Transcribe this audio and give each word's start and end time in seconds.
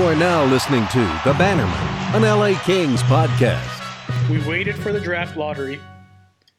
You 0.00 0.06
are 0.06 0.16
now 0.16 0.46
listening 0.46 0.86
to 0.92 0.98
The 1.26 1.34
Bannerman, 1.34 1.76
an 2.16 2.22
LA 2.22 2.58
Kings 2.64 3.02
podcast. 3.02 4.30
We 4.30 4.38
waited 4.48 4.74
for 4.76 4.92
the 4.94 4.98
draft 5.00 5.36
lottery. 5.36 5.78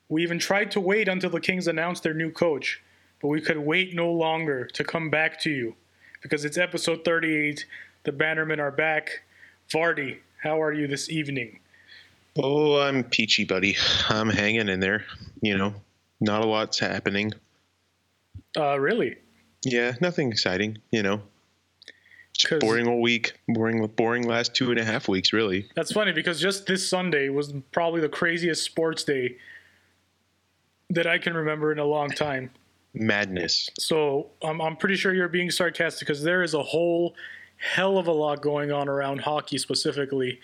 We 0.10 0.22
even 0.22 0.38
tried 0.38 0.70
to 0.72 0.80
wait 0.80 1.08
until 1.08 1.32
the 1.32 1.40
Kings 1.40 1.68
announced 1.68 2.04
their 2.04 2.14
new 2.14 2.30
coach, 2.30 2.84
but 3.20 3.30
we 3.30 3.42
could 3.42 3.58
wait 3.58 3.96
no 3.96 4.12
longer 4.12 4.68
to 4.68 4.84
come 4.84 5.10
back 5.10 5.40
to 5.42 5.50
you 5.50 5.76
because 6.22 6.46
it's 6.46 6.60
episode 6.60 7.04
38. 7.04 7.66
The 8.04 8.12
Bannermen 8.12 8.60
are 8.60 8.70
back. 8.70 9.24
Vardy, 9.74 10.18
how 10.44 10.62
are 10.62 10.72
you 10.72 10.86
this 10.86 11.10
evening? 11.10 11.62
Oh, 12.38 12.80
I'm 12.80 13.04
peachy, 13.04 13.44
buddy. 13.44 13.76
I'm 14.08 14.30
hanging 14.30 14.70
in 14.70 14.80
there. 14.82 15.04
You 15.42 15.58
know, 15.58 15.74
not 16.20 16.46
a 16.46 16.48
lot's 16.48 16.78
happening. 16.78 17.34
Uh, 18.56 18.80
really? 18.80 19.16
Yeah, 19.66 19.94
nothing 20.00 20.32
exciting. 20.32 20.78
You 20.92 21.02
know, 21.02 21.16
just 21.18 21.24
'Cause- 21.24 21.31
boring 22.60 22.88
all 22.88 23.02
week. 23.02 23.34
Boring, 23.48 23.86
boring 23.96 24.28
last 24.28 24.56
two 24.56 24.72
and 24.72 24.80
a 24.80 24.84
half 24.84 25.08
weeks. 25.08 25.34
Really. 25.34 25.68
That's 25.76 25.92
funny 25.92 26.12
because 26.12 26.40
just 26.40 26.66
this 26.66 26.88
Sunday 26.88 27.30
was 27.30 27.54
probably 27.72 28.02
the 28.02 28.10
craziest 28.10 28.64
sports 28.64 29.04
day 29.04 29.38
that 30.90 31.08
I 31.08 31.18
can 31.18 31.34
remember 31.34 31.72
in 31.72 31.80
a 31.80 31.86
long 31.86 32.10
time. 32.10 32.52
Madness. 32.94 33.70
So 33.78 34.28
um, 34.44 34.62
I'm 34.62 34.76
pretty 34.76 34.96
sure 34.96 35.14
you're 35.14 35.30
being 35.30 35.50
sarcastic 35.50 36.08
because 36.08 36.24
there 36.24 36.44
is 36.44 36.54
a 36.54 36.62
whole 36.62 37.16
hell 37.58 37.98
of 37.98 38.08
a 38.08 38.12
lot 38.12 38.42
going 38.42 38.72
on 38.72 38.90
around 38.90 39.22
hockey 39.22 39.58
specifically, 39.58 40.40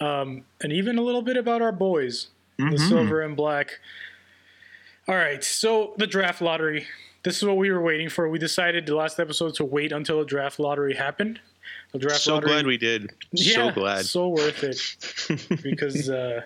um, 0.00 0.44
and 0.60 0.72
even 0.72 0.98
a 0.98 1.02
little 1.02 1.22
bit 1.22 1.36
about 1.36 1.62
our 1.62 1.72
boys, 1.72 2.28
the 2.58 2.76
silver 2.76 3.22
and 3.22 3.36
black. 3.36 3.78
All 5.06 5.14
right, 5.14 5.42
so 5.42 5.94
the 5.96 6.06
draft 6.06 6.42
lottery. 6.42 6.86
This 7.28 7.36
is 7.36 7.44
what 7.44 7.58
we 7.58 7.70
were 7.70 7.82
waiting 7.82 8.08
for. 8.08 8.26
We 8.30 8.38
decided 8.38 8.86
the 8.86 8.96
last 8.96 9.20
episode 9.20 9.52
to 9.56 9.64
wait 9.66 9.92
until 9.92 10.20
the 10.20 10.24
draft 10.24 10.58
lottery 10.58 10.94
happened. 10.94 11.38
The 11.92 11.98
draft 11.98 12.22
So 12.22 12.36
lottery. 12.36 12.52
glad 12.52 12.66
we 12.66 12.78
did. 12.78 13.10
so 13.36 13.70
glad. 13.70 14.06
So 14.06 14.28
worth 14.28 14.64
it 14.64 14.80
because 15.62 16.08
uh, 16.08 16.40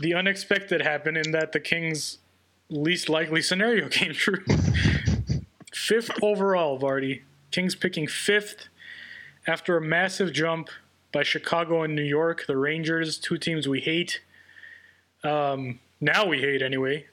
the 0.00 0.14
unexpected 0.14 0.80
happened 0.80 1.18
in 1.18 1.32
that 1.32 1.52
the 1.52 1.60
Kings' 1.60 2.16
least 2.70 3.10
likely 3.10 3.42
scenario 3.42 3.88
came 3.90 4.14
true. 4.14 4.42
fifth 5.70 6.10
overall, 6.22 6.80
Vardy. 6.80 7.20
Kings 7.50 7.74
picking 7.74 8.06
fifth 8.06 8.68
after 9.46 9.76
a 9.76 9.82
massive 9.82 10.32
jump 10.32 10.70
by 11.12 11.22
Chicago 11.22 11.82
and 11.82 11.94
New 11.94 12.00
York, 12.00 12.46
the 12.46 12.56
Rangers, 12.56 13.18
two 13.18 13.36
teams 13.36 13.68
we 13.68 13.80
hate. 13.80 14.22
Um, 15.22 15.78
now 16.00 16.26
we 16.26 16.38
hate 16.40 16.62
anyway. 16.62 17.06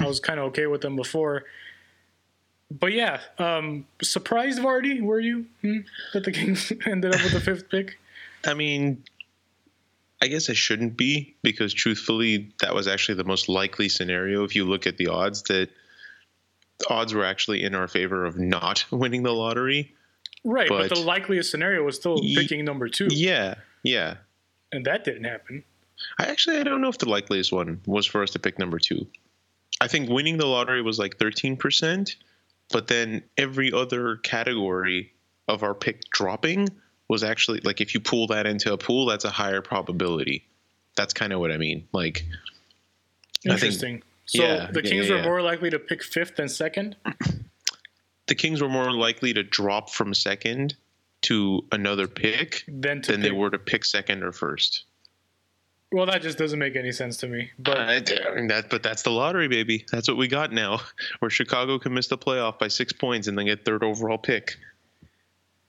I 0.00 0.06
was 0.06 0.20
kind 0.20 0.38
of 0.38 0.46
okay 0.46 0.66
with 0.66 0.80
them 0.80 0.96
before. 0.96 1.44
But 2.70 2.92
yeah, 2.92 3.20
um, 3.38 3.86
surprised 4.00 4.60
Vardy, 4.60 5.00
were 5.02 5.18
you? 5.20 5.46
Hmm? 5.62 5.78
That 6.12 6.24
the 6.24 6.32
Kings 6.32 6.72
ended 6.86 7.14
up 7.14 7.22
with 7.22 7.32
the 7.32 7.40
fifth 7.40 7.68
pick? 7.68 7.98
I 8.46 8.54
mean, 8.54 9.02
I 10.22 10.28
guess 10.28 10.48
I 10.48 10.52
shouldn't 10.52 10.96
be 10.96 11.34
because 11.42 11.74
truthfully, 11.74 12.52
that 12.60 12.74
was 12.74 12.86
actually 12.86 13.16
the 13.16 13.24
most 13.24 13.48
likely 13.48 13.88
scenario. 13.88 14.44
If 14.44 14.54
you 14.54 14.64
look 14.64 14.86
at 14.86 14.96
the 14.98 15.08
odds, 15.08 15.42
that 15.44 15.68
the 16.78 16.88
odds 16.88 17.12
were 17.12 17.24
actually 17.24 17.64
in 17.64 17.74
our 17.74 17.88
favor 17.88 18.24
of 18.24 18.38
not 18.38 18.84
winning 18.90 19.24
the 19.24 19.32
lottery. 19.32 19.92
Right, 20.44 20.68
but, 20.68 20.88
But- 20.88 20.96
the 20.96 21.02
likeliest 21.04 21.50
scenario 21.50 21.82
was 21.84 21.96
still 21.96 22.18
picking 22.20 22.64
number 22.64 22.88
two, 22.88 23.08
Yeah, 23.10 23.56
yeah. 23.82 24.14
and 24.72 24.86
that 24.86 25.04
didn't 25.04 25.24
happen. 25.24 25.64
I 26.18 26.26
actually 26.26 26.58
I 26.58 26.62
don't 26.62 26.80
know 26.80 26.88
if 26.88 26.98
the 26.98 27.08
likeliest 27.08 27.52
one 27.52 27.80
was 27.86 28.06
for 28.06 28.22
us 28.22 28.30
to 28.32 28.38
pick 28.38 28.58
number 28.58 28.78
two. 28.78 29.06
I 29.80 29.88
think 29.88 30.08
winning 30.10 30.36
the 30.36 30.46
lottery 30.46 30.82
was 30.82 30.98
like 30.98 31.18
thirteen 31.18 31.56
percent, 31.56 32.16
but 32.70 32.86
then 32.88 33.22
every 33.36 33.72
other 33.72 34.16
category 34.16 35.12
of 35.48 35.62
our 35.62 35.74
pick 35.74 36.02
dropping 36.10 36.68
was 37.08 37.24
actually 37.24 37.60
like 37.60 37.80
if 37.80 37.94
you 37.94 38.00
pull 38.00 38.26
that 38.28 38.46
into 38.46 38.72
a 38.72 38.78
pool, 38.78 39.06
that's 39.06 39.24
a 39.24 39.30
higher 39.30 39.62
probability. 39.62 40.46
That's 40.96 41.12
kind 41.14 41.32
of 41.32 41.40
what 41.40 41.50
I 41.50 41.56
mean. 41.56 41.88
Like 41.92 42.24
I 43.46 43.56
think- 43.56 43.62
Interesting. 43.62 44.02
so 44.26 44.42
yeah, 44.42 44.70
the 44.70 44.82
Kings 44.82 45.08
yeah, 45.08 45.16
were 45.16 45.22
more 45.22 45.42
likely 45.42 45.70
to 45.70 45.78
pick 45.78 46.02
fifth 46.02 46.36
than 46.36 46.48
second. 46.48 46.96
the 48.26 48.34
Kings 48.34 48.60
were 48.62 48.68
more 48.68 48.92
likely 48.92 49.32
to 49.32 49.42
drop 49.42 49.90
from 49.90 50.12
second 50.14 50.76
to 51.22 51.64
another 51.72 52.06
pick 52.06 52.64
Than 52.68 53.02
to 53.02 53.12
than 53.12 53.20
they 53.22 53.30
were 53.30 53.50
to 53.50 53.58
pick 53.58 53.84
second 53.84 54.22
or 54.22 54.32
first. 54.32 54.84
Well, 55.92 56.06
that 56.06 56.22
just 56.22 56.38
doesn't 56.38 56.58
make 56.58 56.76
any 56.76 56.92
sense 56.92 57.16
to 57.18 57.26
me. 57.26 57.50
But 57.58 57.78
I- 57.78 57.98
that, 58.00 58.66
but 58.70 58.82
that's 58.82 59.02
the 59.02 59.10
lottery, 59.10 59.48
baby. 59.48 59.84
That's 59.90 60.06
what 60.08 60.16
we 60.16 60.28
got 60.28 60.52
now. 60.52 60.80
Where 61.18 61.30
Chicago 61.30 61.78
can 61.78 61.92
miss 61.94 62.06
the 62.08 62.16
playoff 62.18 62.58
by 62.58 62.68
six 62.68 62.92
points 62.92 63.26
and 63.26 63.36
then 63.36 63.46
get 63.46 63.64
third 63.64 63.82
overall 63.82 64.18
pick. 64.18 64.56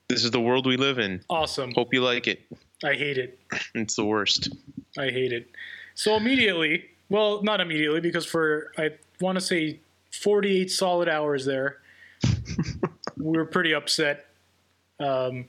This 0.10 0.24
is 0.24 0.32
the 0.32 0.42
world 0.42 0.66
we 0.68 0.78
live 0.78 1.00
in. 1.00 1.24
awesome. 1.30 1.72
Hope 1.74 1.94
you 1.94 2.02
like 2.04 2.28
it. 2.28 2.42
I 2.84 2.94
hate 2.94 3.18
it. 3.18 3.40
It's 3.76 3.96
the 3.96 4.06
worst. 4.06 4.50
I 4.98 5.06
hate 5.10 5.32
it. 5.32 5.50
So 5.96 6.16
immediately, 6.18 6.86
well, 7.10 7.42
not 7.42 7.62
immediately, 7.62 8.02
because 8.02 8.26
for 8.26 8.72
I 8.78 8.92
want 9.22 9.38
to 9.38 9.42
say 9.42 9.80
48 10.12 10.70
solid 10.70 11.08
hours 11.10 11.46
there, 11.46 11.78
we 13.18 13.38
were 13.38 13.46
pretty 13.46 13.74
upset. 13.74 14.26
Um, 15.00 15.46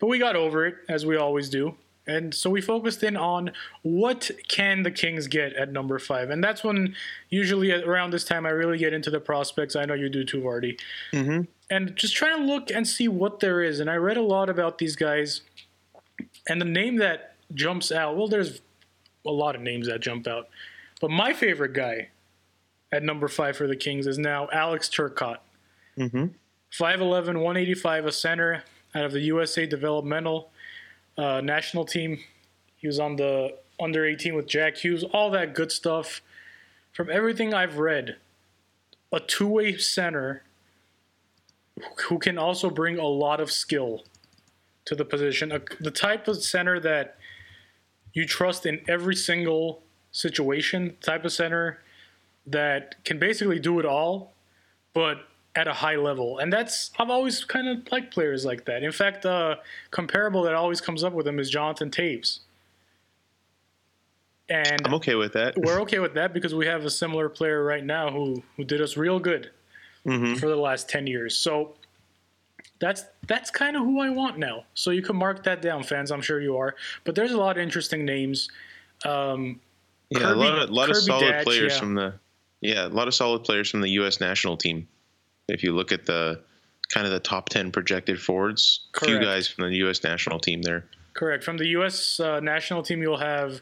but 0.00 0.06
we 0.08 0.18
got 0.18 0.34
over 0.34 0.66
it 0.66 0.74
as 0.88 1.04
we 1.06 1.16
always 1.16 1.48
do, 1.48 1.74
and 2.06 2.34
so 2.34 2.50
we 2.50 2.60
focused 2.60 3.02
in 3.02 3.16
on 3.16 3.52
what 3.82 4.30
can 4.48 4.82
the 4.82 4.90
Kings 4.90 5.26
get 5.28 5.52
at 5.54 5.70
number 5.72 5.98
five, 5.98 6.30
and 6.30 6.42
that's 6.42 6.64
when 6.64 6.94
usually 7.30 7.72
around 7.72 8.10
this 8.12 8.24
time 8.24 8.44
I 8.46 8.50
really 8.50 8.78
get 8.78 8.92
into 8.92 9.10
the 9.10 9.20
prospects. 9.20 9.76
I 9.76 9.84
know 9.84 9.94
you 9.94 10.08
do 10.08 10.24
too, 10.24 10.40
Vardy, 10.40 10.78
Mm-hmm. 11.12 11.42
and 11.70 11.96
just 11.96 12.14
trying 12.14 12.38
to 12.38 12.44
look 12.44 12.70
and 12.70 12.86
see 12.86 13.08
what 13.08 13.40
there 13.40 13.62
is. 13.62 13.80
And 13.80 13.88
I 13.90 13.96
read 13.96 14.16
a 14.16 14.22
lot 14.22 14.48
about 14.50 14.78
these 14.78 14.96
guys, 14.96 15.42
and 16.48 16.60
the 16.60 16.64
name 16.66 16.96
that 16.96 17.34
jumps 17.54 17.92
out. 17.92 18.16
Well, 18.16 18.28
there's 18.28 18.60
a 19.26 19.30
lot 19.30 19.54
of 19.54 19.60
names 19.62 19.86
that 19.88 20.00
jump 20.00 20.26
out, 20.26 20.48
but 21.00 21.10
my 21.10 21.32
favorite 21.32 21.72
guy 21.74 22.08
at 22.90 23.02
number 23.02 23.26
five 23.28 23.56
for 23.56 23.66
the 23.66 23.76
Kings 23.76 24.06
is 24.06 24.18
now 24.18 24.48
Alex 24.52 24.88
Turcotte. 24.88 25.38
Mm-hmm. 25.98 26.26
5'11", 26.72 27.26
185, 27.26 28.06
a 28.06 28.12
center 28.12 28.64
out 28.94 29.04
of 29.04 29.12
the 29.12 29.20
USA 29.20 29.66
developmental 29.66 30.50
uh, 31.16 31.40
national 31.42 31.84
team. 31.84 32.18
He 32.76 32.86
was 32.86 32.98
on 32.98 33.16
the 33.16 33.56
under 33.80 34.04
18 34.04 34.34
with 34.34 34.46
Jack 34.46 34.76
Hughes, 34.78 35.04
all 35.04 35.30
that 35.30 35.54
good 35.54 35.72
stuff. 35.72 36.20
From 36.92 37.10
everything 37.10 37.54
I've 37.54 37.78
read, 37.78 38.16
a 39.12 39.20
two 39.20 39.48
way 39.48 39.76
center 39.76 40.42
who 42.08 42.18
can 42.18 42.38
also 42.38 42.70
bring 42.70 42.98
a 42.98 43.06
lot 43.06 43.40
of 43.40 43.50
skill 43.50 44.04
to 44.84 44.94
the 44.94 45.04
position. 45.04 45.52
The 45.80 45.90
type 45.90 46.28
of 46.28 46.42
center 46.42 46.78
that 46.80 47.16
you 48.12 48.26
trust 48.26 48.66
in 48.66 48.80
every 48.88 49.16
single 49.16 49.82
situation, 50.10 50.96
type 51.00 51.24
of 51.24 51.32
center 51.32 51.80
that 52.46 53.02
can 53.04 53.18
basically 53.18 53.58
do 53.58 53.78
it 53.78 53.86
all, 53.86 54.32
but 54.92 55.28
at 55.54 55.68
a 55.68 55.72
high 55.72 55.96
level. 55.96 56.38
And 56.38 56.52
that's 56.52 56.90
I've 56.98 57.10
always 57.10 57.44
kind 57.44 57.68
of 57.68 57.90
liked 57.92 58.12
players 58.12 58.44
like 58.44 58.64
that. 58.64 58.82
In 58.82 58.92
fact, 58.92 59.26
uh, 59.26 59.56
comparable 59.90 60.42
that 60.44 60.54
always 60.54 60.80
comes 60.80 61.04
up 61.04 61.12
with 61.12 61.26
him 61.26 61.38
is 61.38 61.50
Jonathan 61.50 61.90
Toews. 61.90 62.40
And 64.48 64.80
I'm 64.84 64.94
okay 64.94 65.14
with 65.14 65.32
that. 65.34 65.54
we're 65.56 65.80
okay 65.82 65.98
with 65.98 66.14
that 66.14 66.32
because 66.34 66.54
we 66.54 66.66
have 66.66 66.84
a 66.84 66.90
similar 66.90 67.28
player 67.28 67.64
right 67.64 67.84
now 67.84 68.10
who 68.10 68.42
who 68.56 68.64
did 68.64 68.80
us 68.80 68.96
real 68.96 69.18
good 69.18 69.50
Mhm. 70.06 70.38
for 70.40 70.48
the 70.48 70.56
last 70.56 70.88
10 70.88 71.06
years. 71.06 71.36
So 71.36 71.74
that's 72.80 73.04
that's 73.28 73.50
kind 73.50 73.76
of 73.76 73.82
who 73.82 74.00
I 74.00 74.10
want 74.10 74.38
now. 74.38 74.64
So 74.74 74.90
you 74.90 75.00
can 75.02 75.16
mark 75.16 75.44
that 75.44 75.62
down, 75.62 75.84
fans. 75.84 76.10
I'm 76.10 76.20
sure 76.22 76.40
you 76.40 76.56
are. 76.56 76.74
But 77.04 77.14
there's 77.14 77.30
a 77.32 77.36
lot 77.38 77.56
of 77.56 77.62
interesting 77.62 78.04
names. 78.04 78.48
Um, 79.04 79.60
Yeah, 80.10 80.32
a 80.32 80.34
lot 80.34 80.58
of, 80.58 80.70
lot 80.70 80.90
of 80.90 80.96
solid 80.96 81.24
Dach, 81.32 81.44
players 81.44 81.72
yeah. 81.74 81.78
from 81.78 81.94
the 81.94 82.14
yeah, 82.60 82.86
a 82.86 82.88
lot 82.88 83.08
of 83.08 83.14
solid 83.14 83.44
players 83.44 83.70
from 83.70 83.80
the 83.80 83.88
U.S. 83.90 84.20
national 84.20 84.56
team. 84.56 84.86
If 85.52 85.62
you 85.62 85.74
look 85.74 85.92
at 85.92 86.06
the 86.06 86.40
kind 86.88 87.06
of 87.06 87.12
the 87.12 87.20
top 87.20 87.48
ten 87.48 87.70
projected 87.70 88.20
forwards, 88.20 88.88
a 88.94 89.04
few 89.04 89.20
guys 89.20 89.48
from 89.48 89.68
the 89.70 89.76
U.S. 89.78 90.02
national 90.02 90.38
team 90.38 90.62
there. 90.62 90.84
Correct. 91.14 91.44
From 91.44 91.58
the 91.58 91.66
U.S. 91.68 92.18
Uh, 92.20 92.40
national 92.40 92.82
team, 92.82 93.02
you'll 93.02 93.18
have 93.18 93.60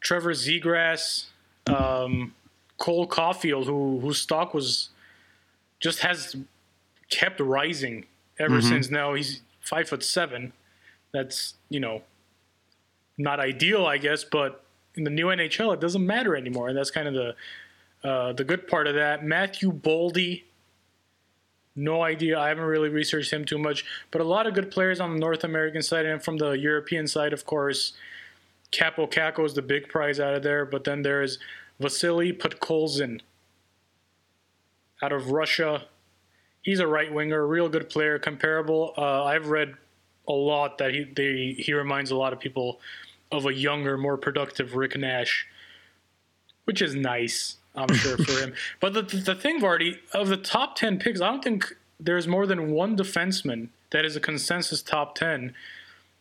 Trevor 0.00 0.32
Zegras, 0.32 1.26
um, 1.66 2.34
Cole 2.78 3.06
Caufield, 3.06 3.66
who 3.66 4.00
whose 4.00 4.18
stock 4.18 4.54
was 4.54 4.88
just 5.78 6.00
has 6.00 6.36
kept 7.10 7.40
rising 7.40 8.06
ever 8.38 8.62
since. 8.62 8.90
Now 8.90 9.14
he's 9.14 9.42
five 9.60 9.88
foot 9.88 10.02
seven. 10.02 10.52
That's 11.12 11.54
you 11.68 11.80
know 11.80 12.02
not 13.18 13.40
ideal, 13.40 13.86
I 13.86 13.98
guess, 13.98 14.24
but 14.24 14.64
in 14.94 15.04
the 15.04 15.10
new 15.10 15.26
NHL, 15.26 15.74
it 15.74 15.80
doesn't 15.80 16.04
matter 16.04 16.34
anymore, 16.34 16.68
and 16.68 16.76
that's 16.76 16.90
kind 16.90 17.08
of 17.08 17.14
the 17.14 18.08
uh, 18.08 18.32
the 18.32 18.44
good 18.44 18.66
part 18.66 18.86
of 18.86 18.94
that. 18.94 19.24
Matthew 19.24 19.72
Boldy. 19.72 20.44
No 21.76 22.02
idea. 22.02 22.38
I 22.38 22.48
haven't 22.48 22.64
really 22.64 22.88
researched 22.88 23.32
him 23.32 23.44
too 23.44 23.58
much, 23.58 23.84
but 24.10 24.20
a 24.20 24.24
lot 24.24 24.46
of 24.46 24.54
good 24.54 24.70
players 24.70 25.00
on 25.00 25.12
the 25.12 25.18
North 25.20 25.44
American 25.44 25.82
side 25.82 26.04
and 26.04 26.22
from 26.22 26.36
the 26.36 26.52
European 26.52 27.06
side, 27.06 27.32
of 27.32 27.46
course. 27.46 27.92
Kaapo 28.72 29.10
Kakko 29.10 29.44
is 29.44 29.54
the 29.54 29.62
big 29.62 29.88
prize 29.88 30.20
out 30.20 30.34
of 30.34 30.42
there, 30.42 30.64
but 30.64 30.84
then 30.84 31.02
there's 31.02 31.38
Vasily 31.80 32.32
Podkolzin 32.32 33.20
out 35.02 35.12
of 35.12 35.30
Russia. 35.30 35.86
He's 36.62 36.80
a 36.80 36.86
right 36.86 37.12
winger, 37.12 37.42
a 37.42 37.46
real 37.46 37.68
good 37.68 37.88
player, 37.88 38.18
comparable. 38.18 38.92
Uh, 38.96 39.24
I've 39.24 39.48
read 39.48 39.74
a 40.28 40.32
lot 40.32 40.78
that 40.78 40.94
he 40.94 41.04
they 41.04 41.56
he 41.58 41.72
reminds 41.72 42.10
a 42.10 42.16
lot 42.16 42.32
of 42.32 42.38
people 42.38 42.80
of 43.32 43.46
a 43.46 43.54
younger, 43.54 43.96
more 43.96 44.16
productive 44.16 44.76
Rick 44.76 44.96
Nash, 44.96 45.46
which 46.64 46.82
is 46.82 46.94
nice. 46.94 47.56
I'm 47.74 47.92
sure 47.94 48.16
for 48.16 48.32
him. 48.40 48.54
But 48.80 48.94
the 48.94 49.02
the 49.02 49.34
thing, 49.34 49.60
Vardy, 49.60 49.98
of 50.12 50.28
the 50.28 50.36
top 50.36 50.76
ten 50.76 50.98
picks, 50.98 51.20
I 51.20 51.28
don't 51.28 51.42
think 51.42 51.76
there's 51.98 52.26
more 52.26 52.46
than 52.46 52.70
one 52.70 52.96
defenseman 52.96 53.68
that 53.90 54.04
is 54.04 54.16
a 54.16 54.20
consensus 54.20 54.82
top 54.82 55.14
ten, 55.14 55.54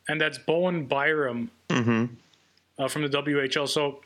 and 0.07 0.19
that's 0.19 0.37
Bowen 0.37 0.85
Byram 0.85 1.51
uh, 1.69 2.87
from 2.87 3.01
the 3.03 3.09
WHL. 3.09 3.67
So 3.67 4.01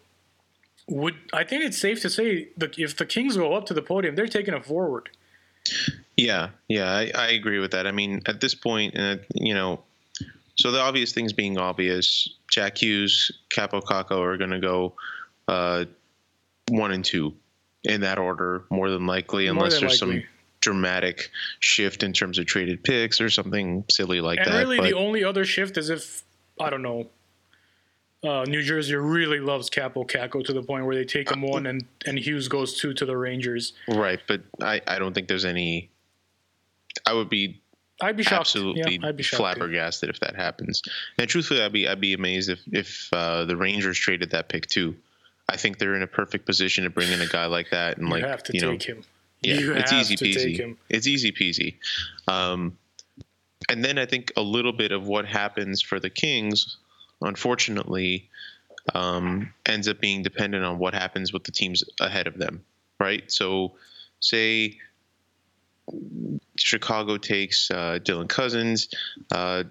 would 0.88 1.16
I 1.32 1.44
think 1.44 1.64
it's 1.64 1.78
safe 1.78 2.02
to 2.02 2.10
say 2.10 2.50
that 2.58 2.78
if 2.78 2.96
the 2.98 3.06
Kings 3.06 3.38
go 3.38 3.54
up 3.54 3.66
to 3.68 3.74
the 3.74 3.82
podium, 3.82 4.16
they're 4.16 4.28
taking 4.28 4.54
a 4.54 4.62
forward. 4.62 5.10
Yeah, 6.18 6.50
yeah, 6.68 6.92
I, 6.92 7.12
I 7.16 7.28
agree 7.32 7.60
with 7.60 7.72
that. 7.72 7.88
I 7.88 7.92
mean, 7.92 8.22
at 8.28 8.42
this 8.42 8.54
point, 8.54 8.98
uh, 8.98 9.18
you 9.34 9.54
know, 9.54 9.82
so 10.56 10.72
the 10.72 10.80
obvious 10.80 11.14
things 11.14 11.34
being 11.34 11.58
obvious, 11.58 12.28
Jack 12.52 12.82
Hughes, 12.82 13.32
Kaapo 13.50 13.82
Kakko 13.82 14.20
are 14.20 14.38
going 14.38 14.52
to 14.52 14.60
go 14.60 14.94
uh, 15.48 15.86
one 16.70 16.92
and 16.92 17.04
two 17.04 17.34
in 17.84 18.02
that 18.02 18.18
order, 18.18 18.64
more 18.70 18.90
than 18.90 19.06
likely, 19.06 19.46
More 19.46 19.64
unless 19.66 19.74
than 19.80 19.88
there's 19.88 20.02
likely. 20.02 20.22
some 20.22 20.28
dramatic 20.62 21.30
shift 21.60 22.04
in 22.04 22.14
terms 22.14 22.38
of 22.40 22.46
traded 22.46 22.84
picks 22.84 23.20
or 23.20 23.30
something 23.30 23.84
silly 23.92 24.22
like 24.22 24.40
And 24.40 24.48
that. 24.54 24.60
really, 24.60 24.78
but- 24.78 24.86
the 24.86 24.94
only 24.94 25.24
other 25.24 25.44
shift 25.46 25.78
is 25.78 25.90
if 25.90 26.24
I 26.60 26.70
don't 26.70 26.82
know. 26.82 27.10
Uh, 28.24 28.46
New 28.48 28.62
Jersey 28.62 28.96
really 28.96 29.40
loves 29.40 29.70
Kaapo 29.70 30.10
Kakko 30.10 30.46
to 30.46 30.54
the 30.54 30.64
point 30.64 30.86
where 30.86 30.96
they 30.96 31.04
take 31.04 31.30
him 31.30 31.42
one 31.42 31.66
and, 31.66 31.84
and 32.06 32.18
Hughes 32.18 32.48
goes 32.48 32.80
two 32.80 32.94
to 32.94 33.06
the 33.06 33.18
Rangers. 33.18 33.74
right, 33.90 34.20
but 34.30 34.42
I, 34.62 34.80
I 34.88 34.98
don't 34.98 35.14
think 35.14 35.28
there's 35.28 35.44
any. 35.44 35.90
I 37.06 37.12
would 37.12 37.30
be 37.30 37.60
I'd 38.02 38.16
be 38.16 38.24
shocked. 38.24 38.40
absolutely 38.40 38.98
yeah, 39.02 39.08
I'd 39.10 39.18
be 39.18 39.24
shocked. 39.24 39.32
too. 39.56 39.58
flabbergasted 39.58 40.10
if 40.10 40.22
that 40.22 40.38
happens. 40.38 40.82
And 41.18 41.28
truthfully, 41.28 41.62
I'd 41.62 41.74
be 41.74 41.86
I'd 41.86 42.00
be 42.00 42.14
amazed 42.14 42.50
if 42.50 42.62
if 42.72 43.10
uh, 43.12 43.44
the 43.44 43.58
Rangers 43.58 44.00
traded 44.00 44.30
that 44.32 44.48
pick 44.48 44.68
too. 44.68 44.96
I 45.50 45.58
think 45.58 45.78
they're 45.78 45.96
in 45.96 46.02
a 46.04 46.08
perfect 46.08 46.46
position 46.46 46.84
to 46.86 46.90
bring 46.90 47.12
in 47.12 47.22
a 47.22 47.28
guy 47.28 47.46
like 47.46 47.70
that 47.72 47.98
and 47.98 48.08
You 48.08 48.14
like 48.14 48.24
have 48.26 48.44
to 48.44 48.54
you 48.54 48.62
know 48.62 48.72
take 48.72 48.84
him. 48.84 49.04
yeah, 49.42 49.56
you 49.56 49.74
it's 49.74 49.92
have 49.92 50.00
easy 50.02 50.16
to 50.16 50.26
take 50.34 50.38
peasy. 50.56 50.58
him. 50.58 50.78
It's 50.90 51.06
easy 51.08 51.32
peasy. 51.32 51.76
Um, 52.28 52.78
and 53.70 53.84
then 53.84 53.98
I 53.98 54.06
think 54.06 54.32
a 54.38 54.42
little 54.42 54.74
bit 54.74 54.92
of 54.92 55.08
what 55.08 55.26
happens 55.26 55.82
for 55.82 56.00
the 56.00 56.10
Kings, 56.10 56.78
unfortunately, 57.22 58.30
um, 58.94 59.54
ends 59.66 59.88
up 59.88 60.00
being 60.02 60.24
dependent 60.24 60.64
on 60.66 60.80
what 60.80 60.94
happens 60.94 61.32
with 61.32 61.44
the 61.46 61.52
teams 61.52 61.84
ahead 62.00 62.28
of 62.28 62.38
them, 62.38 62.64
right? 63.00 63.24
So, 63.32 63.74
say 64.20 64.78
Chicago 66.58 67.18
takes 67.18 67.70
uh, 67.72 68.00
Dylan 68.02 68.28
Cozens, 68.30 68.90
uh, 69.32 69.64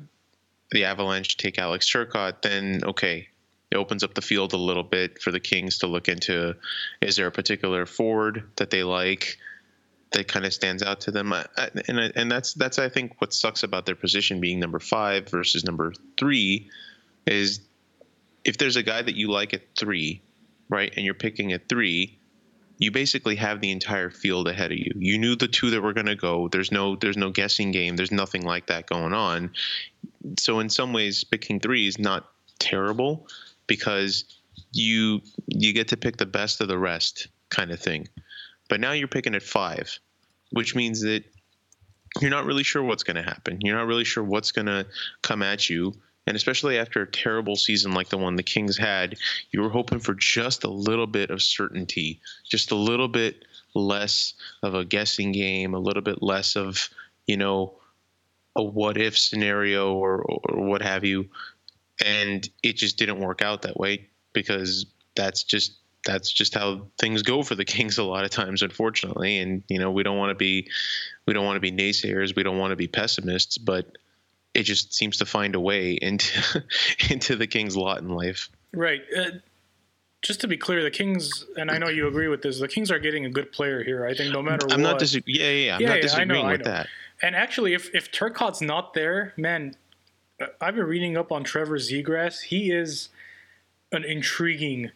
the 0.70 0.84
Avalanche 0.84 1.36
take 1.36 1.58
Alex 1.58 1.90
Turcotte, 1.90 2.42
then 2.42 2.80
okay, 2.84 3.28
it 3.72 3.76
opens 3.76 4.04
up 4.04 4.12
the 4.12 4.20
field 4.20 4.52
a 4.52 4.58
little 4.58 4.82
bit 4.82 5.22
for 5.22 5.30
the 5.30 5.40
Kings 5.40 5.78
to 5.78 5.86
look 5.86 6.06
into 6.06 6.54
is 7.00 7.16
there 7.16 7.26
a 7.26 7.32
particular 7.32 7.86
forward 7.86 8.44
that 8.56 8.69
they 8.69 8.82
like 8.82 9.38
that 10.12 10.28
kind 10.28 10.44
of 10.44 10.52
stands 10.52 10.82
out 10.82 11.00
to 11.00 11.10
them? 11.10 11.32
And 11.88 11.98
and 12.14 12.30
that's 12.30 12.52
that's 12.52 12.78
I 12.78 12.90
think 12.90 13.19
what 13.19 13.32
sucks 13.32 13.62
about 13.62 13.86
their 13.86 13.94
position 13.94 14.40
being 14.40 14.60
number 14.60 14.78
5 14.78 15.26
versus 15.30 15.64
number 15.64 15.94
3 16.19 16.69
is 17.26 17.60
if 18.44 18.58
there's 18.58 18.76
a 18.76 18.82
guy 18.82 19.00
that 19.00 19.16
you 19.16 19.30
like 19.30 19.54
at 19.54 19.62
3 19.78 20.20
right 20.68 20.92
and 20.94 21.06
you're 21.06 21.14
picking 21.14 21.54
at 21.54 21.66
3 21.70 22.18
you 22.76 22.90
basically 22.90 23.36
have 23.36 23.62
the 23.62 23.70
entire 23.70 24.10
field 24.10 24.48
ahead 24.48 24.72
of 24.72 24.78
you. 24.78 24.92
You 24.96 25.16
knew 25.16 25.36
the 25.36 25.46
two 25.46 25.70
that 25.70 25.82
were 25.82 25.92
going 25.92 26.06
to 26.06 26.16
go. 26.16 26.48
There's 26.48 26.72
no 26.72 26.96
there's 26.96 27.16
no 27.16 27.30
guessing 27.30 27.70
game. 27.70 27.96
There's 27.96 28.12
nothing 28.12 28.42
like 28.42 28.66
that 28.66 28.86
going 28.86 29.14
on. 29.14 29.52
So 30.38 30.60
in 30.60 30.68
some 30.68 30.92
ways 30.92 31.25
picking 31.25 31.58
3 31.58 31.86
is 31.86 31.98
not 31.98 32.28
terrible 32.58 33.26
because 33.67 34.25
you 34.73 35.20
you 35.47 35.73
get 35.73 35.88
to 35.88 35.97
pick 35.97 36.17
the 36.17 36.26
best 36.26 36.61
of 36.61 36.69
the 36.69 36.79
rest 36.79 37.29
kind 37.50 37.70
of 37.70 37.81
thing. 37.81 38.09
But 38.69 38.81
now 38.81 38.93
you're 38.93 39.09
picking 39.09 39.35
at 39.35 39.43
five, 39.43 39.99
which 40.50 40.75
means 40.75 41.03
that 41.03 41.25
you're 42.20 42.31
not 42.31 42.44
really 42.44 42.62
sure 42.62 42.82
what's 42.82 43.03
going 43.03 43.17
to 43.17 43.23
happen. 43.23 43.59
You're 43.62 43.76
not 43.76 43.87
really 43.87 44.05
sure 44.05 44.25
what's 44.25 44.53
going 44.53 44.67
to 44.67 44.87
come 45.23 45.43
at 45.43 45.69
you. 45.70 45.94
And 46.26 46.37
especially 46.37 46.79
after 46.79 47.03
a 47.03 47.11
terrible 47.11 47.56
season 47.56 47.93
like 47.93 48.09
the 48.09 48.19
one 48.19 48.37
the 48.37 48.43
Kings 48.43 48.76
had, 48.76 49.17
you 49.50 49.61
were 49.61 49.70
hoping 49.70 49.99
for 49.99 50.14
just 50.14 50.62
a 50.62 50.70
little 50.70 51.06
bit 51.06 51.31
of 51.31 51.43
certainty, 51.43 52.20
just 52.49 52.70
a 52.70 52.76
little 52.76 53.09
bit 53.09 53.44
less 53.75 54.35
of 54.62 54.75
a 54.75 54.85
guessing 54.85 55.32
game, 55.32 55.75
a 55.75 55.81
little 55.81 56.03
bit 56.03 56.23
less 56.23 56.55
of, 56.55 56.88
you 57.26 57.37
know, 57.37 57.75
a 58.55 58.62
what 58.62 58.99
if 58.99 59.19
scenario 59.19 59.94
or, 59.94 60.23
or 60.23 60.64
what 60.64 60.82
have 60.82 61.05
you 61.05 61.29
and 62.04 62.49
it 62.62 62.76
just 62.76 62.99
didn't 62.99 63.20
work 63.20 63.43
out 63.43 63.62
that 63.62 63.78
way 63.78 64.08
because 64.32 64.87
that's 65.14 65.43
just 65.44 65.75
that's 66.04 66.32
just 66.32 66.54
how 66.54 66.88
things 66.99 67.22
go 67.22 67.43
for 67.43 67.54
the 67.54 67.64
Kings 67.64 67.99
a 67.99 68.04
lot 68.04 68.25
of 68.25 68.31
times, 68.31 68.62
unfortunately. 68.62 69.38
And 69.38 69.62
you 69.69 69.78
know, 69.78 69.90
we 69.90 70.02
don't 70.02 70.19
want 70.19 70.31
to 70.31 70.34
be 70.34 70.69
we 71.26 71.34
don't 71.34 71.44
want 71.44 71.56
to 71.56 71.60
be 71.60 71.72
naysayers, 71.72 72.34
we 72.37 72.43
don't 72.43 72.58
want 72.58 72.72
to 72.72 72.76
be 72.76 72.88
pessimists, 72.88 73.58
but 73.58 73.87
it 74.54 74.64
just 74.64 74.93
seems 74.93 75.19
to 75.19 75.26
find 75.26 75.54
a 75.54 75.60
way 75.60 75.93
into 75.93 76.64
into 77.10 77.37
the 77.37 77.46
Kings' 77.46 77.76
lot 77.76 77.99
in 78.00 78.08
life. 78.08 78.49
Right. 78.72 79.02
Uh, 79.16 79.31
just 80.22 80.40
to 80.43 80.46
be 80.49 80.56
clear, 80.56 80.84
the 80.84 80.90
Kings, 80.90 81.46
and 81.56 81.69
I 81.69 81.78
know 81.78 81.88
you 81.88 82.06
agree 82.06 82.28
with 82.28 82.43
this, 82.43 82.60
the 82.60 82.69
Kings 82.69 82.93
are 82.93 83.00
getting 83.00 83.25
a 83.25 83.31
good 83.31 83.50
player 83.50 83.82
here. 83.82 84.06
I 84.06 84.14
think 84.14 84.32
no 84.32 84.40
matter 84.40 84.66
what. 84.66 84.75
I'm 84.75 84.82
what. 84.82 84.90
not 84.93 84.99
disagreeing. 85.00 85.40
Yeah, 85.40 85.50
yeah, 85.50 85.66
yeah. 85.66 85.75
I'm 85.75 85.81
Yeah, 85.81 85.88
not 85.88 85.94
yeah, 85.94 85.99
I 86.16 86.25
know, 86.25 86.34
disagreeing 86.34 86.46
I 86.46 86.56
know. 86.56 86.64
that. 86.64 86.87
And 87.22 87.34
actually, 87.37 87.75
if 87.75 87.93
if 87.94 88.10
Turcotte's 88.12 88.60
not 88.60 88.94
there, 88.94 89.32
man, 89.37 89.75
I've 90.60 90.74
been 90.74 90.86
reading 90.86 91.16
up 91.16 91.32
on 91.32 91.44
Trevor 91.44 91.78
Zegras. 91.78 92.40
He 92.42 92.70
is 92.70 93.08
an 93.92 94.04
intriguing 94.04 94.90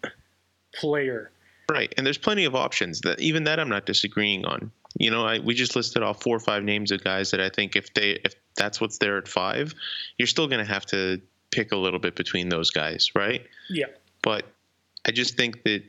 player. 0.75 1.31
Right, 1.71 1.93
and 1.97 2.07
there's 2.07 2.19
plenty 2.19 2.45
of 2.45 2.55
options 2.55 3.01
that 3.01 3.21
even 3.21 3.45
that 3.45 3.59
I'm 3.59 3.69
not 3.69 3.87
disagreeing 3.87 4.45
on. 4.45 4.71
You 4.99 5.11
know, 5.11 5.27
I, 5.27 5.41
we 5.41 5.55
just 5.55 5.77
listed 5.77 6.03
off 6.03 6.23
four 6.23 6.37
or 6.37 6.41
five 6.41 6.63
names 6.63 6.91
of 6.91 7.05
guys 7.05 7.31
that 7.33 7.41
I 7.41 7.51
think 7.51 7.77
if 7.77 7.93
they 7.93 8.13
if 8.25 8.35
that's 8.57 8.81
what's 8.81 8.99
there 8.99 9.19
at 9.19 9.29
five, 9.29 9.75
you're 10.17 10.29
still 10.29 10.47
going 10.47 10.65
to 10.65 10.73
have 10.73 10.87
to 10.87 11.21
pick 11.51 11.73
a 11.73 11.77
little 11.77 11.99
bit 11.99 12.17
between 12.17 12.49
those 12.49 12.71
guys, 12.71 13.11
right? 13.15 13.45
Yeah. 13.69 13.87
But 14.23 14.47
I 15.07 15.11
just 15.11 15.37
think 15.37 15.65
that 15.65 15.83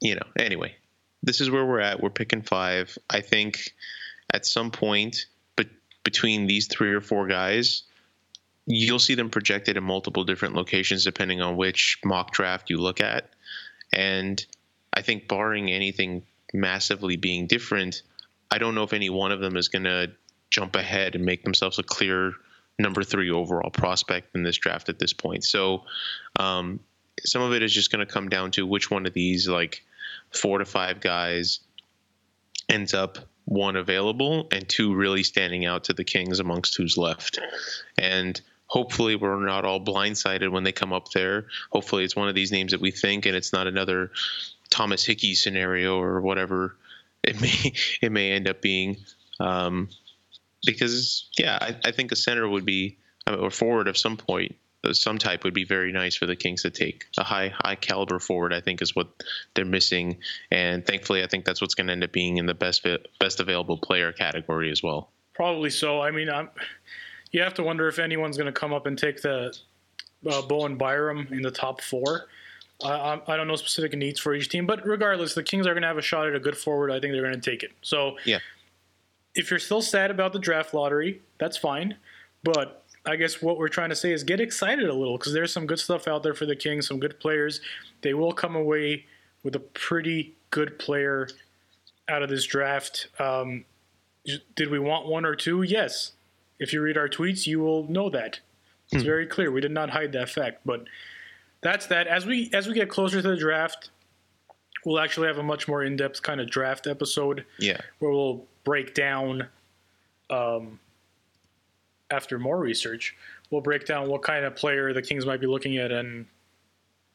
you 0.00 0.14
know, 0.14 0.26
anyway, 0.38 0.74
this 1.22 1.40
is 1.40 1.50
where 1.50 1.66
we're 1.66 1.80
at. 1.80 2.00
We're 2.00 2.10
picking 2.10 2.42
five. 2.42 2.96
I 3.10 3.20
think 3.20 3.72
at 4.32 4.46
some 4.46 4.70
point, 4.70 5.26
between 6.08 6.46
these 6.46 6.66
three 6.68 6.94
or 6.94 7.02
four 7.02 7.26
guys, 7.26 7.82
you'll 8.64 8.98
see 8.98 9.14
them 9.14 9.28
projected 9.28 9.76
in 9.76 9.84
multiple 9.84 10.24
different 10.24 10.54
locations 10.54 11.04
depending 11.04 11.42
on 11.42 11.54
which 11.54 11.98
mock 12.02 12.32
draft 12.32 12.70
you 12.70 12.78
look 12.78 13.02
at. 13.02 13.28
And 13.92 14.42
I 14.94 15.02
think, 15.02 15.28
barring 15.28 15.70
anything 15.70 16.22
massively 16.54 17.16
being 17.16 17.46
different, 17.46 18.00
I 18.50 18.56
don't 18.56 18.74
know 18.74 18.84
if 18.84 18.94
any 18.94 19.10
one 19.10 19.32
of 19.32 19.40
them 19.40 19.54
is 19.58 19.68
going 19.68 19.84
to 19.84 20.10
jump 20.48 20.76
ahead 20.76 21.14
and 21.14 21.26
make 21.26 21.44
themselves 21.44 21.78
a 21.78 21.82
clear 21.82 22.32
number 22.78 23.02
three 23.02 23.30
overall 23.30 23.70
prospect 23.70 24.34
in 24.34 24.42
this 24.44 24.56
draft 24.56 24.88
at 24.88 24.98
this 24.98 25.12
point. 25.12 25.44
So, 25.44 25.82
um, 26.40 26.80
some 27.22 27.42
of 27.42 27.52
it 27.52 27.62
is 27.62 27.74
just 27.74 27.92
going 27.92 28.06
to 28.06 28.10
come 28.10 28.30
down 28.30 28.50
to 28.52 28.66
which 28.66 28.90
one 28.90 29.04
of 29.04 29.12
these, 29.12 29.46
like 29.46 29.84
four 30.32 30.56
to 30.56 30.64
five 30.64 31.00
guys, 31.00 31.60
ends 32.70 32.94
up 32.94 33.18
one 33.48 33.76
available 33.76 34.46
and 34.52 34.68
two 34.68 34.94
really 34.94 35.22
standing 35.22 35.64
out 35.64 35.84
to 35.84 35.94
the 35.94 36.04
Kings 36.04 36.38
amongst 36.38 36.76
who's 36.76 36.98
left. 36.98 37.38
And 37.96 38.38
hopefully 38.66 39.16
we're 39.16 39.42
not 39.42 39.64
all 39.64 39.82
blindsided 39.82 40.50
when 40.50 40.64
they 40.64 40.72
come 40.72 40.92
up 40.92 41.10
there. 41.12 41.46
Hopefully 41.72 42.04
it's 42.04 42.14
one 42.14 42.28
of 42.28 42.34
these 42.34 42.52
names 42.52 42.72
that 42.72 42.80
we 42.82 42.90
think 42.90 43.24
and 43.24 43.34
it's 43.34 43.52
not 43.52 43.66
another 43.66 44.10
Thomas 44.68 45.02
Hickey 45.02 45.34
scenario 45.34 45.98
or 45.98 46.20
whatever 46.20 46.76
it 47.22 47.40
may 47.40 47.72
it 48.02 48.12
may 48.12 48.32
end 48.32 48.48
up 48.48 48.60
being. 48.60 48.98
Um, 49.40 49.88
because 50.66 51.30
yeah, 51.38 51.58
I, 51.58 51.76
I 51.86 51.90
think 51.92 52.12
a 52.12 52.16
center 52.16 52.46
would 52.46 52.66
be 52.66 52.98
or 53.26 53.50
forward 53.50 53.88
of 53.88 53.96
some 53.96 54.18
point 54.18 54.56
some 54.92 55.18
type 55.18 55.44
would 55.44 55.54
be 55.54 55.64
very 55.64 55.92
nice 55.92 56.14
for 56.16 56.26
the 56.26 56.36
Kings 56.36 56.62
to 56.62 56.70
take. 56.70 57.04
A 57.18 57.24
high 57.24 57.52
high 57.64 57.74
caliber 57.74 58.18
forward, 58.18 58.52
I 58.52 58.60
think, 58.60 58.80
is 58.82 58.94
what 58.94 59.08
they're 59.54 59.64
missing, 59.64 60.18
and 60.50 60.86
thankfully, 60.86 61.22
I 61.22 61.26
think 61.26 61.44
that's 61.44 61.60
what's 61.60 61.74
going 61.74 61.88
to 61.88 61.92
end 61.92 62.04
up 62.04 62.12
being 62.12 62.36
in 62.36 62.46
the 62.46 62.54
best 62.54 62.86
best 63.18 63.40
available 63.40 63.76
player 63.78 64.12
category 64.12 64.70
as 64.70 64.82
well. 64.82 65.10
Probably 65.34 65.70
so. 65.70 66.00
I 66.00 66.10
mean, 66.10 66.28
I'm, 66.30 66.48
you 67.32 67.42
have 67.42 67.54
to 67.54 67.62
wonder 67.62 67.88
if 67.88 67.98
anyone's 67.98 68.36
going 68.36 68.52
to 68.52 68.58
come 68.60 68.72
up 68.72 68.86
and 68.86 68.98
take 68.98 69.22
the 69.22 69.56
uh, 70.28 70.42
Bowen 70.42 70.76
Byram 70.76 71.28
in 71.30 71.42
the 71.42 71.50
top 71.50 71.80
four. 71.80 72.26
I, 72.84 72.88
I, 72.90 73.20
I 73.34 73.36
don't 73.36 73.46
know 73.48 73.56
specific 73.56 73.92
needs 73.96 74.18
for 74.20 74.34
each 74.34 74.48
team, 74.48 74.66
but 74.66 74.84
regardless, 74.86 75.34
the 75.34 75.42
Kings 75.42 75.66
are 75.66 75.74
going 75.74 75.82
to 75.82 75.88
have 75.88 75.98
a 75.98 76.02
shot 76.02 76.26
at 76.26 76.34
a 76.34 76.40
good 76.40 76.56
forward. 76.56 76.90
I 76.90 77.00
think 77.00 77.12
they're 77.12 77.22
going 77.22 77.40
to 77.40 77.50
take 77.50 77.62
it. 77.62 77.72
So, 77.82 78.16
Yeah. 78.24 78.38
if 79.34 79.50
you're 79.50 79.58
still 79.60 79.82
sad 79.82 80.10
about 80.10 80.32
the 80.32 80.38
draft 80.38 80.72
lottery, 80.74 81.20
that's 81.38 81.56
fine. 81.56 81.96
But 82.42 82.84
I 83.08 83.16
guess 83.16 83.40
what 83.40 83.58
we're 83.58 83.68
trying 83.68 83.88
to 83.88 83.96
say 83.96 84.12
is 84.12 84.22
get 84.22 84.38
excited 84.40 84.88
a 84.88 84.92
little 84.94 85.16
because 85.16 85.32
there's 85.32 85.52
some 85.52 85.66
good 85.66 85.78
stuff 85.78 86.06
out 86.06 86.22
there 86.22 86.34
for 86.34 86.46
the 86.46 86.54
Kings, 86.56 86.86
some 86.86 87.00
good 87.00 87.18
players. 87.18 87.60
They 88.02 88.14
will 88.14 88.32
come 88.32 88.54
away 88.54 89.06
with 89.42 89.56
a 89.56 89.60
pretty 89.60 90.34
good 90.50 90.78
player 90.78 91.28
out 92.08 92.22
of 92.22 92.28
this 92.28 92.44
draft. 92.44 93.08
Um, 93.18 93.64
did 94.56 94.70
we 94.70 94.78
want 94.78 95.06
one 95.06 95.24
or 95.24 95.34
two? 95.34 95.62
Yes. 95.62 96.12
If 96.58 96.72
you 96.72 96.82
read 96.82 96.98
our 96.98 97.08
tweets, 97.08 97.46
you 97.46 97.60
will 97.60 97.88
know 97.88 98.10
that. 98.10 98.40
It's 98.90 99.02
very 99.04 99.26
clear. 99.26 99.50
We 99.50 99.60
did 99.60 99.70
not 99.72 99.90
hide 99.90 100.12
that 100.12 100.28
fact. 100.28 100.60
But 100.64 100.84
that's 101.62 101.86
that. 101.86 102.06
As 102.06 102.24
we 102.26 102.50
as 102.52 102.66
we 102.66 102.74
get 102.74 102.88
closer 102.88 103.20
to 103.22 103.28
the 103.28 103.36
draft, 103.36 103.90
we'll 104.84 104.98
actually 104.98 105.28
have 105.28 105.38
a 105.38 105.42
much 105.42 105.68
more 105.68 105.82
in 105.84 105.96
depth 105.96 106.22
kind 106.22 106.40
of 106.40 106.50
draft 106.50 106.86
episode 106.86 107.44
Yeah. 107.58 107.80
where 107.98 108.10
we'll 108.10 108.44
break 108.64 108.94
down 108.94 109.46
um, 110.30 110.80
after 112.10 112.38
more 112.38 112.58
research 112.58 113.16
we'll 113.50 113.60
break 113.60 113.86
down 113.86 114.08
what 114.08 114.22
kind 114.22 114.44
of 114.44 114.54
player 114.56 114.92
the 114.92 115.02
kings 115.02 115.26
might 115.26 115.40
be 115.40 115.46
looking 115.46 115.76
at 115.78 115.90
and 115.92 116.26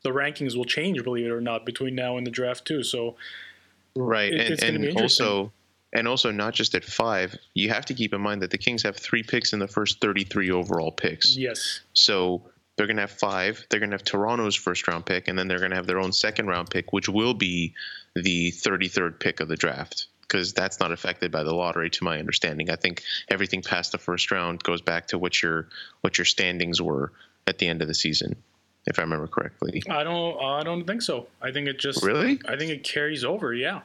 the 0.03 0.09
rankings 0.09 0.55
will 0.55 0.65
change 0.65 1.01
believe 1.03 1.25
it 1.25 1.31
or 1.31 1.41
not 1.41 1.65
between 1.65 1.95
now 1.95 2.17
and 2.17 2.25
the 2.27 2.31
draft 2.31 2.65
too 2.65 2.83
so 2.83 3.15
Right. 3.95 4.33
It- 4.33 4.41
and 4.41 4.49
it's 4.53 4.63
gonna 4.63 4.79
be 4.79 4.87
and 4.89 5.01
also 5.01 5.51
and 5.95 6.07
also 6.07 6.31
not 6.31 6.55
just 6.55 6.73
at 6.73 6.83
five, 6.83 7.35
you 7.53 7.69
have 7.69 7.85
to 7.85 7.93
keep 7.93 8.15
in 8.15 8.19
mind 8.21 8.41
that 8.41 8.49
the 8.49 8.57
Kings 8.57 8.81
have 8.81 8.97
three 8.97 9.21
picks 9.21 9.53
in 9.53 9.59
the 9.59 9.67
first 9.67 10.01
33 10.01 10.49
overall 10.49 10.91
picks. 10.91 11.37
yes 11.37 11.81
So 11.93 12.41
they're 12.75 12.87
going 12.87 12.95
to 12.97 13.03
have 13.03 13.11
five. 13.11 13.63
They're 13.69 13.79
going 13.79 13.91
to 13.91 13.93
have 13.93 14.03
Toronto's 14.03 14.55
first 14.55 14.87
round 14.87 15.05
pick, 15.05 15.27
and 15.27 15.37
then 15.37 15.47
they're 15.47 15.59
going 15.59 15.69
to 15.69 15.75
have 15.75 15.85
their 15.85 15.99
own 15.99 16.11
second 16.11 16.47
round 16.47 16.71
pick, 16.71 16.91
which 16.93 17.07
will 17.07 17.35
be 17.35 17.75
the 18.15 18.49
33rd 18.53 19.19
pick 19.19 19.39
of 19.39 19.47
the 19.49 19.55
draft 19.55 20.07
because 20.33 20.51
that's 20.51 20.79
not 20.79 20.91
affected 20.91 21.31
by 21.31 21.43
the 21.43 21.53
lottery, 21.53 21.91
to 21.91 22.03
my 22.03 22.17
understanding. 22.17 22.69
I 22.71 22.75
think 22.75 23.03
everything 23.29 23.61
past 23.61 23.91
the 23.91 23.99
first 23.99 24.31
round 24.31 24.63
goes 24.63 24.81
back 24.81 25.07
to 25.09 25.19
what 25.19 25.41
your 25.43 25.69
what 26.01 26.17
your 26.17 26.25
standings 26.25 26.81
were 26.81 27.11
at 27.45 27.59
the 27.59 27.67
end 27.67 27.81
of 27.83 27.87
the 27.87 27.93
season, 27.93 28.35
if 28.87 28.97
I 28.97 29.03
remember 29.03 29.27
correctly. 29.27 29.83
i 29.89 30.03
don't 30.03 30.41
i 30.41 30.63
don't 30.63 30.85
think 30.87 31.01
so 31.01 31.27
i 31.41 31.51
think 31.51 31.67
it 31.67 31.77
just 31.77 32.03
Really? 32.03 32.39
i 32.47 32.55
think 32.57 32.71
it 32.71 32.83
carries 32.83 33.23
over 33.23 33.53
yeah 33.53 33.81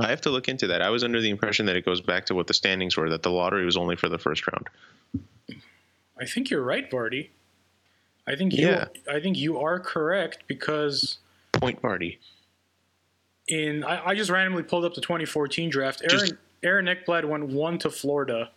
I 0.00 0.10
have 0.10 0.20
to 0.22 0.30
look 0.30 0.48
into 0.48 0.68
that. 0.68 0.80
I 0.80 0.90
was 0.90 1.02
under 1.02 1.20
the 1.20 1.28
impression 1.28 1.66
that 1.66 1.74
it 1.74 1.84
goes 1.84 2.00
back 2.00 2.26
to 2.26 2.34
what 2.36 2.46
the 2.46 2.54
standings 2.54 2.96
were, 2.96 3.10
that 3.10 3.24
the 3.24 3.32
lottery 3.32 3.64
was 3.64 3.76
only 3.76 3.96
for 3.96 4.08
the 4.08 4.18
first 4.18 4.44
round. 4.46 4.68
i 6.20 6.24
think 6.26 6.50
you're 6.50 6.62
right 6.62 6.88
Vardy. 6.90 7.28
i 8.26 8.36
think 8.36 8.52
you 8.52 8.66
Yeah. 8.68 8.86
i 9.10 9.18
think 9.20 9.36
you 9.38 9.58
are 9.58 9.80
correct 9.80 10.44
because 10.46 11.18
Point 11.52 11.80
party. 11.82 12.18
In 13.48 13.82
I, 13.84 14.08
I 14.08 14.14
just 14.14 14.30
randomly 14.30 14.62
pulled 14.62 14.84
up 14.84 14.94
the 14.94 15.00
2014 15.00 15.70
draft. 15.70 16.02
Aaron 16.02 16.18
Just- 16.20 16.34
Aaron 16.62 16.86
Ekblad 16.86 17.24
went 17.24 17.46
one 17.48 17.78
to 17.78 17.90
Florida. 17.90 18.50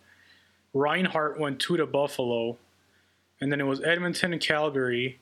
Reinhart 0.74 1.38
went 1.38 1.60
two 1.60 1.76
to 1.76 1.86
Buffalo, 1.86 2.56
and 3.40 3.50
then 3.52 3.60
it 3.60 3.64
was 3.64 3.80
Edmonton 3.82 4.32
and 4.32 4.40
Calgary, 4.42 5.18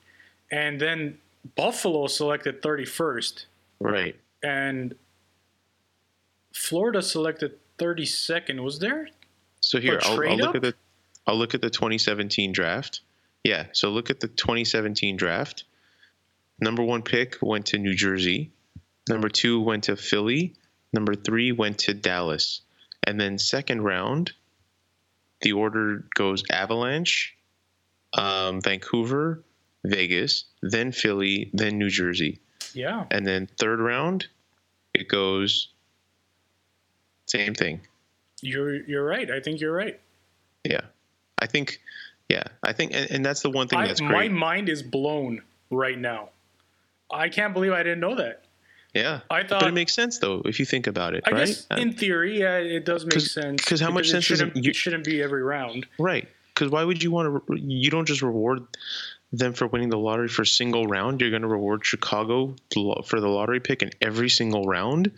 and 0.51 0.81
then 0.81 1.19
Buffalo 1.57 2.07
selected 2.07 2.63
31st, 2.63 3.47
Right. 3.81 4.15
and 4.43 4.95
Florida 6.55 7.03
selected 7.03 7.59
32nd. 7.79 8.63
Was 8.63 8.79
there? 8.79 9.09
So 9.61 9.81
here, 9.81 9.99
I'll, 10.05 10.21
I'll 10.23 10.37
look 10.37 10.55
at 10.57 10.63
the 10.63 10.75
I'll 11.27 11.37
look 11.37 11.55
at 11.55 11.61
the 11.61 11.71
2017 11.71 12.53
draft. 12.53 13.01
Yeah, 13.45 13.67
so 13.73 13.91
look 13.91 14.11
at 14.11 14.21
the 14.21 14.29
2017 14.29 15.17
draft. 15.17 15.65
Number 16.61 16.83
one 16.83 17.03
pick 17.03 17.39
went 17.41 17.67
to 17.67 17.79
New 17.79 17.95
Jersey. 17.95 18.51
Number 19.09 19.29
two 19.29 19.61
went 19.61 19.85
to 19.85 19.97
Philly. 19.97 20.55
Number 20.93 21.15
three 21.15 21.53
went 21.53 21.79
to 21.81 21.95
Dallas. 21.95 22.61
And 23.05 23.21
then 23.21 23.39
second 23.39 23.83
round, 23.83 24.33
the 25.41 25.53
order 25.53 26.05
goes 26.15 26.45
Avalanche, 26.51 27.37
um, 28.13 28.61
Vancouver, 28.61 29.43
Vegas, 29.85 30.45
then 30.63 30.93
Philly, 30.93 31.51
then 31.53 31.79
New 31.79 31.89
Jersey. 31.89 32.41
Yeah. 32.75 33.07
And 33.11 33.27
then 33.27 33.49
third 33.59 33.81
round, 33.81 34.27
it 34.95 35.09
goes 35.09 35.69
same 37.27 37.55
thing. 37.55 37.81
You're 38.43 38.83
you're 38.87 39.05
right. 39.05 39.31
I 39.31 39.41
think 39.41 39.61
you're 39.61 39.73
right. 39.73 40.01
Yeah, 40.65 40.83
I 41.39 41.47
think. 41.47 41.81
Yeah, 42.29 42.45
I 42.63 42.73
think, 42.73 42.93
and, 42.95 43.11
and 43.11 43.27
that's 43.27 43.43
the 43.43 43.51
one 43.51 43.67
thing 43.67 43.81
I, 43.81 43.89
that's 43.89 44.01
my 44.01 44.29
mind 44.29 44.69
is 44.69 44.85
blown 44.85 45.43
right 45.69 45.99
now. 45.99 46.29
I 47.13 47.29
can't 47.29 47.53
believe 47.53 47.73
I 47.73 47.83
didn't 47.83 47.99
know 47.99 48.15
that. 48.15 48.45
Yeah, 48.95 49.21
I 49.31 49.43
but 49.43 49.49
thought 49.49 49.69
it 49.69 49.75
makes 49.75 49.95
sense 49.95 50.19
though 50.19 50.43
if 50.45 50.59
you 50.59 50.67
think 50.67 50.87
about 50.87 51.15
it, 51.15 51.23
I 51.27 51.31
right? 51.31 51.47
guess 51.47 51.67
Uh, 51.71 51.77
in 51.77 51.93
theory, 51.93 52.41
yeah, 52.41 52.57
it 52.57 52.85
does 52.85 53.05
make 53.07 53.21
sense. 53.21 53.65
Cause 53.65 53.81
how 53.81 53.91
much 53.91 54.05
because 54.11 54.11
sense 54.11 54.25
it- 54.31 54.37
shouldn't, 54.39 54.65
you- 54.65 54.71
it 54.71 54.77
shouldn't 54.77 55.05
be 55.05 55.23
every 55.23 55.43
round. 55.43 55.87
right? 55.99 56.29
Because 56.55 56.71
why 56.73 56.85
would 56.85 57.03
you 57.03 57.11
want 57.11 57.47
to? 57.47 57.57
You 57.57 57.91
don't 57.91 58.05
just 58.07 58.21
reward 58.23 58.67
them 59.33 59.53
for 59.55 59.67
winning 59.69 59.89
the 59.89 59.97
lottery 59.99 60.29
for 60.29 60.43
a 60.43 60.47
single 60.47 60.87
round. 60.87 61.21
You're 61.21 61.31
going 61.31 61.43
to 61.43 61.49
reward 61.49 61.87
Chicago 61.87 62.55
for 63.05 63.21
the 63.21 63.29
lottery 63.29 63.61
pick 63.61 63.83
in 63.83 63.91
every 64.03 64.29
single 64.29 64.65
round. 64.65 65.11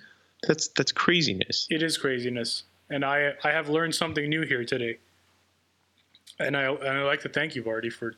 That's 0.47 0.69
that's 0.69 0.93
craziness. 0.93 1.67
It 1.71 1.83
is 1.83 1.97
craziness, 1.99 2.65
and 2.91 3.05
I 3.05 3.33
I 3.43 3.51
have 3.51 3.69
learned 3.71 3.95
something 3.95 4.29
new 4.29 4.43
here 4.43 4.65
today. 4.65 4.99
And 6.39 6.57
I 6.57 6.65
and 6.73 6.89
I 6.89 7.03
like 7.03 7.21
to 7.23 7.29
thank 7.29 7.55
you, 7.57 7.63
Vardy, 7.63 7.93
for 7.93 8.15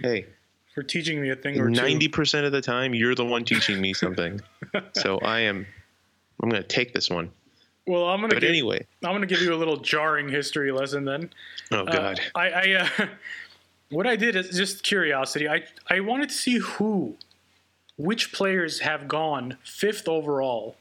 Hey, 0.00 0.26
for 0.76 0.82
teaching 0.82 1.22
me 1.22 1.30
a 1.30 1.34
thing 1.36 1.58
or 1.58 1.70
two. 1.70 1.74
ninety 1.74 2.06
percent 2.06 2.44
of 2.44 2.52
the 2.52 2.60
time 2.60 2.94
you're 2.94 3.14
the 3.14 3.24
one 3.24 3.44
teaching 3.46 3.80
me 3.80 3.94
something. 3.94 4.38
so 4.92 5.16
I 5.20 5.40
am. 5.40 5.66
I'm 6.42 6.50
going 6.50 6.62
to 6.62 6.68
take 6.68 6.92
this 6.92 7.08
one. 7.08 7.32
Well, 7.86 8.08
I'm 8.08 8.20
gonna 8.20 8.34
But 8.34 8.40
give, 8.42 8.50
anyway, 8.50 8.84
I'm 9.04 9.12
gonna 9.14 9.26
give 9.26 9.40
you 9.40 9.54
a 9.54 9.56
little 9.56 9.76
jarring 9.78 10.28
history 10.28 10.70
lesson 10.72 11.04
then. 11.06 11.30
oh 11.72 11.78
Uh, 11.78 11.84
god, 11.84 12.20
I, 12.34 12.48
I 12.50 12.72
uh, 12.98 13.06
what 13.90 14.06
I 14.08 14.16
did 14.16 14.36
is 14.36 14.50
just 14.50 14.82
curiosity. 14.82 15.48
I 15.48 15.62
I 15.88 16.00
wanted 16.00 16.28
to 16.28 16.34
see 16.34 16.58
who, 16.58 17.16
which 17.96 18.32
players 18.32 18.80
have 18.80 19.06
gone 19.08 19.56
fifth 19.64 20.08
overall 20.08 20.76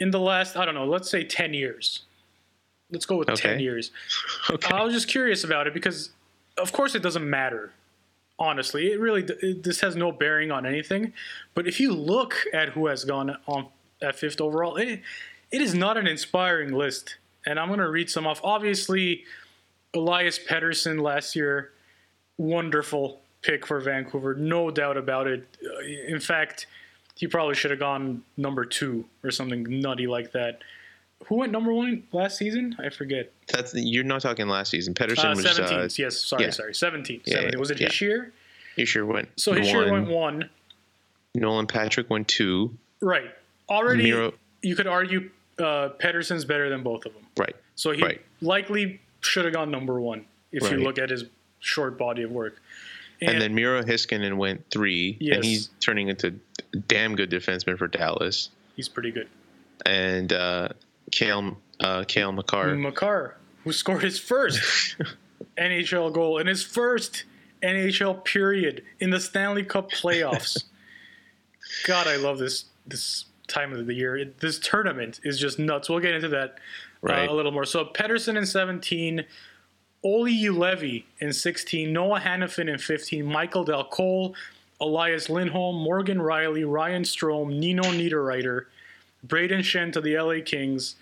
in 0.00 0.10
the 0.10 0.18
last 0.20 0.56
I 0.56 0.64
don't 0.64 0.74
know, 0.74 0.86
let's 0.86 1.08
say 1.10 1.22
ten 1.22 1.52
years. 1.54 2.02
Let's 2.90 3.04
go 3.06 3.18
with 3.18 3.28
ten 3.28 3.52
Okay. 3.52 3.62
years. 3.62 3.92
okay, 4.50 4.74
I 4.74 4.82
was 4.82 4.94
just 4.94 5.06
curious 5.06 5.44
about 5.44 5.66
it 5.68 5.74
because, 5.74 6.10
of 6.58 6.72
course, 6.72 6.94
it 6.96 7.02
doesn't 7.02 7.28
matter. 7.28 7.72
Honestly, 8.38 8.92
it 8.92 8.98
really 8.98 9.22
it, 9.42 9.62
this 9.62 9.80
has 9.80 9.94
no 9.94 10.10
bearing 10.10 10.50
on 10.50 10.66
anything. 10.66 11.12
But 11.54 11.66
if 11.68 11.78
you 11.78 11.92
look 11.92 12.34
at 12.52 12.70
who 12.70 12.88
has 12.88 13.04
gone 13.04 13.36
on 13.46 13.68
at 14.02 14.16
fifth 14.16 14.40
overall, 14.40 14.76
it 14.76 15.00
it 15.50 15.60
is 15.60 15.74
not 15.74 15.96
an 15.96 16.06
inspiring 16.06 16.72
list. 16.72 17.16
And 17.46 17.60
I'm 17.60 17.68
going 17.68 17.78
to 17.80 17.90
read 17.90 18.10
some 18.10 18.26
off. 18.26 18.40
Obviously, 18.42 19.24
Elias 19.94 20.38
Pettersson 20.38 21.00
last 21.00 21.36
year, 21.36 21.72
wonderful 22.38 23.20
pick 23.42 23.66
for 23.66 23.78
Vancouver, 23.80 24.34
no 24.34 24.70
doubt 24.70 24.96
about 24.96 25.26
it. 25.26 25.46
Uh, 25.64 25.80
In 26.08 26.18
fact, 26.18 26.66
he 27.14 27.26
probably 27.28 27.54
should 27.54 27.70
have 27.70 27.78
gone 27.80 28.22
number 28.36 28.64
two 28.64 29.04
or 29.22 29.30
something 29.30 29.64
nutty 29.80 30.06
like 30.06 30.32
that. 30.32 30.60
Who 31.26 31.36
went 31.36 31.52
number 31.52 31.72
one 31.72 32.02
last 32.12 32.36
season? 32.36 32.76
I 32.78 32.90
forget. 32.90 33.32
that's 33.52 33.74
you're 33.74 34.04
not 34.04 34.20
talking 34.20 34.46
last 34.48 34.70
season. 34.70 34.92
Pettersson 34.94 35.24
Uh, 35.32 35.36
was 35.36 35.56
17. 35.56 35.78
uh, 35.78 35.88
yes, 35.96 36.18
sorry, 36.20 36.44
yeah. 36.44 36.50
sorry. 36.50 36.74
17. 36.74 37.22
Yeah, 37.24 37.34
17. 37.34 37.52
yeah, 37.52 37.58
Was 37.58 37.70
it 37.70 37.80
yeah. 37.80 37.88
You 38.76 38.84
sure 38.86 39.06
went. 39.06 39.28
So 39.36 39.52
Hischier 39.54 39.90
one. 39.90 40.06
went 40.06 40.08
one. 40.08 40.50
Nolan 41.34 41.66
Patrick 41.66 42.10
went 42.10 42.28
two. 42.28 42.76
Right. 43.00 43.30
Already, 43.68 44.02
Miro- 44.04 44.34
you 44.62 44.76
could 44.76 44.86
argue 44.86 45.30
uh, 45.58 45.90
Pettersson's 45.98 46.44
better 46.44 46.68
than 46.68 46.82
both 46.82 47.06
of 47.06 47.14
them. 47.14 47.22
Right. 47.38 47.54
So 47.76 47.92
he 47.92 48.02
Right. 48.02 48.20
likely 48.42 49.00
should 49.20 49.44
have 49.44 49.54
gone 49.54 49.70
number 49.70 50.00
one 50.00 50.26
if 50.52 50.70
you 50.70 50.78
look 50.78 50.98
at 50.98 51.10
his 51.10 51.24
short 51.60 51.96
body 51.96 52.22
of 52.22 52.30
work. 52.30 52.60
And, 53.22 53.40
then 53.40 53.54
Miro 53.54 53.82
Heiskanen 53.82 54.36
went 54.36 54.68
three, 54.70 55.16
Yes. 55.20 55.36
and 55.36 55.44
he's 55.44 55.70
turning 55.80 56.08
into 56.08 56.34
a 56.74 56.76
damn 56.76 57.16
good 57.16 57.30
defenseman 57.30 57.78
for 57.78 57.86
Dallas. 57.88 58.50
he's 58.76 58.88
pretty 58.88 59.10
good. 59.12 59.28
And 59.86 60.32
uh, 60.32 60.68
Cale 61.10 61.56
uh, 61.80 62.04
Cale 62.06 62.32
McCarr, 62.32 62.78
Makar, 62.78 63.36
who 63.64 63.72
scored 63.72 64.02
his 64.02 64.18
first 64.18 64.96
NHL 65.58 66.12
goal 66.12 66.38
in 66.38 66.46
his 66.46 66.62
first 66.62 67.24
NHL 67.62 68.24
period 68.24 68.82
in 69.00 69.10
the 69.10 69.20
Stanley 69.20 69.64
Cup 69.64 69.90
playoffs. 69.90 70.64
God, 71.86 72.06
I 72.06 72.16
love 72.16 72.38
this 72.38 72.66
this 72.86 73.26
time 73.48 73.72
of 73.72 73.86
the 73.86 73.94
year. 73.94 74.16
It, 74.16 74.40
this 74.40 74.58
tournament 74.58 75.20
is 75.24 75.38
just 75.38 75.58
nuts. 75.58 75.88
We'll 75.88 76.00
get 76.00 76.14
into 76.14 76.28
that 76.28 76.58
Right. 77.02 77.28
uh, 77.28 77.32
a 77.32 77.34
little 77.34 77.52
more. 77.52 77.66
So 77.66 77.84
Pettersson 77.84 78.38
in 78.38 78.46
17, 78.46 79.26
Olli 80.02 80.32
Juolevi 80.42 81.04
in 81.18 81.34
16, 81.34 81.92
Noah 81.92 82.18
Hanifin 82.20 82.66
in 82.72 82.78
15, 82.78 83.26
Michael 83.26 83.62
Dal 83.64 83.84
Colle, 83.84 84.34
Elias 84.80 85.28
Lindholm, 85.28 85.76
Morgan 85.82 86.16
Rielly, 86.16 86.64
Ryan 86.66 87.02
Strome, 87.02 87.58
Nino 87.58 87.82
Niederreiter, 87.82 88.62
Brayden 89.26 89.60
Schenn 89.60 89.92
to 89.92 90.00
the 90.00 90.18
LA 90.18 90.44
Kings, 90.44 90.96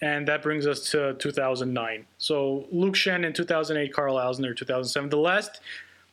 and 0.00 0.26
that 0.28 0.42
brings 0.42 0.66
us 0.66 0.90
to 0.90 1.14
2009. 1.14 2.06
So 2.18 2.66
Luke 2.70 2.94
Schenn 2.94 3.24
in 3.24 3.32
2008, 3.32 3.92
Karl 3.92 4.16
Alzner 4.16 4.56
2007. 4.56 5.10
The 5.10 5.16
last, 5.16 5.60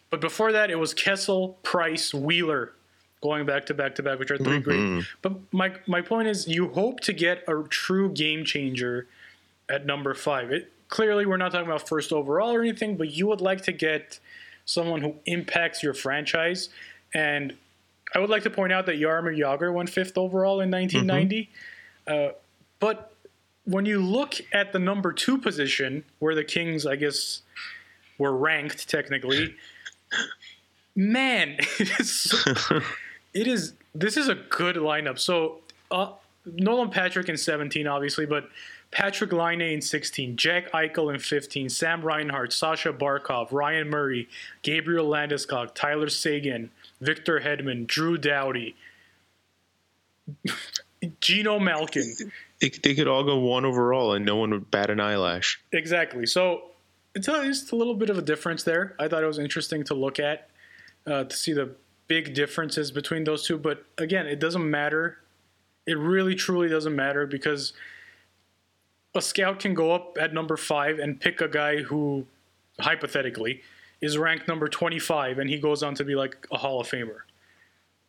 but 0.10 0.22
before 0.22 0.52
that, 0.52 0.72
it 0.72 0.80
was 0.80 0.94
Kessel, 0.94 1.58
Price, 1.64 2.14
Wheeler, 2.14 2.74
going 3.22 3.46
back 3.46 3.66
to 3.68 3.74
back 3.74 3.96
to 3.96 4.04
back, 4.04 4.20
which 4.20 4.32
are 4.32 4.38
3 4.38 4.60
great. 4.60 4.80
Mm-hmm. 4.80 5.00
But 5.22 5.34
my 5.52 5.74
my 5.88 6.02
point 6.02 6.28
is, 6.28 6.48
you 6.48 6.70
hope 6.70 7.00
to 7.02 7.14
get 7.14 7.44
a 7.48 7.64
true 7.70 8.12
game 8.12 8.46
changer 8.46 9.08
at 9.70 9.86
number 9.86 10.14
five. 10.14 10.52
It 10.52 10.72
clearly 10.90 11.26
we're 11.26 11.38
not 11.38 11.52
talking 11.52 11.68
about 11.68 11.88
first 11.88 12.12
overall 12.12 12.54
or 12.54 12.62
anything, 12.62 12.98
but 12.98 13.12
you 13.12 13.28
would 13.28 13.42
like 13.42 13.62
to 13.64 13.72
get 13.72 14.20
someone 14.66 15.02
who 15.02 15.16
impacts 15.26 15.84
your 15.84 15.94
franchise. 15.94 16.70
And 17.14 17.56
I 18.16 18.20
would 18.20 18.30
like 18.30 18.44
to 18.44 18.50
point 18.50 18.72
out 18.72 18.86
that 18.86 18.96
Jaromir 18.96 19.38
Jagr 19.38 19.74
went 19.74 19.90
fifth 19.90 20.18
overall 20.18 20.62
in 20.62 20.72
1990. 20.72 21.50
Uh, 22.08 22.30
but 22.80 23.12
when 23.66 23.86
you 23.86 24.00
look 24.02 24.36
at 24.54 24.72
the 24.72 24.80
number 24.80 25.12
two 25.12 25.38
position, 25.38 26.06
where 26.20 26.34
the 26.34 26.44
Kings, 26.44 26.86
I 26.86 26.96
guess, 26.96 27.42
were 28.18 28.36
ranked 28.36 28.90
technically, 28.90 29.56
man, 30.96 31.58
it 31.80 32.00
is, 32.00 32.46
it 33.34 33.48
is. 33.48 33.74
This 33.94 34.16
is 34.16 34.30
a 34.30 34.36
good 34.36 34.78
lineup. 34.78 35.20
So 35.20 35.60
uh, 35.92 36.12
Nolan 36.46 36.90
Patrick 36.90 37.28
in 37.28 37.38
17, 37.38 37.86
obviously, 37.86 38.26
but 38.26 38.50
Patrik 38.92 39.34
Laine 39.34 39.74
in 39.74 39.82
16, 39.82 40.38
Jack 40.38 40.72
Eichel 40.72 41.14
in 41.14 41.20
15, 41.20 41.70
Sam 41.70 42.02
Reinhart, 42.02 42.54
Sasha 42.54 42.94
Barkov, 42.94 43.52
Ryan 43.52 43.90
Murray, 43.90 44.30
Gabriel 44.62 45.08
Landeskog, 45.08 45.74
Tyler 45.74 46.08
Seguin, 46.08 46.70
Victor 47.06 47.40
Hedman, 47.40 47.88
Drew 47.88 48.18
Doughty, 48.18 48.76
Geno 51.22 51.60
Malkin. 51.60 52.16
They, 52.60 52.70
they 52.70 52.96
could 52.96 53.08
all 53.08 53.24
go 53.24 53.38
one 53.38 53.66
overall 53.66 54.14
and 54.14 54.26
no 54.26 54.36
one 54.36 54.52
would 54.52 54.72
bat 54.72 54.90
an 54.90 55.00
eyelash. 55.00 55.62
Exactly. 55.72 56.26
So 56.26 56.64
it's 57.14 57.28
a, 57.28 57.48
it's 57.48 57.72
a 57.72 57.76
little 57.76 57.96
bit 57.96 58.10
of 58.10 58.18
a 58.18 58.22
difference 58.22 58.64
there. 58.64 58.96
I 59.00 59.08
thought 59.08 59.24
it 59.24 59.28
was 59.28 59.40
interesting 59.40 59.84
to 59.86 59.94
look 59.94 60.20
at 60.20 60.50
uh, 61.06 61.26
to 61.26 61.36
see 61.36 61.54
the 61.54 61.76
big 62.08 62.34
differences 62.34 62.92
between 62.92 63.24
those 63.24 63.46
two. 63.46 63.58
But 63.58 63.86
again, 63.98 64.28
it 64.28 64.40
doesn't 64.40 64.70
matter. 64.70 65.20
It 65.86 65.98
really, 65.98 66.36
truly 66.36 66.70
doesn't 66.70 66.96
matter 66.96 67.28
because 67.28 67.74
a 69.14 69.22
scout 69.22 69.60
can 69.60 69.74
go 69.74 69.92
up 69.92 70.18
at 70.20 70.34
number 70.34 70.58
five 70.58 71.00
and 71.00 71.20
pick 71.20 71.42
a 71.42 71.48
guy 71.48 71.84
who, 71.84 72.26
hypothetically, 72.80 73.62
is 74.06 74.18
ranked 74.18 74.48
number 74.48 74.68
25 74.68 75.40
and 75.40 75.50
he 75.50 75.58
goes 75.60 75.84
on 75.84 75.96
to 75.96 76.04
be 76.04 76.16
like 76.16 76.48
a 76.52 76.58
Hall 76.58 76.80
of 76.80 76.88
Famer. 76.88 77.20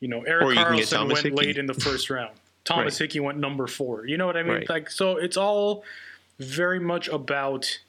You 0.00 0.08
know, 0.08 0.22
Erik 0.22 0.44
Or 0.46 0.54
Karlsson 0.54 1.06
went 1.06 1.18
Hickey. 1.20 1.30
late 1.34 1.58
in 1.58 1.66
the 1.66 1.74
first 1.74 2.10
round. 2.10 2.36
Thomas 2.64 2.94
Right. 3.00 3.04
Hickey 3.06 3.20
went 3.20 3.38
number 3.38 3.66
four. 3.66 4.06
You 4.06 4.16
know 4.18 4.26
what 4.26 4.36
I 4.36 4.42
mean? 4.42 4.52
Right. 4.52 4.68
Like, 4.68 4.90
so 4.90 5.16
it's 5.16 5.36
all 5.36 5.84
very 6.38 6.80
much 6.80 7.08
about 7.08 7.80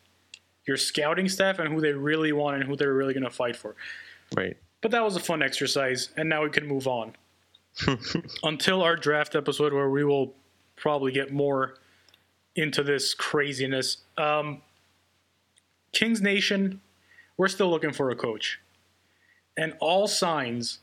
your 0.65 0.77
scouting 0.77 1.27
staff 1.27 1.59
and 1.59 1.73
who 1.73 1.81
they 1.81 1.93
really 1.93 2.31
want 2.31 2.55
and 2.57 2.63
who 2.63 2.75
they're 2.75 2.93
really 2.93 3.13
going 3.13 3.23
to 3.23 3.29
fight 3.29 3.55
for. 3.55 3.75
Right. 4.35 4.55
But 4.81 4.91
that 4.91 5.03
was 5.03 5.15
a 5.15 5.19
fun 5.19 5.41
exercise, 5.41 6.09
and 6.15 6.29
now 6.29 6.43
we 6.43 6.49
can 6.49 6.67
move 6.67 6.87
on 6.87 7.13
until 8.43 8.83
our 8.83 8.95
draft 8.95 9.35
episode, 9.35 9.73
where 9.73 9.89
we 9.89 10.03
will 10.03 10.33
probably 10.75 11.11
get 11.11 11.33
more 11.33 11.75
into 12.55 12.83
this 12.83 13.13
craziness. 13.13 13.97
Um, 14.17 14.61
Kings 15.93 16.21
Nation, 16.21 16.81
we're 17.37 17.47
still 17.47 17.69
looking 17.69 17.93
for 17.93 18.09
a 18.09 18.15
coach, 18.15 18.59
and 19.55 19.75
all 19.79 20.07
signs, 20.07 20.79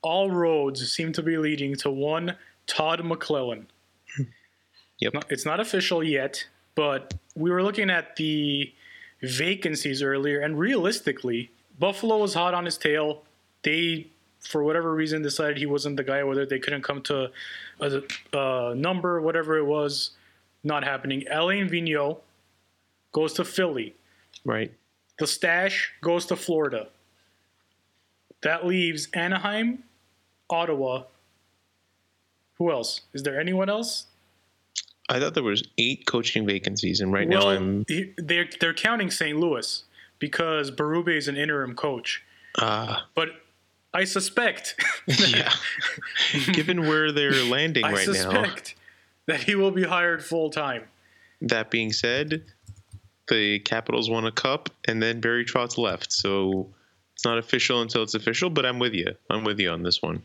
all 0.00 0.30
roads 0.30 0.90
seem 0.92 1.12
to 1.12 1.22
be 1.22 1.36
leading 1.36 1.76
to 1.76 1.90
one 1.90 2.36
Todd 2.66 3.00
McLellan. 3.00 3.66
Yep. 5.00 5.24
It's 5.30 5.44
not 5.44 5.58
official 5.58 6.04
yet, 6.04 6.46
but 6.76 7.14
we 7.34 7.50
were 7.50 7.60
looking 7.64 7.90
at 7.90 8.14
the 8.14 8.72
vacancies 9.20 10.00
earlier, 10.00 10.40
and 10.40 10.56
realistically, 10.56 11.50
Buffalo 11.76 12.18
was 12.18 12.34
hot 12.34 12.54
on 12.54 12.64
his 12.64 12.78
tail. 12.78 13.22
They, 13.64 14.06
for 14.38 14.62
whatever 14.62 14.94
reason, 14.94 15.20
decided 15.22 15.56
he 15.56 15.66
wasn't 15.66 15.96
the 15.96 16.04
guy, 16.04 16.22
whether 16.22 16.46
they 16.46 16.60
couldn't 16.60 16.82
come 16.82 17.02
to 17.02 17.32
a, 17.80 18.02
a 18.32 18.74
number, 18.76 19.20
whatever 19.20 19.58
it 19.58 19.64
was, 19.64 20.12
not 20.62 20.84
happening. 20.84 21.24
Alain 21.30 21.68
Vigneault 21.68 22.18
goes 23.10 23.32
to 23.34 23.44
Philly. 23.44 23.96
Right. 24.44 24.72
The 25.22 25.28
stash 25.28 25.92
goes 26.00 26.26
to 26.26 26.34
Florida. 26.34 26.88
That 28.40 28.66
leaves 28.66 29.06
Anaheim, 29.14 29.84
Ottawa. 30.50 31.04
Who 32.58 32.72
else? 32.72 33.02
Is 33.12 33.22
there 33.22 33.38
anyone 33.38 33.68
else? 33.68 34.06
I 35.08 35.20
thought 35.20 35.34
there 35.34 35.44
was 35.44 35.62
eight 35.78 36.06
coaching 36.06 36.44
vacancies, 36.44 37.00
and 37.00 37.12
right 37.12 37.28
now 37.28 37.50
I'm 37.50 37.86
they're 38.18 38.48
they're 38.58 38.74
counting 38.74 39.12
St. 39.12 39.38
Louis 39.38 39.84
because 40.18 40.72
Berube 40.72 41.16
is 41.16 41.28
an 41.28 41.36
interim 41.36 41.76
coach. 41.76 42.24
ah 42.58 43.06
But 43.14 43.28
I 43.94 44.02
suspect, 44.02 44.74
yeah. 45.06 45.52
Given 46.52 46.88
where 46.88 47.12
they're 47.12 47.44
landing 47.44 47.84
I 47.84 47.92
right 47.92 48.08
now, 48.08 48.12
suspect 48.12 48.74
that 49.26 49.44
he 49.44 49.54
will 49.54 49.70
be 49.70 49.84
hired 49.84 50.24
full 50.24 50.50
time. 50.50 50.82
that 51.42 51.70
being 51.70 51.92
said, 51.92 52.42
the 53.28 53.60
Capitals 53.60 54.10
won 54.10 54.26
a 54.26 54.32
cup, 54.32 54.68
and 54.86 55.02
then 55.02 55.20
Barry 55.20 55.44
Trotz 55.44 55.78
left, 55.78 56.12
so 56.12 56.68
it's 57.14 57.24
not 57.24 57.38
official 57.38 57.80
until 57.82 58.02
it's 58.02 58.14
official. 58.14 58.50
But 58.50 58.66
I'm 58.66 58.78
with 58.78 58.94
you. 58.94 59.14
I'm 59.30 59.44
with 59.44 59.58
you 59.60 59.70
on 59.70 59.82
this 59.82 60.02
one. 60.02 60.22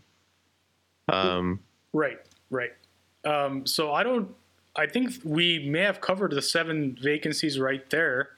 Um, 1.10 1.60
Right, 1.94 2.20
right. 2.50 2.72
Um, 3.26 3.66
so 3.66 3.94
I 3.94 4.04
don't. 4.04 4.30
I 4.76 4.86
think 4.86 5.14
we 5.24 5.68
may 5.68 5.82
have 5.82 6.02
covered 6.02 6.32
the 6.32 6.42
seven 6.42 6.98
vacancies 7.02 7.58
right 7.60 7.88
there. 7.90 8.30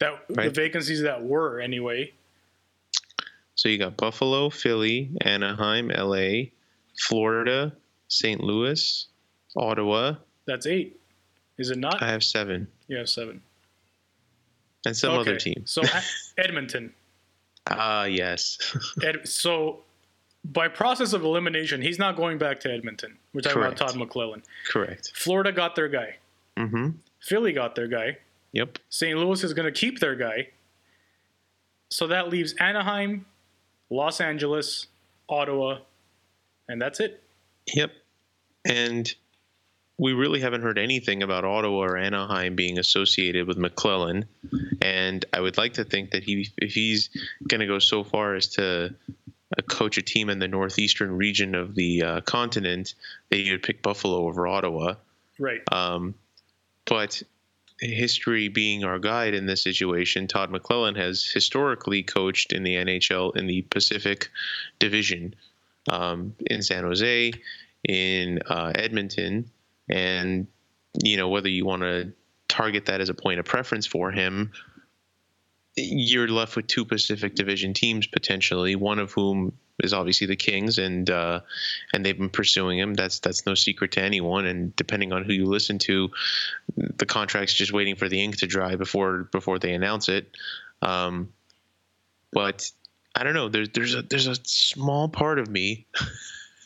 That 0.00 0.26
the 0.28 0.50
vacancies 0.50 1.02
that 1.02 1.22
were 1.22 1.60
anyway. 1.60 2.12
so 3.54 3.68
you 3.68 3.78
got 3.78 3.96
Buffalo, 3.96 4.50
Philly, 4.50 5.10
Anaheim, 5.20 5.90
L.A., 5.92 6.52
Florida, 6.98 7.72
St. 8.08 8.40
Louis, 8.40 9.06
Ottawa. 9.56 10.14
That's 10.46 10.66
eight. 10.66 11.00
Is 11.56 11.70
it 11.70 11.78
not? 11.78 12.02
I 12.02 12.08
have 12.08 12.24
seven, 12.24 12.66
you 12.88 12.96
have 12.96 13.08
seven. 13.08 13.40
And 14.84 14.96
some 14.96 15.12
other 15.18 15.32
Okay, 15.32 15.52
teams. 15.54 15.70
So 15.70 15.82
Edmonton. 16.38 16.92
Ah, 17.68 18.04
yes. 18.04 18.58
Ed, 19.02 19.28
so 19.28 19.80
by 20.44 20.68
process 20.68 21.12
of 21.12 21.22
elimination, 21.24 21.80
he's 21.80 21.98
not 21.98 22.16
going 22.16 22.38
back 22.38 22.58
to 22.60 22.72
Edmonton. 22.72 23.16
We're 23.32 23.42
talking 23.42 23.62
about 23.62 23.76
Todd 23.76 23.94
McLellan. 23.94 24.42
Correct. 24.68 25.12
Florida 25.14 25.52
got 25.52 25.76
their 25.76 25.88
guy. 25.88 26.16
Mm-hmm. 26.56 26.90
Philly 27.20 27.52
got 27.52 27.74
their 27.76 27.86
guy. 27.86 28.18
Yep. 28.52 28.78
St. 28.90 29.16
Louis 29.16 29.42
is 29.44 29.54
going 29.54 29.72
to 29.72 29.78
keep 29.78 30.00
their 30.00 30.16
guy. 30.16 30.48
So 31.90 32.06
that 32.08 32.28
leaves 32.28 32.54
Anaheim, 32.54 33.26
Los 33.90 34.20
Angeles, 34.20 34.88
Ottawa, 35.28 35.78
and 36.68 36.80
that's 36.80 37.00
it. 37.00 37.22
Yep. 37.74 37.92
And 38.64 39.14
we 39.98 40.12
really 40.12 40.40
haven't 40.40 40.62
heard 40.62 40.78
anything 40.78 41.22
about 41.22 41.44
Ottawa 41.44 41.76
or 41.76 41.96
Anaheim 41.96 42.56
being 42.56 42.78
associated 42.78 43.46
with 43.46 43.58
McLellan. 43.58 44.24
And 44.80 45.24
I 45.32 45.40
would 45.40 45.58
like 45.58 45.74
to 45.74 45.84
think 45.84 46.12
that 46.12 46.24
he, 46.24 46.48
if 46.56 46.72
he's 46.72 47.10
going 47.46 47.60
to 47.60 47.66
go 47.66 47.78
so 47.78 48.02
far 48.02 48.34
as 48.34 48.48
to 48.48 48.94
uh, 49.56 49.62
coach 49.68 49.98
a 49.98 50.02
team 50.02 50.30
in 50.30 50.38
the 50.38 50.48
northeastern 50.48 51.16
region 51.16 51.54
of 51.54 51.74
the 51.74 52.02
uh, 52.02 52.20
continent, 52.22 52.94
that 53.30 53.36
he 53.36 53.50
would 53.50 53.62
pick 53.62 53.82
Buffalo 53.82 54.26
over 54.26 54.46
Ottawa. 54.46 54.94
Right. 55.38 55.60
Um, 55.70 56.14
but 56.86 57.22
history 57.80 58.48
being 58.48 58.84
our 58.84 58.98
guide 58.98 59.34
in 59.34 59.46
this 59.46 59.62
situation, 59.62 60.26
Todd 60.26 60.50
McLellan 60.50 60.96
has 60.96 61.24
historically 61.24 62.02
coached 62.02 62.52
in 62.52 62.62
the 62.62 62.76
NHL 62.76 63.36
in 63.36 63.46
the 63.46 63.62
Pacific 63.62 64.30
Division 64.78 65.34
um, 65.90 66.34
in 66.46 66.62
San 66.62 66.84
Jose, 66.84 67.32
in 67.88 68.40
uh, 68.46 68.72
Edmonton, 68.74 69.50
and 69.88 70.46
you 71.02 71.16
know 71.16 71.28
whether 71.28 71.48
you 71.48 71.64
want 71.64 71.82
to 71.82 72.12
target 72.48 72.86
that 72.86 73.00
as 73.00 73.08
a 73.08 73.14
point 73.14 73.40
of 73.40 73.46
preference 73.46 73.86
for 73.86 74.10
him. 74.10 74.52
You're 75.74 76.28
left 76.28 76.54
with 76.54 76.66
two 76.66 76.84
Pacific 76.84 77.34
Division 77.34 77.72
teams 77.72 78.06
potentially, 78.06 78.76
one 78.76 78.98
of 78.98 79.12
whom 79.12 79.54
is 79.82 79.94
obviously 79.94 80.26
the 80.26 80.36
Kings, 80.36 80.76
and 80.76 81.08
uh, 81.08 81.40
and 81.94 82.04
they've 82.04 82.16
been 82.16 82.28
pursuing 82.28 82.78
him. 82.78 82.92
That's 82.92 83.20
that's 83.20 83.46
no 83.46 83.54
secret 83.54 83.92
to 83.92 84.02
anyone. 84.02 84.44
And 84.44 84.76
depending 84.76 85.12
on 85.12 85.24
who 85.24 85.32
you 85.32 85.46
listen 85.46 85.78
to, 85.80 86.10
the 86.76 87.06
contract's 87.06 87.54
just 87.54 87.72
waiting 87.72 87.96
for 87.96 88.08
the 88.08 88.22
ink 88.22 88.36
to 88.38 88.46
dry 88.46 88.76
before 88.76 89.28
before 89.32 89.58
they 89.58 89.72
announce 89.72 90.10
it. 90.10 90.36
Um, 90.82 91.32
but 92.32 92.70
I 93.14 93.24
don't 93.24 93.34
know. 93.34 93.48
There's 93.48 93.70
there's 93.70 93.94
a 93.94 94.02
there's 94.02 94.26
a 94.26 94.36
small 94.44 95.08
part 95.08 95.38
of 95.38 95.48
me. 95.48 95.86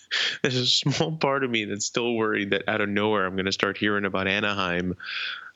there's 0.43 0.57
a 0.57 0.67
small 0.67 1.17
part 1.17 1.45
of 1.45 1.51
me 1.51 1.65
that's 1.65 1.87
still 1.87 2.15
worried 2.15 2.51
that 2.51 2.69
out 2.69 2.81
of 2.81 2.89
nowhere 2.89 3.27
I'm 3.27 3.35
going 3.35 3.47
to 3.47 3.53
start 3.53 3.79
hearing 3.79 4.05
about 4.05 4.29
Anaheim 4.29 4.97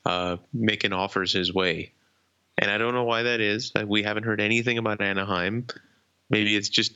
uh, 0.05 0.37
making 0.53 0.93
offers 0.93 1.31
his 1.31 1.53
way, 1.53 1.91
and 2.57 2.71
I 2.71 2.77
don't 2.77 2.93
know 2.93 3.03
why 3.03 3.23
that 3.23 3.39
is. 3.39 3.71
Uh, 3.75 3.85
We 3.85 4.03
haven't 4.03 4.23
heard 4.23 4.41
anything 4.41 4.77
about 4.77 5.01
Anaheim. 5.01 5.67
Maybe 6.29 6.55
it's 6.55 6.69
just 6.69 6.93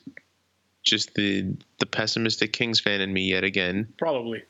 just 0.83 1.13
the 1.15 1.55
the 1.79 1.85
pessimistic 1.85 2.53
Kings 2.53 2.79
fan 2.79 3.01
in 3.01 3.11
me 3.11 3.29
yet 3.29 3.43
again. 3.43 3.93
Probably. 3.97 4.43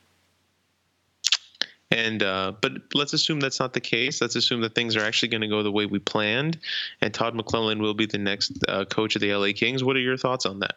And 1.91 2.23
uh, 2.23 2.53
but 2.61 2.73
let's 2.93 3.13
assume 3.13 3.39
that's 3.39 3.59
not 3.59 3.73
the 3.73 3.79
case. 3.79 4.19
Let's 4.19 4.35
assume 4.35 4.61
that 4.61 4.75
things 4.75 4.95
are 4.95 5.03
actually 5.03 5.29
going 5.29 5.41
to 5.41 5.47
go 5.47 5.63
the 5.63 5.71
way 5.71 5.85
we 5.85 5.99
planned, 5.99 6.59
and 7.01 7.13
Todd 7.13 7.35
McLellan 7.35 7.79
will 7.79 7.93
be 7.93 8.05
the 8.05 8.17
next 8.17 8.53
uh, 8.67 8.85
coach 8.85 9.15
of 9.15 9.21
the 9.21 9.33
LA 9.33 9.49
Kings. 9.55 9.83
What 9.83 9.95
are 9.95 10.01
your 10.01 10.17
thoughts 10.17 10.45
on 10.45 10.59
that? 10.59 10.75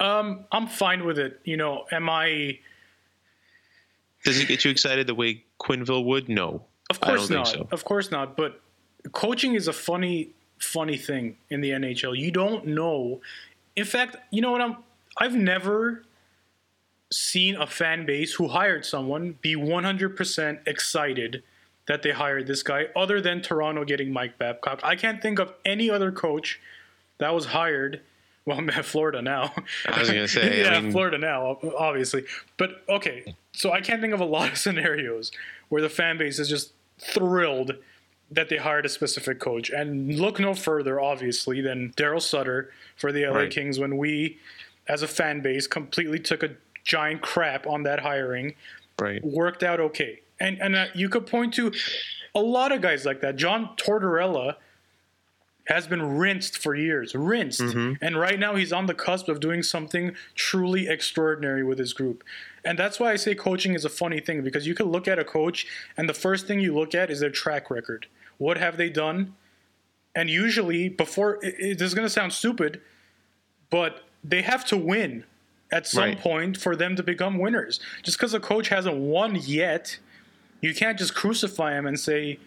Um, 0.00 0.44
I'm 0.52 0.66
fine 0.66 1.04
with 1.04 1.18
it. 1.18 1.40
You 1.44 1.56
know, 1.56 1.86
am 1.90 2.08
I? 2.08 2.58
Does 4.24 4.40
it 4.40 4.48
get 4.48 4.64
you 4.64 4.70
excited 4.70 5.06
the 5.06 5.14
way 5.14 5.44
Quenneville 5.60 6.04
would? 6.04 6.28
No, 6.28 6.64
Of 6.90 7.00
course 7.00 7.30
not. 7.30 7.46
so. 7.48 7.68
Of 7.70 7.84
course 7.84 8.10
not. 8.10 8.36
But 8.36 8.60
coaching 9.12 9.54
is 9.54 9.68
a 9.68 9.72
funny, 9.72 10.30
funny 10.58 10.96
thing 10.96 11.36
in 11.48 11.60
the 11.60 11.70
NHL. 11.70 12.16
You 12.18 12.30
don't 12.30 12.66
know. 12.66 13.20
In 13.76 13.84
fact, 13.84 14.16
you 14.30 14.40
know 14.42 14.52
what? 14.52 14.60
I'm. 14.60 14.76
I've 15.18 15.34
never 15.34 16.02
seen 17.10 17.56
a 17.56 17.66
fan 17.66 18.04
base 18.04 18.34
who 18.34 18.48
hired 18.48 18.84
someone 18.84 19.38
be 19.40 19.54
100% 19.54 20.58
excited 20.66 21.42
that 21.86 22.02
they 22.02 22.10
hired 22.10 22.48
this 22.48 22.64
guy, 22.64 22.86
other 22.96 23.20
than 23.20 23.40
Toronto 23.40 23.84
getting 23.84 24.12
Mike 24.12 24.38
Babcock. 24.38 24.80
I 24.82 24.96
can't 24.96 25.22
think 25.22 25.38
of 25.38 25.54
any 25.64 25.88
other 25.88 26.10
coach 26.10 26.60
that 27.18 27.32
was 27.32 27.46
hired. 27.46 28.00
Well, 28.46 28.58
I'm 28.58 28.70
at 28.70 28.84
Florida 28.84 29.20
now. 29.20 29.52
I 29.86 29.98
was 29.98 30.08
gonna 30.08 30.28
say, 30.28 30.60
yeah, 30.62 30.70
I 30.70 30.80
mean, 30.80 30.92
Florida 30.92 31.18
now, 31.18 31.58
obviously. 31.76 32.24
But 32.56 32.82
okay, 32.88 33.34
so 33.52 33.72
I 33.72 33.80
can't 33.80 34.00
think 34.00 34.14
of 34.14 34.20
a 34.20 34.24
lot 34.24 34.50
of 34.52 34.58
scenarios 34.66 35.32
where 35.68 35.82
the 35.82 35.88
fan 35.90 36.16
base 36.16 36.38
is 36.38 36.48
just 36.48 36.72
thrilled 36.98 37.72
that 38.30 38.48
they 38.48 38.56
hired 38.56 38.86
a 38.86 38.88
specific 38.88 39.38
coach. 39.38 39.70
And 39.70 40.18
look 40.18 40.40
no 40.40 40.54
further, 40.54 41.00
obviously, 41.00 41.60
than 41.60 41.92
Daryl 41.96 42.22
Sutter 42.22 42.72
for 42.96 43.12
the 43.12 43.24
LA 43.26 43.36
Right. 43.36 43.50
Kings 43.50 43.78
when 43.78 43.98
we, 43.98 44.38
as 44.88 45.02
a 45.02 45.08
fan 45.08 45.42
base, 45.42 45.66
completely 45.68 46.18
took 46.18 46.42
a 46.42 46.50
giant 46.84 47.22
crap 47.22 47.66
on 47.66 47.82
that 47.84 48.00
hiring. 48.00 48.54
right. 49.00 49.22
Worked 49.24 49.62
out 49.62 49.78
okay. 49.80 50.20
And 50.40 50.60
and 50.60 50.76
uh, 50.76 50.86
you 50.94 51.08
could 51.08 51.26
point 51.26 51.54
to 51.54 51.72
a 52.34 52.40
lot 52.40 52.70
of 52.72 52.80
guys 52.82 53.04
like 53.06 53.20
that. 53.22 53.36
John 53.36 53.70
Tortorella 53.76 54.56
has 55.66 55.86
been 55.86 56.16
rinsed 56.16 56.58
for 56.58 56.74
years, 56.74 57.14
rinsed. 57.14 57.60
Mm-hmm. 57.60 57.94
And 58.04 58.16
right 58.18 58.38
now 58.38 58.54
he's 58.54 58.72
on 58.72 58.86
the 58.86 58.94
cusp 58.94 59.28
of 59.28 59.40
doing 59.40 59.62
something 59.62 60.14
truly 60.34 60.88
extraordinary 60.88 61.64
with 61.64 61.78
his 61.78 61.92
group. 61.92 62.22
And 62.64 62.78
that's 62.78 62.98
why 63.00 63.12
I 63.12 63.16
say 63.16 63.34
coaching 63.34 63.74
is 63.74 63.84
a 63.84 63.88
funny 63.88 64.20
thing 64.20 64.42
because 64.42 64.66
you 64.66 64.74
can 64.74 64.86
look 64.86 65.08
at 65.08 65.18
a 65.18 65.24
coach 65.24 65.66
and 65.96 66.08
the 66.08 66.14
first 66.14 66.46
thing 66.46 66.60
you 66.60 66.74
look 66.74 66.94
at 66.94 67.10
is 67.10 67.20
their 67.20 67.30
track 67.30 67.70
record. 67.70 68.06
What 68.38 68.58
have 68.58 68.76
they 68.76 68.90
done? 68.90 69.34
And 70.14 70.30
usually, 70.30 70.88
before 70.88 71.44
it, 71.44 71.54
it, 71.58 71.78
this 71.78 71.88
is 71.88 71.94
going 71.94 72.06
to 72.06 72.10
sound 72.10 72.32
stupid, 72.32 72.80
but 73.70 74.04
they 74.24 74.42
have 74.42 74.64
to 74.66 74.76
win 74.76 75.24
at 75.72 75.86
some 75.86 76.04
Right. 76.04 76.18
point 76.18 76.56
for 76.56 76.76
them 76.76 76.94
to 76.96 77.02
become 77.02 77.38
winners. 77.38 77.80
Just 78.02 78.18
because 78.18 78.32
a 78.34 78.40
coach 78.40 78.68
hasn't 78.68 78.96
won 78.96 79.34
yet, 79.34 79.98
you 80.60 80.74
can't 80.74 80.96
just 80.98 81.14
crucify 81.14 81.76
him 81.76 81.86
and 81.86 81.98
say, 81.98 82.38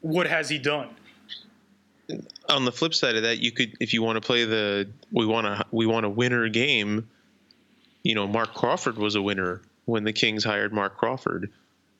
"What 0.00 0.26
has 0.26 0.48
he 0.50 0.58
done?" 0.58 0.90
On 2.48 2.64
the 2.64 2.72
flip 2.72 2.94
side 2.94 3.16
of 3.16 3.22
that, 3.22 3.38
you 3.38 3.52
could, 3.52 3.76
if 3.80 3.92
you 3.92 4.02
want 4.02 4.16
to 4.16 4.26
play 4.26 4.44
the 4.44 4.88
we 5.12 5.26
want 5.26 5.46
to 5.46 5.64
we 5.70 5.86
want 5.86 6.06
a 6.06 6.08
winner 6.08 6.48
game. 6.48 7.08
You 8.02 8.14
know, 8.14 8.26
Marc 8.26 8.54
Crawford 8.54 8.96
was 8.96 9.14
a 9.16 9.22
winner 9.22 9.62
when 9.84 10.04
the 10.04 10.12
Kings 10.12 10.44
hired 10.44 10.72
Marc 10.72 10.96
Crawford, 10.96 11.50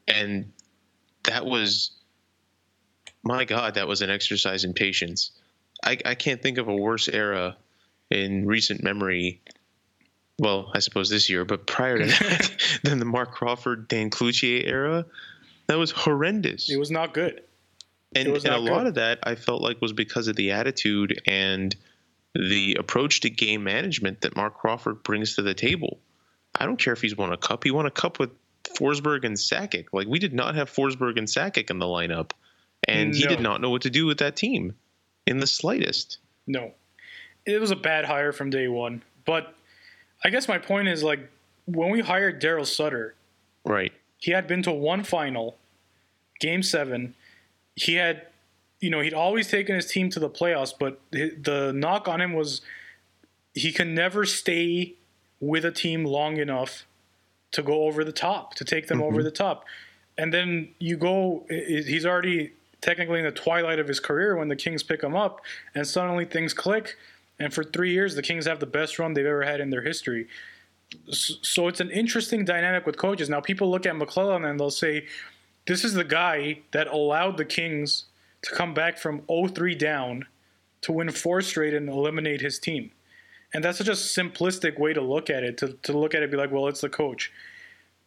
and 0.07 0.53
that 1.25 1.45
was, 1.45 1.91
my 3.23 3.45
God, 3.45 3.75
that 3.75 3.89
was 3.89 4.01
an 4.03 4.11
exercise 4.11 4.65
in 4.65 4.73
patience. 4.73 5.33
I, 5.83 5.99
I 6.05 6.15
can't 6.15 6.43
think 6.43 6.59
of 6.59 6.69
a 6.69 6.75
worse 6.75 7.09
era 7.09 7.57
in 8.11 8.47
recent 8.47 8.83
memory. 8.83 9.41
Well, 10.39 10.71
I 10.75 10.79
suppose 10.79 11.11
this 11.11 11.29
year, 11.29 11.45
but 11.45 11.67
prior 11.67 11.99
to 11.99 12.07
that, 12.07 12.51
than 12.85 12.99
the 12.99 13.05
Marc 13.05 13.33
Crawford 13.33 13.89
Dan 13.89 14.11
Cloutier 14.11 14.67
era, 14.67 15.05
that 15.67 15.79
was 15.79 15.91
horrendous 15.91 16.71
It 16.71 16.79
was 16.79 16.91
not 16.91 17.13
good. 17.13 17.43
And, 18.15 18.29
and 18.29 18.47
a 18.47 18.59
lot 18.59 18.87
of 18.87 18.95
that 18.95 19.19
I 19.23 19.35
felt 19.35 19.61
like 19.61 19.81
was 19.83 19.93
because 19.93 20.29
of 20.29 20.37
the 20.37 20.53
attitude 20.53 21.21
and 21.27 21.75
the 22.35 22.77
approach 22.79 23.21
to 23.21 23.31
game 23.31 23.65
management 23.65 24.23
that 24.23 24.35
Marc 24.35 24.57
Crawford 24.59 25.03
brings 25.03 25.35
to 25.37 25.43
the 25.43 25.55
table. 25.55 25.99
I 26.55 26.65
don't 26.67 26.79
care 26.79 26.93
if 26.93 27.03
he's 27.03 27.17
won 27.17 27.33
a 27.33 27.37
cup; 27.37 27.65
he 27.65 27.71
won 27.71 27.87
a 27.87 27.91
cup 27.91 28.19
with 28.19 28.31
Forsberg 28.79 29.25
and 29.25 29.37
Sakic. 29.37 29.87
Like 29.93 30.07
we 30.09 30.19
did 30.19 30.33
not 30.33 30.55
have 30.55 30.71
Forsberg 30.71 31.19
and 31.19 31.29
Sakic 31.29 31.71
in 31.71 31.79
the 31.79 31.87
lineup, 31.87 32.31
and 32.87 33.15
he 33.15 33.27
did 33.27 33.41
not 33.41 33.61
know 33.61 33.71
what 33.71 33.83
to 33.83 33.91
do 33.91 34.07
with 34.07 34.19
that 34.19 34.37
team 34.37 34.75
in 35.27 35.39
the 35.39 35.47
slightest. 35.47 36.19
No, 36.47 36.73
it 37.45 37.61
was 37.61 37.71
a 37.71 37.77
bad 37.77 38.07
hire 38.07 38.33
from 38.33 38.49
day 38.51 38.69
one. 38.69 39.03
But 39.27 39.55
I 40.25 40.31
guess 40.31 40.49
my 40.49 40.59
point 40.59 40.89
is 40.89 41.03
like 41.03 41.21
when 41.67 41.91
we 41.91 42.01
hired 42.01 42.41
Daryl 42.41 42.67
Sutter, 42.67 43.15
Right. 43.65 43.93
he 44.19 44.31
had 44.33 44.47
been 44.47 44.63
to 44.63 44.73
one 44.73 45.05
final, 45.05 45.59
game 46.41 46.63
seven. 46.63 47.15
He 47.79 47.95
had, 47.95 48.27
you 48.81 48.91
know, 48.91 49.01
he'd 49.01 49.15
always 49.15 49.49
taken 49.49 49.75
his 49.75 49.87
team 49.87 50.11
to 50.11 50.21
the 50.21 50.29
playoffs, 50.29 50.75
but 50.79 51.01
the 51.11 51.73
knock 51.75 52.09
on 52.09 52.21
him 52.21 52.33
was 52.33 52.61
he 53.55 53.73
can 53.73 53.95
never 53.95 54.25
stay 54.25 54.95
with 55.41 55.65
a 55.65 55.71
team 55.71 56.05
long 56.05 56.37
enough 56.37 56.87
to 57.53 57.63
go 57.63 57.85
over 57.85 58.05
the 58.05 58.13
top, 58.13 58.55
to 58.55 58.65
take 58.65 58.89
them 58.89 59.01
over 59.01 59.19
mm-hmm. 59.19 59.25
the 59.25 59.31
top. 59.31 59.65
And 60.17 60.35
then 60.35 60.69
you 60.79 60.97
go, 60.97 61.47
he's 61.49 62.05
already 62.05 62.53
technically 62.81 63.21
in 63.21 63.25
the 63.25 63.33
twilight 63.33 63.79
of 63.79 63.89
his 63.89 64.01
career 64.01 64.37
when 64.37 64.49
the 64.49 64.57
Kings 64.57 64.83
pick 64.83 65.03
him 65.03 65.15
up, 65.15 65.41
and 65.75 65.87
suddenly 65.87 66.25
things 66.25 66.53
click. 66.53 66.97
And 67.39 67.55
for 67.55 67.63
three 67.63 67.93
years, 67.93 68.17
the 68.17 68.23
Kings 68.23 68.47
have 68.47 68.59
the 68.59 68.67
best 68.67 68.99
run 68.99 69.15
they've 69.15 69.25
ever 69.25 69.45
had 69.45 69.61
in 69.61 69.71
their 69.71 69.83
history. 69.83 70.27
So 71.11 71.69
it's 71.69 71.81
an 71.81 71.91
interesting 71.91 72.45
dynamic 72.45 72.85
with 72.87 72.97
coaches. 72.97 73.29
Now, 73.29 73.41
people 73.41 73.71
look 73.71 73.87
at 73.87 73.95
McLellan 73.95 74.49
and 74.49 74.59
they'll 74.59 74.71
say, 74.71 75.07
this 75.69 75.85
is 75.85 75.93
the 75.93 76.03
guy 76.03 76.61
that 76.73 76.87
allowed 76.89 77.37
the 77.37 77.45
Kings 77.45 78.07
to 78.43 78.55
come 78.55 78.73
back 78.73 78.97
from 78.97 79.21
0-3 79.23 79.79
down 79.79 80.25
to 80.81 80.93
win 80.93 81.11
four 81.11 81.43
straight 81.43 81.75
and 81.75 81.89
eliminate 81.89 82.41
his 82.41 82.59
team. 82.59 82.91
And 83.53 83.63
that's 83.63 83.79
such 83.79 83.89
a 83.89 83.93
simplistic 83.93 84.79
way 84.79 84.95
to 84.95 85.03
look 85.03 85.29
at 85.29 85.43
it, 85.43 85.59
to, 85.59 85.75
to 85.83 85.97
look 85.97 86.15
at 86.15 86.23
it 86.23 86.31
be 86.31 86.37
like, 86.39 86.51
well, 86.51 86.69
it's 86.69 86.81
the 86.81 86.89
coach. 86.89 87.31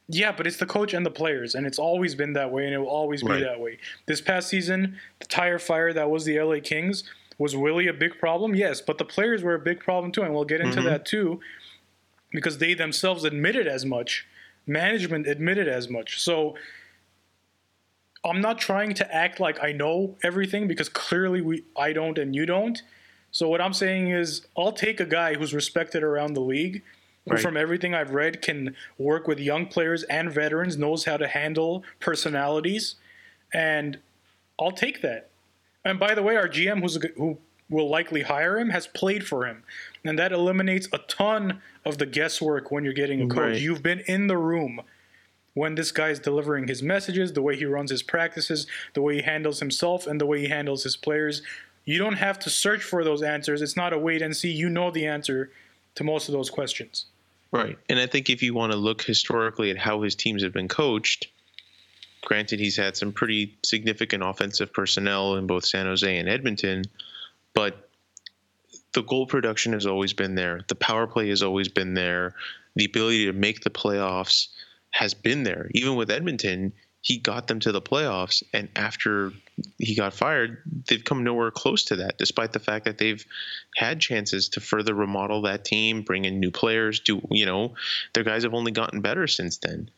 Yeah, 0.07 0.31
but 0.31 0.47
it's 0.47 0.57
the 0.57 0.65
coach 0.65 0.93
and 0.93 1.05
the 1.05 1.11
players, 1.11 1.53
and 1.53 1.67
it's 1.67 1.79
always 1.79 2.15
been 2.15 2.33
that 2.33 2.51
way, 2.51 2.65
and 2.65 2.73
it 2.73 2.79
will 2.79 2.87
always 2.87 3.23
be 3.23 3.39
that 3.39 3.59
way. 3.59 3.77
This 4.07 4.19
past 4.19 4.49
season, 4.49 4.97
the 5.19 5.25
tire 5.25 5.59
fire 5.59 5.93
that 5.93 6.09
was 6.09 6.25
the 6.25 6.39
LA 6.39 6.59
Kings 6.61 7.03
was 7.37 7.55
Willie 7.55 7.87
a 7.87 7.93
big 7.93 8.17
problem? 8.19 8.55
Yes, 8.55 8.81
but 8.81 8.97
the 8.97 9.05
players 9.05 9.43
were 9.43 9.53
a 9.53 9.59
big 9.59 9.79
problem 9.79 10.11
too, 10.11 10.23
and 10.23 10.33
we'll 10.33 10.45
get 10.45 10.61
into 10.61 10.79
mm-hmm. 10.79 10.87
that 10.87 11.05
too, 11.05 11.39
because 12.31 12.57
they 12.57 12.73
themselves 12.73 13.23
admitted 13.23 13.67
as 13.67 13.85
much. 13.85 14.27
Management 14.67 15.27
admitted 15.27 15.67
as 15.67 15.89
much. 15.89 16.21
So 16.21 16.55
I'm 18.23 18.41
not 18.41 18.59
trying 18.59 18.93
to 18.95 19.15
act 19.15 19.39
like 19.39 19.63
I 19.63 19.71
know 19.71 20.15
everything 20.23 20.67
because 20.67 20.89
clearly 20.89 21.41
we 21.41 21.63
I 21.75 21.93
don't 21.93 22.17
and 22.17 22.35
you 22.35 22.45
don't. 22.45 22.81
So 23.31 23.47
what 23.47 23.61
I'm 23.61 23.73
saying 23.73 24.09
is 24.09 24.45
I'll 24.57 24.73
take 24.73 24.99
a 24.99 25.05
guy 25.05 25.35
who's 25.35 25.53
respected 25.53 26.03
around 26.03 26.33
the 26.33 26.41
league, 26.41 26.83
who 27.25 27.33
Right. 27.33 27.41
from 27.41 27.55
everything 27.57 27.95
I've 27.95 28.11
read 28.11 28.41
can 28.41 28.75
work 28.97 29.27
with 29.27 29.39
young 29.39 29.65
players 29.67 30.03
and 30.03 30.31
veterans, 30.31 30.77
knows 30.77 31.05
how 31.05 31.17
to 31.17 31.27
handle 31.27 31.83
personalities, 31.99 32.95
and 33.53 33.99
I'll 34.59 34.71
take 34.71 35.01
that. 35.01 35.29
And 35.83 35.99
by 35.99 36.13
the 36.13 36.21
way, 36.21 36.35
our 36.35 36.47
GM 36.47 36.81
who's 36.81 36.97
a, 36.97 37.07
who 37.15 37.37
will 37.69 37.89
likely 37.89 38.21
hire 38.23 38.59
him 38.59 38.69
has 38.69 38.85
played 38.85 39.25
for 39.25 39.45
him, 39.47 39.63
and 40.03 40.19
that 40.19 40.31
eliminates 40.31 40.87
a 40.93 40.97
ton 40.99 41.61
of 41.85 41.97
the 41.97 42.05
guesswork 42.05 42.69
when 42.69 42.83
you're 42.83 42.93
getting 42.93 43.21
a 43.21 43.27
coach. 43.27 43.37
Right. 43.37 43.61
You've 43.61 43.81
been 43.81 44.01
in 44.01 44.27
the 44.27 44.37
room 44.37 44.81
when 45.53 45.75
this 45.75 45.91
guy 45.91 46.09
is 46.09 46.19
delivering 46.19 46.67
his 46.67 46.81
messages, 46.81 47.33
the 47.33 47.41
way 47.41 47.55
he 47.55 47.65
runs 47.65 47.91
his 47.91 48.03
practices, 48.03 48.67
the 48.93 49.01
way 49.01 49.15
he 49.15 49.21
handles 49.21 49.59
himself, 49.59 50.07
and 50.07 50.19
the 50.19 50.25
way 50.25 50.41
he 50.41 50.47
handles 50.47 50.83
his 50.83 50.95
players. 50.95 51.41
You 51.83 51.97
don't 51.97 52.17
have 52.17 52.39
to 52.39 52.49
search 52.49 52.83
for 52.83 53.03
those 53.03 53.21
answers. 53.21 53.61
It's 53.61 53.75
not 53.75 53.93
a 53.93 53.97
wait 53.97 54.21
and 54.21 54.35
see. 54.35 54.51
You 54.51 54.69
know 54.69 54.91
the 54.91 55.07
answer 55.07 55.51
to 55.95 56.03
most 56.03 56.29
of 56.29 56.33
those 56.33 56.49
questions. 56.49 57.05
Right. 57.51 57.77
And 57.89 57.99
I 57.99 58.05
think 58.07 58.29
if 58.29 58.41
you 58.41 58.53
want 58.53 58.71
to 58.71 58.77
look 58.77 59.01
historically 59.01 59.71
at 59.71 59.77
how 59.77 60.01
his 60.01 60.15
teams 60.15 60.41
have 60.43 60.53
been 60.53 60.69
coached, 60.69 61.27
granted 62.23 62.59
he's 62.59 62.77
had 62.77 62.95
some 62.95 63.11
pretty 63.11 63.57
significant 63.63 64.23
offensive 64.23 64.71
personnel 64.71 65.35
in 65.35 65.47
both 65.47 65.65
San 65.65 65.85
Jose 65.85 66.17
and 66.17 66.29
Edmonton, 66.29 66.83
but 67.53 67.89
the 68.93 69.03
goal 69.03 69.25
production 69.25 69.73
has 69.73 69.85
always 69.85 70.13
been 70.13 70.35
there. 70.35 70.61
The 70.67 70.75
power 70.75 71.07
play 71.07 71.29
has 71.29 71.43
always 71.43 71.67
been 71.67 71.93
there. 71.93 72.35
The 72.75 72.85
ability 72.85 73.25
to 73.25 73.33
make 73.33 73.61
the 73.61 73.69
playoffs 73.69 74.47
has 74.91 75.13
been 75.13 75.43
there. 75.43 75.69
Even 75.73 75.95
with 75.95 76.11
Edmonton, 76.11 76.73
he 77.01 77.17
got 77.17 77.47
them 77.47 77.59
to 77.59 77.71
the 77.71 77.81
playoffs 77.81 78.43
and 78.53 78.69
after 78.75 79.31
he 79.79 79.95
got 79.95 80.13
fired, 80.13 80.61
they've 80.87 81.03
come 81.03 81.23
nowhere 81.23 81.49
close 81.51 81.85
to 81.85 81.97
that 81.97 82.17
despite 82.17 82.53
the 82.53 82.59
fact 82.59 82.85
that 82.85 82.97
they've 82.97 83.25
had 83.75 83.99
chances 83.99 84.49
to 84.49 84.59
further 84.59 84.93
remodel 84.93 85.41
that 85.43 85.65
team, 85.65 86.03
bring 86.03 86.25
in 86.25 86.39
new 86.39 86.51
players, 86.51 86.99
do 86.99 87.21
you 87.31 87.45
know, 87.45 87.73
their 88.13 88.23
guys 88.23 88.43
have 88.43 88.53
only 88.53 88.71
gotten 88.71 89.01
better 89.01 89.25
since 89.27 89.57
then. 89.57 89.89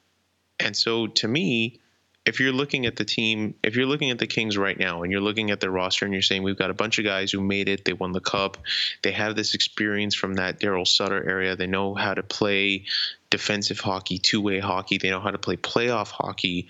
And 0.60 0.76
so 0.76 1.08
to 1.08 1.28
me, 1.28 1.82
if 2.26 2.40
you're 2.40 2.54
looking 2.54 2.86
at 2.86 2.96
the 2.96 3.04
team, 3.04 3.54
if 3.64 3.76
you're 3.76 3.86
looking 3.86 4.10
at 4.10 4.18
the 4.18 4.28
Kings 4.28 4.58
right 4.58 4.80
now 4.80 5.04
and 5.04 5.12
you're 5.12 5.22
looking 5.22 5.52
at 5.52 5.60
their 5.60 5.72
roster 5.72 6.06
and 6.06 6.14
you're 6.14 6.22
saying 6.22 6.44
we've 6.44 6.58
got 6.58 6.70
a 6.70 6.74
bunch 6.74 6.98
of 6.98 7.04
guys 7.04 7.32
who 7.32 7.42
made 7.42 7.68
it, 7.68 7.84
they 7.84 7.94
won 7.94 8.14
the 8.14 8.22
cup, 8.22 8.58
they 9.02 9.12
have 9.12 9.36
this 9.36 9.54
experience 9.54 10.16
from 10.16 10.36
that 10.36 10.60
Daryl 10.60 10.88
Sutter 10.88 11.28
area, 11.30 11.56
they 11.56 11.68
know 11.68 11.94
how 11.96 12.14
to 12.14 12.24
play 12.24 12.86
defensive 13.30 13.80
hockey, 13.80 14.18
two-way 14.18 14.60
hockey, 14.60 14.98
they 14.98 15.10
know 15.10 15.20
how 15.20 15.32
to 15.32 15.38
play 15.38 15.58
playoff 15.58 16.12
hockey, 16.12 16.68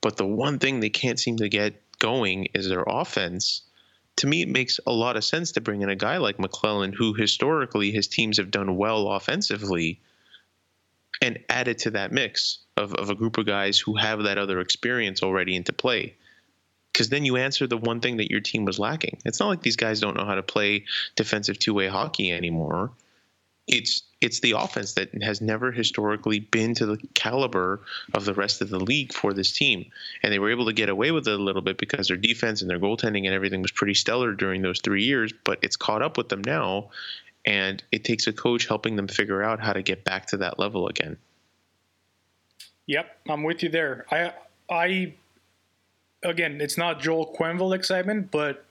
but 0.00 0.16
the 0.16 0.26
one 0.26 0.58
thing 0.60 0.78
they 0.78 0.90
can't 0.90 1.18
seem 1.18 1.36
to 1.38 1.48
get 1.48 1.82
going 1.98 2.46
is 2.54 2.68
their 2.68 2.84
offense. 2.86 3.62
To 4.16 4.26
me, 4.26 4.42
it 4.42 4.48
makes 4.48 4.78
a 4.86 4.92
lot 4.92 5.16
of 5.16 5.24
sense 5.24 5.52
to 5.52 5.60
bring 5.60 5.82
in 5.82 5.90
a 5.90 5.96
guy 5.96 6.18
like 6.18 6.36
McLellan, 6.36 6.94
who 6.94 7.12
historically 7.12 7.90
his 7.90 8.06
teams 8.06 8.38
have 8.38 8.50
done 8.50 8.76
well 8.76 9.08
offensively, 9.08 10.00
and 11.20 11.38
add 11.48 11.68
it 11.68 11.78
to 11.78 11.90
that 11.92 12.12
mix 12.12 12.58
of, 12.76 12.94
of 12.94 13.10
a 13.10 13.14
group 13.14 13.38
of 13.38 13.46
guys 13.46 13.78
who 13.78 13.96
have 13.96 14.22
that 14.24 14.38
other 14.38 14.60
experience 14.60 15.22
already 15.22 15.56
into 15.56 15.72
play. 15.72 16.14
Because 16.92 17.08
then 17.10 17.24
you 17.24 17.36
answer 17.36 17.66
the 17.66 17.76
one 17.76 18.00
thing 18.00 18.16
that 18.18 18.30
your 18.30 18.40
team 18.40 18.64
was 18.64 18.78
lacking. 18.78 19.18
It's 19.24 19.40
not 19.40 19.48
like 19.48 19.62
these 19.62 19.76
guys 19.76 20.00
don't 20.00 20.16
know 20.16 20.24
how 20.24 20.34
to 20.34 20.42
play 20.42 20.84
defensive 21.14 21.58
two 21.58 21.74
way 21.74 21.88
hockey 21.88 22.32
anymore. 22.32 22.92
It's 23.66 24.02
it's 24.20 24.40
the 24.40 24.52
offense 24.52 24.94
that 24.94 25.10
has 25.22 25.40
never 25.40 25.72
historically 25.72 26.40
been 26.40 26.74
to 26.74 26.86
the 26.86 26.96
caliber 27.14 27.82
of 28.14 28.24
the 28.24 28.32
rest 28.32 28.62
of 28.62 28.70
the 28.70 28.78
league 28.78 29.12
for 29.12 29.34
this 29.34 29.52
team. 29.52 29.90
And 30.22 30.32
they 30.32 30.38
were 30.38 30.50
able 30.50 30.66
to 30.66 30.72
get 30.72 30.88
away 30.88 31.10
with 31.10 31.28
it 31.28 31.38
a 31.38 31.42
little 31.42 31.60
bit 31.60 31.76
because 31.76 32.08
their 32.08 32.16
defense 32.16 32.62
and 32.62 32.70
their 32.70 32.78
goaltending 32.78 33.26
and 33.26 33.34
everything 33.34 33.60
was 33.60 33.72
pretty 33.72 33.92
stellar 33.94 34.32
during 34.32 34.62
those 34.62 34.80
three 34.80 35.04
years, 35.04 35.34
but 35.44 35.58
it's 35.62 35.76
caught 35.76 36.00
up 36.00 36.16
with 36.16 36.30
them 36.30 36.42
now. 36.46 36.90
And 37.46 37.82
it 37.92 38.04
takes 38.04 38.26
a 38.26 38.32
coach 38.32 38.66
helping 38.66 38.96
them 38.96 39.06
figure 39.06 39.42
out 39.42 39.60
how 39.60 39.72
to 39.72 39.82
get 39.82 40.04
back 40.04 40.26
to 40.26 40.36
that 40.38 40.58
level 40.58 40.88
again. 40.88 41.16
Yep, 42.86 43.18
I'm 43.28 43.42
with 43.44 43.62
you 43.62 43.68
there. 43.68 44.04
I, 44.10 44.32
I, 44.68 45.14
again, 46.22 46.60
it's 46.60 46.76
not 46.76 47.00
Joel 47.00 47.34
Quenneville 47.38 47.74
excitement, 47.74 48.30
but 48.30 48.64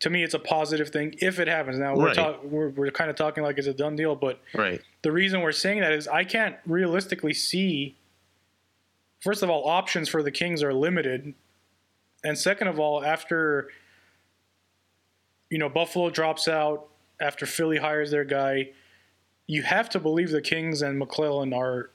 to 0.00 0.10
me, 0.10 0.22
it's 0.22 0.34
a 0.34 0.38
positive 0.38 0.90
thing 0.90 1.14
if 1.20 1.38
it 1.38 1.48
happens. 1.48 1.78
Now 1.78 1.96
we're 1.96 2.06
Right. 2.06 2.16
talk, 2.16 2.44
we're, 2.44 2.68
we're 2.68 2.90
kind 2.90 3.10
of 3.10 3.16
talking 3.16 3.42
like 3.42 3.58
it's 3.58 3.66
a 3.66 3.74
done 3.74 3.96
deal, 3.96 4.14
but 4.14 4.40
Right. 4.54 4.80
the 5.02 5.10
reason 5.10 5.40
we're 5.40 5.52
saying 5.52 5.80
that 5.80 5.92
is 5.92 6.06
I 6.06 6.24
can't 6.24 6.56
realistically 6.66 7.34
see. 7.34 7.96
First 9.20 9.42
of 9.42 9.50
all, 9.50 9.66
options 9.68 10.08
for 10.08 10.22
the 10.22 10.30
Kings 10.30 10.62
are 10.62 10.72
limited, 10.72 11.34
and 12.22 12.38
second 12.38 12.68
of 12.68 12.78
all, 12.78 13.04
after 13.04 13.68
you 15.50 15.58
know 15.58 15.68
Buffalo 15.68 16.10
drops 16.10 16.46
out, 16.46 16.86
after 17.20 17.46
Philly 17.46 17.78
hires 17.78 18.10
their 18.10 18.24
guy, 18.24 18.70
you 19.46 19.62
have 19.62 19.88
to 19.90 19.98
believe 20.00 20.30
the 20.30 20.42
Kings 20.42 20.82
and 20.82 21.00
McLellan 21.00 21.56
are 21.56 21.90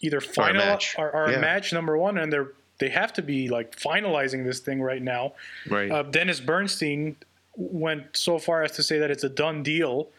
either 0.00 0.20
final 0.20 0.64
match. 0.64 0.94
are, 0.98 1.10
are 1.12 1.30
Yeah. 1.30 1.38
a 1.38 1.40
match 1.40 1.72
number 1.72 1.96
one, 1.96 2.18
and 2.18 2.32
they're 2.32 2.52
they 2.78 2.88
have 2.90 3.12
to 3.14 3.22
be 3.22 3.48
like 3.48 3.74
finalizing 3.76 4.44
this 4.44 4.60
thing 4.60 4.80
right 4.80 5.02
now. 5.02 5.32
Right. 5.68 5.90
Uh, 5.90 6.04
Dennis 6.04 6.38
Bernstein 6.38 7.16
went 7.56 8.16
so 8.16 8.38
far 8.38 8.62
as 8.62 8.70
to 8.72 8.84
say 8.84 8.98
that 9.00 9.10
it's 9.10 9.24
a 9.24 9.28
done 9.28 9.64
deal. 9.64 10.10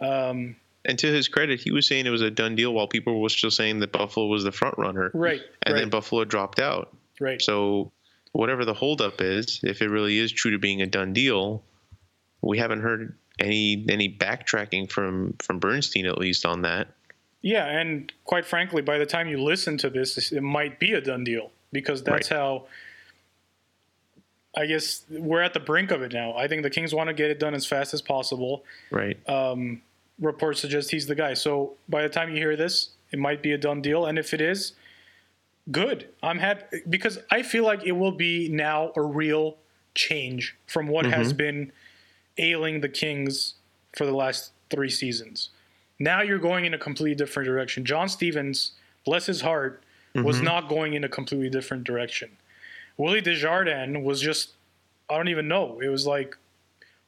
Um, 0.00 0.56
and 0.84 0.98
to 0.98 1.06
his 1.06 1.26
credit, 1.26 1.58
he 1.60 1.70
was 1.70 1.86
saying 1.86 2.04
it 2.04 2.10
was 2.10 2.20
a 2.20 2.30
done 2.30 2.54
deal 2.54 2.74
while 2.74 2.86
people 2.86 3.18
were 3.22 3.30
still 3.30 3.50
saying 3.50 3.78
that 3.80 3.92
Buffalo 3.92 4.26
was 4.26 4.44
the 4.44 4.52
front 4.52 4.76
runner. 4.76 5.10
right. 5.14 5.40
And 5.62 5.72
right. 5.74 5.80
then 5.80 5.88
Buffalo 5.88 6.24
dropped 6.26 6.60
out. 6.60 6.94
right. 7.18 7.40
So 7.40 7.90
whatever 8.32 8.66
the 8.66 8.74
holdup 8.74 9.22
is, 9.22 9.60
if 9.62 9.80
it 9.80 9.88
really 9.88 10.18
is 10.18 10.30
true 10.30 10.50
to 10.50 10.58
being 10.58 10.82
a 10.82 10.86
done 10.86 11.14
deal, 11.14 11.64
we 12.42 12.58
haven't 12.58 12.82
heard 12.82 13.16
any 13.38 13.84
any 13.88 14.08
backtracking 14.14 14.90
from 14.90 15.34
from 15.40 15.58
Bernstein 15.58 16.06
at 16.06 16.18
least 16.18 16.46
on 16.46 16.62
that. 16.62 16.88
Yeah, 17.42 17.66
and 17.66 18.12
quite 18.24 18.44
frankly, 18.44 18.82
by 18.82 18.98
the 18.98 19.06
time 19.06 19.28
you 19.28 19.40
listen 19.40 19.78
to 19.78 19.90
this, 19.90 20.32
it 20.32 20.42
might 20.42 20.80
be 20.80 20.92
a 20.92 21.00
done 21.00 21.22
deal 21.24 21.52
because 21.72 22.02
that's 22.02 22.30
Right. 22.30 22.38
how. 22.38 22.66
I 24.58 24.64
guess 24.64 25.04
we're 25.10 25.42
at 25.42 25.52
the 25.52 25.60
brink 25.60 25.90
of 25.90 26.00
it 26.00 26.14
now. 26.14 26.34
I 26.34 26.48
think 26.48 26.62
the 26.62 26.70
Kings 26.70 26.94
want 26.94 27.08
to 27.08 27.14
get 27.14 27.30
it 27.30 27.38
done 27.38 27.52
as 27.52 27.66
fast 27.66 27.92
as 27.92 28.00
possible. 28.00 28.64
Right. 28.90 29.18
Um, 29.28 29.82
reports 30.18 30.60
suggest 30.60 30.90
he's 30.90 31.06
the 31.06 31.14
guy. 31.14 31.34
So 31.34 31.74
by 31.90 32.00
the 32.00 32.08
time 32.08 32.30
you 32.30 32.36
hear 32.38 32.56
this, 32.56 32.90
it 33.12 33.18
might 33.18 33.42
be 33.42 33.52
a 33.52 33.58
done 33.58 33.82
deal. 33.82 34.06
And 34.06 34.18
if 34.18 34.32
it 34.32 34.40
is, 34.40 34.72
good. 35.70 36.08
I'm 36.22 36.38
happy 36.38 36.80
because 36.88 37.18
I 37.30 37.42
feel 37.42 37.64
like 37.64 37.84
it 37.84 37.92
will 37.92 38.12
be 38.12 38.48
now 38.48 38.92
a 38.96 39.02
real 39.02 39.58
change 39.94 40.56
from 40.66 40.88
what 40.88 41.04
has 41.04 41.34
been 41.34 41.70
ailing 42.38 42.80
the 42.80 42.88
Kings 42.88 43.54
for 43.96 44.06
the 44.06 44.12
last 44.12 44.52
three 44.70 44.90
seasons. 44.90 45.50
Now 45.98 46.22
you're 46.22 46.38
going 46.38 46.64
in 46.64 46.74
a 46.74 46.78
completely 46.78 47.14
different 47.14 47.46
direction. 47.46 47.84
John 47.84 48.08
Stevens, 48.08 48.72
bless 49.04 49.26
his 49.26 49.40
heart, 49.40 49.82
was 50.14 50.36
mm-hmm. 50.36 50.44
not 50.44 50.68
going 50.68 50.94
in 50.94 51.04
a 51.04 51.08
completely 51.08 51.50
different 51.50 51.84
direction. 51.84 52.30
Willie 52.96 53.20
Desjardins 53.20 53.98
was 54.04 54.20
just, 54.20 54.50
I 55.10 55.16
don't 55.16 55.28
even 55.28 55.48
know. 55.48 55.80
It 55.80 55.88
was 55.88 56.06
like 56.06 56.36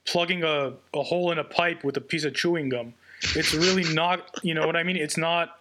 plugging 0.05 0.45
a, 0.45 0.75
a 0.95 1.03
hole 1.03 1.31
in 1.33 1.39
a 1.39 1.45
pipe 1.45 1.85
with 1.85 1.97
a 1.97 2.01
piece 2.01 2.25
of 2.25 2.35
chewing 2.35 2.69
gum. 2.69 2.95
It's 3.35 3.55
really 3.55 3.85
not, 3.95 4.31
you 4.43 4.55
know 4.55 4.67
what 4.67 4.77
I 4.77 4.83
mean? 4.83 4.97
It's 4.97 5.17
not, 5.17 5.59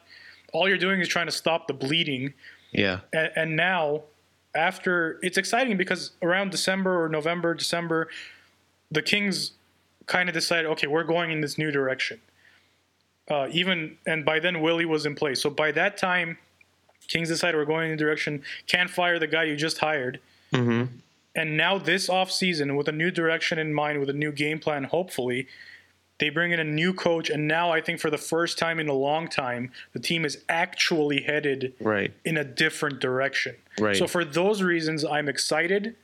all 0.54 0.68
you're 0.68 0.78
doing 0.78 1.02
is 1.02 1.08
trying 1.08 1.28
to 1.28 1.32
stop 1.32 1.68
the 1.68 1.74
bleeding. 1.74 2.34
Yeah. 2.72 3.00
And, 3.14 3.32
and 3.36 3.56
now, 3.56 4.04
after, 4.56 5.20
it's 5.22 5.38
exciting 5.38 5.78
because 5.78 6.12
around 6.22 6.52
December 6.52 7.04
or 7.04 7.10
November, 7.10 7.54
December, 7.54 8.10
the 8.92 9.02
Kings 9.02 9.52
kind 10.08 10.30
of 10.30 10.34
decided, 10.34 10.66
okay, 10.72 10.88
we're 10.88 11.04
going 11.04 11.32
in 11.32 11.42
this 11.42 11.58
new 11.58 11.70
direction. 11.72 12.20
Uh, 13.30 13.48
even, 13.52 13.98
and 14.06 14.24
by 14.26 14.40
then 14.40 14.62
Willie 14.62 14.86
was 14.86 15.06
in 15.06 15.14
place. 15.16 15.42
So 15.42 15.50
by 15.50 15.72
that 15.74 15.98
time, 15.98 16.38
Kings 17.08 17.28
decided 17.28 17.58
we're 17.58 17.66
going 17.66 17.92
in 17.92 17.98
the 17.98 18.04
direction, 18.04 18.42
can't 18.68 18.90
fire 18.90 19.20
the 19.20 19.28
guy 19.28 19.44
you 19.44 19.56
just 19.56 19.80
hired. 19.80 20.20
Mm-hmm. 20.54 20.96
And 21.36 21.58
now 21.58 21.78
this 21.78 22.10
offseason, 22.10 22.76
with 22.76 22.88
a 22.88 22.92
new 22.92 23.12
direction 23.12 23.60
in 23.60 23.74
mind, 23.74 24.00
with 24.00 24.10
a 24.10 24.14
new 24.14 24.32
game 24.32 24.60
plan, 24.60 24.86
hopefully, 24.86 25.48
they 26.20 26.30
bring 26.30 26.52
in 26.52 26.60
a 26.60 26.64
new 26.64 26.94
coach. 26.94 27.30
And 27.30 27.48
now 27.48 27.72
I 27.72 27.80
think 27.80 28.00
for 28.00 28.10
the 28.10 28.18
first 28.18 28.58
time 28.58 28.80
in 28.80 28.88
a 28.90 28.94
long 28.94 29.28
time, 29.28 29.72
the 29.94 30.00
team 30.00 30.26
is 30.26 30.44
actually 30.50 31.22
headed 31.22 31.74
Right. 31.80 32.12
in 32.26 32.38
a 32.38 32.44
different 32.44 33.00
direction. 33.00 33.56
Right. 33.80 33.96
So 33.96 34.08
for 34.08 34.26
those 34.26 34.64
reasons, 34.64 35.06
I'm 35.06 35.30
excited. 35.30 35.96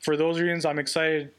For 0.00 0.16
those 0.16 0.40
reasons, 0.40 0.66
I'm 0.66 0.78
excited 0.78 1.30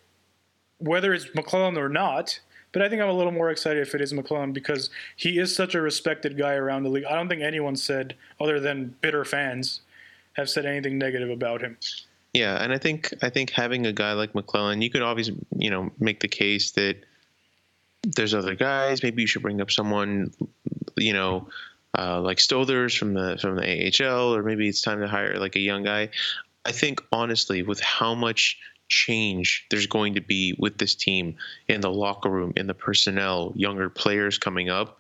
whether 0.84 1.13
it's 1.13 1.26
McLellan 1.28 1.78
or 1.78 1.89
not. 1.89 2.39
But 2.72 2.82
I 2.82 2.89
think 2.89 3.02
I'm 3.02 3.10
a 3.10 3.13
little 3.13 3.32
more 3.32 3.52
excited 3.52 3.82
if 3.88 3.93
it 3.93 4.02
is 4.02 4.13
McLellan 4.13 4.52
because 4.52 4.89
he 5.15 5.38
is 5.38 5.56
such 5.56 5.76
a 5.76 5.82
respected 5.82 6.38
guy 6.38 6.54
around 6.54 6.84
the 6.84 6.89
league. 6.89 7.06
I 7.06 7.13
don't 7.13 7.30
think 7.30 7.43
anyone 7.43 7.76
said, 7.76 8.15
other 8.41 8.60
than 8.60 8.96
bitter 9.00 9.24
fans, 9.24 9.82
have 10.34 10.50
said 10.50 10.65
anything 10.65 10.98
negative 10.98 11.30
about 11.30 11.62
him. 11.62 11.78
Yeah, 12.34 12.63
and 12.63 12.74
I 12.74 12.80
think 12.80 13.13
I 13.22 13.30
think 13.30 13.52
having 13.52 13.86
a 13.86 13.93
guy 13.93 14.13
like 14.13 14.34
McLellan, 14.34 14.82
you 14.82 14.89
could 14.89 15.04
always 15.04 15.30
you 15.56 15.69
know 15.69 15.91
make 16.00 16.19
the 16.19 16.28
case 16.28 16.72
that 16.72 16.98
there's 18.02 18.34
other 18.34 18.56
guys. 18.56 19.04
Maybe 19.04 19.22
you 19.22 19.28
should 19.28 19.43
bring 19.43 19.62
up 19.62 19.69
someone, 19.69 20.34
you 20.98 21.13
know, 21.13 21.48
uh, 21.98 22.19
like 22.22 22.39
Stothers 22.39 22.98
from 22.98 23.13
the 23.13 23.38
from 23.39 23.56
the 23.56 24.04
AHL, 24.04 24.36
or 24.36 24.41
maybe 24.41 24.67
it's 24.67 24.82
time 24.82 25.00
to 25.00 25.08
hire 25.08 25.38
like 25.38 25.56
a 25.56 25.60
young 25.60 25.84
guy. 25.84 26.10
I 26.65 26.72
think 26.72 27.02
honestly, 27.12 27.62
with 27.62 27.80
how 27.82 28.15
much 28.15 28.58
change 28.94 29.66
there's 29.70 29.88
going 29.88 30.14
to 30.14 30.22
be 30.22 30.56
with 30.60 30.78
this 30.78 30.96
team 30.96 31.36
in 31.68 31.82
the 31.82 31.92
locker 31.92 32.30
room, 32.30 32.54
in 32.56 32.68
the 32.68 32.74
personnel, 32.74 33.52
younger 33.56 33.90
players 33.90 34.38
coming 34.38 34.70
up. 34.70 34.98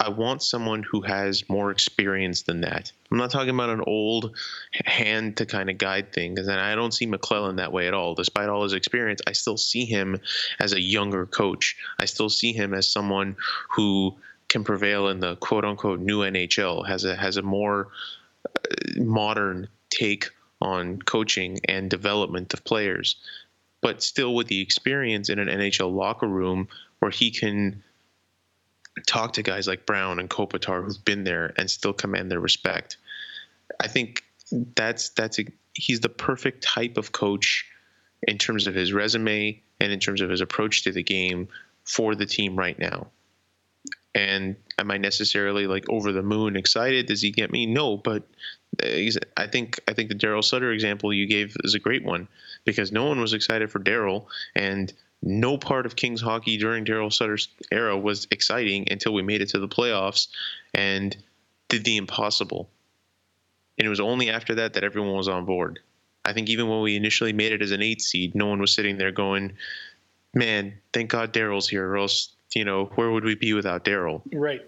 I 0.00 0.08
want 0.08 0.42
someone 0.42 0.82
who 0.82 1.02
has 1.02 1.48
more 1.48 1.70
experience 1.70 2.42
than 2.42 2.62
that. 2.62 2.90
I'm 3.10 3.18
not 3.18 3.30
talking 3.30 3.50
about 3.50 3.70
an 3.70 3.84
old 3.86 4.36
hand 4.84 5.36
to 5.36 5.46
kind 5.46 5.70
of 5.70 5.78
guide 5.78 6.12
things, 6.12 6.40
and 6.40 6.60
I 6.60 6.74
don't 6.74 6.92
see 6.92 7.06
McLellan 7.06 7.56
that 7.58 7.72
way 7.72 7.86
at 7.86 7.94
all. 7.94 8.14
Despite 8.14 8.48
all 8.48 8.64
his 8.64 8.72
experience, 8.72 9.20
I 9.28 9.32
still 9.32 9.56
see 9.56 9.84
him 9.84 10.18
as 10.58 10.72
a 10.72 10.80
younger 10.80 11.26
coach. 11.26 11.76
I 12.00 12.06
still 12.06 12.30
see 12.30 12.52
him 12.52 12.74
as 12.74 12.88
someone 12.88 13.36
who 13.70 14.16
can 14.48 14.64
prevail 14.64 15.08
in 15.08 15.20
the 15.20 15.36
quote 15.36 15.64
unquote 15.64 16.00
new 16.00 16.20
NHL, 16.20 16.86
has 16.88 17.04
a 17.04 17.14
has 17.14 17.36
a 17.36 17.42
more 17.42 17.88
uh, 18.44 18.50
modern 18.96 19.68
take 19.90 20.30
on 20.62 21.02
coaching 21.02 21.58
and 21.68 21.90
development 21.90 22.54
of 22.54 22.64
players, 22.64 23.16
but 23.80 24.02
still 24.02 24.34
with 24.34 24.46
the 24.46 24.60
experience 24.60 25.28
in 25.28 25.38
an 25.38 25.48
NHL 25.48 25.94
locker 25.94 26.28
room 26.28 26.68
where 27.00 27.10
he 27.10 27.30
can 27.30 27.82
talk 29.06 29.32
to 29.34 29.42
guys 29.42 29.66
like 29.66 29.86
Brown 29.86 30.18
and 30.20 30.30
Kopitar 30.30 30.84
who've 30.84 31.04
been 31.04 31.24
there 31.24 31.52
and 31.56 31.70
still 31.70 31.92
command 31.92 32.30
their 32.30 32.40
respect. 32.40 32.96
I 33.80 33.88
think 33.88 34.22
that's 34.76 35.08
that's 35.10 35.38
a, 35.40 35.46
he's 35.74 36.00
the 36.00 36.08
perfect 36.08 36.62
type 36.62 36.96
of 36.96 37.12
coach 37.12 37.66
in 38.22 38.38
terms 38.38 38.66
of 38.66 38.74
his 38.74 38.92
resume 38.92 39.60
and 39.80 39.92
in 39.92 39.98
terms 39.98 40.20
of 40.20 40.30
his 40.30 40.40
approach 40.40 40.84
to 40.84 40.92
the 40.92 41.02
game 41.02 41.48
for 41.84 42.14
the 42.14 42.26
team 42.26 42.56
right 42.56 42.78
now. 42.78 43.08
And 44.14 44.56
am 44.78 44.90
I 44.90 44.98
necessarily 44.98 45.66
like 45.66 45.88
over 45.88 46.12
the 46.12 46.22
moon 46.22 46.56
excited? 46.56 47.06
Does 47.06 47.22
he 47.22 47.30
get 47.30 47.50
me? 47.50 47.66
No, 47.66 47.96
but 47.96 48.24
uh, 48.82 49.10
I 49.36 49.46
think 49.46 49.80
I 49.88 49.94
think 49.94 50.08
the 50.08 50.14
Daryl 50.14 50.44
Sutter 50.44 50.70
example 50.72 51.12
you 51.12 51.26
gave 51.26 51.56
is 51.64 51.74
a 51.74 51.78
great 51.78 52.04
one 52.04 52.28
because 52.64 52.92
no 52.92 53.06
one 53.06 53.20
was 53.20 53.32
excited 53.32 53.70
for 53.70 53.80
Daryl, 53.80 54.26
and 54.54 54.92
no 55.22 55.56
part 55.56 55.86
of 55.86 55.96
Kings 55.96 56.20
hockey 56.20 56.56
during 56.56 56.84
Daryl 56.84 57.12
Sutter's 57.12 57.48
era 57.70 57.96
was 57.96 58.26
exciting 58.30 58.88
until 58.90 59.14
we 59.14 59.22
made 59.22 59.40
it 59.40 59.50
to 59.50 59.58
the 59.58 59.68
playoffs 59.68 60.28
and 60.74 61.16
did 61.68 61.84
the 61.84 61.96
impossible. 61.96 62.68
And 63.78 63.86
it 63.86 63.90
was 63.90 64.00
only 64.00 64.30
after 64.30 64.56
that 64.56 64.74
that 64.74 64.84
everyone 64.84 65.16
was 65.16 65.28
on 65.28 65.44
board. 65.44 65.80
I 66.24 66.32
think 66.32 66.50
even 66.50 66.68
when 66.68 66.82
we 66.82 66.96
initially 66.96 67.32
made 67.32 67.52
it 67.52 67.62
as 67.62 67.70
an 67.70 67.82
eight 67.82 68.02
seed, 68.02 68.34
no 68.34 68.46
one 68.46 68.60
was 68.60 68.72
sitting 68.72 68.96
there 68.96 69.12
going, 69.12 69.52
"Man, 70.34 70.74
thank 70.92 71.10
God 71.10 71.32
Daryl's 71.32 71.68
here, 71.68 71.88
or 71.88 71.96
else 71.98 72.34
you 72.56 72.64
know 72.64 72.86
where 72.94 73.10
would 73.10 73.24
we 73.24 73.34
be 73.34 73.52
without 73.52 73.84
Daryl?" 73.84 74.22
Right. 74.32 74.62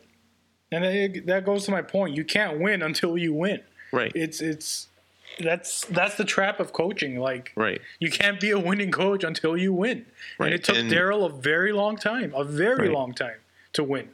And 0.73 0.85
that- 0.85 1.27
that 1.27 1.45
goes 1.45 1.65
to 1.67 1.71
my 1.71 1.83
point. 1.83 2.17
You 2.17 2.25
can't 2.25 2.59
win 2.59 2.83
until 2.83 3.17
you 3.17 3.33
win. 3.33 3.61
Right. 3.93 4.13
It's 4.15 4.41
it's 4.41 4.89
that's 5.41 5.85
that's 5.87 6.17
the 6.17 6.25
trap 6.25 6.61
of 6.61 6.73
coaching. 6.73 7.19
Like 7.19 7.53
right. 7.57 7.81
you 7.99 8.11
can't 8.11 8.41
be 8.41 8.51
a 8.51 8.59
winning 8.59 8.91
coach 8.91 9.25
until 9.25 9.57
you 9.57 9.73
win. 9.73 10.07
Right, 10.39 10.47
And 10.47 10.55
it 10.55 10.65
took 10.65 10.77
Daryl 10.77 11.25
a 11.27 11.29
very 11.29 11.73
long 11.73 11.97
time, 11.97 12.33
a 12.35 12.45
very 12.45 12.89
Right. 12.89 12.93
long 12.95 13.15
time 13.15 13.39
to 13.75 13.83
win. 13.85 14.11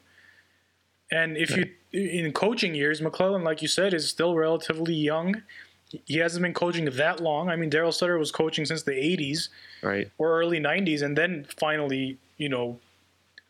And 1.10 1.36
if 1.36 1.56
you 1.56 1.70
in 1.92 2.32
coaching 2.32 2.74
years, 2.74 3.00
McLellan, 3.00 3.42
like 3.42 3.62
you 3.62 3.68
said, 3.68 3.92
is 3.94 4.08
still 4.08 4.34
relatively 4.36 4.94
young. 4.94 5.42
He 6.06 6.18
hasn't 6.18 6.42
been 6.42 6.54
coaching 6.54 6.84
that 6.84 7.20
long. 7.20 7.48
I 7.48 7.56
mean, 7.56 7.68
Daryl 7.68 7.92
Sutter 7.92 8.16
was 8.16 8.30
coaching 8.30 8.64
since 8.64 8.82
the 8.84 8.92
'80s 8.92 9.48
Right. 9.82 10.08
or 10.18 10.38
early 10.40 10.60
'90s, 10.60 11.02
and 11.02 11.18
then 11.18 11.46
finally, 11.58 12.16
you 12.38 12.48
know, 12.48 12.78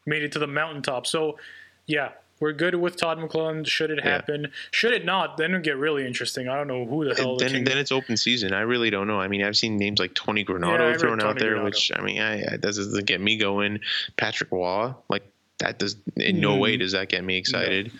made 0.06 0.22
it 0.22 0.32
to 0.32 0.38
the 0.38 0.46
mountaintop. 0.46 1.06
So 1.06 1.38
Yeah, 1.86 2.12
we're 2.38 2.52
good 2.52 2.74
with 2.76 2.96
Todd 2.96 3.18
McLellan. 3.18 3.66
Should 3.66 3.90
it 3.90 3.98
Yeah. 3.98 4.10
happen? 4.10 4.52
Should 4.70 4.92
it 4.92 5.04
not? 5.04 5.36
Then 5.36 5.52
it 5.54 5.62
get 5.62 5.76
really 5.76 6.06
interesting. 6.06 6.48
I 6.48 6.56
don't 6.56 6.68
know 6.68 6.84
who 6.86 7.04
the 7.04 7.14
hell. 7.14 7.36
the 7.36 7.44
then, 7.48 7.64
then 7.64 7.78
it's 7.78 7.90
open 7.90 8.16
season. 8.16 8.52
I 8.52 8.60
really 8.60 8.90
don't 8.90 9.08
know. 9.08 9.20
I 9.20 9.26
mean, 9.26 9.42
I've 9.42 9.56
seen 9.56 9.76
names 9.76 9.98
like 9.98 10.14
Tony 10.14 10.44
Granato 10.44 10.92
Yeah, 10.92 10.98
thrown 10.98 11.20
out 11.20 11.38
there, 11.38 11.60
which 11.64 11.90
I 11.94 12.00
mean, 12.00 12.20
I, 12.20 12.34
I, 12.34 12.50
that 12.52 12.60
doesn't 12.62 13.06
get 13.06 13.20
me 13.20 13.36
going. 13.36 13.80
Patrick 14.16 14.52
Waugh, 14.52 14.94
like 15.08 15.24
that 15.58 15.78
does 15.80 15.96
in 16.16 16.40
no 16.40 16.56
Mm. 16.56 16.60
way 16.60 16.76
does 16.76 16.92
that 16.92 17.08
get 17.08 17.24
me 17.24 17.36
excited. 17.36 17.90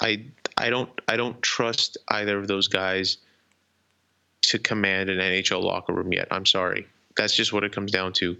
I 0.00 0.24
I 0.56 0.70
don't 0.70 0.90
I 1.06 1.16
don't 1.16 1.40
trust 1.42 1.98
either 2.08 2.38
of 2.38 2.48
those 2.48 2.66
guys 2.68 3.18
to 4.42 4.58
command 4.58 5.10
an 5.10 5.18
NHL 5.18 5.62
locker 5.62 5.92
room 5.92 6.12
yet. 6.12 6.28
I'm 6.30 6.46
sorry. 6.46 6.86
That's 7.16 7.34
just 7.36 7.52
what 7.52 7.62
it 7.64 7.72
comes 7.72 7.92
down 7.92 8.12
to. 8.14 8.36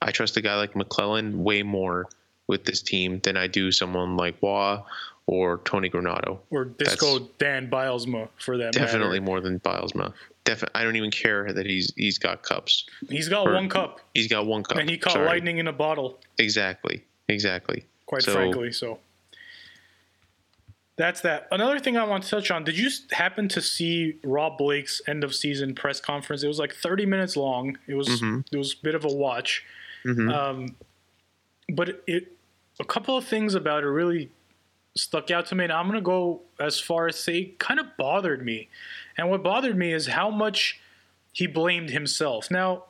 I 0.00 0.12
trust 0.12 0.36
a 0.36 0.40
guy 0.40 0.54
like 0.56 0.74
McLellan 0.74 1.36
way 1.36 1.62
more 1.62 2.08
with 2.52 2.64
this 2.66 2.80
team 2.82 3.18
than 3.24 3.36
I 3.36 3.48
do 3.48 3.72
someone 3.72 4.16
like 4.16 4.36
Waugh 4.40 4.84
or 5.26 5.58
Tony 5.64 5.88
Granato. 5.90 6.38
or 6.50 6.66
Disco 6.66 7.28
Dan 7.38 7.68
Bylsma 7.70 8.28
for 8.38 8.56
that 8.58 8.72
Definitely 8.74 9.18
matter. 9.20 9.30
more 9.30 9.40
than 9.40 9.58
Bylsma. 9.60 10.12
Definitely, 10.44 10.80
I 10.80 10.84
don't 10.84 10.96
even 10.96 11.10
care 11.10 11.52
that 11.52 11.66
he's 11.66 11.92
he's 11.96 12.18
got 12.18 12.42
cups. 12.42 12.84
He's 13.08 13.28
got 13.28 13.46
Or- 13.46 13.54
one 13.54 13.68
cup, 13.68 14.00
He's 14.14 14.28
got 14.28 14.46
one 14.46 14.62
cup. 14.64 14.78
and 14.78 14.90
he 14.90 14.98
caught 14.98 15.12
Sorry. 15.14 15.26
lightning 15.26 15.58
in 15.58 15.66
a 15.68 15.72
bottle. 15.72 16.18
Exactly, 16.38 17.02
exactly. 17.28 17.84
Quite 18.06 18.22
So- 18.24 18.32
frankly, 18.34 18.72
so 18.72 18.98
that's 20.96 21.20
that. 21.22 21.48
Another 21.50 21.78
thing 21.78 21.96
I 21.96 22.04
want 22.04 22.24
to 22.24 22.30
touch 22.30 22.50
on: 22.50 22.64
Did 22.64 22.76
you 22.78 22.90
happen 23.12 23.48
to 23.48 23.62
see 23.62 24.18
Rob 24.24 24.58
Blake's 24.58 25.00
end 25.08 25.24
of 25.24 25.34
season 25.34 25.74
press 25.74 26.00
conference? 26.00 26.42
It 26.42 26.48
was 26.48 26.58
like 26.58 26.74
30 26.74 27.06
minutes 27.06 27.36
long. 27.36 27.78
It 27.86 27.94
was 27.94 28.08
Mhm. 28.08 28.44
it 28.52 28.56
was 28.56 28.72
a 28.74 28.76
bit 28.82 28.94
of 28.94 29.04
a 29.04 29.08
watch. 29.12 29.64
Mhm. 30.04 30.32
Um, 30.34 30.76
but 31.72 32.02
it 32.06 32.32
a 32.82 32.84
couple 32.84 33.16
of 33.16 33.24
things 33.24 33.54
about 33.54 33.84
it 33.84 33.88
really 33.88 34.28
stuck 34.96 35.30
out 35.30 35.46
to 35.46 35.54
me, 35.54 35.64
and 35.64 35.72
I'm 35.72 35.86
gonna 35.86 36.00
go 36.00 36.42
as 36.58 36.80
far 36.80 37.06
as 37.06 37.18
say 37.18 37.54
kind 37.58 37.78
of 37.78 37.96
bothered 37.96 38.44
me. 38.44 38.68
And 39.16 39.30
what 39.30 39.42
bothered 39.42 39.76
me 39.76 39.92
is 39.92 40.08
how 40.08 40.30
much 40.30 40.80
he 41.32 41.46
blamed 41.46 41.90
himself. 41.90 42.50
Now, 42.50 42.84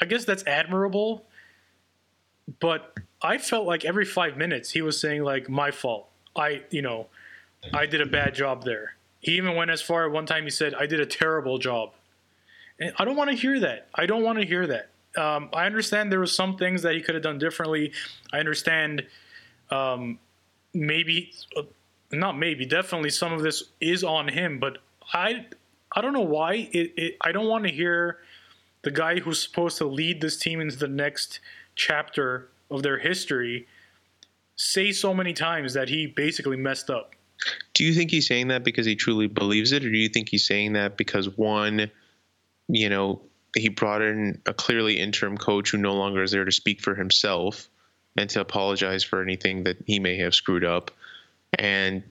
I 0.00 0.04
guess 0.04 0.24
that's 0.24 0.46
admirable, 0.46 1.26
but 2.60 2.96
I 3.20 3.38
felt 3.38 3.66
like 3.66 3.84
every 3.84 4.04
five 4.04 4.36
minutes 4.36 4.70
he 4.70 4.80
was 4.80 4.98
saying 5.00 5.24
like 5.24 5.48
my 5.48 5.72
fault. 5.72 6.08
I 6.36 6.62
you 6.70 6.82
know, 6.82 7.08
I 7.74 7.86
did 7.86 8.00
a 8.00 8.06
bad 8.06 8.34
job 8.34 8.64
there. 8.64 8.94
He 9.18 9.32
even 9.32 9.56
went 9.56 9.72
as 9.72 9.82
far 9.82 10.06
at 10.06 10.12
one 10.12 10.24
time 10.24 10.44
he 10.44 10.50
said 10.50 10.72
I 10.74 10.86
did 10.86 11.00
a 11.00 11.06
terrible 11.06 11.58
job. 11.58 11.92
And 12.78 12.92
I 12.96 13.04
don't 13.04 13.16
want 13.16 13.30
to 13.30 13.36
hear 13.36 13.58
that. 13.60 13.88
I 13.92 14.06
don't 14.06 14.22
want 14.22 14.38
to 14.38 14.46
hear 14.46 14.68
that. 14.68 14.90
Um, 15.16 15.48
I 15.52 15.66
understand 15.66 16.12
there 16.12 16.18
were 16.18 16.26
some 16.26 16.56
things 16.56 16.82
that 16.82 16.94
he 16.94 17.00
could 17.00 17.14
have 17.14 17.24
done 17.24 17.38
differently. 17.38 17.92
I 18.32 18.38
understand 18.38 19.06
um, 19.70 20.18
maybe 20.74 21.32
uh, 21.56 21.62
not 22.12 22.38
maybe 22.38 22.66
definitely 22.66 23.10
some 23.10 23.32
of 23.32 23.42
this 23.42 23.64
is 23.80 24.04
on 24.04 24.28
him, 24.28 24.58
but 24.58 24.78
I 25.12 25.46
I 25.92 26.00
don't 26.00 26.12
know 26.12 26.20
why 26.20 26.68
it, 26.72 26.92
it 26.96 27.16
I 27.20 27.32
don't 27.32 27.48
want 27.48 27.64
to 27.64 27.72
hear 27.72 28.18
the 28.82 28.90
guy 28.90 29.18
who's 29.18 29.42
supposed 29.42 29.78
to 29.78 29.86
lead 29.86 30.20
this 30.20 30.36
team 30.36 30.60
into 30.60 30.76
the 30.76 30.88
next 30.88 31.40
chapter 31.74 32.48
of 32.70 32.82
their 32.82 32.98
history 32.98 33.66
say 34.56 34.90
so 34.92 35.12
many 35.12 35.32
times 35.32 35.74
that 35.74 35.88
he 35.88 36.06
basically 36.06 36.56
messed 36.56 36.90
up. 36.90 37.14
Do 37.74 37.84
you 37.84 37.92
think 37.92 38.10
he's 38.10 38.26
saying 38.26 38.48
that 38.48 38.64
because 38.64 38.86
he 38.86 38.96
truly 38.96 39.26
believes 39.26 39.72
it, 39.72 39.84
or 39.84 39.90
do 39.90 39.98
you 39.98 40.08
think 40.08 40.28
he's 40.30 40.46
saying 40.46 40.72
that 40.72 40.96
because 40.96 41.36
one, 41.36 41.90
you 42.68 42.88
know, 42.88 43.20
he 43.56 43.68
brought 43.68 44.02
in 44.02 44.40
a 44.46 44.54
clearly 44.54 44.98
interim 44.98 45.38
coach 45.38 45.70
who 45.70 45.78
no 45.78 45.94
longer 45.94 46.22
is 46.22 46.30
there 46.30 46.44
to 46.44 46.52
speak 46.52 46.80
for 46.80 46.94
himself 46.94 47.68
and 48.16 48.30
to 48.30 48.40
apologize 48.40 49.04
for 49.04 49.22
anything 49.22 49.64
that 49.64 49.76
he 49.86 49.98
may 49.98 50.16
have 50.16 50.34
screwed 50.34 50.64
up, 50.64 50.90
and 51.58 52.02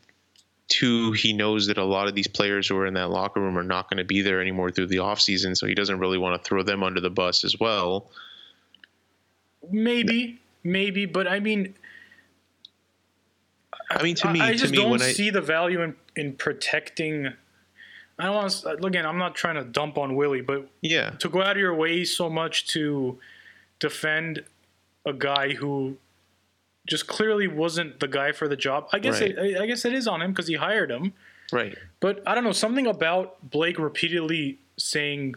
two, 0.67 1.11
he 1.11 1.33
knows 1.33 1.67
that 1.67 1.77
a 1.77 1.83
lot 1.83 2.07
of 2.07 2.15
these 2.15 2.27
players 2.27 2.67
who 2.67 2.77
are 2.77 2.85
in 2.85 2.95
that 2.95 3.09
locker 3.09 3.39
room 3.39 3.57
are 3.57 3.63
not 3.63 3.89
going 3.89 3.97
to 3.97 4.03
be 4.03 4.21
there 4.21 4.41
anymore 4.41 4.71
through 4.71 4.87
the 4.87 4.97
offseason, 4.97 5.55
so 5.55 5.67
he 5.67 5.75
doesn't 5.75 5.99
really 5.99 6.17
want 6.17 6.41
to 6.41 6.47
throw 6.47 6.63
them 6.63 6.83
under 6.83 7.01
the 7.01 7.09
bus 7.09 7.43
as 7.43 7.59
well. 7.59 8.09
Maybe, 9.71 10.39
maybe, 10.63 11.05
but 11.05 11.27
I 11.27 11.39
mean, 11.39 11.75
I 13.89 14.03
mean, 14.03 14.15
to 14.15 14.31
me, 14.31 14.41
I, 14.41 14.49
I 14.49 14.51
to 14.51 14.57
just 14.57 14.71
me, 14.71 14.77
don't 14.77 14.91
when 14.91 15.01
I 15.01 15.11
see 15.11 15.29
the 15.29 15.41
value 15.41 15.81
in 15.81 15.95
in 16.15 16.33
protecting. 16.33 17.33
I 18.17 18.25
don't 18.25 18.35
want 18.35 18.51
to 18.51 18.69
uh, 18.69 18.73
again. 18.87 19.05
I'm 19.05 19.17
not 19.17 19.35
trying 19.35 19.55
to 19.55 19.63
dump 19.63 19.97
on 19.97 20.15
Willie, 20.15 20.41
but 20.41 20.67
yeah, 20.81 21.11
to 21.19 21.29
go 21.29 21.41
out 21.41 21.51
of 21.51 21.57
your 21.57 21.73
way 21.75 22.03
so 22.05 22.29
much 22.29 22.67
to 22.67 23.19
defend 23.79 24.43
a 25.05 25.13
guy 25.13 25.53
who 25.53 25.97
just 26.87 27.07
clearly 27.07 27.47
wasn't 27.47 27.99
the 27.99 28.07
guy 28.07 28.31
for 28.31 28.47
the 28.47 28.55
job. 28.55 28.87
I 28.93 28.99
guess 28.99 29.19
Right. 29.21 29.31
it, 29.37 29.57
I 29.59 29.63
I 29.63 29.65
guess 29.67 29.85
it 29.85 29.93
is 29.93 30.07
on 30.07 30.21
him 30.21 30.31
because 30.31 30.47
he 30.47 30.55
hired 30.55 30.89
him. 30.91 31.13
right. 31.51 31.75
But 31.99 32.21
I 32.27 32.35
don't 32.35 32.43
know 32.43 32.51
something 32.51 32.87
about 32.87 33.49
Blake 33.49 33.77
repeatedly 33.79 34.59
saying 34.77 35.35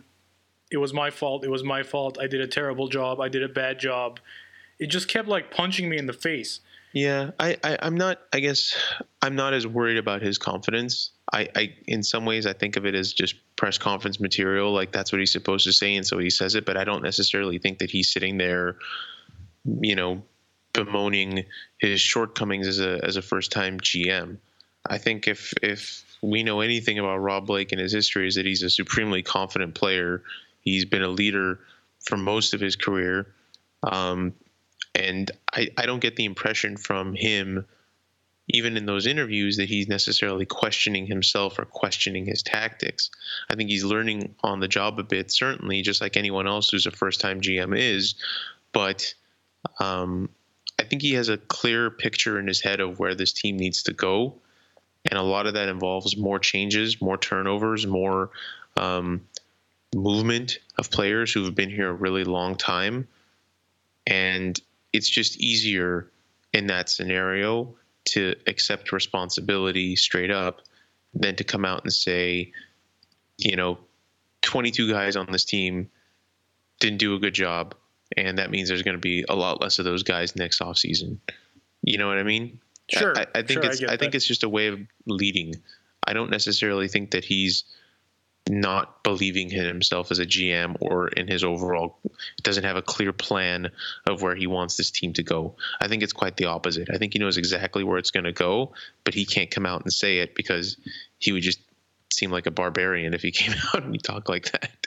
it 0.70 0.76
was 0.76 0.92
my 0.92 1.10
fault. 1.10 1.44
It 1.44 1.50
was 1.50 1.64
my 1.64 1.82
fault. 1.82 2.18
I 2.20 2.26
did 2.26 2.40
a 2.40 2.46
terrible 2.46 2.88
job. 2.88 3.20
I 3.20 3.28
did 3.28 3.42
a 3.42 3.48
bad 3.48 3.78
job. 3.80 4.20
It 4.78 4.86
just 4.88 5.08
kept 5.08 5.26
like 5.28 5.50
punching 5.50 5.88
me 5.88 5.96
in 5.98 6.06
the 6.06 6.12
face. 6.12 6.60
Yeah, 6.92 7.31
I, 7.38 7.57
I 7.62 7.79
I'm 7.83 7.96
not. 7.96 8.20
I 8.33 8.40
guess 8.40 8.74
I'm 9.20 9.37
not 9.37 9.53
as 9.53 9.66
worried 9.66 9.98
about 9.98 10.22
his 10.22 10.38
confidence. 10.38 11.11
I, 11.33 11.48
I 11.55 11.74
in 11.87 12.03
some 12.03 12.24
ways 12.24 12.46
I 12.46 12.55
think 12.55 12.77
of 12.77 12.87
it 12.87 12.94
as 12.94 13.12
just 13.12 13.35
press 13.57 13.77
conference 13.77 14.18
material. 14.20 14.72
Like 14.72 14.92
that's 14.92 15.12
what 15.12 15.18
he's 15.18 15.33
supposed 15.33 15.64
to 15.66 15.72
say, 15.72 15.96
and 15.96 16.07
so 16.07 16.18
he 16.18 16.31
says 16.31 16.55
it. 16.55 16.64
But 16.64 16.77
I 16.77 16.85
don't 16.85 17.03
necessarily 17.03 17.59
think 17.59 17.79
that 17.79 17.90
he's 17.90 18.11
sitting 18.11 18.38
there, 18.38 18.77
you 19.81 19.94
know, 19.94 20.22
bemoaning 20.72 21.44
his 21.79 22.01
shortcomings 22.01 22.66
as 22.66 22.81
a 22.81 23.01
as 23.05 23.16
a 23.16 23.22
first 23.22 23.53
time 23.53 23.79
GM. 23.81 24.38
I 24.87 24.96
think 24.98 25.29
if 25.29 25.53
if 25.62 26.05
we 26.22 26.42
know 26.42 26.61
anything 26.61 26.98
about 26.98 27.18
Rob 27.18 27.46
Blake 27.46 27.72
and 27.72 27.81
his 27.81 27.92
history 27.92 28.27
is 28.27 28.35
that 28.37 28.46
he's 28.46 28.62
a 28.62 28.70
supremely 28.70 29.22
confident 29.22 29.74
player. 29.74 30.22
He's 30.62 30.85
been 30.85 31.03
a 31.03 31.09
leader 31.09 31.61
for 32.01 32.16
most 32.16 32.55
of 32.55 32.61
his 32.61 32.77
career. 32.77 33.35
Um, 33.83 34.35
and 34.94 35.31
I, 35.53 35.68
I 35.77 35.87
don't 35.87 36.01
get 36.01 36.16
the 36.16 36.24
impression 36.24 36.77
from 36.77 37.14
him 37.14 37.66
even 38.51 38.77
in 38.77 38.87
those 38.87 39.07
interviews 39.07 39.59
that 39.59 39.68
he's 39.68 39.88
necessarily 39.88 40.46
questioning 40.46 41.07
himself 41.07 41.59
or 41.59 41.66
questioning 41.66 42.24
his 42.24 42.42
tactics. 42.42 43.11
I 43.51 43.55
think 43.55 43.68
he's 43.68 43.85
learning 43.85 44.35
on 44.42 44.61
the 44.61 44.68
job 44.68 44.98
a 44.98 45.03
bit 45.03 45.31
certainly 45.31 45.83
just 45.83 46.01
like 46.01 46.16
anyone 46.16 46.46
else 46.46 46.70
who's 46.70 46.87
a 46.87 46.90
first 46.90 47.20
time 47.20 47.40
gm 47.40 47.77
is. 47.77 48.14
But 48.72 49.14
um, 49.81 50.31
i 50.79 50.85
think 50.85 51.03
he 51.03 51.14
has 51.14 51.29
a 51.29 51.37
clear 51.37 51.90
picture 51.90 52.38
in 52.38 52.46
his 52.46 52.61
head 52.61 52.81
of 52.81 52.98
where 52.98 53.14
this 53.14 53.33
team 53.33 53.57
needs 53.57 53.83
to 53.85 53.92
go. 53.92 54.35
And 55.11 55.18
a 55.18 55.22
lot 55.22 55.46
of 55.46 55.55
that 55.55 55.68
involves 55.68 56.16
more 56.16 56.38
changes 56.38 57.01
more 57.03 57.18
turnovers 57.18 57.87
more 57.87 58.31
um, 58.77 59.27
movement 59.94 60.59
of 60.79 60.90
players 60.90 61.33
who've 61.33 61.55
been 61.55 61.70
here 61.70 61.88
a 61.88 61.92
really 61.92 62.24
long 62.24 62.57
time. 62.57 63.09
And 64.07 64.59
it's 64.92 65.09
just 65.09 65.38
easier 65.38 66.11
in 66.53 66.66
that 66.68 66.88
scenario 66.88 67.74
to 68.07 68.35
accept 68.46 68.92
responsibility 68.92 69.96
straight 69.96 70.31
up 70.31 70.62
than 71.14 71.37
to 71.37 71.44
come 71.44 71.64
out 71.64 71.83
and 71.85 71.92
say, 71.92 72.53
you 73.37 73.57
know, 73.57 73.79
22 74.42 74.90
guys 74.90 75.16
on 75.16 75.27
this 75.31 75.44
team 75.44 75.90
didn't 76.81 76.98
do 76.98 77.14
a 77.14 77.18
good 77.18 77.35
job, 77.35 77.74
and 78.16 78.38
that 78.38 78.51
means 78.51 78.68
there's 78.68 78.83
going 78.83 78.96
to 78.96 79.01
be 79.01 79.24
a 79.29 79.35
lot 79.35 79.61
less 79.61 79.79
of 79.79 79.85
those 79.85 80.03
guys 80.03 80.37
next 80.37 80.61
offseason. 80.61 81.18
You 81.83 81.98
know 81.98 82.09
what 82.09 82.18
I 82.18 82.22
mean? 82.22 82.61
Sure, 82.88 83.16
I, 83.16 83.27
I 83.35 83.42
think 83.42 83.51
sure, 83.51 83.64
I 83.64 83.68
it's 83.68 83.81
get 83.81 83.90
I, 83.90 83.96
think 83.96 84.12
that. 84.12 84.16
it's 84.16 84.27
just 84.27 84.44
a 84.44 84.48
way 84.48 84.68
of 84.68 84.81
leading. 85.07 85.55
I 86.07 86.14
don't 86.14 86.31
necessarily 86.31 86.88
think 86.88 87.11
that 87.11 87.24
he's 87.24 87.64
not 88.48 89.03
believing 89.03 89.51
in 89.51 89.64
himself 89.64 90.11
as 90.11 90.18
a 90.18 90.27
GM 90.27 90.77
or 90.81 91.09
in 91.09 91.29
his 91.29 91.44
overall 91.44 91.98
doesn't 92.42 92.65
have 92.65 92.77
a 92.77 92.83
clear 92.83 93.12
plan 93.12 93.71
of 94.06 94.23
where 94.23 94.35
he 94.35 94.46
wants 94.46 94.77
this 94.77 94.90
team 94.90 95.12
to 95.15 95.23
go. 95.23 95.54
I 95.81 95.88
think 95.88 96.02
it's 96.02 96.12
quite 96.12 96.37
the 96.37 96.46
opposite. 96.46 96.88
I 96.90 96.98
think 96.98 97.12
he 97.12 97.19
knows 97.19 97.37
exactly 97.37 97.85
where 97.85 97.98
it's 97.98 98.10
going 98.10 98.25
to 98.25 98.33
go, 98.33 98.73
but 99.04 99.15
he 99.15 99.25
can't 99.25 99.50
come 99.50 99.67
out 99.67 99.83
and 99.83 99.92
say 99.92 100.19
it 100.19 100.35
because 100.35 100.77
he 101.19 101.33
would 101.33 101.42
just 101.42 101.60
seem 102.12 102.31
like 102.31 102.46
a 102.46 102.50
barbarian 102.50 103.15
if 103.15 103.23
he 103.23 103.31
came 103.33 103.54
out 103.75 103.83
and 103.83 103.94
he 103.94 103.98
talked 103.98 104.29
like 104.29 104.52
that. 104.52 104.87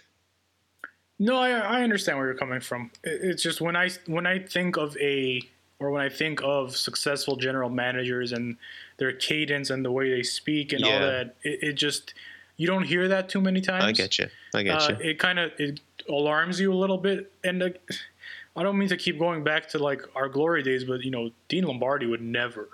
No, 1.20 1.38
I, 1.38 1.52
I 1.52 1.84
understand 1.84 2.18
where 2.18 2.28
you're 2.28 2.36
coming 2.36 2.62
from. 2.62 2.90
It's 3.04 3.44
just 3.44 3.62
when 3.62 3.76
I 3.76 3.92
when 4.08 4.26
I 4.26 4.40
think 4.40 4.76
of 4.76 4.98
a 4.98 5.42
or 5.78 5.92
when 5.92 6.02
I 6.02 6.10
think 6.10 6.42
of 6.44 6.76
successful 6.76 7.36
general 7.36 7.70
managers 7.70 8.32
and 8.32 8.58
their 8.98 9.14
cadence 9.14 9.70
and 9.70 9.86
the 9.86 9.92
way 9.92 10.10
they 10.10 10.24
speak 10.24 10.74
and 10.74 10.84
all 10.84 11.00
that, 11.00 11.36
it, 11.44 11.60
it 11.62 11.74
just 11.74 12.16
you 12.62 12.68
don't 12.68 12.84
hear 12.84 13.08
that 13.08 13.28
too 13.28 13.42
many 13.42 13.60
times. 13.62 13.84
I 13.86 13.92
get 13.92 14.20
you. 14.20 14.28
I 14.54 14.62
get 14.64 14.76
Uh, 14.82 14.98
you. 15.00 15.10
it 15.10 15.20
kind 15.20 15.40
of 15.40 15.52
it 15.58 15.80
alarms 16.08 16.60
you 16.60 16.72
a 16.72 16.80
little 16.84 16.98
bit, 17.00 17.32
and 17.44 17.64
uh, 17.64 17.70
I 18.56 18.62
don't 18.64 18.78
mean 18.78 18.90
to 18.90 18.98
keep 18.98 19.18
going 19.18 19.44
back 19.44 19.68
to 19.70 19.80
like 19.80 20.02
our 20.16 20.30
glory 20.30 20.62
days, 20.62 20.84
but 20.84 21.02
you 21.04 21.10
know, 21.12 21.32
Dean 21.50 21.64
Lombardi 21.64 22.06
would 22.06 22.22
never, 22.22 22.70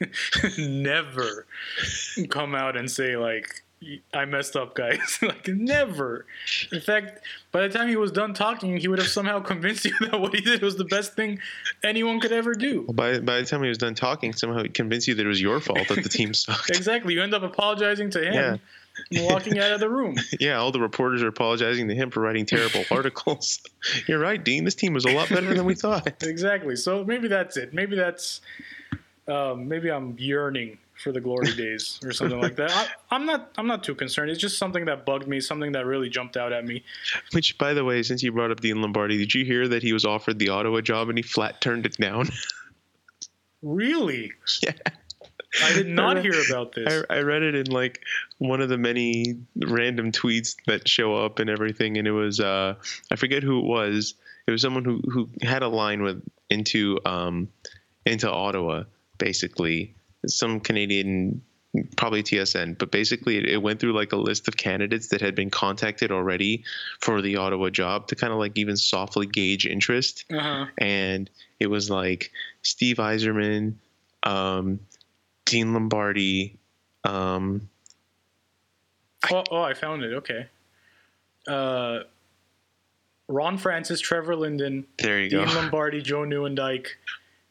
never 0.58 1.46
come 2.28 2.54
out 2.54 2.76
and 2.76 2.90
say 2.90 3.16
like 3.16 3.62
I 4.14 4.24
messed 4.24 4.56
up, 4.56 4.74
guys. 4.74 5.18
like 5.22 5.46
never. 5.48 6.24
In 6.72 6.80
fact, 6.80 7.20
by 7.52 7.66
the 7.66 7.68
time 7.78 7.88
he 7.88 7.96
was 7.96 8.10
done 8.12 8.32
talking, 8.32 8.76
he 8.78 8.88
would 8.88 8.98
have 8.98 9.08
somehow 9.08 9.40
convinced 9.40 9.84
you 9.84 9.92
that 10.00 10.18
what 10.18 10.34
he 10.34 10.40
did 10.40 10.62
was 10.62 10.76
the 10.76 10.84
best 10.86 11.14
thing 11.14 11.38
anyone 11.82 12.18
could 12.20 12.32
ever 12.32 12.54
do. 12.54 12.82
Well, 12.86 12.94
by 12.94 13.18
by 13.20 13.40
the 13.40 13.46
time 13.46 13.62
he 13.62 13.68
was 13.68 13.78
done 13.78 13.94
talking, 13.94 14.32
somehow 14.32 14.62
he 14.62 14.68
convinced 14.70 15.06
you 15.08 15.14
that 15.16 15.24
it 15.24 15.28
was 15.28 15.40
your 15.40 15.60
fault 15.60 15.88
that 15.88 16.02
the 16.02 16.08
team 16.08 16.32
sucked. 16.34 16.70
Exactly. 16.70 17.12
You 17.14 17.22
end 17.22 17.34
up 17.34 17.42
apologizing 17.42 18.10
to 18.10 18.20
him 18.26 18.34
Yeah. 18.34 18.56
And 19.10 19.26
walking 19.26 19.58
out 19.58 19.72
of 19.72 19.80
the 19.80 19.88
room. 19.88 20.16
yeah, 20.40 20.56
all 20.56 20.72
the 20.72 20.80
reporters 20.80 21.22
are 21.22 21.28
apologizing 21.28 21.88
to 21.88 21.94
him 21.94 22.10
for 22.10 22.20
writing 22.20 22.46
terrible 22.46 22.84
articles. 22.90 23.60
You're 24.08 24.18
right, 24.18 24.42
Dean. 24.42 24.64
This 24.64 24.74
team 24.74 24.94
was 24.94 25.04
a 25.04 25.10
lot 25.10 25.28
better 25.28 25.54
than 25.54 25.64
we 25.64 25.74
thought. 25.74 26.22
Exactly. 26.22 26.76
So 26.76 27.04
maybe 27.04 27.28
that's 27.28 27.56
it. 27.56 27.74
Maybe 27.74 27.96
that's 27.96 28.40
um, 29.28 29.68
maybe 29.68 29.90
I'm 29.90 30.16
yearning 30.18 30.78
for 31.02 31.10
the 31.10 31.20
glory 31.20 31.52
days 31.54 31.98
or 32.04 32.12
something 32.12 32.40
like 32.40 32.56
that. 32.56 32.70
I, 32.70 32.86
I'm 33.10 33.26
not. 33.26 33.50
I'm 33.58 33.66
not 33.66 33.82
too 33.82 33.94
concerned. 33.94 34.30
It's 34.30 34.40
just 34.40 34.58
something 34.58 34.84
that 34.84 35.04
bugged 35.04 35.26
me. 35.26 35.40
Something 35.40 35.72
that 35.72 35.86
really 35.86 36.08
jumped 36.08 36.36
out 36.36 36.52
at 36.52 36.64
me. 36.64 36.84
Which, 37.32 37.58
by 37.58 37.74
the 37.74 37.84
way, 37.84 38.02
since 38.02 38.22
you 38.22 38.32
brought 38.32 38.50
up 38.50 38.60
Dean 38.60 38.80
Lombardi, 38.80 39.18
did 39.18 39.34
you 39.34 39.44
hear 39.44 39.66
that 39.68 39.82
he 39.82 39.92
was 39.92 40.04
offered 40.04 40.38
the 40.38 40.50
Ottawa 40.50 40.80
job 40.80 41.08
and 41.08 41.18
he 41.18 41.22
flat 41.22 41.60
turned 41.60 41.86
it 41.86 41.96
down? 41.96 42.28
Really, 43.62 44.30
yeah. 44.62 44.72
I 45.62 45.72
did 45.72 45.88
not 45.88 46.22
hear 46.22 46.34
about 46.50 46.72
this. 46.72 47.04
I, 47.10 47.16
I 47.16 47.20
read 47.20 47.42
it 47.42 47.54
in 47.54 47.66
like 47.66 48.00
one 48.38 48.60
of 48.60 48.68
the 48.68 48.78
many 48.78 49.36
random 49.56 50.10
tweets 50.12 50.56
that 50.66 50.88
show 50.88 51.14
up 51.24 51.38
and 51.38 51.48
everything, 51.50 51.96
and 51.98 52.08
it 52.08 52.12
was 52.12 52.40
uh, 52.40 52.74
I 53.10 53.16
forget 53.16 53.42
who 53.42 53.58
it 53.60 53.64
was. 53.64 54.14
It 54.46 54.50
was 54.50 54.62
someone 54.62 54.84
who 54.84 55.00
who 55.10 55.28
had 55.42 55.62
a 55.62 55.68
line 55.68 56.02
with 56.02 56.22
into 56.50 56.98
um 57.04 57.48
into 58.04 58.30
Ottawa, 58.30 58.84
basically 59.18 59.94
some 60.26 60.60
Canadian. 60.60 61.42
Probably 61.96 62.22
TSN, 62.22 62.78
but 62.78 62.92
basically 62.92 63.36
it, 63.36 63.46
it 63.48 63.56
went 63.60 63.80
through 63.80 63.94
like 63.94 64.12
a 64.12 64.16
list 64.16 64.46
of 64.46 64.56
candidates 64.56 65.08
that 65.08 65.20
had 65.20 65.34
been 65.34 65.50
contacted 65.50 66.12
already 66.12 66.62
for 67.00 67.20
the 67.20 67.34
Ottawa 67.34 67.68
job 67.68 68.06
to 68.06 68.14
kind 68.14 68.32
of 68.32 68.38
like 68.38 68.56
even 68.56 68.76
softly 68.76 69.26
gauge 69.26 69.66
interest 69.66 70.24
Uh-huh. 70.32 70.66
and 70.78 71.28
it 71.58 71.66
was 71.66 71.90
like 71.90 72.30
Steve 72.62 72.98
Yzerman, 72.98 73.74
um, 74.22 74.78
Dean 75.46 75.72
Lombardi, 75.74 76.56
um, 77.04 77.68
Oh, 79.30 79.42
oh, 79.50 79.62
I 79.62 79.72
found 79.74 80.02
it. 80.04 80.12
Okay. 80.14 80.46
Uh, 81.48 82.00
Ron 83.28 83.56
Francis, 83.56 84.00
Trevor 84.00 84.36
Linden, 84.36 84.86
there 84.98 85.18
you 85.20 85.30
go. 85.30 85.44
Dean 85.44 85.54
Lombardi, 85.54 86.02
Joe 86.02 86.20
Nieuwendyk, 86.22 86.88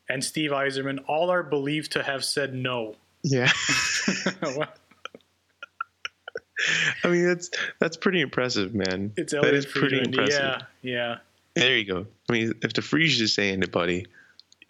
and 0.07 0.23
Steve 0.23 0.51
Yzerman 0.51 1.03
all 1.07 1.31
are 1.31 1.41
believed 1.43 1.93
to 1.93 2.03
have 2.03 2.23
said 2.23 2.53
no. 2.53 2.95
Yeah, 3.23 3.49
I 7.03 7.07
mean 7.09 7.25
that's 7.27 7.49
that's 7.79 7.97
pretty 7.97 8.21
impressive, 8.21 8.75
man. 8.75 9.13
it's 9.17 9.33
Elliotte 9.33 9.53
is 9.55 9.65
pretty 9.65 9.97
Friedman. 9.97 10.19
impressive. 10.19 10.61
Yeah, 10.81 10.91
yeah. 10.93 11.17
There 11.55 11.77
you 11.77 11.85
go. 11.85 12.05
I 12.29 12.33
mean, 12.33 12.53
if 12.61 12.73
the 12.73 12.81
Frege 12.81 13.19
is 13.21 13.33
saying 13.33 13.63
it, 13.63 13.71
buddy, 13.71 13.95
you 13.95 14.05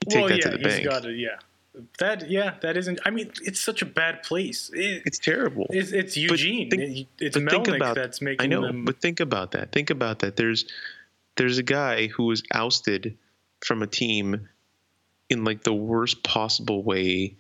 take 0.09 0.19
well, 0.21 0.27
that 0.29 0.37
yeah, 0.37 0.43
to 0.43 0.49
the 0.51 0.57
he's 0.57 0.67
bank. 0.67 0.85
got 0.85 1.05
it. 1.05 1.17
Yeah, 1.17 1.37
that. 1.99 2.29
Yeah, 2.29 2.55
that 2.61 2.77
isn't. 2.77 2.99
I 3.05 3.09
mean, 3.09 3.31
it's 3.43 3.59
such 3.59 3.81
a 3.81 3.85
bad 3.85 4.23
place. 4.23 4.69
It, 4.73 5.03
It's 5.05 5.19
terrible. 5.19 5.67
it's, 5.69 5.91
it's 5.91 6.15
Eugene. 6.17 6.69
think- 6.69 6.81
It- 6.81 7.07
it's 7.19 7.37
Melnyk 7.37 7.75
about- 7.75 7.95
that's 7.95 8.21
I 8.21 8.25
making 8.25 8.49
know, 8.49 8.61
them. 8.61 8.85
but 8.85 9.01
think 9.01 9.19
about 9.19 9.51
that. 9.51 9.71
Think 9.71 9.89
about 9.89 10.19
that. 10.19 10.35
There's 10.35 10.65
there's 11.35 11.57
a 11.57 11.63
guy 11.63 12.07
who 12.07 12.25
was 12.25 12.43
ousted 12.53 13.17
from 13.61 13.81
a 13.81 13.87
team 13.87 14.47
in 15.29 15.43
like 15.43 15.63
the 15.63 15.73
worst 15.73 16.21
possible 16.23 16.83
way. 16.83 17.35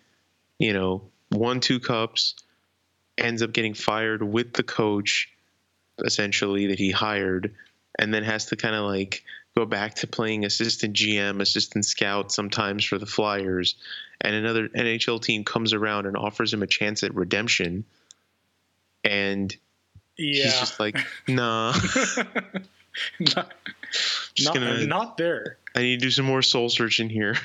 You 0.59 0.73
know, 0.73 1.03
won 1.31 1.59
two 1.59 1.79
cups, 1.79 2.35
ends 3.17 3.41
up 3.41 3.53
getting 3.53 3.73
fired 3.73 4.23
with 4.23 4.53
the 4.53 4.63
coach, 4.63 5.29
essentially 6.03 6.67
that 6.67 6.79
he 6.79 6.89
hired, 6.91 7.53
and 7.99 8.13
then 8.13 8.23
has 8.23 8.45
to 8.47 8.55
kind 8.55 8.73
of 8.75 8.85
like 8.85 9.23
go 9.55 9.65
back 9.65 9.95
to 9.95 10.07
playing 10.07 10.45
assistant 10.45 10.95
GM, 10.95 11.41
assistant 11.41 11.85
scout 11.85 12.31
sometimes 12.31 12.83
for 12.83 12.97
the 12.97 13.05
Flyers, 13.05 13.75
and 14.21 14.35
another 14.35 14.67
NHL 14.69 15.21
team 15.21 15.43
comes 15.43 15.73
around 15.73 16.05
and 16.05 16.17
offers 16.17 16.53
him 16.53 16.63
a 16.63 16.67
chance 16.67 17.03
at 17.03 17.13
redemption, 17.13 17.85
and 19.03 19.55
yeah, 20.17 20.43
he's 20.45 20.59
just 20.59 20.79
like, 20.79 20.97
nah. 21.27 21.73
not, 23.19 23.53
not, 24.39 24.53
gonna. 24.53 24.85
not 24.85 25.17
there. 25.17 25.57
I 25.75 25.81
need 25.81 25.99
to 25.99 26.05
do 26.05 26.11
some 26.11 26.25
more 26.25 26.41
soul 26.41 26.69
searching 26.69 27.09
here. 27.09 27.35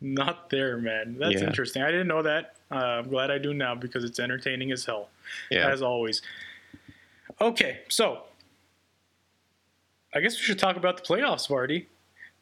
Not 0.00 0.50
there, 0.50 0.76
man. 0.78 1.16
That's 1.18 1.40
Yeah. 1.40 1.46
interesting. 1.46 1.82
I 1.82 1.90
didn't 1.90 2.08
know 2.08 2.22
that. 2.22 2.54
Uh, 2.70 2.74
I'm 2.74 3.08
glad 3.08 3.30
I 3.30 3.38
do 3.38 3.54
now 3.54 3.74
because 3.74 4.04
it's 4.04 4.18
entertaining 4.18 4.70
as 4.72 4.84
hell, 4.84 5.08
Yeah. 5.50 5.70
as 5.70 5.82
always. 5.82 6.20
Okay, 7.40 7.80
so 7.88 8.22
I 10.16 10.20
guess 10.20 10.34
we 10.36 10.42
should 10.42 10.58
talk 10.58 10.76
about 10.76 10.96
the 10.96 11.02
playoffs, 11.02 11.48
Vardy, 11.48 11.86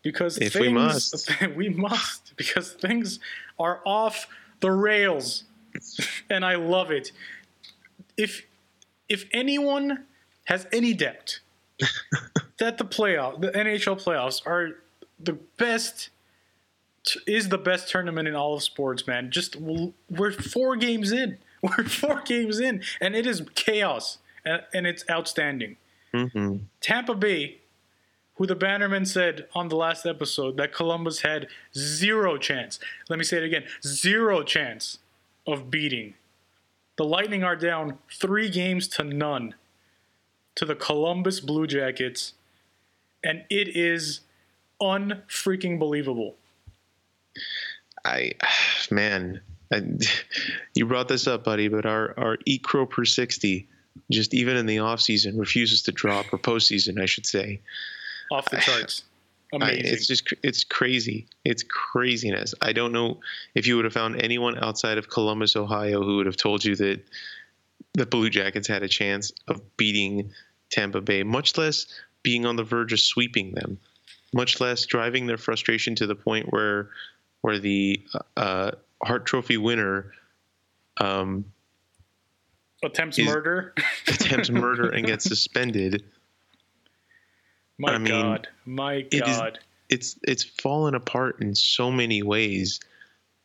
because 0.02 0.38
If 0.38 0.52
things, 0.52 0.66
we 0.66 0.72
must. 0.72 1.42
we 1.56 1.68
must 1.68 2.36
because 2.36 2.72
things 2.72 3.18
are 3.58 3.80
off 3.84 4.28
the 4.60 4.70
rails, 4.70 5.44
and 6.30 6.44
I 6.44 6.54
love 6.54 6.90
it. 6.90 7.10
If 8.16 8.46
if 9.08 9.26
anyone 9.32 10.04
has 10.44 10.66
any 10.72 10.94
doubt 10.94 11.40
that 12.58 12.78
the 12.78 12.84
playoff, 12.84 13.40
the 13.40 13.50
NHL 13.50 14.02
playoffs 14.02 14.46
are 14.46 14.80
the 15.18 15.34
best 15.56 16.10
is 17.26 17.48
the 17.48 17.58
best 17.58 17.88
tournament 17.88 18.28
in 18.28 18.34
all 18.34 18.54
of 18.54 18.62
sports, 18.62 19.06
man. 19.06 19.30
Just 19.30 19.56
we're 19.56 20.32
four 20.32 20.76
games 20.76 21.12
in. 21.12 21.38
We're 21.62 21.84
four 21.84 22.20
games 22.20 22.60
in, 22.60 22.82
and 23.00 23.16
it 23.16 23.26
is 23.26 23.42
chaos, 23.54 24.18
and, 24.44 24.62
and 24.74 24.86
it's 24.86 25.02
outstanding. 25.10 25.76
hmm 26.12 26.56
Tampa 26.80 27.14
Bay, 27.14 27.58
who 28.36 28.46
the 28.46 28.54
Bannerman 28.54 29.06
said 29.06 29.46
on 29.54 29.68
the 29.68 29.76
last 29.76 30.06
episode 30.06 30.56
that 30.56 30.72
Columbus 30.72 31.22
had 31.22 31.48
zero 31.76 32.36
chance. 32.36 32.78
Let 33.08 33.18
me 33.18 33.24
say 33.24 33.38
it 33.38 33.44
again: 33.44 33.64
zero 33.84 34.42
chance 34.42 34.98
of 35.46 35.70
beating. 35.70 36.14
The 36.96 37.04
Lightning 37.04 37.42
are 37.42 37.56
down 37.56 37.98
three 38.10 38.48
games 38.48 38.86
to 38.88 39.04
none 39.04 39.54
to 40.54 40.64
the 40.64 40.76
Columbus 40.76 41.40
Blue 41.40 41.66
Jackets, 41.66 42.34
and 43.22 43.44
it 43.50 43.76
is 43.76 44.20
unfreaking 44.80 45.78
believable. 45.78 46.36
I, 48.04 48.32
man, 48.90 49.40
I, 49.72 49.82
you 50.74 50.86
brought 50.86 51.08
this 51.08 51.26
up, 51.26 51.44
buddy, 51.44 51.68
but 51.68 51.86
our 51.86 52.14
our 52.18 52.38
eat 52.44 52.62
crow 52.62 52.86
per 52.86 53.04
sixty, 53.04 53.68
just 54.10 54.34
even 54.34 54.56
in 54.56 54.66
the 54.66 54.80
off 54.80 55.00
season, 55.00 55.38
refuses 55.38 55.82
to 55.82 55.92
drop, 55.92 56.32
or 56.32 56.38
postseason, 56.38 57.00
I 57.00 57.06
should 57.06 57.26
say. 57.26 57.60
Off 58.30 58.50
the 58.50 58.58
charts. 58.58 59.04
I, 59.52 59.56
Amazing. 59.56 59.86
it's 59.86 60.06
just 60.08 60.34
it's 60.42 60.64
crazy. 60.64 61.26
It's 61.44 61.62
craziness. 61.62 62.54
I 62.60 62.72
don't 62.72 62.92
know 62.92 63.20
if 63.54 63.68
you 63.68 63.76
would 63.76 63.84
have 63.84 63.94
found 63.94 64.20
anyone 64.20 64.58
outside 64.58 64.98
of 64.98 65.08
Columbus, 65.08 65.54
Ohio, 65.54 66.02
who 66.02 66.16
would 66.16 66.26
have 66.26 66.36
told 66.36 66.64
you 66.64 66.74
that 66.76 67.04
the 67.92 68.06
Blue 68.06 68.30
Jackets 68.30 68.66
had 68.66 68.82
a 68.82 68.88
chance 68.88 69.32
of 69.46 69.76
beating 69.76 70.32
Tampa 70.70 71.00
Bay, 71.00 71.22
much 71.22 71.56
less 71.56 71.86
being 72.24 72.46
on 72.46 72.56
the 72.56 72.64
verge 72.64 72.92
of 72.92 72.98
sweeping 72.98 73.52
them, 73.52 73.78
much 74.32 74.60
less 74.60 74.86
driving 74.86 75.26
their 75.26 75.38
frustration 75.38 75.94
to 75.96 76.06
the 76.06 76.16
point 76.16 76.52
where 76.52 76.90
where 77.42 77.58
the 77.58 78.02
uh, 78.36 78.72
Hart 79.04 79.26
Trophy 79.26 79.58
winner 79.58 80.12
um, 80.96 81.44
Attempts 82.82 83.18
murder. 83.18 83.74
attempts 84.08 84.50
murder 84.50 84.90
and 84.90 85.06
gets 85.06 85.24
suspended. 85.28 86.04
My 87.78 87.94
I 87.94 87.98
mean, 87.98 88.08
God. 88.08 88.48
My 88.64 89.02
God. 89.02 89.08
it 89.12 89.28
is, 89.28 89.40
it's 89.88 90.18
it's 90.22 90.44
fallen 90.44 90.94
apart 90.94 91.40
in 91.40 91.54
so 91.54 91.90
many 91.90 92.22
ways 92.22 92.80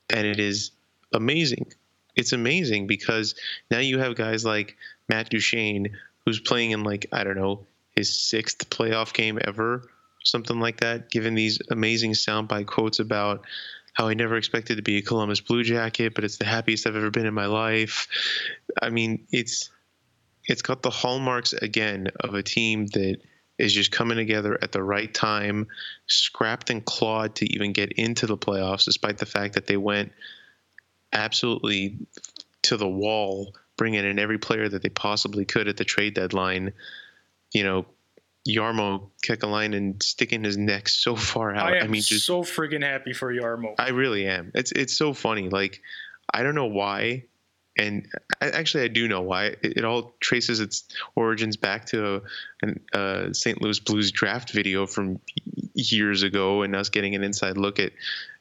and 0.10 0.26
it 0.26 0.40
is 0.40 0.72
amazing 1.14 1.72
it's 2.16 2.34
amazing 2.34 2.88
because 2.88 3.36
now 3.70 3.80
you 3.80 4.00
have 4.00 4.16
guys 4.16 4.46
like 4.46 4.78
matt 5.08 5.30
duchene 5.30 5.90
who's 6.26 6.40
playing 6.40 6.72
in 6.72 6.84
like 6.84 7.08
i 7.12 7.24
don't 7.24 7.38
know 7.38 7.66
his 7.96 8.18
sixth 8.18 8.70
playoff 8.70 9.14
game 9.14 9.40
ever 9.44 9.90
something 10.24 10.60
like 10.60 10.80
that 10.82 11.10
Given 11.10 11.36
these 11.36 11.60
amazing 11.72 12.12
soundbite 12.12 12.68
quotes 12.68 13.00
about 13.00 13.46
how 13.94 14.08
i 14.08 14.14
never 14.14 14.38
expected 14.38 14.78
to 14.78 14.84
be 14.84 14.98
a 14.98 15.02
columbus 15.02 15.42
blue 15.42 15.64
jacket 15.64 16.14
but 16.16 16.24
it's 16.24 16.38
the 16.38 16.46
happiest 16.46 16.88
i've 16.88 16.96
ever 16.96 17.12
been 17.12 17.26
in 17.26 17.34
my 17.34 17.48
life 17.48 18.08
i 18.82 18.90
mean 18.90 19.28
it's 19.32 19.70
it's 20.46 20.62
got 20.62 20.82
the 20.82 20.90
hallmarks 20.90 21.54
again 21.54 22.08
of 22.22 22.34
a 22.34 22.44
team 22.44 22.88
that 22.88 23.18
is 23.60 23.74
just 23.74 23.92
coming 23.92 24.18
together 24.18 24.58
at 24.62 24.72
the 24.72 24.82
right 24.82 25.14
time 25.14 25.68
scrapped 26.08 26.70
and 26.70 26.84
clawed 26.84 27.36
to 27.36 27.54
even 27.54 27.74
get 27.74 27.92
into 27.92 28.26
the 28.26 28.38
playoffs, 28.38 28.86
despite 28.86 29.18
the 29.18 29.26
fact 29.26 29.56
that 29.56 29.68
they 29.68 29.78
went 29.78 30.12
absolutely 31.12 31.98
to 32.64 32.78
the 32.78 32.88
wall, 32.88 33.54
bringing 33.78 34.06
in 34.06 34.18
every 34.18 34.38
player 34.38 34.68
that 34.68 34.82
they 34.82 34.90
possibly 34.90 35.46
could 35.46 35.68
at 35.68 35.78
the 35.78 35.86
trade 35.86 36.14
deadline. 36.14 36.74
You 37.54 37.64
know, 37.64 37.86
Jarmo 38.48 39.10
Kekalainen 39.28 40.02
sticking 40.02 40.44
his 40.44 40.58
neck 40.58 40.88
so 40.88 41.16
far 41.16 41.54
out. 41.54 41.74
I 41.74 41.78
am 41.78 41.92
mean, 41.92 42.02
just 42.02 42.26
so 42.26 42.44
friggin' 42.44 42.84
happy 42.84 43.14
for 43.14 43.34
Jarmo. 43.34 43.76
I 43.78 43.90
really 43.90 44.26
am. 44.28 44.52
It's 44.56 44.72
it's 44.72 44.98
so 44.98 45.14
funny. 45.14 45.50
Like 45.50 45.82
I 46.34 46.44
don't 46.44 46.56
know 46.56 46.68
why 46.68 47.26
and 47.80 48.08
I, 48.42 48.50
actually, 48.50 48.84
I 48.84 48.90
do 48.90 49.08
know 49.08 49.22
why. 49.22 49.46
It, 49.46 49.78
it 49.78 49.86
all 49.86 50.14
traces 50.20 50.60
its 50.60 50.84
origins 51.16 51.56
back 51.56 51.86
to 51.88 52.22
a, 52.62 52.98
a 52.98 53.34
St. 53.34 53.62
Louis 53.62 53.80
Blues 53.80 54.12
draft 54.12 54.52
video 54.52 54.86
from 54.86 55.20
years 55.74 56.24
ago, 56.24 56.62
and 56.62 56.76
us 56.76 56.90
getting 56.90 57.16
an 57.16 57.24
inside 57.24 57.58
look 57.58 57.80
at, 57.80 57.94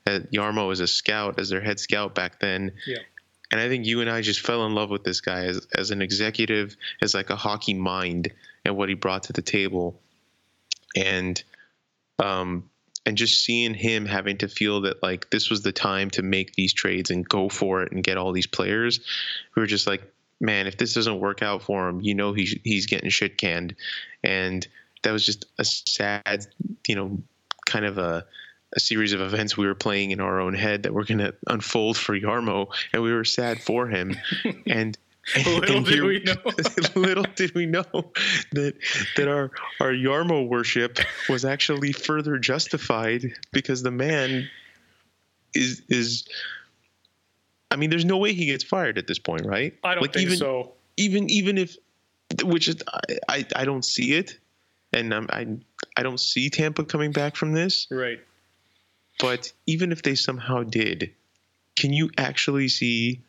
at 0.07 0.33
Jarmo 0.33 0.73
as 0.73 0.81
a 0.81 0.89
scout, 0.89 1.39
as 1.39 1.51
their 1.51 1.61
head 1.61 1.79
scout 1.79 2.17
back 2.17 2.41
then. 2.41 2.73
Yeah. 2.87 2.99
And 3.51 3.61
I 3.61 3.69
think 3.69 3.87
you 3.87 4.01
and 4.01 4.11
I 4.11 4.21
just 4.23 4.41
fell 4.41 4.67
in 4.67 4.75
love 4.75 4.91
with 4.91 5.05
this 5.05 5.21
guy 5.21 5.45
as, 5.45 5.67
as 5.73 5.93
an 5.93 6.03
executive, 6.03 6.77
as 7.01 7.15
like 7.15 7.31
a 7.31 7.37
hockey 7.37 7.75
mind, 7.75 8.33
and 8.65 8.77
what 8.77 8.89
he 8.89 8.97
brought 8.97 9.23
to 9.25 9.33
the 9.33 9.41
table. 9.41 10.01
And 10.97 11.43
um, 12.19 12.69
and 13.09 13.17
just 13.17 13.43
seeing 13.43 13.73
him 13.73 14.05
having 14.05 14.37
to 14.37 14.49
feel 14.49 14.83
that 14.83 15.03
like 15.03 15.31
this 15.31 15.49
was 15.49 15.63
the 15.63 15.73
time 15.73 16.11
to 16.11 16.21
make 16.21 16.53
these 16.53 16.75
trades 16.75 17.11
and 17.11 17.27
go 17.27 17.49
for 17.49 17.83
it 17.83 17.91
and 17.91 18.05
get 18.05 18.19
all 18.19 18.33
these 18.33 18.47
players, 18.47 19.01
we 19.57 19.63
were 19.63 19.67
just 19.67 19.87
like, 19.87 20.03
man, 20.43 20.67
if 20.67 20.77
this 20.77 20.93
doesn't 20.93 21.19
work 21.19 21.41
out 21.41 21.63
for 21.63 21.89
him, 21.89 22.03
you 22.03 22.15
know 22.15 22.35
he's 22.35 22.55
he's 22.65 22.85
getting 22.85 23.09
shit 23.09 23.39
canned, 23.39 23.75
and 24.23 24.69
that 25.05 25.13
was 25.13 25.25
just 25.25 25.47
a 25.59 25.65
sad, 25.65 26.47
you 26.87 26.95
know, 26.95 27.19
kind 27.65 27.87
of 27.87 27.97
a 27.97 28.27
a 28.77 28.81
series 28.81 29.15
of 29.15 29.23
events 29.23 29.57
we 29.57 29.67
were 29.67 29.75
playing 29.75 30.11
in 30.11 30.21
our 30.21 30.39
own 30.39 30.53
head 30.53 30.83
that 30.83 30.93
were 30.93 31.05
going 31.05 31.17
to 31.17 31.35
unfold 31.47 31.97
for 31.97 32.15
Jarmo 32.21 32.67
and 32.93 33.03
we 33.03 33.15
were 33.15 33.25
sad 33.25 33.63
for 33.63 33.89
him. 33.89 34.15
and 34.67 34.99
little 35.47 35.83
did 35.83 36.03
we 36.03 36.21
know. 36.25 36.35
little 36.95 37.25
did 37.35 37.55
we 37.55 37.67
know 37.67 37.85
that 38.53 38.75
that 39.17 39.29
our 39.29 39.51
our 39.81 39.93
Jarmo 39.93 40.49
worship 40.49 40.99
was 41.29 41.45
actually 41.45 41.93
further 41.93 42.39
justified 42.39 43.33
because 43.53 43.83
the 43.83 43.91
man 43.91 44.49
is 45.55 45.83
is. 45.89 46.29
I 47.71 47.77
mean, 47.77 47.91
there's 47.91 48.07
no 48.07 48.17
way 48.17 48.33
he 48.33 48.47
gets 48.47 48.65
fired 48.65 48.97
at 48.97 49.07
this 49.07 49.19
point, 49.19 49.45
right? 49.45 49.75
I 49.85 49.95
don't 49.95 50.03
like 50.03 50.15
think 50.15 50.29
even, 50.29 50.39
so. 50.39 50.73
Even 50.97 51.29
even 51.29 51.59
if, 51.59 51.77
which 52.43 52.67
is 52.67 52.77
I, 52.89 53.19
I, 53.29 53.47
I 53.57 53.65
don't 53.67 53.85
see 53.85 54.15
it, 54.15 54.39
and 54.93 55.13
I'm, 55.13 55.27
I 55.31 55.47
I 55.97 56.03
don't 56.03 56.19
see 56.19 56.49
Tampa 56.49 56.85
coming 56.85 57.13
back 57.13 57.37
from 57.37 57.53
this. 57.53 57.87
Right. 57.91 58.21
But 59.21 59.53
even 59.67 59.93
if 59.93 60.03
they 60.03 60.15
somehow 60.15 60.63
did, 60.63 61.13
can 61.77 61.93
you 61.93 62.11
actually 62.17 62.69
see 62.69 63.21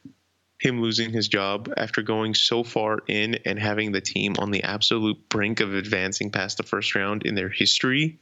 him 0.59 0.81
losing 0.81 1.11
his 1.11 1.27
job 1.27 1.73
after 1.77 2.01
going 2.01 2.33
so 2.33 2.63
far 2.63 2.99
in 3.07 3.35
and 3.45 3.57
having 3.57 3.91
the 3.91 4.01
team 4.01 4.35
on 4.39 4.51
the 4.51 4.61
absolute 4.63 5.29
brink 5.29 5.61
of 5.61 5.73
advancing 5.73 6.29
past 6.29 6.57
the 6.57 6.63
first 6.63 6.93
round 6.95 7.23
in 7.23 7.35
their 7.35 7.49
history? 7.49 8.19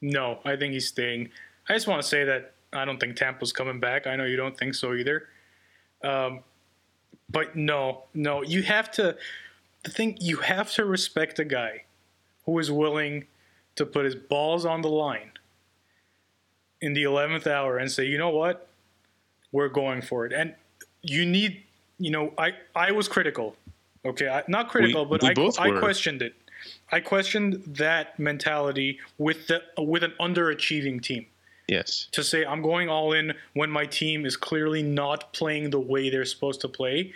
No, 0.00 0.38
I 0.44 0.56
think 0.56 0.72
he's 0.72 0.88
staying. 0.88 1.30
I 1.68 1.74
just 1.74 1.86
want 1.86 2.00
to 2.00 2.08
say 2.08 2.24
that 2.24 2.54
I 2.72 2.84
don't 2.84 2.98
think 2.98 3.16
Tampa's 3.16 3.52
coming 3.52 3.80
back. 3.80 4.06
I 4.06 4.16
know 4.16 4.24
you 4.24 4.36
don't 4.36 4.56
think 4.56 4.74
so 4.74 4.94
either. 4.94 5.28
Um, 6.02 6.40
but 7.28 7.56
no, 7.56 8.04
no, 8.14 8.42
you 8.42 8.62
have 8.62 8.90
to. 8.92 9.16
The 9.82 9.90
thing 9.90 10.16
you 10.20 10.36
have 10.38 10.72
to 10.74 10.84
respect 10.84 11.38
a 11.40 11.44
guy 11.44 11.84
who 12.44 12.58
is 12.58 12.70
willing 12.70 13.26
to 13.74 13.86
put 13.86 14.04
his 14.04 14.14
balls 14.14 14.64
on 14.64 14.82
the 14.82 14.88
line 14.88 15.32
in 16.80 16.92
the 16.92 17.04
11th 17.04 17.46
hour 17.46 17.78
and 17.78 17.90
say, 17.90 18.04
you 18.04 18.18
know 18.18 18.30
what, 18.30 18.68
we're 19.52 19.68
going 19.68 20.02
for 20.02 20.26
it. 20.26 20.32
And 20.32 20.54
you 21.02 21.24
need, 21.24 21.62
you 21.98 22.10
know, 22.10 22.32
I 22.38 22.52
I 22.74 22.92
was 22.92 23.08
critical. 23.08 23.56
Okay, 24.04 24.28
I, 24.28 24.42
not 24.48 24.68
critical, 24.68 25.04
We- 25.06 25.18
but 25.18 25.36
we 25.38 25.50
I 25.58 25.68
I 25.68 25.78
questioned 25.78 26.22
it. 26.22 26.34
I 26.92 27.00
questioned 27.00 27.62
that 27.66 28.18
mentality 28.18 28.98
with 29.18 29.46
the 29.48 29.62
with 29.78 30.02
an 30.04 30.12
underachieving 30.20 31.02
team 31.02 31.26
Yes. 31.68 32.08
to 32.12 32.22
say 32.22 32.44
I'm 32.44 32.62
going 32.62 32.88
all 32.88 33.12
in 33.12 33.32
when 33.54 33.70
my 33.70 33.86
team 33.86 34.24
is 34.26 34.36
clearly 34.36 34.82
not 34.82 35.32
playing 35.32 35.70
the 35.70 35.80
way 35.80 36.08
they're 36.10 36.24
supposed 36.24 36.60
to 36.62 36.68
play. 36.68 37.12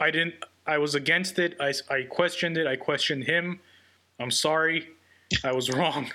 I 0.00 0.10
didn't. 0.10 0.34
I 0.66 0.78
was 0.78 0.94
against 0.94 1.38
it. 1.38 1.56
I, 1.60 1.72
I 1.90 2.02
questioned 2.02 2.56
it. 2.56 2.66
I 2.66 2.76
questioned 2.76 3.24
him. 3.24 3.60
I'm 4.18 4.30
sorry. 4.30 4.88
I 5.44 5.52
was 5.52 5.70
wrong. 5.76 6.10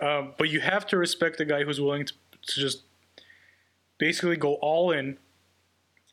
Um, 0.00 0.32
but 0.38 0.48
you 0.48 0.60
have 0.60 0.86
to 0.88 0.96
respect 0.98 1.36
the 1.38 1.44
guy 1.44 1.62
who's 1.64 1.80
willing 1.80 2.06
to, 2.06 2.12
to 2.48 2.60
just 2.60 2.82
basically 3.98 4.36
go 4.36 4.54
all 4.54 4.90
in 4.90 5.18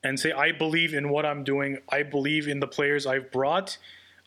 and 0.04 0.20
say, 0.20 0.32
I 0.32 0.52
believe 0.52 0.94
in 0.94 1.10
what 1.10 1.26
I'm 1.26 1.44
doing. 1.44 1.80
I 1.90 2.04
believe 2.04 2.48
in 2.48 2.60
the 2.60 2.68
players 2.68 3.06
I've 3.06 3.32
brought. 3.32 3.78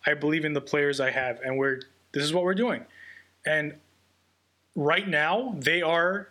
I 0.07 0.15
believe 0.15 0.45
in 0.45 0.53
the 0.53 0.61
players 0.61 1.01
I 1.01 1.11
have. 1.11 1.41
And 1.45 1.57
we're 1.57 1.81
this 2.13 2.23
is 2.23 2.35
what 2.35 2.45
we're 2.45 2.55
doing. 2.55 2.85
And 3.47 3.75
right 4.77 5.09
now, 5.09 5.55
they 5.59 5.83
are 5.83 6.29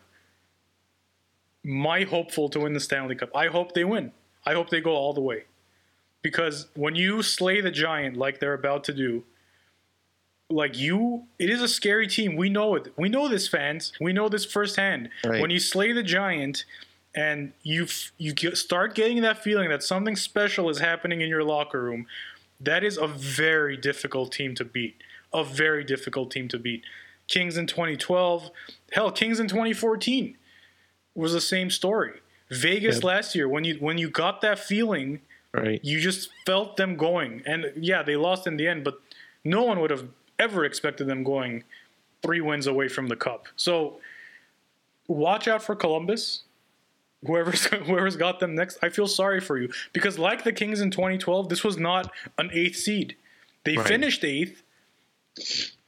my 1.63 2.03
hopeful 2.03 2.49
to 2.49 2.59
win 2.59 2.73
the 2.73 2.79
Stanley 2.79 3.15
Cup. 3.15 3.35
I 3.35 3.47
hope 3.47 3.73
they 3.73 3.83
win. 3.83 4.11
I 4.45 4.53
hope 4.53 4.69
they 4.69 4.81
go 4.81 4.91
all 4.91 5.13
the 5.13 5.21
way. 5.21 5.45
Because 6.21 6.67
when 6.75 6.95
you 6.95 7.23
slay 7.23 7.61
the 7.61 7.71
giant 7.71 8.15
like 8.15 8.39
they're 8.39 8.53
about 8.53 8.83
to 8.85 8.93
do, 8.93 9.23
like 10.49 10.77
you, 10.77 11.23
it 11.39 11.49
is 11.49 11.61
a 11.61 11.67
scary 11.67 12.07
team. 12.07 12.35
We 12.35 12.49
know 12.49 12.75
it. 12.75 12.93
We 12.97 13.09
know 13.09 13.27
this, 13.27 13.47
fans. 13.47 13.93
We 13.99 14.13
know 14.13 14.29
this 14.29 14.45
firsthand. 14.45 15.09
Right. 15.25 15.41
When 15.41 15.49
you 15.49 15.59
slay 15.59 15.93
the 15.93 16.03
giant, 16.03 16.65
and 17.13 17.53
you 17.63 17.87
you 18.17 18.33
start 18.55 18.95
getting 18.95 19.21
that 19.21 19.43
feeling 19.43 19.69
that 19.69 19.83
something 19.83 20.15
special 20.15 20.69
is 20.69 20.79
happening 20.79 21.21
in 21.21 21.29
your 21.29 21.43
locker 21.43 21.81
room, 21.81 22.07
that 22.59 22.83
is 22.83 22.97
a 22.97 23.07
very 23.07 23.75
difficult 23.77 24.31
team 24.31 24.55
to 24.55 24.65
beat. 24.65 24.95
A 25.33 25.43
very 25.43 25.83
difficult 25.83 26.31
team 26.31 26.47
to 26.49 26.59
beat. 26.59 26.83
Kings 27.27 27.55
in 27.57 27.65
2012, 27.67 28.49
hell, 28.91 29.11
Kings 29.11 29.39
in 29.39 29.47
2014 29.47 30.37
was 31.15 31.33
the 31.33 31.41
same 31.41 31.69
story. 31.69 32.19
Vegas 32.49 32.95
Yep. 32.95 33.03
last 33.03 33.35
year, 33.35 33.47
when 33.47 33.63
you 33.63 33.75
when 33.75 33.97
you 33.97 34.09
got 34.09 34.41
that 34.41 34.59
feeling, 34.59 35.21
Right. 35.53 35.79
you 35.83 35.99
just 35.99 36.29
felt 36.45 36.77
them 36.77 36.95
going. 36.95 37.43
And 37.45 37.71
yeah, 37.75 38.03
they 38.03 38.15
lost 38.15 38.47
in 38.47 38.55
the 38.57 38.67
end, 38.67 38.83
but 38.85 39.01
no 39.43 39.63
one 39.63 39.79
would 39.81 39.89
have 39.91 40.07
ever 40.39 40.63
expected 40.63 41.07
them 41.07 41.23
going 41.23 41.63
three 42.21 42.39
wins 42.41 42.67
away 42.67 42.87
from 42.87 43.07
the 43.07 43.15
cup. 43.15 43.47
So 43.57 43.99
watch 45.07 45.47
out 45.47 45.61
for 45.63 45.75
Columbus. 45.75 46.43
Whoever's 47.25 47.65
whoever's 47.87 48.15
got 48.15 48.39
them 48.39 48.55
next, 48.55 48.77
I 48.81 48.89
feel 48.89 49.07
sorry 49.07 49.39
for 49.39 49.57
you 49.57 49.69
because 49.93 50.17
like 50.17 50.43
the 50.43 50.53
Kings 50.53 50.81
in 50.81 50.91
2012, 50.91 51.49
this 51.49 51.63
was 51.63 51.77
not 51.77 52.11
an 52.37 52.49
eighth 52.53 52.77
seed. 52.77 53.15
They 53.63 53.77
Right. 53.77 53.87
finished 53.87 54.23
eighth, 54.23 54.63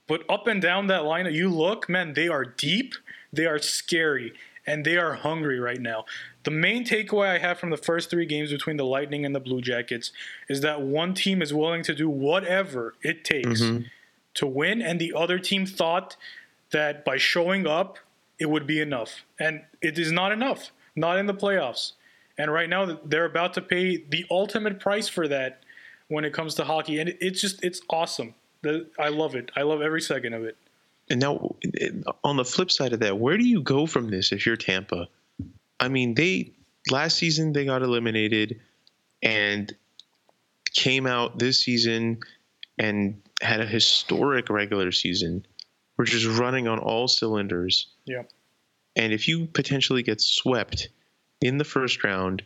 but 0.08 0.24
up 0.30 0.48
and 0.48 0.62
down 0.62 0.88
that 0.88 1.06
line, 1.06 1.32
you 1.34 1.50
look, 1.50 1.90
man, 1.90 2.14
they 2.14 2.28
are 2.28 2.46
deep, 2.46 2.94
they 3.32 3.46
are 3.46 3.58
scary, 3.58 4.34
and 4.68 4.86
they 4.86 4.98
are 4.98 5.14
hungry 5.16 5.60
right 5.60 5.82
now. 5.82 6.06
The 6.44 6.52
main 6.52 6.86
takeaway 6.86 7.30
I 7.30 7.38
have 7.40 7.60
from 7.60 7.70
the 7.70 7.78
first 7.78 8.10
three 8.10 8.26
games 8.26 8.52
between 8.52 8.78
the 8.78 8.86
Lightning 8.86 9.26
and 9.26 9.34
the 9.34 9.40
Blue 9.40 9.62
Jackets 9.62 10.12
is 10.50 10.62
that 10.62 10.82
one 10.82 11.14
team 11.14 11.42
is 11.42 11.54
willing 11.54 11.84
to 11.84 11.96
do 11.96 12.10
whatever 12.10 12.96
it 13.02 13.24
takes 13.24 13.62
mm-hmm. 13.62 13.84
to 14.36 14.48
win, 14.48 14.82
and 14.82 15.00
the 15.00 15.14
other 15.14 15.40
team 15.40 15.66
thought 15.66 16.16
that 16.72 17.06
by 17.06 17.18
showing 17.18 17.66
up, 17.66 17.98
it 18.40 18.50
would 18.50 18.68
be 18.68 18.82
enough. 18.82 19.24
And 19.40 19.62
it 19.82 19.98
is 19.98 20.12
not 20.12 20.32
enough, 20.32 20.72
not 20.96 21.18
in 21.18 21.26
the 21.26 21.34
playoffs. 21.34 21.94
And 22.38 22.52
right 22.52 22.70
now, 22.70 23.00
they're 23.06 23.26
about 23.26 23.54
to 23.56 23.62
pay 23.62 23.98
the 23.98 24.26
ultimate 24.32 24.80
price 24.80 25.08
for 25.08 25.28
that 25.28 25.64
when 26.08 26.26
it 26.26 26.34
comes 26.34 26.56
to 26.56 26.64
hockey. 26.64 27.00
And 27.00 27.16
it's 27.22 27.39
just, 27.39 27.64
it's 27.64 27.82
awesome. 27.89 28.34
The- 28.62 28.88
I 28.98 29.10
love 29.10 29.36
it. 29.36 29.52
I 29.56 29.62
love 29.62 29.82
every 29.82 30.02
second 30.02 30.34
of 30.34 30.44
it. 30.44 30.58
And 31.10 31.20
now, 31.20 31.56
on 32.24 32.38
the 32.38 32.46
flip 32.46 32.72
side 32.72 32.94
of 32.94 33.02
that, 33.02 33.20
where 33.20 33.38
do 33.38 33.44
you 33.44 33.62
go 33.62 33.86
from 33.86 34.10
this 34.10 34.32
if 34.32 34.46
you're 34.46 34.56
Tampa? 34.56 35.08
I 35.80 35.89
mean, 35.89 36.14
they 36.14 36.54
last 36.89 37.18
season 37.18 37.54
they 37.54 37.66
got 37.66 37.82
eliminated 37.82 38.62
and 39.22 39.74
came 40.74 41.06
out 41.06 41.39
this 41.39 41.64
season 41.64 42.20
and 42.80 43.22
had 43.41 43.60
a 43.60 43.66
historic 43.66 44.50
regular 44.50 44.91
season. 44.91 45.46
We're 45.98 46.06
just 46.06 46.26
running 46.26 46.68
on 46.68 46.80
all 46.80 47.08
cylinders. 47.08 47.88
Yeah. 48.06 48.24
And 48.96 49.12
if 49.12 49.28
you 49.28 49.48
potentially 49.48 50.04
get 50.04 50.22
swept 50.22 50.89
in 51.41 51.58
the 51.58 51.64
first 51.64 52.04
round 52.04 52.44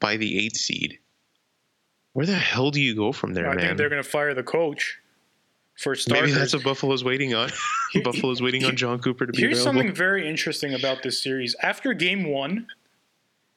by 0.00 0.16
the 0.16 0.38
eighth 0.44 0.56
seed, 0.56 0.98
where 2.12 2.26
the 2.26 2.34
hell 2.34 2.70
do 2.70 2.80
you 2.80 2.94
go 2.94 3.12
from 3.12 3.32
there, 3.34 3.48
I 3.48 3.54
man? 3.54 3.66
think 3.66 3.78
they're 3.78 3.88
going 3.88 4.02
to 4.02 4.08
fire 4.08 4.34
the 4.34 4.42
coach 4.42 4.98
for 5.78 5.94
starters. 5.94 6.28
Maybe 6.28 6.38
that's 6.38 6.52
what 6.52 6.62
Buffalo's 6.62 7.04
waiting 7.04 7.34
on. 7.34 7.50
Buffalo's 8.04 8.40
waiting 8.42 8.64
on 8.64 8.76
Jon 8.76 8.98
Cooper 8.98 9.26
to 9.26 9.32
be 9.32 9.38
Here's 9.40 9.58
available. 9.60 9.80
something 9.80 9.94
very 9.94 10.28
interesting 10.28 10.74
about 10.74 11.02
this 11.02 11.22
series. 11.22 11.54
After 11.62 11.92
game 11.92 12.24
one, 12.24 12.66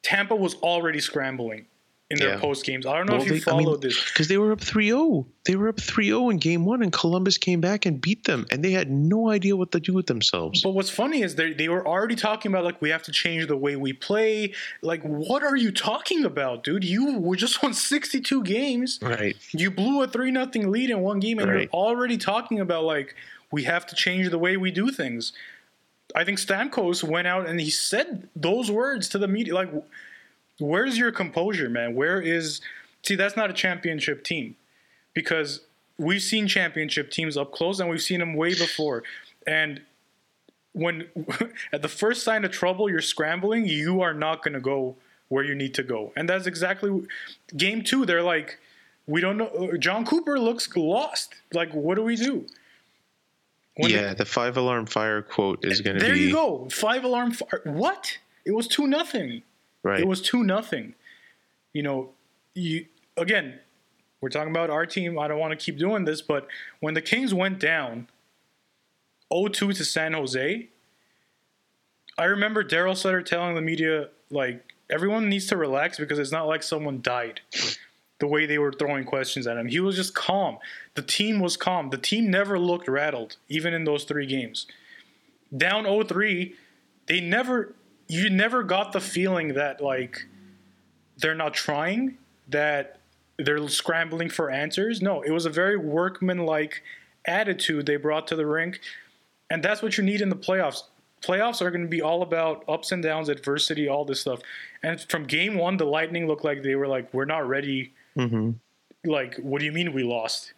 Tampa 0.03 0.35
was 0.35 0.55
already 0.55 0.99
scrambling 0.99 1.65
in 2.11 2.19
their 2.19 2.33
Yeah. 2.35 2.39
post 2.39 2.63
games. 2.65 2.85
I 2.85 2.95
don't 2.97 3.07
know 3.07 3.13
Well, 3.13 3.23
if 3.23 3.31
you 3.31 3.39
they- 3.39 3.51
I 3.51 3.55
mean, 3.57 3.65
followed 3.65 3.81
this. 3.81 3.99
because 4.05 4.27
they 4.27 4.37
were 4.37 4.51
up 4.51 4.61
3-0. 4.61 5.25
They 5.45 5.55
were 5.55 5.67
up 5.69 5.77
3-0 5.79 6.29
in 6.29 6.37
game 6.37 6.63
one, 6.63 6.83
and 6.83 6.93
Columbus 6.93 7.39
came 7.39 7.61
back 7.61 7.87
and 7.87 7.99
beat 7.99 8.25
them, 8.25 8.45
and 8.51 8.63
they 8.63 8.71
had 8.71 8.91
no 8.91 9.31
idea 9.31 9.55
what 9.55 9.71
to 9.71 9.79
do 9.79 9.91
with 9.93 10.05
themselves. 10.05 10.61
But 10.61 10.71
what's 10.75 10.91
funny 10.91 11.23
is 11.23 11.33
they 11.33 11.53
they 11.53 11.67
were 11.67 11.85
already 11.87 12.15
talking 12.15 12.51
about 12.51 12.63
like 12.63 12.79
we 12.79 12.91
have 12.91 13.01
to 13.03 13.11
change 13.11 13.47
the 13.47 13.57
way 13.57 13.75
we 13.75 13.91
play. 13.91 14.53
Like 14.83 15.01
what 15.03 15.41
are 15.43 15.55
you 15.55 15.71
talking 15.71 16.23
about, 16.25 16.63
dude? 16.63 16.83
You 16.83 17.17
were 17.17 17.35
just 17.35 17.63
won 17.63 17.73
62 17.73 18.43
games. 18.43 18.99
right. 19.01 19.35
You 19.51 19.71
blew 19.71 20.03
a 20.03 20.07
3 20.07 20.29
nothing 20.29 20.69
lead 20.71 20.91
in 20.91 20.99
one 20.99 21.19
game 21.19 21.39
and 21.39 21.49
Right. 21.49 21.61
you're 21.61 21.69
already 21.71 22.17
talking 22.17 22.59
about 22.59 22.83
like 22.83 23.15
we 23.51 23.63
have 23.63 23.85
to 23.87 23.95
change 23.95 24.29
the 24.29 24.37
way 24.39 24.57
we 24.57 24.69
do 24.69 24.91
things. 24.91 25.33
I 26.15 26.23
think 26.23 26.37
Stamkos 26.39 27.03
went 27.03 27.25
out 27.27 27.47
and 27.47 27.59
he 27.59 27.71
said 27.71 28.29
those 28.35 28.69
words 28.69 29.09
to 29.09 29.17
the 29.17 29.27
media 29.27 29.55
like 29.55 29.69
Where's 30.59 30.97
your 30.97 31.11
composure, 31.11 31.69
man? 31.69 31.95
Where 31.95 32.21
is 32.21 32.61
see? 33.03 33.15
That's 33.15 33.35
not 33.35 33.49
a 33.49 33.53
championship 33.53 34.23
team 34.23 34.55
because 35.13 35.61
we've 35.97 36.21
seen 36.21 36.47
championship 36.47 37.11
teams 37.11 37.37
up 37.37 37.51
close 37.51 37.79
and 37.79 37.89
we've 37.89 38.01
seen 38.01 38.19
them 38.19 38.35
way 38.35 38.53
before. 38.53 39.03
And 39.45 39.81
when 40.73 41.07
at 41.73 41.81
the 41.81 41.89
first 41.89 42.23
sign 42.23 42.45
of 42.45 42.51
trouble, 42.51 42.89
you're 42.89 43.01
scrambling. 43.01 43.65
You 43.65 44.01
are 44.01 44.13
not 44.13 44.43
going 44.43 44.53
to 44.53 44.61
go 44.61 44.95
where 45.29 45.43
you 45.43 45.55
need 45.55 45.73
to 45.73 45.83
go, 45.83 46.13
and 46.15 46.29
that's 46.29 46.45
exactly 46.45 47.05
game 47.57 47.83
two. 47.83 48.05
They're 48.05 48.23
like, 48.23 48.59
we 49.07 49.21
don't 49.21 49.37
know. 49.37 49.47
Uh, 49.47 49.77
Jon 49.77 50.05
Cooper 50.05 50.39
looks 50.39 50.73
lost. 50.75 51.35
Like, 51.53 51.73
what 51.73 51.95
do 51.95 52.03
we 52.03 52.15
do? 52.15 52.45
When 53.77 53.91
yeah, 53.91 54.09
the, 54.09 54.15
the, 54.15 54.25
five 54.25 54.55
alarm 54.55 54.85
fire 54.85 55.21
quote 55.21 55.65
is 55.65 55.81
going 55.81 55.97
to 55.97 55.99
be. 56.01 56.07
There 56.07 56.15
you 56.15 56.31
go. 56.31 56.69
Five 56.69 57.03
alarm 57.03 57.31
fire. 57.31 57.61
What? 57.65 58.17
It 58.45 58.51
was 58.51 58.67
two 58.67 58.87
nothing. 58.87 59.41
Right. 59.85 59.99
It 59.99 60.07
was 60.07 60.19
two 60.19 60.43
nothing. 60.43 60.95
You 61.71 61.83
know, 61.83 62.09
you 62.55 62.87
again. 63.15 63.59
We're 64.19 64.29
talking 64.29 64.49
about 64.49 64.71
our 64.71 64.87
team. 64.87 65.19
I 65.19 65.27
don't 65.27 65.37
want 65.37 65.51
to 65.51 65.63
keep 65.63 65.77
doing 65.77 66.05
this, 66.05 66.19
but 66.19 66.47
when 66.79 66.95
the 66.95 67.01
Kings 67.01 67.31
went 67.31 67.59
down 67.59 68.07
0-2 69.31 69.75
to 69.75 69.85
San 69.85 70.13
Jose, 70.13 70.67
I 72.17 72.23
remember 72.23 72.63
Darryl 72.63 72.97
Sutter 72.97 73.21
telling 73.21 73.53
the 73.53 73.61
media 73.61 74.09
like 74.31 74.73
everyone 74.89 75.29
needs 75.29 75.45
to 75.47 75.57
relax 75.57 75.99
because 75.99 76.17
it's 76.17 76.31
not 76.31 76.47
like 76.47 76.63
someone 76.63 77.03
died 77.03 77.41
the 78.19 78.25
way 78.25 78.47
they 78.47 78.57
were 78.57 78.71
throwing 78.71 79.05
questions 79.05 79.45
at 79.45 79.57
him. 79.57 79.67
He 79.67 79.79
was 79.79 79.95
just 79.95 80.15
calm. 80.15 80.57
The 80.95 81.03
team 81.03 81.39
was 81.39 81.55
calm. 81.55 81.91
The 81.91 81.99
team 81.99 82.31
never 82.31 82.57
looked 82.57 82.87
rattled, 82.87 83.37
even 83.49 83.75
in 83.75 83.83
those 83.83 84.05
three 84.05 84.25
games. 84.25 84.65
Down 85.55 85.83
0-3, 85.83 86.53
they 87.05 87.21
never 87.21 87.75
you 88.07 88.29
never 88.29 88.63
got 88.63 88.91
the 88.91 89.01
feeling 89.01 89.53
that 89.55 89.81
like 89.81 90.25
they're 91.17 91.35
not 91.35 91.53
trying, 91.53 92.17
that 92.49 92.99
they're 93.37 93.67
scrambling 93.67 94.29
for 94.29 94.49
answers. 94.49 95.01
No, 95.01 95.21
it 95.21 95.31
was 95.31 95.45
a 95.45 95.49
very 95.49 95.77
workman-like 95.77 96.81
attitude 97.25 97.85
they 97.85 97.95
brought 97.95 98.27
to 98.27 98.35
the 98.35 98.45
rink. 98.45 98.79
And 99.49 99.63
that's 99.63 99.81
what 99.81 99.97
you 99.97 100.03
need 100.03 100.21
in 100.21 100.29
the 100.29 100.35
playoffs. 100.35 100.83
Playoffs 101.21 101.61
are 101.61 101.71
going 101.71 101.83
to 101.83 101.89
be 101.89 102.01
all 102.01 102.21
about 102.21 102.63
ups 102.67 102.91
and 102.91 103.01
downs, 103.01 103.29
adversity, 103.29 103.87
all 103.87 104.05
this 104.05 104.21
stuff. 104.21 104.39
And 104.83 105.01
from 105.01 105.25
game 105.25 105.55
one, 105.55 105.77
the 105.77 105.85
Lightning 105.85 106.27
looked 106.27 106.43
like 106.43 106.61
they 106.61 106.75
were 106.75 106.87
like, 106.87 107.13
we're 107.13 107.25
not 107.25 107.47
ready 107.47 107.93
Mm-hmm. 108.17 108.51
Like, 109.09 109.35
what 109.37 109.59
do 109.59 109.65
you 109.65 109.71
mean 109.71 109.93
we 109.93 110.03
lost? 110.03 110.53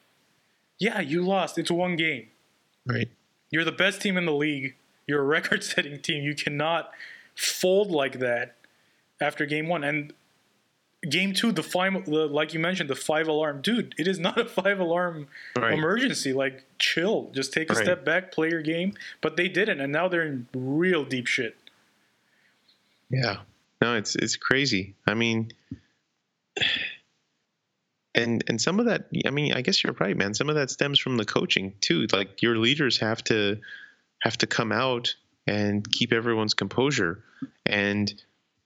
Yeah, 0.79 0.99
you 1.01 1.23
lost. 1.23 1.57
It's 1.57 1.71
one 1.71 1.95
game. 1.95 2.27
Right. 2.85 3.09
You're 3.49 3.65
the 3.65 3.71
best 3.71 4.01
team 4.01 4.17
in 4.17 4.25
the 4.25 4.33
league. 4.33 4.75
You're 5.05 5.21
a 5.21 5.25
record 5.25 5.63
setting 5.63 5.99
team. 5.99 6.23
You 6.23 6.35
cannot 6.35 6.91
fold 7.37 7.91
like 7.91 8.19
that 8.19 8.55
after 9.21 9.45
game 9.45 9.67
one. 9.67 9.83
And 9.83 10.13
game 11.09 11.33
two, 11.33 11.51
the 11.51 11.63
five, 11.63 12.05
the, 12.05 12.27
like 12.27 12.53
you 12.53 12.59
mentioned, 12.59 12.89
the 12.89 12.95
five 12.95 13.27
alarm. 13.27 13.61
Dude, 13.61 13.95
it 13.97 14.07
is 14.07 14.19
not 14.19 14.39
a 14.39 14.45
five 14.61 14.79
alarm 14.79 15.27
right. 15.55 15.73
emergency. 15.73 16.33
Like, 16.33 16.65
chill. 16.79 17.29
Just 17.33 17.53
take 17.53 17.69
a 17.69 17.73
right. 17.73 17.83
step 17.83 18.03
back, 18.03 18.31
play 18.31 18.49
your 18.49 18.61
game. 18.61 18.93
But 19.21 19.37
they 19.37 19.47
didn't. 19.47 19.79
And 19.79 19.93
now 19.93 20.07
they're 20.07 20.23
in 20.23 20.47
real 20.53 21.05
deep 21.05 21.27
shit. 21.27 21.57
Yeah. 23.09 23.37
No, 23.81 23.95
it's 23.95 24.15
it's 24.15 24.35
crazy. 24.35 24.95
I 25.05 25.13
mean, 25.13 25.51
and 28.17 28.43
and 28.47 28.59
some 28.59 28.79
of 28.79 28.87
that 28.87 29.07
i 29.25 29.29
mean 29.29 29.53
i 29.53 29.61
guess 29.61 29.83
you're 29.83 29.93
right 29.99 30.17
man 30.17 30.33
some 30.33 30.49
of 30.49 30.55
that 30.55 30.69
stems 30.69 30.99
from 30.99 31.17
the 31.17 31.23
coaching 31.23 31.73
too 31.79 32.07
like 32.11 32.41
your 32.41 32.57
leaders 32.57 32.97
have 32.97 33.23
to 33.23 33.57
have 34.19 34.37
to 34.37 34.47
come 34.47 34.71
out 34.71 35.15
and 35.47 35.89
keep 35.91 36.13
everyone's 36.13 36.53
composure 36.53 37.23
and 37.65 38.13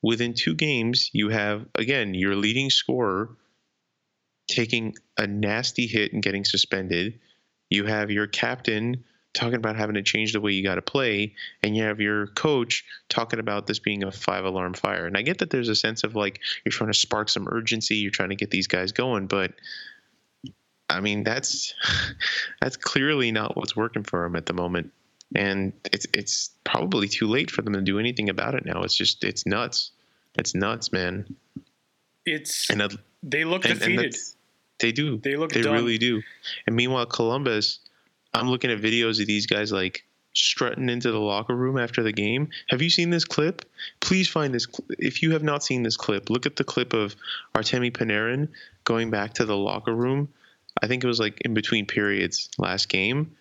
within 0.01 0.33
two 0.33 0.53
games 0.53 1.09
you 1.13 1.29
have 1.29 1.65
again 1.75 2.13
your 2.13 2.35
leading 2.35 2.69
scorer 2.69 3.29
taking 4.49 4.95
a 5.17 5.27
nasty 5.27 5.87
hit 5.87 6.11
and 6.11 6.23
getting 6.23 6.43
suspended 6.43 7.19
you 7.69 7.85
have 7.85 8.11
your 8.11 8.27
captain 8.27 9.03
talking 9.33 9.55
about 9.55 9.75
having 9.75 9.95
to 9.95 10.01
change 10.01 10.33
the 10.33 10.41
way 10.41 10.51
you 10.51 10.63
got 10.63 10.75
to 10.75 10.81
play, 10.81 11.33
and 11.63 11.75
you 11.75 11.83
have 11.83 12.01
your 12.01 12.27
coach 12.27 12.83
talking 13.09 13.39
about 13.39 13.67
this 13.67 13.79
being 13.79 14.03
a 14.03 14.11
five 14.11 14.45
alarm 14.45 14.73
fire. 14.73 15.05
And 15.05 15.17
I 15.17 15.21
get 15.21 15.39
that 15.39 15.49
there's 15.49 15.69
a 15.69 15.75
sense 15.75 16.03
of 16.03 16.15
like 16.15 16.39
you're 16.63 16.71
trying 16.71 16.91
to 16.91 16.97
spark 16.97 17.29
some 17.29 17.47
urgency, 17.49 17.97
you're 17.97 18.11
trying 18.11 18.29
to 18.29 18.35
get 18.35 18.51
these 18.51 18.67
guys 18.67 18.91
going, 18.91 19.27
but 19.27 19.53
I 20.89 20.99
mean 20.99 21.23
that's 21.23 21.73
that's 22.61 22.77
clearly 22.77 23.31
not 23.31 23.55
what's 23.55 23.75
working 23.75 24.03
for 24.03 24.23
them 24.23 24.35
at 24.35 24.45
the 24.45 24.53
moment. 24.53 24.91
And 25.35 25.73
it's 25.93 26.05
it's 26.13 26.51
probably 26.63 27.07
too 27.07 27.27
late 27.27 27.51
for 27.51 27.61
them 27.61 27.73
to 27.73 27.81
do 27.81 27.99
anything 27.99 28.29
about 28.29 28.55
it 28.55 28.65
now. 28.65 28.83
It's 28.83 28.95
just 28.95 29.23
it's 29.23 29.45
nuts. 29.45 29.91
It's 30.35 30.53
nuts, 30.53 30.91
man. 30.91 31.35
It's 32.25 32.69
and 32.69 32.81
that, 32.81 32.93
they 33.23 33.43
look 33.45 33.65
and, 33.65 33.79
defeated. 33.79 34.05
And 34.05 34.15
they 34.79 34.91
do. 34.91 35.17
They 35.17 35.35
look. 35.35 35.51
They 35.51 35.61
done. 35.61 35.73
really 35.73 35.97
do. 35.97 36.21
And 36.67 36.75
meanwhile, 36.75 37.05
Columbus 37.05 37.79
I'm 38.33 38.49
looking 38.49 38.71
at 38.71 38.79
videos 38.79 39.19
of 39.19 39.27
these 39.27 39.45
guys 39.45 39.71
like 39.71 40.05
strutting 40.33 40.89
into 40.89 41.11
the 41.11 41.19
locker 41.19 41.55
room 41.55 41.77
after 41.77 42.03
the 42.03 42.13
game. 42.13 42.49
Have 42.69 42.81
you 42.81 42.89
seen 42.89 43.09
this 43.09 43.25
clip? 43.25 43.65
Please 43.99 44.29
find 44.29 44.53
this. 44.53 44.65
Cl- 44.65 44.87
if 44.97 45.21
you 45.21 45.31
have 45.31 45.43
not 45.43 45.63
seen 45.63 45.83
this 45.83 45.97
clip, 45.97 46.29
look 46.29 46.45
at 46.45 46.55
the 46.55 46.63
clip 46.63 46.93
of 46.93 47.15
Artemi 47.53 47.91
Panarin 47.91 48.47
going 48.85 49.09
back 49.09 49.33
to 49.33 49.45
the 49.45 49.57
locker 49.57 49.93
room. 49.93 50.29
I 50.81 50.87
think 50.87 51.03
it 51.03 51.07
was 51.07 51.19
like 51.19 51.41
in 51.41 51.53
between 51.53 51.85
periods 51.85 52.49
last 52.57 52.87
game. 52.87 53.35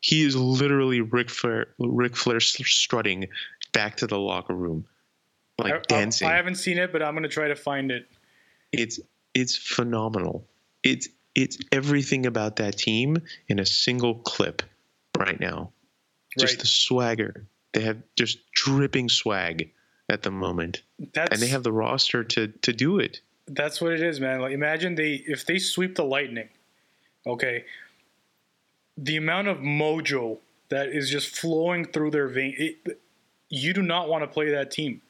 He 0.00 0.24
is 0.24 0.34
literally 0.34 1.00
Ric 1.00 1.30
Flair, 1.30 1.68
Ric 1.78 2.16
Flair 2.16 2.40
strutting 2.40 3.28
back 3.72 3.96
to 3.98 4.06
the 4.06 4.18
locker 4.18 4.54
room, 4.54 4.86
like 5.58 5.74
I, 5.74 5.80
dancing. 5.88 6.28
I 6.28 6.36
haven't 6.36 6.56
seen 6.56 6.78
it, 6.78 6.92
but 6.92 7.02
I'm 7.02 7.14
gonna 7.14 7.28
try 7.28 7.48
to 7.48 7.56
find 7.56 7.90
it. 7.90 8.08
It's 8.72 8.98
it's 9.34 9.56
phenomenal. 9.56 10.46
It's 10.82 11.08
it's 11.34 11.58
everything 11.70 12.26
about 12.26 12.56
that 12.56 12.78
team 12.78 13.18
in 13.48 13.58
a 13.58 13.66
single 13.66 14.16
clip 14.16 14.62
right 15.18 15.38
now. 15.38 15.72
Just 16.38 16.54
right. 16.54 16.60
the 16.60 16.66
swagger. 16.66 17.46
They 17.72 17.82
have 17.82 17.98
just 18.16 18.38
dripping 18.52 19.08
swag 19.08 19.70
at 20.08 20.22
the 20.22 20.30
moment. 20.30 20.82
That's, 21.14 21.32
and 21.32 21.40
they 21.40 21.48
have 21.48 21.62
the 21.62 21.72
roster 21.72 22.24
to 22.24 22.48
to 22.48 22.72
do 22.72 22.98
it. 22.98 23.20
That's 23.46 23.80
what 23.80 23.92
it 23.92 24.02
is, 24.02 24.20
man. 24.20 24.40
Like 24.40 24.52
imagine 24.52 24.94
they 24.94 25.14
if 25.26 25.46
they 25.46 25.58
sweep 25.58 25.96
the 25.96 26.04
Lightning, 26.04 26.48
okay, 27.26 27.64
the 29.00 29.16
amount 29.16 29.48
of 29.48 29.58
mojo 29.58 30.38
that 30.68 30.88
is 30.88 31.10
just 31.10 31.36
flowing 31.36 31.84
through 31.86 32.10
their 32.10 32.28
vein. 32.28 32.54
It, 32.56 33.00
you 33.48 33.72
do 33.72 33.82
not 33.82 34.08
want 34.08 34.22
to 34.22 34.28
play 34.28 34.50
that 34.50 34.70
team. 34.70 35.02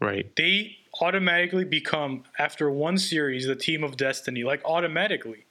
Right. 0.00 0.34
They 0.36 0.76
automatically 1.00 1.64
become 1.64 2.24
after 2.38 2.70
one 2.70 2.98
series 2.98 3.46
the 3.46 3.54
team 3.54 3.84
of 3.84 3.96
destiny, 3.96 4.42
like 4.42 4.62
automatically. 4.64 5.46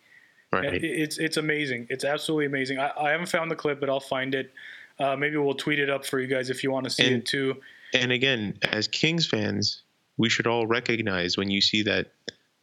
Right. 0.51 0.83
It's 0.83 1.17
it's 1.17 1.37
amazing. 1.37 1.87
It's 1.89 2.03
absolutely 2.03 2.45
amazing. 2.47 2.77
I, 2.77 2.91
I 2.99 3.11
haven't 3.11 3.29
found 3.29 3.49
the 3.49 3.55
clip, 3.55 3.79
but 3.79 3.89
I'll 3.89 4.01
find 4.01 4.35
it. 4.35 4.51
Uh, 4.99 5.15
maybe 5.15 5.37
we'll 5.37 5.53
tweet 5.53 5.79
it 5.79 5.89
up 5.89 6.05
for 6.05 6.19
you 6.19 6.27
guys 6.27 6.49
if 6.49 6.61
you 6.61 6.71
want 6.71 6.83
to 6.83 6.89
see 6.89 7.05
and, 7.05 7.15
it 7.17 7.25
too. 7.25 7.55
And 7.93 8.11
again, 8.11 8.57
as 8.63 8.89
Kings 8.89 9.25
fans, 9.25 9.83
we 10.17 10.27
should 10.27 10.47
all 10.47 10.67
recognize 10.67 11.37
when 11.37 11.49
you 11.49 11.61
see 11.61 11.83
that 11.83 12.11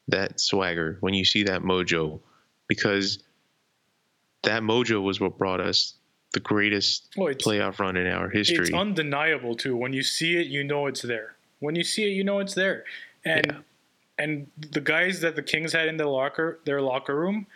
that 0.08 0.38
swagger, 0.38 0.98
when 1.00 1.14
you 1.14 1.24
see 1.24 1.42
that 1.44 1.62
mojo, 1.62 2.20
because 2.66 3.20
that 4.42 4.62
mojo 4.62 5.02
was 5.02 5.20
what 5.20 5.36
brought 5.38 5.60
us 5.60 5.94
the 6.32 6.40
greatest 6.40 7.08
well, 7.16 7.32
playoff 7.34 7.78
run 7.78 7.96
in 7.96 8.06
our 8.06 8.28
history. 8.28 8.66
It's 8.66 8.74
undeniable 8.74 9.56
too. 9.56 9.76
When 9.76 9.92
you 9.92 10.02
see 10.02 10.36
it, 10.36 10.46
you 10.46 10.62
know 10.64 10.86
it's 10.86 11.02
there. 11.02 11.36
When 11.60 11.74
you 11.74 11.84
see 11.84 12.04
it, 12.04 12.12
you 12.12 12.24
know 12.24 12.38
it's 12.38 12.54
there. 12.54 12.84
And 13.24 13.46
yeah. 13.46 13.58
and 14.18 14.50
the 14.72 14.80
guys 14.80 15.20
that 15.20 15.36
the 15.36 15.42
Kings 15.42 15.72
had 15.72 15.88
in 15.88 15.96
their 15.96 16.06
locker 16.06 16.60
their 16.64 16.80
locker 16.80 17.18
room, 17.18 17.46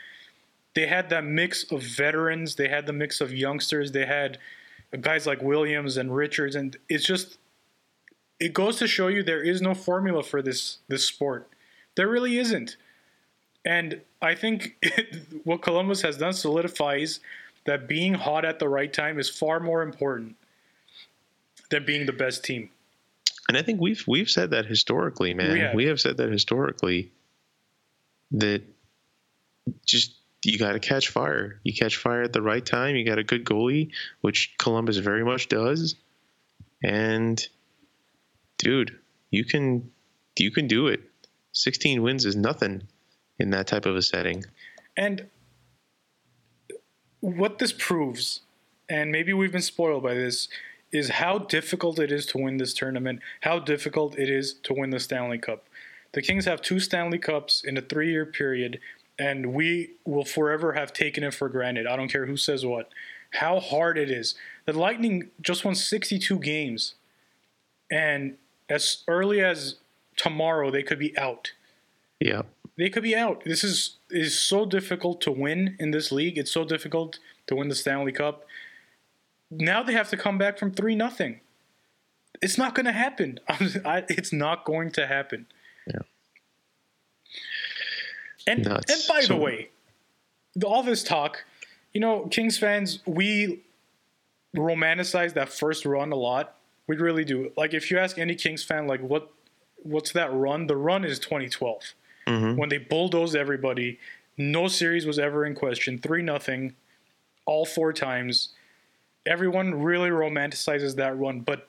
they 0.75 0.87
had 0.87 1.11
that 1.11 1.25
mix 1.25 1.71
of 1.71 1.83
veterans, 1.83 2.57
they 2.57 2.69
had 2.69 2.87
the 2.87 2.93
mix 2.93 3.21
of 3.21 3.33
youngsters, 3.33 3.93
they 3.93 4.07
had 4.07 4.39
guys 5.01 5.27
like 5.27 5.43
Williams 5.43 5.97
and 5.97 6.15
Richards, 6.15 6.57
and 6.57 6.77
it's 6.89 7.05
just 7.05 7.39
it 8.41 8.55
goes 8.55 8.77
to 8.79 8.89
show 8.89 9.09
you 9.09 9.23
there 9.23 9.43
is 9.43 9.63
no 9.63 9.75
formula 9.75 10.23
for 10.23 10.43
this 10.43 10.79
this 10.89 11.05
sport. 11.05 11.49
There 11.95 12.09
really 12.09 12.39
isn't. 12.39 12.77
And 13.65 14.01
I 14.21 14.35
think 14.35 14.77
it, 14.83 15.23
what 15.45 15.63
Columbus 15.63 16.03
has 16.03 16.17
done 16.17 16.33
solidifies 16.33 17.21
that 17.65 17.89
being 17.89 18.15
hot 18.15 18.45
at 18.45 18.59
the 18.59 18.69
right 18.69 18.93
time 18.93 19.19
is 19.19 19.29
far 19.29 19.61
more 19.61 19.83
important 19.83 20.37
than 21.71 21.85
being 21.85 22.07
the 22.07 22.13
best 22.13 22.45
team. 22.45 22.71
And 23.49 23.57
I 23.57 23.63
think 23.63 23.81
we've 23.81 24.03
we've 24.07 24.31
said 24.31 24.51
that 24.51 24.67
historically, 24.67 25.35
man. 25.35 25.53
We 25.53 25.61
have, 25.61 25.75
we 25.75 25.85
have 25.87 26.01
said 26.01 26.17
that 26.19 26.31
historically 26.31 27.11
that 28.33 28.63
just 29.85 30.15
you 30.45 30.59
got 30.59 30.73
to 30.73 30.81
catch 30.81 31.09
fire. 31.09 31.61
You 31.63 31.73
catch 31.73 31.97
fire 31.97 32.23
at 32.23 32.33
the 32.33 32.43
right 32.43 32.65
time. 32.65 32.97
You 32.97 33.05
got 33.05 33.19
a 33.19 33.25
good 33.25 33.45
goalie, 33.45 33.91
which 34.21 34.55
Columbus 34.59 34.97
very 34.99 35.25
much 35.25 35.49
does. 35.49 35.97
And 36.83 37.47
dude, 38.59 38.99
you 39.31 39.45
can 39.45 39.91
you 40.39 40.51
can 40.51 40.67
do 40.67 40.89
it. 40.89 41.01
16 41.53 42.03
wins 42.03 42.25
is 42.25 42.35
nothing 42.35 42.89
in 43.43 43.51
that 43.51 43.67
type 43.67 43.85
of 43.85 43.97
a 43.97 44.03
setting. 44.03 44.45
And 44.97 45.27
what 47.21 47.59
this 47.59 47.73
proves, 47.73 48.41
and 48.89 49.11
maybe 49.11 49.33
we've 49.33 49.53
been 49.53 49.61
spoiled 49.61 50.03
by 50.03 50.15
this, 50.15 50.49
is 50.93 51.09
how 51.11 51.39
difficult 51.39 51.99
it 51.99 52.13
is 52.13 52.25
to 52.27 52.39
win 52.39 52.59
this 52.59 52.73
tournament, 52.73 53.21
how 53.41 53.59
difficult 53.59 54.19
it 54.19 54.31
is 54.31 54.55
to 54.63 54.73
win 54.75 54.91
the 54.91 55.01
Stanley 55.01 55.39
Cup. 55.39 55.65
The 56.13 56.23
Kings 56.23 56.45
have 56.45 56.63
two 56.63 56.79
Stanley 56.79 57.19
Cups 57.19 57.65
in 57.65 57.77
a 57.77 57.83
three 57.83 58.11
year 58.11 58.27
period, 58.27 58.79
and 59.19 59.55
we 59.55 59.93
will 60.05 60.25
forever 60.25 60.75
have 60.75 60.93
taken 60.93 61.25
it 61.25 61.35
for 61.35 61.49
granted. 61.49 61.87
I 61.87 61.97
don't 61.97 62.09
care 62.11 62.27
who 62.27 62.37
says 62.37 62.65
what. 62.65 62.91
How 63.33 63.61
hard 63.61 63.97
it 63.97 64.11
is. 64.11 64.35
The 64.67 64.75
Lightning 64.75 65.31
just 65.41 65.65
won 65.65 65.75
62 65.75 66.39
games, 66.39 66.95
and 67.91 68.37
as 68.69 69.05
early 69.09 69.41
as 69.41 69.77
tomorrow, 70.17 70.71
they 70.71 70.83
could 70.83 70.99
be 70.99 71.17
out. 71.17 71.53
Yeah. 72.21 72.43
They 72.79 72.89
could 72.89 73.03
be 73.03 73.15
out. 73.15 73.45
This 73.45 73.63
is 73.65 73.97
is 74.11 74.39
so 74.39 74.65
difficult 74.65 75.21
to 75.23 75.31
win 75.31 75.77
in 75.79 75.91
this 75.91 76.11
league. 76.11 76.39
It's 76.39 76.51
so 76.51 76.65
difficult 76.65 77.19
to 77.47 77.57
win 77.57 77.69
the 77.69 77.75
Stanley 77.75 78.13
Cup. 78.13 78.45
Now 79.51 79.83
they 79.83 79.93
have 79.93 80.09
to 80.11 80.17
come 80.17 80.39
back 80.39 80.59
from 80.59 80.73
three 80.73 80.95
nothing. 80.95 81.41
It's 82.41 82.57
not 82.57 82.75
going 82.75 82.87
to 82.87 82.93
happen. 82.93 83.39
I, 83.49 84.05
it's 84.09 84.33
not 84.33 84.65
going 84.65 84.91
to 84.93 85.07
happen. 85.07 85.47
Yeah. 85.87 86.01
And 88.47 88.67
and 88.67 89.03
by 89.09 89.21
So- 89.21 89.35
the 89.35 89.37
way, 89.37 89.71
the, 90.55 90.67
all 90.67 90.83
this 90.83 91.05
talk, 91.05 91.45
you 91.93 92.01
know, 92.01 92.27
Kings 92.29 92.59
fans, 92.59 93.01
we 93.07 93.63
romanticize 94.57 95.35
that 95.35 95.49
first 95.51 95.85
run 95.87 96.13
a 96.13 96.17
lot. 96.17 96.57
We 96.87 96.97
really 96.97 97.25
do. 97.25 97.53
Like 97.57 97.75
if 97.75 97.91
you 97.91 97.99
ask 97.99 98.19
any 98.19 98.35
Kings 98.35 98.65
fan, 98.65 98.87
like 98.87 99.01
what 99.01 99.31
what's 99.83 100.13
that 100.13 100.33
run? 100.33 100.67
The 100.67 100.77
run 100.77 101.05
is 101.05 101.19
2012 101.19 101.95
Mhm. 102.27 102.57
when 102.57 102.69
they 102.69 102.79
bulldozed 102.79 103.35
everybody. 103.37 103.99
No 104.37 104.69
series 104.69 105.05
was 105.07 105.19
ever 105.19 105.45
in 105.45 105.55
question. 105.55 105.99
Three 105.99 106.23
nothing, 106.23 106.75
all 107.47 107.65
four 107.67 107.93
times. 107.93 108.51
Everyone 109.27 109.83
really 109.83 110.11
romanticizes 110.11 110.97
that 110.97 111.17
run, 111.19 111.41
but 111.41 111.69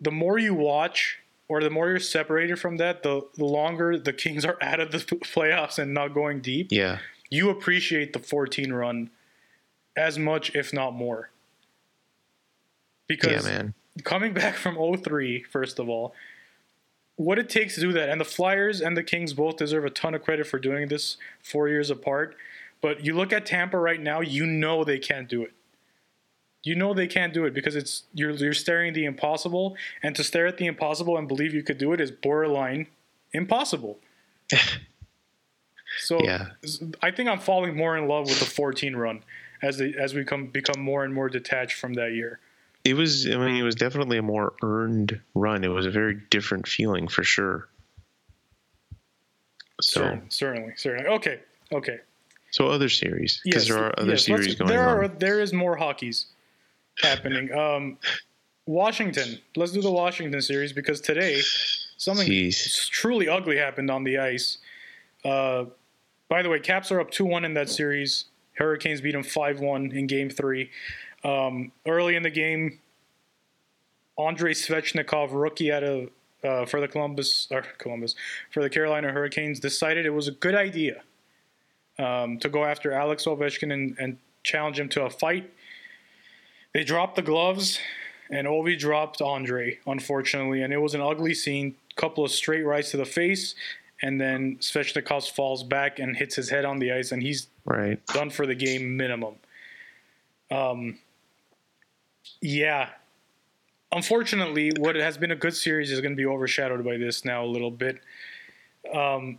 the 0.00 0.10
more 0.10 0.38
you 0.38 0.52
watch, 0.54 1.18
or 1.48 1.62
the 1.62 1.70
more 1.70 1.88
you're 1.88 2.00
separated 2.00 2.58
from 2.58 2.76
that, 2.78 3.02
the, 3.02 3.22
the 3.36 3.44
longer 3.44 3.98
the 3.98 4.12
Kings 4.12 4.44
are 4.44 4.58
out 4.62 4.80
of 4.80 4.90
the 4.92 4.98
playoffs 4.98 5.78
and 5.78 5.94
not 5.94 6.08
going 6.12 6.40
deep. 6.40 6.68
Yeah. 6.70 6.98
You 7.30 7.50
appreciate 7.50 8.12
the 8.12 8.18
14 8.18 8.72
run 8.72 9.10
as 9.96 10.18
much, 10.18 10.54
if 10.54 10.72
not 10.72 10.92
more. 10.92 11.30
Yeah, 13.08 13.16
Because 13.16 13.44
man. 13.46 13.74
coming 14.04 14.32
back 14.34 14.54
from 14.56 14.76
03, 14.76 15.42
first 15.44 15.78
of 15.78 15.88
all, 15.88 16.14
what 17.16 17.38
it 17.38 17.48
takes 17.48 17.74
to 17.74 17.80
do 17.80 17.92
that, 17.92 18.08
and 18.08 18.20
the 18.20 18.24
Flyers 18.24 18.80
and 18.80 18.96
the 18.96 19.02
Kings 19.02 19.32
both 19.32 19.56
deserve 19.56 19.84
a 19.84 19.90
ton 19.90 20.14
of 20.14 20.22
credit 20.22 20.46
for 20.46 20.58
doing 20.58 20.88
this 20.88 21.16
four 21.42 21.68
years 21.68 21.90
apart. 21.90 22.36
But 22.80 23.04
you 23.04 23.14
look 23.14 23.32
at 23.32 23.46
Tampa 23.46 23.78
right 23.78 24.00
now, 24.00 24.20
you 24.20 24.46
know 24.46 24.84
they 24.84 24.98
can't 24.98 25.28
do 25.28 25.42
it. 25.42 25.52
You 26.62 26.74
know 26.74 26.94
they 26.94 27.06
can't 27.06 27.32
do 27.32 27.44
it 27.44 27.54
because 27.54 27.76
it's 27.76 28.04
you're 28.12 28.32
you're 28.32 28.52
staring 28.52 28.92
the 28.92 29.04
impossible, 29.04 29.76
and 30.02 30.14
to 30.16 30.24
stare 30.24 30.46
at 30.46 30.58
the 30.58 30.66
impossible 30.66 31.16
and 31.16 31.26
believe 31.26 31.54
you 31.54 31.62
could 31.62 31.78
do 31.78 31.92
it 31.92 32.00
is 32.00 32.10
borderline 32.10 32.88
impossible. 33.32 33.98
so 35.98 36.20
Yeah. 36.22 36.48
I 37.02 37.10
think 37.10 37.28
I'm 37.28 37.38
falling 37.38 37.76
more 37.76 37.96
in 37.96 38.08
love 38.08 38.26
with 38.26 38.40
the 38.40 38.44
14 38.44 38.96
run 38.96 39.22
as 39.62 39.78
the 39.78 39.94
as 39.96 40.14
we 40.14 40.24
come 40.24 40.46
become 40.46 40.80
more 40.80 41.04
and 41.04 41.14
more 41.14 41.28
detached 41.28 41.78
from 41.78 41.94
that 41.94 42.12
year. 42.12 42.40
It 42.86 42.94
was. 42.94 43.26
I 43.26 43.36
mean, 43.36 43.56
it 43.56 43.62
was 43.64 43.74
definitely 43.74 44.16
a 44.18 44.22
more 44.22 44.54
earned 44.62 45.20
run. 45.34 45.64
It 45.64 45.68
was 45.68 45.86
a 45.86 45.90
very 45.90 46.20
different 46.30 46.68
feeling 46.68 47.08
for 47.08 47.24
sure. 47.24 47.68
So, 49.80 50.00
Cer- 50.00 50.22
certainly, 50.28 50.72
certainly. 50.76 51.08
Okay, 51.10 51.40
okay. 51.72 51.98
so 52.50 52.68
other 52.68 52.88
series 52.88 53.40
because 53.44 53.68
Yes, 53.68 53.74
there 53.76 53.84
are 53.84 53.92
other 53.98 54.12
yes, 54.12 54.24
series 54.24 54.54
going 54.54 54.70
there 54.70 54.88
on. 54.88 55.04
Are, 55.04 55.08
there 55.08 55.40
is 55.40 55.52
more 55.52 55.76
hockeys 55.76 56.26
happening. 57.02 57.52
Um, 57.52 57.98
Washington. 58.66 59.38
Let's 59.56 59.72
do 59.72 59.82
the 59.82 59.90
Washington 59.90 60.40
series 60.40 60.72
because 60.72 61.00
today 61.00 61.40
something 61.96 62.52
truly 62.90 63.28
ugly 63.28 63.56
happened 63.56 63.90
on 63.90 64.04
the 64.04 64.18
ice. 64.18 64.58
Uh, 65.24 65.64
by 66.28 66.42
the 66.42 66.48
way, 66.48 66.60
Caps 66.60 66.90
are 66.92 67.00
up 67.00 67.10
two 67.10 67.24
one 67.24 67.44
in 67.44 67.54
that 67.54 67.68
series. 67.68 68.26
Hurricanes 68.54 69.00
beat 69.00 69.12
them 69.12 69.22
five 69.24 69.60
one 69.60 69.90
in 69.92 70.06
Game 70.06 70.30
Three. 70.30 70.70
Um, 71.24 71.72
early 71.86 72.16
in 72.16 72.22
the 72.22 72.30
game, 72.30 72.80
Andrei 74.18 74.52
Svechnikov, 74.52 75.28
rookie 75.32 75.72
out 75.72 75.82
of 75.84 76.10
uh, 76.44 76.64
for 76.66 76.80
the 76.80 76.88
Columbus 76.88 77.48
or 77.50 77.62
Columbus 77.78 78.14
for 78.50 78.62
the 78.62 78.70
Carolina 78.70 79.10
Hurricanes, 79.10 79.58
decided 79.60 80.06
it 80.06 80.10
was 80.10 80.28
a 80.28 80.32
good 80.32 80.54
idea 80.54 81.02
um, 81.98 82.38
to 82.38 82.48
go 82.48 82.64
after 82.64 82.92
Alex 82.92 83.24
Ovechkin 83.24 83.72
and, 83.72 83.96
and 83.98 84.18
challenge 84.44 84.78
him 84.78 84.88
to 84.90 85.04
a 85.04 85.10
fight. 85.10 85.50
They 86.72 86.84
dropped 86.84 87.16
the 87.16 87.22
gloves, 87.22 87.80
and 88.30 88.46
Ovi 88.46 88.78
dropped 88.78 89.20
Andre, 89.22 89.78
unfortunately, 89.86 90.62
and 90.62 90.72
it 90.72 90.78
was 90.78 90.94
an 90.94 91.00
ugly 91.00 91.34
scene. 91.34 91.74
Couple 91.96 92.22
of 92.24 92.30
straight 92.30 92.62
rights 92.62 92.90
to 92.90 92.98
the 92.98 93.06
face, 93.06 93.54
and 94.02 94.20
then 94.20 94.56
Svechnikov 94.58 95.30
falls 95.30 95.62
back 95.62 95.98
and 95.98 96.14
hits 96.14 96.36
his 96.36 96.50
head 96.50 96.66
on 96.66 96.78
the 96.78 96.92
ice, 96.92 97.10
and 97.10 97.22
he's 97.22 97.48
Right. 97.64 98.04
done 98.08 98.28
for 98.30 98.46
the 98.46 98.54
game 98.54 98.96
minimum. 98.98 99.36
Um, 100.50 100.98
yeah. 102.40 102.90
Unfortunately, 103.92 104.72
what 104.78 104.96
has 104.96 105.16
been 105.16 105.30
a 105.30 105.36
good 105.36 105.54
series 105.54 105.90
is 105.90 106.00
going 106.00 106.12
to 106.12 106.16
be 106.16 106.26
overshadowed 106.26 106.84
by 106.84 106.96
this 106.96 107.24
now 107.24 107.44
a 107.44 107.46
little 107.46 107.70
bit. 107.70 108.00
Um, 108.92 109.38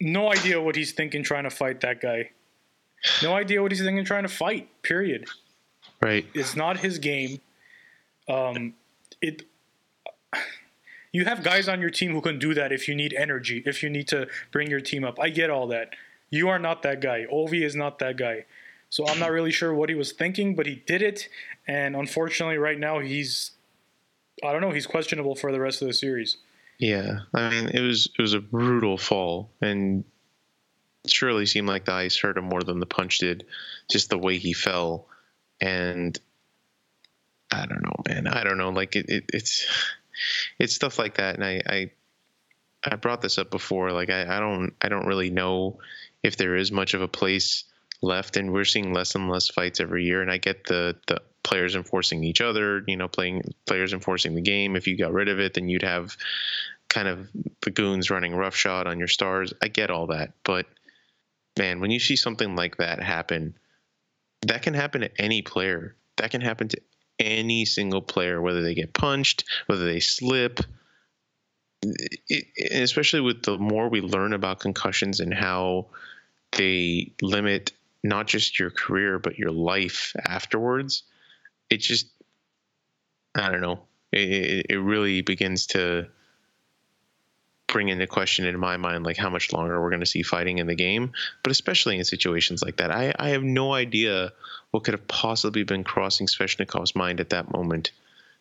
no 0.00 0.32
idea 0.32 0.60
what 0.60 0.76
he's 0.76 0.92
thinking 0.92 1.22
trying 1.22 1.44
to 1.44 1.50
fight 1.50 1.80
that 1.82 2.00
guy. 2.00 2.30
No 3.22 3.34
idea 3.34 3.62
what 3.62 3.72
he's 3.72 3.82
thinking 3.82 4.04
trying 4.04 4.24
to 4.24 4.28
fight. 4.28 4.68
Period. 4.82 5.26
Right. 6.00 6.26
It's 6.34 6.56
not 6.56 6.78
his 6.78 6.98
game. 6.98 7.40
Um, 8.28 8.74
it. 9.20 9.42
You 11.12 11.24
have 11.24 11.42
guys 11.42 11.68
on 11.68 11.80
your 11.80 11.90
team 11.90 12.12
who 12.12 12.20
can 12.20 12.38
do 12.38 12.54
that 12.54 12.70
if 12.70 12.86
you 12.86 12.94
need 12.94 13.14
energy, 13.14 13.62
if 13.64 13.82
you 13.82 13.88
need 13.88 14.08
to 14.08 14.28
bring 14.52 14.68
your 14.68 14.80
team 14.80 15.04
up. 15.04 15.18
I 15.18 15.30
get 15.30 15.50
all 15.50 15.66
that. 15.68 15.94
You 16.30 16.48
are 16.48 16.58
not 16.58 16.82
that 16.82 17.00
guy. 17.00 17.26
Ovi 17.32 17.64
is 17.64 17.74
not 17.74 17.98
that 18.00 18.16
guy. 18.16 18.44
So 18.90 19.06
I'm 19.06 19.18
not 19.18 19.30
really 19.30 19.50
sure 19.52 19.74
what 19.74 19.88
he 19.88 19.94
was 19.94 20.12
thinking, 20.12 20.54
but 20.54 20.66
he 20.66 20.76
did 20.86 21.02
it. 21.02 21.28
And 21.66 21.94
unfortunately, 21.94 22.56
right 22.56 22.78
now 22.78 23.00
he's, 23.00 23.52
I 24.42 24.52
don't 24.52 24.62
know, 24.62 24.70
he's 24.70 24.86
questionable 24.86 25.34
for 25.34 25.52
the 25.52 25.60
rest 25.60 25.82
of 25.82 25.88
the 25.88 25.94
series. 25.94 26.38
Yeah. 26.78 27.20
I 27.34 27.50
mean, 27.50 27.68
it 27.68 27.80
was 27.80 28.08
it 28.18 28.22
was 28.22 28.34
a 28.34 28.40
brutal 28.40 28.96
fall, 28.96 29.50
and 29.60 30.04
it 31.04 31.10
surely 31.10 31.44
seemed 31.44 31.68
like 31.68 31.84
the 31.84 31.92
ice 31.92 32.16
hurt 32.16 32.38
him 32.38 32.44
more 32.44 32.62
than 32.62 32.80
the 32.80 32.86
punch 32.86 33.18
did. 33.18 33.46
Just 33.90 34.10
the 34.10 34.18
way 34.18 34.38
he 34.38 34.52
fell, 34.52 35.06
and 35.60 36.18
I 37.50 37.66
don't 37.66 37.82
know, 37.82 37.96
man. 38.08 38.26
I 38.28 38.44
don't 38.44 38.58
know. 38.58 38.70
Like 38.70 38.94
it, 38.94 39.06
it 39.08 39.24
it's 39.32 39.66
it's 40.58 40.74
stuff 40.74 40.98
like 40.98 41.16
that, 41.16 41.34
and 41.34 41.44
I 41.44 41.62
I 41.66 41.90
I 42.84 42.96
brought 42.96 43.22
this 43.22 43.38
up 43.38 43.50
before. 43.50 43.90
Like 43.90 44.10
I, 44.10 44.36
I 44.36 44.40
don't 44.40 44.72
I 44.80 44.88
don't 44.88 45.06
really 45.06 45.30
know 45.30 45.78
if 46.22 46.36
there 46.36 46.56
is 46.56 46.70
much 46.70 46.94
of 46.94 47.02
a 47.02 47.08
place 47.08 47.64
left, 48.02 48.36
and 48.36 48.52
we're 48.52 48.64
seeing 48.64 48.92
less 48.92 49.14
and 49.14 49.30
less 49.30 49.48
fights 49.48 49.80
every 49.80 50.04
year. 50.04 50.22
And 50.22 50.30
I 50.30 50.38
get 50.38 50.64
the 50.64 50.96
the 51.06 51.20
players 51.42 51.74
enforcing 51.74 52.24
each 52.24 52.40
other, 52.40 52.84
you 52.86 52.96
know, 52.96 53.08
playing 53.08 53.42
players 53.66 53.92
enforcing 53.92 54.34
the 54.34 54.42
game. 54.42 54.76
If 54.76 54.86
you 54.86 54.96
got 54.96 55.12
rid 55.12 55.28
of 55.28 55.40
it, 55.40 55.54
then 55.54 55.68
you'd 55.68 55.82
have 55.82 56.16
kind 56.88 57.08
of 57.08 57.28
the 57.62 57.70
goons 57.70 58.10
running 58.10 58.34
roughshod 58.34 58.86
on 58.86 58.98
your 58.98 59.08
stars. 59.08 59.52
I 59.62 59.68
get 59.68 59.90
all 59.90 60.06
that, 60.08 60.32
but 60.44 60.66
man, 61.58 61.80
when 61.80 61.90
you 61.90 61.98
see 61.98 62.16
something 62.16 62.54
like 62.54 62.76
that 62.76 63.02
happen, 63.02 63.54
that 64.42 64.62
can 64.62 64.74
happen 64.74 65.00
to 65.00 65.20
any 65.20 65.42
player. 65.42 65.96
That 66.16 66.30
can 66.30 66.40
happen 66.40 66.68
to 66.68 66.80
any 67.18 67.64
single 67.64 68.02
player, 68.02 68.40
whether 68.40 68.62
they 68.62 68.74
get 68.74 68.94
punched, 68.94 69.44
whether 69.66 69.84
they 69.84 70.00
slip. 70.00 70.60
It, 71.82 72.46
especially 72.72 73.20
with 73.20 73.42
the 73.42 73.58
more 73.58 73.88
we 73.88 74.00
learn 74.00 74.32
about 74.32 74.60
concussions 74.60 75.20
and 75.20 75.32
how 75.32 75.86
they 76.52 77.12
limit 77.22 77.72
not 78.02 78.26
just 78.26 78.58
your 78.58 78.70
career 78.70 79.18
but 79.18 79.38
your 79.38 79.50
life 79.50 80.14
afterwards, 80.24 81.02
it 81.70 81.78
just 81.78 82.08
I 83.34 83.50
don't 83.50 83.60
know. 83.60 83.80
It, 84.10 84.66
it, 84.70 84.78
really 84.78 85.20
begins 85.20 85.66
to 85.68 86.08
bring 87.66 87.88
into 87.88 88.06
question 88.06 88.46
in 88.46 88.58
my 88.58 88.78
mind 88.78 89.04
like 89.04 89.18
how 89.18 89.28
much 89.28 89.52
longer 89.52 89.80
we're 89.80 89.90
going 89.90 90.00
to 90.00 90.06
see 90.06 90.22
fighting 90.22 90.56
in 90.56 90.66
the 90.66 90.74
game 90.74 91.12
but 91.42 91.52
especially 91.52 91.98
in 91.98 92.04
situations 92.04 92.62
like 92.62 92.78
that 92.78 92.90
i, 92.90 93.12
I 93.18 93.28
have 93.28 93.42
no 93.42 93.74
idea 93.74 94.32
what 94.70 94.84
could 94.84 94.94
have 94.94 95.06
possibly 95.06 95.62
been 95.62 95.84
crossing 95.84 96.26
svechnikov's 96.26 96.96
mind 96.96 97.20
at 97.20 97.28
that 97.30 97.52
moment 97.52 97.92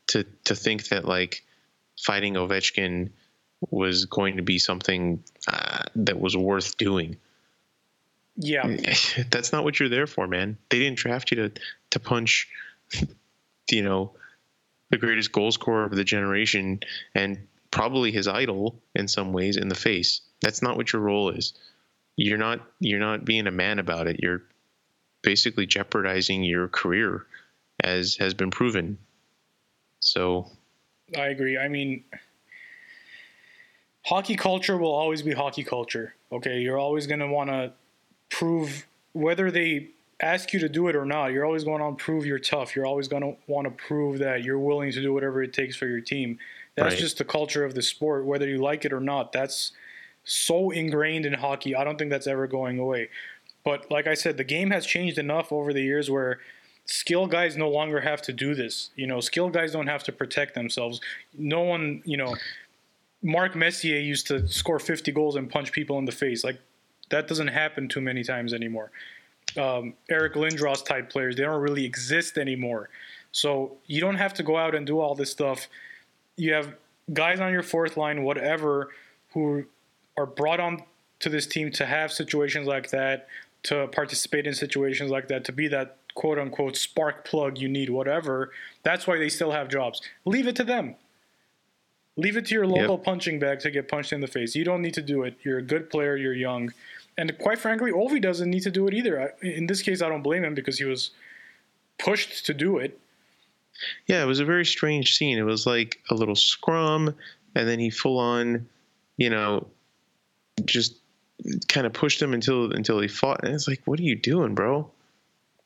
to 0.07 0.25
to 0.45 0.55
think 0.55 0.87
that 0.87 1.03
like 1.03 1.43
fighting 2.01 2.35
ovechkin 2.35 3.09
was 3.69 4.05
going 4.05 4.37
to 4.37 4.43
be 4.43 4.59
something 4.59 5.21
uh, 5.47 5.83
that 5.95 6.19
was 6.19 6.37
worth 6.37 6.77
doing 6.77 7.17
Yeah. 8.37 8.77
that's 9.31 9.51
not 9.51 9.63
what 9.63 9.79
you're 9.79 9.89
there 9.89 10.07
for 10.07 10.27
man 10.27 10.57
they 10.69 10.79
didn't 10.79 10.97
draft 10.97 11.31
you 11.31 11.37
to 11.37 11.51
to 11.89 11.99
punch 11.99 12.47
you 13.71 13.83
know 13.83 14.13
the 14.89 14.97
greatest 14.97 15.31
goal 15.31 15.51
scorer 15.51 15.83
of 15.83 15.95
the 15.95 16.03
generation 16.03 16.79
and 17.13 17.47
probably 17.71 18.11
his 18.11 18.27
idol 18.27 18.81
in 18.95 19.07
some 19.07 19.33
ways 19.33 19.57
in 19.57 19.67
the 19.67 19.75
face. 19.75 20.21
That's 20.41 20.61
not 20.61 20.77
what 20.77 20.93
your 20.93 21.01
role 21.01 21.29
is. 21.29 21.53
You're 22.15 22.37
not 22.37 22.61
you're 22.79 22.99
not 22.99 23.25
being 23.25 23.47
a 23.47 23.51
man 23.51 23.79
about 23.79 24.07
it. 24.07 24.19
You're 24.21 24.43
basically 25.21 25.65
jeopardizing 25.65 26.43
your 26.43 26.67
career 26.67 27.25
as 27.83 28.15
has 28.15 28.33
been 28.33 28.51
proven. 28.51 28.97
So 29.99 30.49
I 31.15 31.27
agree. 31.27 31.57
I 31.57 31.67
mean, 31.67 32.03
hockey 34.05 34.35
culture 34.35 34.77
will 34.77 34.91
always 34.91 35.21
be 35.21 35.33
hockey 35.33 35.63
culture. 35.63 36.15
Okay, 36.31 36.59
you're 36.59 36.79
always 36.79 37.07
going 37.07 37.19
to 37.19 37.27
want 37.27 37.49
to 37.49 37.73
prove 38.29 38.85
whether 39.13 39.49
they 39.51 39.89
ask 40.19 40.51
you 40.53 40.59
to 40.59 40.69
do 40.69 40.87
it 40.87 40.95
or 40.95 41.05
not. 41.05 41.27
You're 41.31 41.45
always 41.45 41.63
going 41.63 41.79
to 41.81 42.03
prove 42.03 42.25
you're 42.25 42.39
tough. 42.39 42.75
You're 42.75 42.85
always 42.85 43.07
going 43.07 43.21
to 43.23 43.35
want 43.47 43.65
to 43.65 43.71
prove 43.71 44.19
that 44.19 44.43
you're 44.43 44.59
willing 44.59 44.91
to 44.91 45.01
do 45.01 45.13
whatever 45.13 45.43
it 45.43 45.53
takes 45.53 45.75
for 45.75 45.85
your 45.87 46.01
team. 46.01 46.39
That's 46.75 46.93
Right. 46.93 46.99
just 46.99 47.17
the 47.17 47.25
culture 47.25 47.63
of 47.63 47.73
the 47.75 47.81
sport, 47.81 48.25
whether 48.25 48.47
you 48.47 48.57
like 48.57 48.85
it 48.85 48.93
or 48.93 48.99
not. 48.99 49.31
That's 49.31 49.71
so 50.23 50.71
ingrained 50.71 51.25
in 51.25 51.33
hockey. 51.33 51.75
I 51.75 51.83
don't 51.83 51.97
think 51.97 52.09
that's 52.11 52.27
ever 52.27 52.47
going 52.47 52.79
away. 52.79 53.09
But 53.63 53.89
like 53.91 54.07
I 54.07 54.13
said, 54.13 54.37
the 54.37 54.43
game 54.43 54.71
has 54.71 54.85
changed 54.85 55.17
enough 55.17 55.51
over 55.51 55.73
the 55.73 55.81
years 55.81 56.09
where 56.09 56.39
skill 56.85 57.27
guys 57.27 57.57
no 57.57 57.69
longer 57.69 58.01
have 58.01 58.21
to 58.23 58.33
do 58.33 58.55
this. 58.55 58.91
You 58.95 59.07
know, 59.07 59.19
skill 59.19 59.49
guys 59.49 59.71
don't 59.71 59.87
have 59.87 60.03
to 60.05 60.11
protect 60.11 60.53
themselves. 60.55 61.01
No 61.37 61.61
one, 61.61 62.01
you 62.05 62.17
know, 62.17 62.35
Mark 63.21 63.55
Messier 63.55 63.99
used 63.99 64.27
to 64.27 64.47
score 64.47 64.79
50 64.79 65.11
goals 65.11 65.35
and 65.35 65.49
punch 65.49 65.71
people 65.71 65.97
in 65.99 66.05
the 66.05 66.11
face. 66.11 66.43
Like 66.43 66.59
that 67.09 67.27
doesn't 67.27 67.47
happen 67.49 67.87
too 67.87 68.01
many 68.01 68.23
times 68.23 68.53
anymore. 68.53 68.91
Um, 69.57 69.93
Eric 70.09 70.33
Lindros 70.33 70.85
type 70.85 71.09
players, 71.09 71.35
they 71.35 71.43
don't 71.43 71.61
really 71.61 71.85
exist 71.85 72.37
anymore. 72.37 72.89
So 73.31 73.77
you 73.85 74.01
don't 74.01 74.15
have 74.15 74.33
to 74.35 74.43
go 74.43 74.57
out 74.57 74.75
and 74.75 74.85
do 74.85 74.99
all 74.99 75.15
this 75.15 75.31
stuff. 75.31 75.67
You 76.35 76.53
have 76.53 76.75
guys 77.13 77.39
on 77.39 77.51
your 77.51 77.63
fourth 77.63 77.97
line, 77.97 78.23
whatever, 78.23 78.89
who 79.33 79.65
are 80.17 80.25
brought 80.25 80.59
on 80.59 80.83
to 81.19 81.29
this 81.29 81.47
team 81.47 81.71
to 81.71 81.85
have 81.85 82.11
situations 82.11 82.67
like 82.67 82.89
that, 82.91 83.27
to 83.63 83.87
participate 83.87 84.45
in 84.47 84.53
situations 84.53 85.09
like 85.09 85.27
that, 85.29 85.43
to 85.45 85.51
be 85.51 85.67
that 85.69 85.97
quote 86.13 86.37
unquote 86.39 86.75
spark 86.75 87.25
plug 87.25 87.57
you 87.57 87.67
need, 87.67 87.89
whatever. 87.89 88.51
That's 88.83 89.07
why 89.07 89.17
they 89.17 89.29
still 89.29 89.51
have 89.51 89.69
jobs. 89.69 90.01
Leave 90.25 90.47
it 90.47 90.55
to 90.57 90.63
them. 90.63 90.95
Leave 92.15 92.35
it 92.35 92.47
to 92.47 92.55
your 92.55 92.65
local 92.65 92.95
Yep. 92.95 93.03
punching 93.03 93.39
bag 93.39 93.59
to 93.59 93.69
get 93.69 93.87
punched 93.87 94.11
in 94.11 94.21
the 94.21 94.27
face. 94.27 94.55
You 94.55 94.63
don't 94.63 94.81
need 94.81 94.95
to 94.95 95.03
do 95.03 95.23
it. 95.23 95.35
You're 95.43 95.59
a 95.59 95.63
good 95.63 95.89
player. 95.91 96.15
You're 96.17 96.33
young. 96.33 96.73
And 97.17 97.35
quite 97.39 97.57
frankly, 97.59 97.91
Ovi 97.91 98.21
doesn't 98.21 98.49
need 98.49 98.61
to 98.63 98.71
do 98.71 98.87
it 98.87 98.93
either. 98.93 99.33
I- 99.41 99.45
In 99.47 99.67
this 99.67 99.81
case, 99.81 100.01
I 100.01 100.09
don't 100.09 100.21
blame 100.21 100.43
him 100.43 100.53
because 100.53 100.77
he 100.77 100.85
was 100.85 101.11
pushed 101.97 102.45
to 102.45 102.53
do 102.53 102.77
it. 102.77 102.99
Yeah, 104.07 104.23
it 104.23 104.25
was 104.27 104.39
a 104.39 104.45
very 104.45 104.65
strange 104.65 105.15
scene. 105.15 105.37
It 105.37 105.43
was 105.43 105.65
like 105.65 106.01
a 106.09 106.15
little 106.15 106.35
scrum, 106.35 107.15
and 107.55 107.67
then 107.67 107.79
he 107.79 107.89
full 107.89 108.17
on, 108.19 108.67
you 109.17 109.29
know, 109.29 109.67
just 110.65 110.95
kind 111.67 111.85
of 111.85 111.93
pushed 111.93 112.19
him 112.21 112.33
until 112.33 112.71
until 112.71 112.99
he 112.99 113.07
fought. 113.07 113.43
And 113.43 113.53
it's 113.53 113.67
like, 113.67 113.81
what 113.85 113.99
are 113.99 114.03
you 114.03 114.15
doing, 114.15 114.55
bro? 114.55 114.89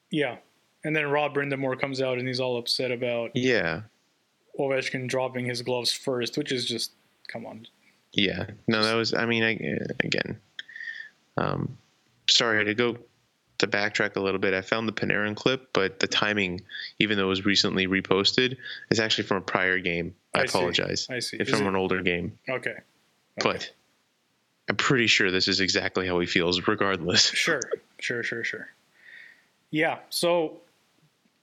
Yeah. 0.10 0.38
And 0.84 0.96
then 0.96 1.10
Rod 1.10 1.34
Brind'Amour 1.34 1.80
comes 1.80 2.02
out 2.02 2.18
and 2.18 2.28
he's 2.28 2.40
all 2.40 2.58
upset 2.58 2.92
about 2.92 3.32
Yeah, 3.36 3.82
Ovechkin 4.60 5.08
dropping 5.08 5.46
his 5.46 5.62
gloves 5.62 5.92
first, 5.92 6.38
which 6.38 6.52
is 6.52 6.66
just, 6.66 6.92
come 7.28 7.46
on. 7.46 7.68
yeah. 8.14 8.48
No, 8.68 8.84
that 8.84 8.96
was. 8.96 9.14
I 9.14 9.26
mean, 9.26 9.44
I, 9.44 9.52
again, 10.04 10.38
um, 11.38 11.78
sorry 12.30 12.56
I 12.56 12.58
had 12.60 12.68
to 12.68 12.74
go 12.74 12.98
to 13.60 13.68
backtrack 13.68 14.16
a 14.16 14.20
little 14.20 14.40
bit. 14.40 14.54
I 14.54 14.62
found 14.62 14.88
the 14.88 14.94
Panarin 14.94 15.36
clip, 15.36 15.70
but 15.74 16.00
the 16.00 16.08
timing, 16.08 16.62
even 17.00 17.18
though 17.18 17.26
it 17.26 17.30
was 17.30 17.46
recently 17.46 17.88
reposted, 17.88 18.58
is 18.90 19.00
actually 19.00 19.26
from 19.26 19.38
a 19.38 19.42
prior 19.42 19.80
game. 19.80 20.16
I, 20.34 20.42
I 20.42 20.46
see. 20.46 20.58
apologize. 20.58 21.08
I 21.10 21.20
see. 21.20 21.38
It's 21.38 21.50
Is 21.50 21.56
from 21.58 21.66
it- 21.66 21.70
an 21.70 21.76
older 21.76 22.02
game. 22.02 22.38
Okay. 22.50 22.76
but 23.38 23.72
I'm 24.70 24.76
pretty 24.78 25.08
sure 25.08 25.32
this 25.32 25.48
is 25.48 25.60
exactly 25.60 26.08
how 26.08 26.20
he 26.20 26.26
feels, 26.28 26.68
regardless. 26.68 27.26
Sure, 27.36 27.62
sure, 28.00 28.24
sure, 28.24 28.44
sure. 28.44 28.70
Yeah, 29.70 30.00
so 30.10 30.58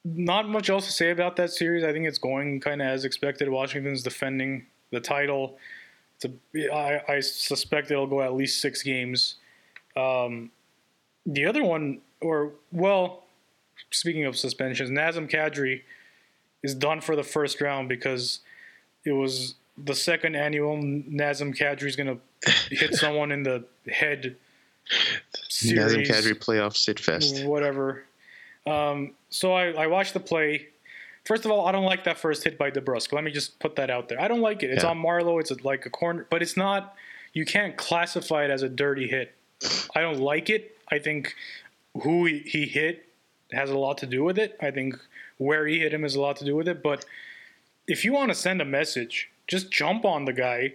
not 0.05 0.49
much 0.49 0.71
else 0.71 0.87
to 0.87 0.93
say 0.93 1.11
about 1.11 1.37
that 1.37 1.51
series. 1.51 1.85
I 1.85 1.93
think 1.93 2.07
it's 2.07 2.19
going 2.19 2.61
kind 2.61 2.81
of 2.83 2.89
as 2.89 3.05
expected. 3.05 3.49
Washington's 3.49 4.03
defending 4.03 4.67
the 4.91 5.01
title. 5.01 5.57
It's 6.17 6.25
a, 6.27 6.75
I, 6.75 7.15
I 7.17 7.21
suspect 7.21 7.91
it'll 7.91 8.07
go 8.07 8.23
at 8.23 8.35
least 8.35 8.61
six 8.61 8.83
games. 8.83 9.37
Um, 9.99 10.51
the 11.27 11.47
other 11.47 11.63
one, 11.65 12.01
or 12.21 12.53
well, 12.73 13.25
speaking 13.91 14.25
of 14.25 14.37
suspensions, 14.37 14.91
Nazem 14.91 15.31
Kadri 15.31 15.83
is 16.63 16.75
done 16.75 17.01
for 17.01 17.17
the 17.17 17.23
first 17.23 17.61
round 17.61 17.89
because 17.89 18.41
it 19.05 19.13
was 19.13 19.55
the 19.77 19.95
second 19.95 20.35
annual 20.35 20.77
Nazem 20.77 21.57
Kadri 21.57 21.87
is 21.87 21.97
going 21.97 22.19
to 22.45 22.51
hit 22.71 22.95
someone 23.05 23.31
in 23.33 23.43
the 23.43 23.65
head. 23.91 24.37
Nazem 25.51 26.07
Kadri 26.07 26.35
playoff 26.35 26.77
sit 26.77 26.99
fest. 27.01 27.45
whatever. 27.45 28.05
Um, 28.67 29.15
so 29.31 29.53
I, 29.53 29.71
I 29.73 29.87
watched 29.87 30.15
the 30.15 30.21
play. 30.21 30.69
First 31.25 31.45
of 31.45 31.51
all, 31.51 31.67
I 31.67 31.73
don't 31.73 31.85
like 31.85 32.05
that 32.05 32.19
first 32.19 32.43
hit 32.45 32.57
by 32.59 32.71
DeBrusk. 32.71 33.13
Let 33.13 33.23
me 33.25 33.31
just 33.31 33.59
put 33.59 33.77
that 33.77 33.91
out 33.91 34.09
there. 34.09 34.21
I 34.21 34.29
don't 34.29 34.41
like 34.41 34.63
it. 34.63 34.71
It's 34.71 34.83
Yeah. 34.85 34.91
on 34.91 34.99
Marleau. 35.03 35.39
It's 35.41 35.51
like 35.63 35.85
a 35.87 35.91
corner, 35.91 36.27
but 36.31 36.43
it's 36.43 36.57
not. 36.57 36.95
You 37.35 37.45
can't 37.45 37.77
classify 37.77 38.45
it 38.45 38.51
as 38.51 38.63
a 38.63 38.69
dirty 38.69 39.07
hit. 39.09 39.35
I 39.95 40.01
don't 40.01 40.21
like 40.21 40.51
it. 40.51 40.77
I 40.91 40.99
think 40.99 41.35
who 42.03 42.27
he, 42.27 42.67
hit 42.67 43.09
has 43.53 43.71
a 43.71 43.79
lot 43.79 43.99
to 43.99 44.07
do 44.07 44.25
with 44.25 44.39
it. 44.39 44.57
I 44.61 44.71
think 44.71 44.97
where 45.39 45.67
he 45.67 45.81
hit 45.81 45.93
him 45.93 46.03
has 46.03 46.15
a 46.15 46.21
lot 46.21 46.37
to 46.37 46.45
do 46.45 46.55
with 46.55 46.69
it. 46.69 46.83
But 46.83 47.05
if 47.87 48.05
you 48.05 48.13
want 48.13 48.31
to 48.31 48.35
send 48.35 48.61
a 48.61 48.65
message, 48.65 49.31
just 49.47 49.71
jump 49.71 50.05
on 50.05 50.25
the 50.25 50.33
guy 50.33 50.75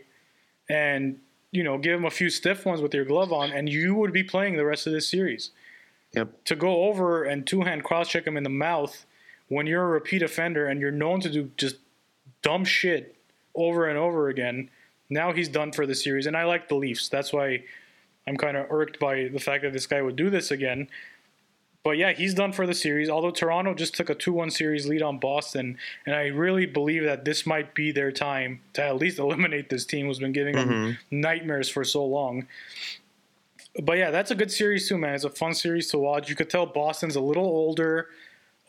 and 0.69 1.19
you 1.51 1.63
know 1.63 1.77
give 1.77 1.99
him 1.99 2.05
a 2.05 2.09
few 2.11 2.29
stiff 2.29 2.65
ones 2.65 2.81
with 2.81 2.93
your 2.93 3.05
glove 3.05 3.31
on, 3.31 3.51
and 3.51 3.69
you 3.69 3.95
would 3.95 4.11
be 4.13 4.23
playing 4.23 4.57
the 4.57 4.65
rest 4.65 4.87
of 4.87 4.93
this 4.93 5.07
series 5.07 5.51
Yep. 6.13 6.43
to 6.45 6.55
go 6.55 6.83
over 6.85 7.23
and 7.23 7.45
two 7.45 7.61
hand 7.61 7.83
cross 7.83 8.07
check 8.09 8.27
him 8.27 8.37
in 8.37 8.43
the 8.43 8.49
mouth 8.49 9.05
when 9.47 9.65
you're 9.67 9.83
a 9.83 9.87
repeat 9.87 10.21
offender 10.21 10.67
and 10.67 10.79
you're 10.79 10.91
known 10.91 11.19
to 11.21 11.29
do 11.29 11.51
just 11.57 11.77
dumb 12.41 12.65
shit 12.65 13.15
over 13.55 13.87
and 13.87 13.97
over 13.97 14.29
again. 14.29 14.69
Now 15.09 15.31
he's 15.33 15.49
done 15.49 15.71
for 15.71 15.85
the 15.85 15.95
series, 15.95 16.25
and 16.25 16.35
I 16.35 16.45
like 16.45 16.69
the 16.69 16.75
Leafs. 16.75 17.09
That's 17.09 17.31
why 17.33 17.63
I'm 18.27 18.37
kind 18.37 18.57
of 18.57 18.71
irked 18.71 18.99
by 18.99 19.27
the 19.27 19.39
fact 19.39 19.63
that 19.63 19.73
this 19.73 19.87
guy 19.87 20.01
would 20.01 20.15
do 20.15 20.29
this 20.29 20.51
again. 20.51 20.87
But 21.83 21.97
yeah, 21.97 22.13
he's 22.13 22.33
done 22.33 22.53
for 22.53 22.65
the 22.65 22.73
series. 22.73 23.09
Although 23.09 23.31
Toronto 23.31 23.73
just 23.73 23.93
took 23.93 24.09
a 24.09 24.15
2 24.15 24.31
1 24.31 24.51
series 24.51 24.87
lead 24.87 25.01
on 25.01 25.19
Boston, 25.19 25.77
and 26.05 26.15
I 26.15 26.27
really 26.27 26.65
believe 26.65 27.03
that 27.03 27.25
this 27.25 27.45
might 27.45 27.75
be 27.75 27.91
their 27.91 28.11
time 28.11 28.61
to 28.73 28.83
at 28.83 28.95
least 28.95 29.19
eliminate 29.19 29.69
this 29.69 29.85
team 29.85 30.07
who's 30.07 30.19
been 30.19 30.31
giving 30.31 30.55
them 30.55 30.69
mm-hmm. 30.69 31.21
nightmares 31.21 31.69
for 31.69 31.83
so 31.83 32.05
long. 32.05 32.47
But 33.81 33.97
yeah, 33.97 34.11
that's 34.11 34.31
a 34.31 34.35
good 34.35 34.51
series 34.51 34.87
too, 34.87 34.97
man. 34.97 35.15
It's 35.15 35.23
a 35.23 35.29
fun 35.29 35.53
series 35.53 35.87
to 35.89 35.97
watch. 35.97 36.29
You 36.29 36.35
could 36.35 36.49
tell 36.49 36.65
Boston's 36.65 37.15
a 37.15 37.21
little 37.21 37.45
older, 37.45 38.09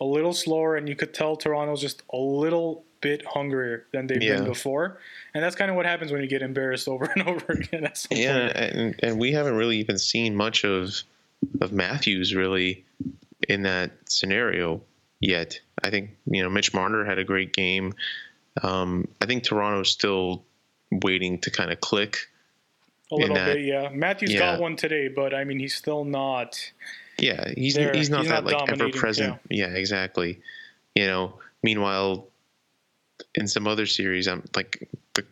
a 0.01 0.05
little 0.05 0.33
slower, 0.33 0.77
and 0.77 0.89
you 0.89 0.97
could 0.97 1.15
tell 1.15 1.37
Toronto's 1.37 1.81
just 1.81 2.03
a 2.13 2.17
little 2.17 2.85
bit 3.05 3.25
hungrier 3.27 3.87
than 3.93 4.07
they've 4.07 4.19
been 4.19 4.45
before. 4.45 4.99
And 5.35 5.45
that's 5.45 5.55
kind 5.55 5.71
of 5.71 5.77
what 5.77 5.87
happens 5.87 6.11
when 6.11 6.23
you 6.23 6.27
get 6.27 6.43
embarrassed 6.43 6.89
over 6.93 7.05
and 7.05 7.29
over 7.29 7.53
again. 7.53 7.89
Yeah, 8.11 8.53
point. 8.53 8.57
and, 8.57 9.01
and 9.03 9.19
we 9.21 9.33
haven't 9.33 9.55
really 9.55 9.79
even 9.79 9.99
seen 9.99 10.35
much 10.35 10.65
of 10.65 11.03
of 11.61 11.73
Matthews 11.73 12.35
really 12.35 12.85
in 13.49 13.63
that 13.63 13.93
scenario 14.07 14.81
yet. 15.21 15.61
I 15.83 15.91
think 15.91 16.11
you 16.27 16.43
know 16.43 16.49
Mitch 16.51 16.73
Marner 16.73 17.05
had 17.05 17.19
a 17.19 17.25
great 17.25 17.53
game. 17.53 17.93
Um, 18.63 19.09
I 19.21 19.27
think 19.27 19.45
Toronto's 19.45 19.91
still 19.91 20.45
waiting 20.91 21.41
to 21.41 21.51
kind 21.51 21.71
of 21.71 21.81
click. 21.81 22.31
a 23.11 23.17
little 23.17 23.35
that- 23.35 23.55
bit, 23.55 23.65
yeah. 23.65 23.91
Matthews 23.93 24.33
yeah. 24.33 24.39
got 24.39 24.61
one 24.61 24.77
today, 24.77 25.09
but 25.09 25.35
I 25.35 25.45
mean, 25.45 25.59
he's 25.59 25.75
still 25.75 26.05
not. 26.05 26.73
Yeah, 27.19 27.53
he's 27.57 27.75
There, 27.75 27.93
he's 27.93 28.11
not 28.11 28.23
he's 28.23 28.31
that 28.31 28.45
not 28.45 28.69
like 28.69 28.73
ever 28.73 28.91
present. 28.91 29.39
Yeah. 29.49 29.69
exactly. 29.69 30.41
You 30.95 31.07
know, 31.07 31.35
meanwhile, 31.63 32.29
in 33.35 33.47
some 33.47 33.67
other 33.67 33.87
series, 33.87 34.27
I'm 34.29 34.43
like 34.55 34.89
the 35.15 35.25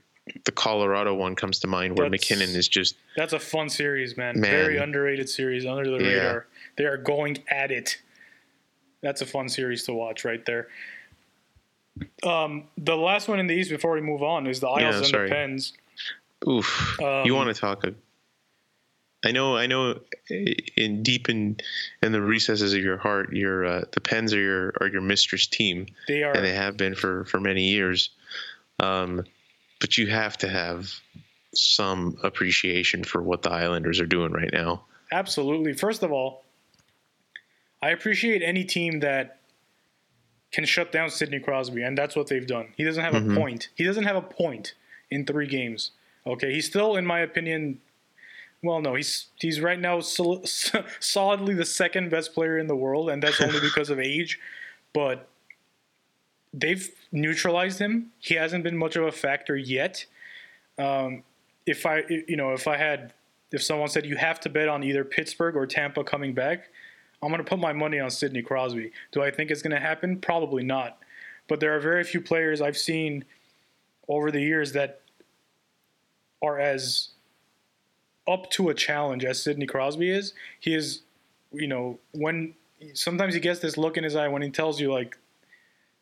the 0.45 0.53
Colorado 0.53 1.15
one 1.15 1.35
comes 1.35 1.59
to 1.61 1.67
mind 1.67 1.99
where 1.99 2.09
That's- 2.09 2.31
MacKinnon 2.31 2.55
is 2.57 2.69
just 2.69 2.95
That's 3.17 3.33
a 3.33 3.39
fun 3.41 3.69
series, 3.69 4.17
man. 4.17 4.39
Man. 4.41 4.51
Very 4.51 4.79
underrated 4.79 5.29
series, 5.29 5.67
under 5.67 5.91
the 5.91 6.03
Yeah. 6.05 6.11
radar. 6.11 6.47
They 6.77 6.85
are 6.85 6.97
going 6.97 7.39
at 7.49 7.71
it. 7.71 8.01
That's 9.03 9.21
a 9.21 9.27
fun 9.27 9.49
series 9.49 9.83
to 9.85 9.93
watch 9.93 10.25
right 10.25 10.45
there. 10.47 10.69
Um, 12.23 12.65
the 12.79 12.97
last 12.97 13.29
one 13.29 13.39
in 13.41 13.47
the 13.49 13.55
East 13.55 13.71
before 13.71 13.93
we 13.93 14.01
move 14.01 14.23
on 14.23 14.47
is 14.47 14.61
the 14.61 14.69
Isles 14.69 14.81
Yeah, 14.95 14.99
and 14.99 15.07
sorry. 15.07 15.29
the 15.29 15.35
Pens. 15.35 15.73
oof. 16.49 17.01
Um, 17.03 17.27
you 17.27 17.35
want 17.35 17.55
to 17.55 17.61
talk? 17.61 17.85
A, 17.85 17.93
I 19.25 19.31
know, 19.33 19.57
I 19.57 19.67
know. 19.67 20.01
In 20.77 21.03
deep 21.03 21.29
in 21.29 21.57
in 22.03 22.13
the 22.13 22.21
recesses 22.21 22.73
of 22.75 22.83
your 22.83 22.97
heart, 22.99 23.33
your 23.33 23.65
uh, 23.65 23.85
the 23.93 24.01
Pens 24.01 24.33
are 24.35 24.41
your 24.41 24.75
are 24.81 24.89
your 24.89 25.01
mistress 25.03 25.47
team, 25.47 25.87
They 26.09 26.23
are 26.23 26.33
and 26.35 26.45
they 26.45 26.53
have 26.55 26.77
been 26.77 26.95
for 26.95 27.25
for 27.27 27.39
many 27.41 27.69
years. 27.69 28.11
Um, 28.81 29.25
but 29.81 29.97
you 29.99 30.07
have 30.09 30.37
to 30.39 30.49
have 30.49 30.93
some 31.55 32.17
appreciation 32.23 33.05
for 33.05 33.23
what 33.23 33.43
the 33.43 33.51
Islanders 33.51 34.01
are 34.01 34.07
doing 34.07 34.33
right 34.33 34.51
now. 34.53 34.85
absolutely. 35.13 35.73
First 35.75 36.03
of 36.03 36.11
all, 36.11 36.45
I 37.83 37.91
appreciate 37.91 38.43
any 38.43 38.65
team 38.65 39.01
that 39.01 39.39
can 40.53 40.65
shut 40.65 40.93
down 40.93 41.11
Sidney 41.11 41.41
Crosby, 41.41 41.83
and 41.83 41.97
that's 41.97 42.15
what 42.17 42.29
they've 42.29 42.47
done. 42.47 42.69
He 42.77 42.85
doesn't 42.85 43.03
have 43.03 43.15
Mm-hmm. 43.15 43.33
a 43.33 43.41
point. 43.41 43.69
He 43.75 43.85
doesn't 43.85 44.05
have 44.05 44.17
a 44.17 44.23
point 44.23 44.75
in 45.11 45.27
three 45.27 45.47
games. 45.47 45.91
Okay, 46.27 46.53
he's 46.53 46.67
still, 46.67 46.97
in 46.97 47.05
my 47.07 47.21
opinion, 47.21 47.81
well, 48.63 48.81
no, 48.81 48.95
he's 48.95 49.27
he's 49.37 49.61
right 49.61 49.79
now 49.79 50.01
sol- 50.01 50.45
solidly 51.01 51.55
the 51.55 51.65
second 51.65 52.11
best 52.11 52.33
player 52.33 52.59
in 52.59 52.69
the 52.69 52.77
world, 52.77 53.11
and 53.11 53.23
that's 53.23 53.41
only 53.41 53.61
because 53.63 53.91
of 53.91 53.99
age. 53.99 54.39
But 54.93 55.29
they've 56.55 56.89
neutralized 57.11 57.79
him. 57.79 58.13
He 58.19 58.35
hasn't 58.35 58.63
been 58.63 58.77
much 58.77 58.97
of 58.97 59.05
a 59.05 59.13
factor 59.13 59.57
yet. 59.57 60.05
Um, 60.79 61.23
if 61.67 61.87
I, 61.87 62.05
you 62.09 62.37
know, 62.37 62.53
if 62.53 62.69
I 62.69 62.77
had, 62.77 63.13
if 63.51 63.63
someone 63.63 63.89
said 63.89 64.07
you 64.07 64.17
have 64.17 64.41
to 64.41 64.49
bet 64.49 64.69
on 64.69 64.83
either 64.85 65.05
Pittsburgh 65.05 65.57
or 65.57 65.67
Tampa 65.67 66.05
coming 66.05 66.35
back, 66.35 66.69
I'm 67.23 67.29
going 67.29 67.43
to 67.43 67.49
put 67.49 67.59
my 67.59 67.73
money 67.73 68.01
on 68.01 68.11
Sidney 68.11 68.43
Crosby. 68.43 68.93
Do 69.13 69.23
I 69.23 69.31
think 69.31 69.51
it's 69.51 69.63
going 69.63 69.73
to 69.73 69.81
happen? 69.81 70.19
Probably 70.19 70.65
not. 70.65 70.99
But 71.49 71.61
there 71.61 71.75
are 71.75 71.81
very 71.81 72.05
few 72.05 72.21
players 72.21 72.61
I've 72.61 72.77
seen 72.77 73.25
over 74.09 74.31
the 74.31 74.41
years 74.41 74.73
that 74.73 75.01
are 76.43 76.59
as 76.59 77.12
up 78.29 78.51
to 78.51 78.69
a 78.69 78.75
challenge 78.75 79.25
as 79.25 79.43
Sidney 79.43 79.67
Crosby 79.67 80.11
is. 80.11 80.33
He 80.61 80.75
is, 80.75 81.01
you 81.53 81.67
know, 81.67 81.99
when 82.13 82.55
sometimes 82.95 83.35
he 83.35 83.41
gets 83.41 83.61
this 83.61 83.77
look 83.77 83.97
in 83.97 84.05
his 84.05 84.17
eye 84.17 84.29
when 84.29 84.43
he 84.43 84.51
tells 84.51 84.81
you 84.81 84.93
like 84.93 85.17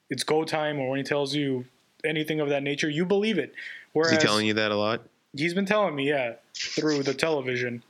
it's 0.09 0.25
go 0.25 0.45
time 0.45 0.79
or 0.79 0.91
when 0.91 0.99
he 0.99 1.05
tells 1.05 1.35
you 1.35 1.65
anything 2.05 2.41
of 2.41 2.49
that 2.49 2.63
nature, 2.63 2.89
you 2.89 3.05
believe 3.05 3.39
it. 3.39 3.55
Whereas, 3.93 4.13
is 4.13 4.19
he 4.19 4.27
telling 4.27 4.47
you 4.47 4.55
that 4.55 4.71
a 4.71 4.77
lot? 4.77 5.03
He's 5.37 5.55
been 5.55 5.67
telling 5.67 5.95
me, 5.95 6.09
yeah, 6.09 6.35
through 6.55 7.03
the 7.03 7.15
television. 7.15 7.83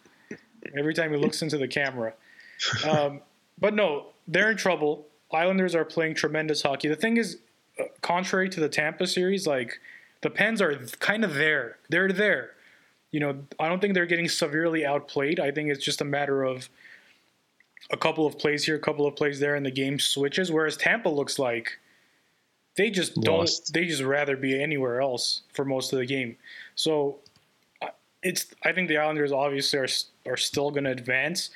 Every 0.77 0.95
time 0.95 1.11
he 1.11 1.17
looks 1.17 1.41
into 1.43 1.57
the 1.57 1.69
camera. 1.69 2.13
Um, 2.87 3.23
but 3.59 3.75
no, 3.75 4.09
they're 4.29 4.51
in 4.51 4.57
trouble. 4.57 5.07
Islanders 5.33 5.75
are 5.75 5.85
playing 5.85 6.15
tremendous 6.15 6.63
hockey. 6.63 6.89
The 6.89 6.97
thing 6.97 7.17
is, 7.17 7.39
uh, 7.79 7.85
contrary 8.03 8.49
to 8.51 8.61
the 8.61 8.69
Tampa 8.69 9.07
series, 9.07 9.47
like 9.47 9.81
the 10.21 10.31
Pens 10.31 10.61
are 10.61 10.77
kind 10.99 11.25
of 11.25 11.35
there. 11.35 11.79
They're 11.89 12.13
there. 12.13 12.51
You 13.11 13.21
know, 13.21 13.39
I 13.59 13.69
don't 13.69 13.81
think 13.81 13.95
they're 13.95 14.07
getting 14.07 14.29
severely 14.29 14.87
outplayed. 14.87 15.41
I 15.41 15.51
think 15.51 15.71
it's 15.71 15.85
just 15.85 16.01
a 16.01 16.05
matter 16.05 16.45
of 16.45 16.69
a 17.91 17.97
couple 17.97 18.27
of 18.27 18.39
plays 18.39 18.65
here, 18.65 18.77
a 18.77 18.81
couple 18.81 19.07
of 19.07 19.17
plays 19.17 19.41
there, 19.41 19.55
and 19.55 19.67
the 19.67 19.71
game 19.71 19.99
switches. 19.99 20.53
Whereas 20.53 20.77
Tampa 20.77 21.09
looks 21.09 21.39
like 21.39 21.79
they 22.77 22.91
just 22.91 23.17
Lost. 23.17 23.73
don't. 23.73 23.83
They 23.83 23.89
just 23.89 24.03
rather 24.03 24.37
be 24.37 24.61
anywhere 24.61 25.01
else 25.01 25.43
for 25.53 25.65
most 25.65 25.93
of 25.93 25.99
the 25.99 26.07
game. 26.07 26.37
So 26.75 27.19
it's. 28.23 28.47
I 28.65 28.73
think 28.73 28.89
the 28.89 28.99
Islanders 28.99 29.33
obviously 29.33 29.79
are 29.81 29.89
are 30.27 30.37
still 30.37 30.71
going 30.71 30.85
to 30.85 30.91
advance, 30.91 31.51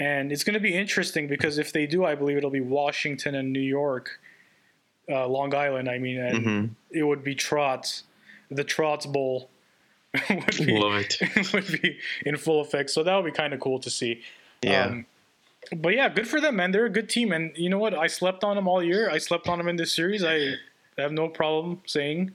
and 0.00 0.32
it's 0.32 0.44
going 0.44 0.54
to 0.54 0.60
be 0.60 0.74
interesting 0.74 1.28
because 1.28 1.58
if 1.58 1.72
they 1.72 1.86
do, 1.86 2.04
I 2.04 2.14
believe 2.14 2.36
it'll 2.38 2.50
be 2.50 2.60
Washington 2.60 3.34
and 3.34 3.52
New 3.52 3.60
York, 3.60 4.18
uh, 5.10 5.26
Long 5.26 5.54
Island. 5.54 5.88
I 5.88 5.98
mean, 5.98 6.18
and 6.18 6.38
mm-hmm. 6.38 6.72
it 6.90 7.02
would 7.02 7.22
be 7.22 7.34
Trotz, 7.34 8.02
the 8.50 8.64
Trotz 8.64 9.10
Bowl. 9.10 9.50
would 10.30 10.56
be, 10.56 10.78
Love 10.78 10.94
it. 10.94 11.52
would 11.52 11.82
be 11.82 11.98
in 12.24 12.36
full 12.36 12.60
effect. 12.60 12.90
So 12.90 13.02
that 13.02 13.14
would 13.16 13.24
be 13.24 13.36
kind 13.36 13.52
of 13.52 13.60
cool 13.60 13.78
to 13.80 13.90
see. 13.90 14.22
Yeah. 14.62 14.86
Um, 14.86 15.06
but 15.74 15.94
yeah, 15.94 16.08
good 16.08 16.28
for 16.28 16.40
them, 16.40 16.56
man. 16.56 16.72
They're 16.72 16.86
a 16.86 16.90
good 16.90 17.08
team, 17.08 17.32
and 17.32 17.56
you 17.56 17.70
know 17.70 17.78
what? 17.78 17.94
I 17.94 18.06
slept 18.06 18.44
on 18.44 18.56
them 18.56 18.68
all 18.68 18.82
year. 18.82 19.10
I 19.10 19.18
slept 19.18 19.48
on 19.48 19.58
them 19.58 19.68
in 19.68 19.76
this 19.76 19.92
series. 19.92 20.22
I 20.22 20.54
have 20.98 21.12
no 21.12 21.28
problem 21.28 21.80
saying 21.86 22.32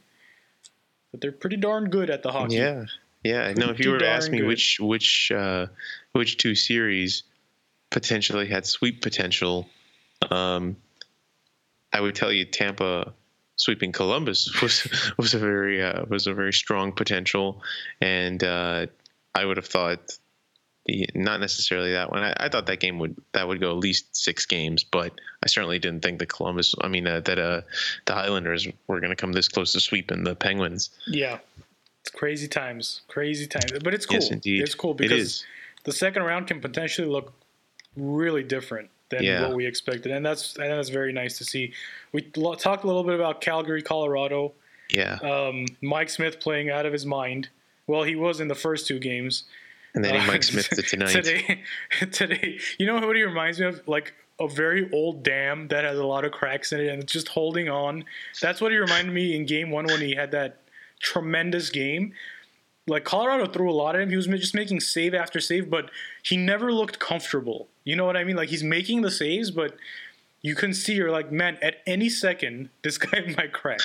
that 1.12 1.22
they're 1.22 1.32
pretty 1.32 1.58
darn 1.58 1.90
good 1.90 2.10
at 2.10 2.24
the 2.24 2.32
hockey. 2.32 2.56
Yeah, 2.56 2.86
yeah. 3.24 3.54
No, 3.56 3.70
if 3.70 3.80
you 3.80 3.92
were 3.92 4.00
to 4.00 4.08
ask 4.08 4.32
me 4.32 4.40
good. 4.40 4.48
which 4.48 4.80
which 4.80 5.32
uh, 5.32 5.68
which 6.14 6.38
two 6.38 6.56
series 6.56 7.24
potentially 7.92 8.48
had 8.48 8.66
sweep 8.66 9.02
potential, 9.02 9.70
um, 10.32 10.76
I 11.94 12.02
would 12.02 12.16
tell 12.16 12.32
you 12.32 12.46
Tampa 12.46 13.14
sweeping 13.60 13.92
Columbus 13.92 14.50
was 14.62 14.88
was 15.18 15.34
a 15.36 15.40
very 15.40 15.84
uh, 15.84 16.06
was 16.10 16.26
a 16.26 16.34
very 16.34 16.54
strong 16.54 16.92
potential, 16.92 17.62
and 18.02 18.44
uh, 18.44 18.88
I 19.36 19.46
would 19.46 19.58
have 19.58 19.68
thought 19.68 20.18
the 20.86 21.08
not 21.14 21.40
necessarily 21.40 21.92
that 21.92 22.10
one. 22.10 22.24
I, 22.24 22.34
I, 22.38 22.50
thought 22.50 22.66
that 22.66 22.80
game 22.80 22.98
would 23.00 23.16
that 23.34 23.48
would 23.48 23.60
go 23.60 23.70
at 23.72 23.78
least 23.78 24.16
six 24.16 24.46
games, 24.46 24.84
but 24.84 25.12
I 25.44 25.48
certainly 25.48 25.78
didn't 25.78 26.02
think 26.02 26.20
the 26.20 26.26
Columbus. 26.26 26.74
I 26.82 26.88
mean 26.88 27.06
uh, 27.06 27.20
that 27.22 27.38
uh, 27.38 27.62
the 28.06 28.14
Highlanders 28.14 28.68
were 28.88 29.00
going 29.00 29.12
to 29.12 29.16
come 29.16 29.34
this 29.34 29.48
close 29.48 29.74
to 29.74 29.80
sweeping 29.80 30.24
the 30.24 30.36
Penguins. 30.36 30.90
Yeah, 31.06 31.40
it's 32.02 32.12
crazy 32.12 32.48
times, 32.48 33.02
crazy 33.08 33.46
times. 33.46 33.72
But 33.84 33.94
it's 33.94 34.06
cool. 34.06 34.16
Yes, 34.16 34.32
indeed. 34.32 34.64
It's 34.64 34.76
cool 34.76 34.94
because 34.94 35.46
the 35.84 35.92
second 35.92 36.24
round 36.24 36.48
can 36.48 36.62
potentially 36.62 37.08
look 37.08 37.34
really 37.96 38.44
different 38.44 38.90
than 39.10 39.24
yeah. 39.24 39.48
what 39.48 39.56
we 39.56 39.66
expected, 39.66 40.12
and 40.12 40.26
that's 40.26 40.56
and 40.56 40.72
that's 40.72 40.90
very 40.90 41.14
nice 41.14 41.38
to 41.38 41.46
see. 41.46 41.74
We 42.12 42.22
talked 42.22 42.84
a 42.84 42.88
little 42.88 43.04
bit 43.04 43.16
about 43.16 43.42
Calgary, 43.42 43.82
Colorado. 43.82 44.54
Yeah. 44.90 45.16
Um, 45.22 45.66
Mike 45.82 46.10
Smith 46.10 46.40
playing 46.40 46.70
out 46.70 46.86
of 46.86 46.94
his 46.94 47.06
mind. 47.06 47.50
Well, 47.88 48.04
he 48.04 48.16
was 48.16 48.40
in 48.40 48.48
the 48.48 48.56
first 48.56 48.88
two 48.88 49.00
games. 49.00 49.44
And 49.96 50.06
then 50.06 50.20
he 50.20 50.28
Mike 50.28 50.44
Smith 50.44 50.70
to 50.70 50.82
tonight. 50.84 51.10
Today, 51.10 51.64
today, 52.12 52.60
you 52.78 52.86
know 52.86 53.00
what 53.06 53.16
he 53.16 53.24
reminds 53.24 53.60
me 53.60 53.66
of? 53.66 53.88
Like 53.88 54.14
a 54.40 54.48
very 54.48 54.90
old 54.92 55.24
dam 55.24 55.68
that 55.68 55.84
has 55.84 55.98
a 55.98 56.06
lot 56.06 56.24
of 56.24 56.32
cracks 56.32 56.72
in 56.72 56.80
it 56.80 56.88
and 56.88 57.04
it's 57.04 57.12
just 57.12 57.28
holding 57.28 57.70
on. 57.70 58.06
That's 58.42 58.62
what 58.62 58.72
he 58.72 58.78
reminded 58.78 59.14
me 59.14 59.36
in 59.36 59.46
game 59.46 59.72
one 59.72 59.86
when 59.86 60.02
he 60.02 60.16
had 60.16 60.32
that 60.32 60.62
tremendous 61.00 61.70
game. 61.70 62.14
Like 62.90 63.04
Colorado 63.04 63.46
threw 63.46 63.70
a 63.70 63.74
lot 63.74 63.96
at 63.96 64.02
him. 64.02 64.10
He 64.10 64.16
was 64.16 64.28
just 64.28 64.56
making 64.56 64.80
save 64.80 65.14
after 65.14 65.40
save, 65.40 65.70
but 65.70 65.90
he 66.24 66.38
never 66.38 66.74
looked 66.74 67.00
comfortable. 67.00 67.68
You 67.84 67.96
know 67.96 68.06
what 68.06 68.18
I 68.18 68.24
mean? 68.24 68.36
Like 68.36 68.50
he's 68.50 68.64
making 68.64 69.02
the 69.02 69.12
saves, 69.12 69.52
but 69.52 69.76
you 70.42 70.56
can 70.56 70.74
see 70.74 70.94
you're 70.94 71.12
like, 71.12 71.32
man, 71.32 71.58
at 71.62 71.78
any 71.86 72.10
second, 72.10 72.70
this 72.84 72.98
guy 72.98 73.22
might 73.38 73.54
crack. 73.54 73.82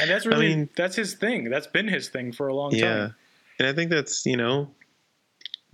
And 0.00 0.10
that's 0.10 0.26
really 0.26 0.52
I 0.52 0.56
mean, 0.56 0.68
that's 0.76 0.96
his 0.96 1.14
thing. 1.14 1.50
That's 1.50 1.66
been 1.66 1.88
his 1.88 2.08
thing 2.08 2.32
for 2.32 2.48
a 2.48 2.54
long 2.54 2.72
yeah. 2.72 2.94
time. 2.94 3.14
And 3.58 3.68
I 3.68 3.72
think 3.72 3.90
that's, 3.90 4.24
you 4.26 4.36
know, 4.36 4.70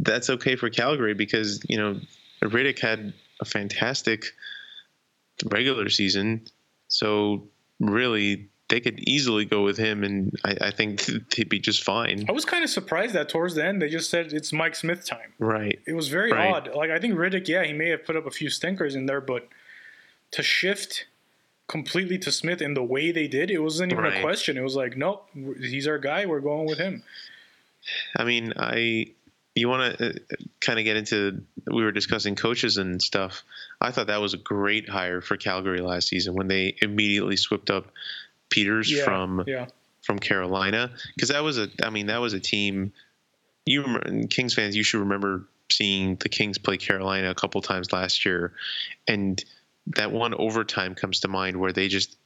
that's 0.03 0.29
okay 0.29 0.57
for 0.57 0.69
Calgary 0.69 1.15
because 1.15 1.61
you 1.69 1.77
know 1.77 2.01
Rittich 2.43 2.81
had 2.81 3.13
a 3.41 3.45
fantastic 3.45 4.27
regular 5.47 5.89
season, 5.89 6.47
so 6.89 7.49
really 7.81 8.49
they 8.73 8.81
could 8.81 9.07
easily 9.07 9.45
go 9.45 9.63
with 9.63 9.77
him, 9.77 10.03
and 10.03 10.35
I, 10.47 10.57
I, 10.63 10.71
think 10.71 11.05
they'd 11.37 11.47
be 11.47 11.61
just 11.61 11.85
fine. 11.85 12.25
I 12.27 12.33
was 12.33 12.47
kind 12.47 12.65
of 12.65 12.71
surprised 12.71 13.15
that 13.15 13.29
towards 13.29 13.55
the 13.55 13.63
end 13.63 13.83
they 13.83 13.91
just 13.91 14.09
said 14.09 14.33
it's 14.33 14.51
Mike 14.51 14.75
Smith 14.75 15.05
time. 15.05 15.35
Right. 15.39 15.79
It 15.87 15.93
was 15.93 16.09
very 16.09 16.33
right. 16.33 16.51
odd. 16.51 16.75
Like 16.75 16.89
I 16.89 16.99
think 16.99 17.13
Rittich, 17.15 17.49
yeah, 17.49 17.65
he 17.65 17.75
may 17.75 17.91
have 17.91 18.07
put 18.07 18.17
up 18.17 18.27
a 18.27 18.31
few 18.31 18.49
stinkers 18.49 18.95
in 18.95 19.05
there, 19.05 19.21
but 19.21 19.47
to 20.31 20.43
shift 20.43 21.05
completely 21.69 22.17
to 22.21 22.33
Smith 22.33 22.63
in 22.63 22.73
the 22.73 22.83
way 22.83 23.13
they 23.13 23.29
did, 23.29 23.51
it 23.51 23.59
wasn't 23.59 23.93
even 23.93 24.05
right. 24.05 24.17
a 24.17 24.23
question. 24.23 24.57
It 24.57 24.63
was 24.63 24.75
like, 24.75 24.97
nope, 24.97 25.29
he's 25.61 25.87
our 25.87 25.99
guy. 25.99 26.25
We're 26.25 26.41
going 26.41 26.67
with 26.67 26.79
him. 26.79 27.03
I 28.17 28.25
mean, 28.25 28.55
I 28.57 29.09
you 29.55 29.69
want 29.69 29.99
to 29.99 30.09
uh, 30.09 30.13
kind 30.63 30.79
of 30.79 30.87
get 30.87 30.97
into 30.97 31.43
we 31.71 31.85
were 31.85 31.93
discussing 31.93 32.35
coaches 32.35 32.79
and 32.79 33.03
stuff 33.03 33.45
i 33.83 33.91
thought 33.91 34.07
that 34.07 34.23
was 34.23 34.33
a 34.33 34.39
great 34.39 34.89
hire 34.89 35.21
for 35.21 35.37
calgary 35.37 35.83
last 35.83 36.09
season 36.09 36.33
when 36.35 36.49
they 36.49 36.75
immediately 36.81 37.37
swept 37.37 37.69
up 37.69 37.93
peters 38.53 38.91
yeah, 38.91 39.05
from 39.05 39.45
yeah. 39.47 39.67
from 40.03 40.19
carolina 40.19 40.91
because 41.17 41.31
that 41.31 41.43
was 41.43 41.59
a 41.59 41.69
i 41.83 41.91
mean 41.91 42.07
that 42.07 42.21
was 42.21 42.33
a 42.35 42.41
team 42.41 42.93
you 43.67 43.83
remember, 43.83 44.27
kings 44.29 44.55
fans 44.55 44.77
you 44.77 44.83
should 44.83 45.01
remember 45.01 45.49
seeing 45.71 46.17
the 46.17 46.29
kings 46.29 46.59
play 46.59 46.77
carolina 46.77 47.31
a 47.31 47.35
couple 47.35 47.61
times 47.63 47.93
last 47.93 48.25
year 48.25 48.53
and 49.09 49.45
that 49.87 50.13
one 50.13 50.35
overtime 50.35 50.95
comes 50.95 51.21
to 51.21 51.29
mind 51.29 51.57
where 51.57 51.73
they 51.73 51.89
just 51.89 52.17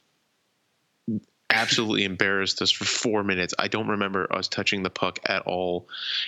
absolutely 1.49 2.03
embarrassed 2.03 2.61
us 2.61 2.71
for 2.71 2.85
four 2.85 3.23
minutes. 3.23 3.53
I 3.57 3.67
don't 3.67 3.87
remember 3.87 4.31
us 4.33 4.47
touching 4.47 4.83
the 4.83 4.89
puck 4.89 5.19
at 5.25 5.43
all. 5.43 5.87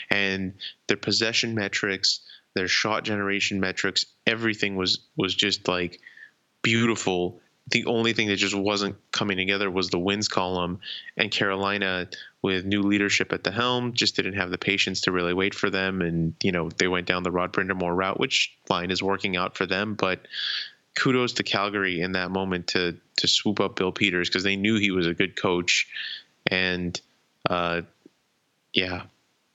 And 0.10 0.54
their 0.88 0.98
possession 0.98 1.56
metrics, 1.56 2.22
their 2.56 2.68
shot 2.68 3.04
generation 3.04 3.60
metrics, 3.60 4.06
everything 4.26 4.76
was 4.76 5.00
was 5.18 5.36
just 5.36 5.68
like 5.68 6.00
beautiful. 6.62 7.42
The 7.72 7.86
only 7.86 8.14
thing 8.14 8.28
that 8.28 8.38
just 8.38 8.56
wasn't 8.56 8.96
coming 9.12 9.38
together 9.38 9.70
was 9.70 9.90
the 9.90 10.00
wins 10.00 10.28
column, 10.28 10.80
and 11.18 11.30
Carolina, 11.30 12.08
with 12.42 12.66
new 12.66 12.82
leadership 12.82 13.34
at 13.34 13.44
the 13.44 13.52
helm, 13.52 13.94
just 13.94 14.16
didn't 14.16 14.34
have 14.34 14.50
the 14.50 14.58
patience 14.58 15.02
to 15.02 15.12
really 15.12 15.34
wait 15.34 15.54
for 15.54 15.70
them. 15.70 16.02
And 16.02 16.34
you 16.44 16.52
know 16.52 16.70
they 16.70 16.88
went 16.88 17.08
down 17.08 17.24
the 17.24 17.32
Rod 17.32 17.54
Brind'Amour 17.54 17.96
route, 17.96 18.20
which 18.20 18.56
fine 18.66 18.92
is 18.92 19.04
working 19.04 19.38
out 19.38 19.58
for 19.58 19.66
them, 19.66 19.96
but 19.96 20.28
kudos 20.96 21.34
to 21.34 21.44
Calgary 21.44 22.02
in 22.02 22.14
that 22.14 22.32
moment 22.32 22.68
to 22.68 22.98
to 23.18 23.28
swoop 23.28 23.60
up 23.60 23.76
Bill 23.76 23.92
Peters 23.92 24.30
because 24.30 24.44
they 24.44 24.56
knew 24.56 24.78
he 24.78 24.92
was 24.92 25.08
a 25.08 25.14
good 25.14 25.36
coach, 25.36 25.88
and 26.48 27.00
uh, 27.50 27.82
yeah, 28.74 29.04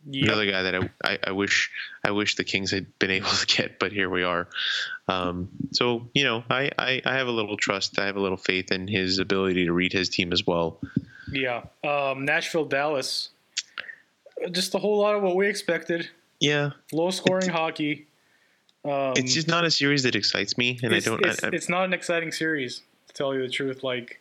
yep. 0.08 0.28
another 0.28 0.50
guy 0.50 0.62
that 0.62 0.74
I, 0.74 0.90
I, 1.04 1.18
I, 1.28 1.32
wish 1.32 1.70
I 2.04 2.10
wish 2.10 2.36
the 2.36 2.44
Kings 2.44 2.70
had 2.70 2.98
been 2.98 3.10
able 3.18 3.28
to 3.28 3.46
get, 3.46 3.78
but 3.78 3.92
here 3.92 4.10
we 4.10 4.22
are. 4.22 4.48
Um, 5.08 5.48
so 5.72 6.08
you 6.14 6.24
know, 6.24 6.44
I, 6.50 6.70
I 6.78 7.02
I 7.04 7.14
have 7.14 7.28
a 7.28 7.32
little 7.32 7.56
trust, 7.56 7.98
I 7.98 8.06
have 8.06 8.16
a 8.16 8.20
little 8.20 8.36
faith 8.36 8.72
in 8.72 8.88
his 8.88 9.18
ability 9.18 9.66
to 9.66 9.72
read 9.72 9.92
his 9.92 10.08
team 10.08 10.32
as 10.32 10.46
well. 10.46 10.80
Yeah, 11.30 11.64
um, 11.82 12.24
Nashville, 12.24 12.66
Dallas, 12.66 13.30
just 14.50 14.74
a 14.74 14.78
whole 14.78 14.98
lot 14.98 15.14
of 15.14 15.22
what 15.22 15.36
we 15.36 15.48
expected. 15.48 16.10
Yeah, 16.40 16.70
low 16.92 17.10
scoring 17.10 17.48
hockey. 17.48 18.06
Um, 18.84 19.14
it's 19.16 19.32
just 19.32 19.48
not 19.48 19.64
a 19.64 19.70
series 19.70 20.02
that 20.02 20.14
excites 20.14 20.58
me, 20.58 20.78
and 20.82 20.94
I 20.94 21.00
don't. 21.00 21.24
It's, 21.24 21.42
I, 21.42 21.48
it's 21.48 21.68
not 21.68 21.84
an 21.86 21.94
exciting 21.94 22.32
series, 22.32 22.82
to 23.08 23.14
tell 23.14 23.34
you 23.34 23.40
the 23.40 23.48
truth. 23.48 23.82
Like, 23.82 24.20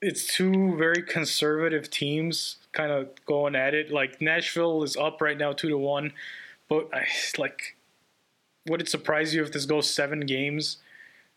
it's 0.00 0.34
two 0.34 0.76
very 0.76 1.02
conservative 1.02 1.90
teams 1.90 2.56
kind 2.72 2.92
of 2.92 3.08
going 3.26 3.54
at 3.56 3.74
it. 3.74 3.90
Like 3.90 4.20
Nashville 4.20 4.82
is 4.82 4.96
up 4.96 5.20
right 5.20 5.36
now, 5.36 5.52
two 5.52 5.68
to 5.68 5.78
one, 5.78 6.12
but 6.68 6.88
I, 6.92 7.06
like, 7.36 7.76
would 8.68 8.80
it 8.80 8.88
surprise 8.88 9.34
you 9.34 9.42
if 9.42 9.52
this 9.52 9.66
goes 9.66 9.92
seven 9.92 10.20
games? 10.20 10.78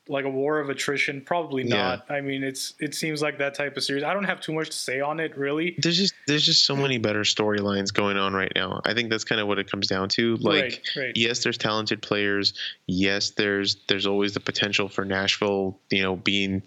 like 0.10 0.26
a 0.26 0.30
war 0.30 0.60
of 0.60 0.70
attrition? 0.70 1.22
Probably 1.22 1.64
Yeah. 1.64 1.76
not. 1.76 2.06
I 2.10 2.22
mean, 2.22 2.44
it's 2.44 2.74
it 2.80 2.96
seems 2.96 3.22
like 3.22 3.38
that 3.38 3.54
type 3.54 3.78
of 3.78 3.84
series. 3.84 4.04
I 4.04 4.14
don't 4.14 4.24
have 4.24 4.42
too 4.42 4.52
much 4.52 4.70
to 4.72 4.76
say 4.76 5.00
on 5.00 5.20
it, 5.20 5.38
really. 5.38 5.76
There's 5.78 5.96
just 5.96 6.16
there's 6.28 6.44
just 6.44 6.66
so 6.66 6.76
many 6.76 6.98
better 6.98 7.22
storylines 7.22 7.94
going 7.94 8.18
on 8.18 8.34
right 8.34 8.52
now. 8.56 8.82
I 8.84 8.94
think 8.96 9.10
that's 9.12 9.24
kind 9.24 9.40
of 9.40 9.48
what 9.48 9.60
it 9.60 9.70
comes 9.70 9.88
down 9.88 10.10
to. 10.10 10.36
Like, 10.38 10.64
right, 10.64 10.90
right. 10.98 11.12
yes, 11.16 11.44
there's 11.44 11.58
talented 11.58 12.02
players. 12.02 12.54
Yes, 12.88 13.30
there's 13.30 13.76
there's 13.88 14.08
always 14.08 14.34
the 14.34 14.40
potential 14.40 14.90
for 14.90 15.06
Nashville, 15.06 15.80
you 15.92 16.02
know, 16.02 16.16
being 16.16 16.64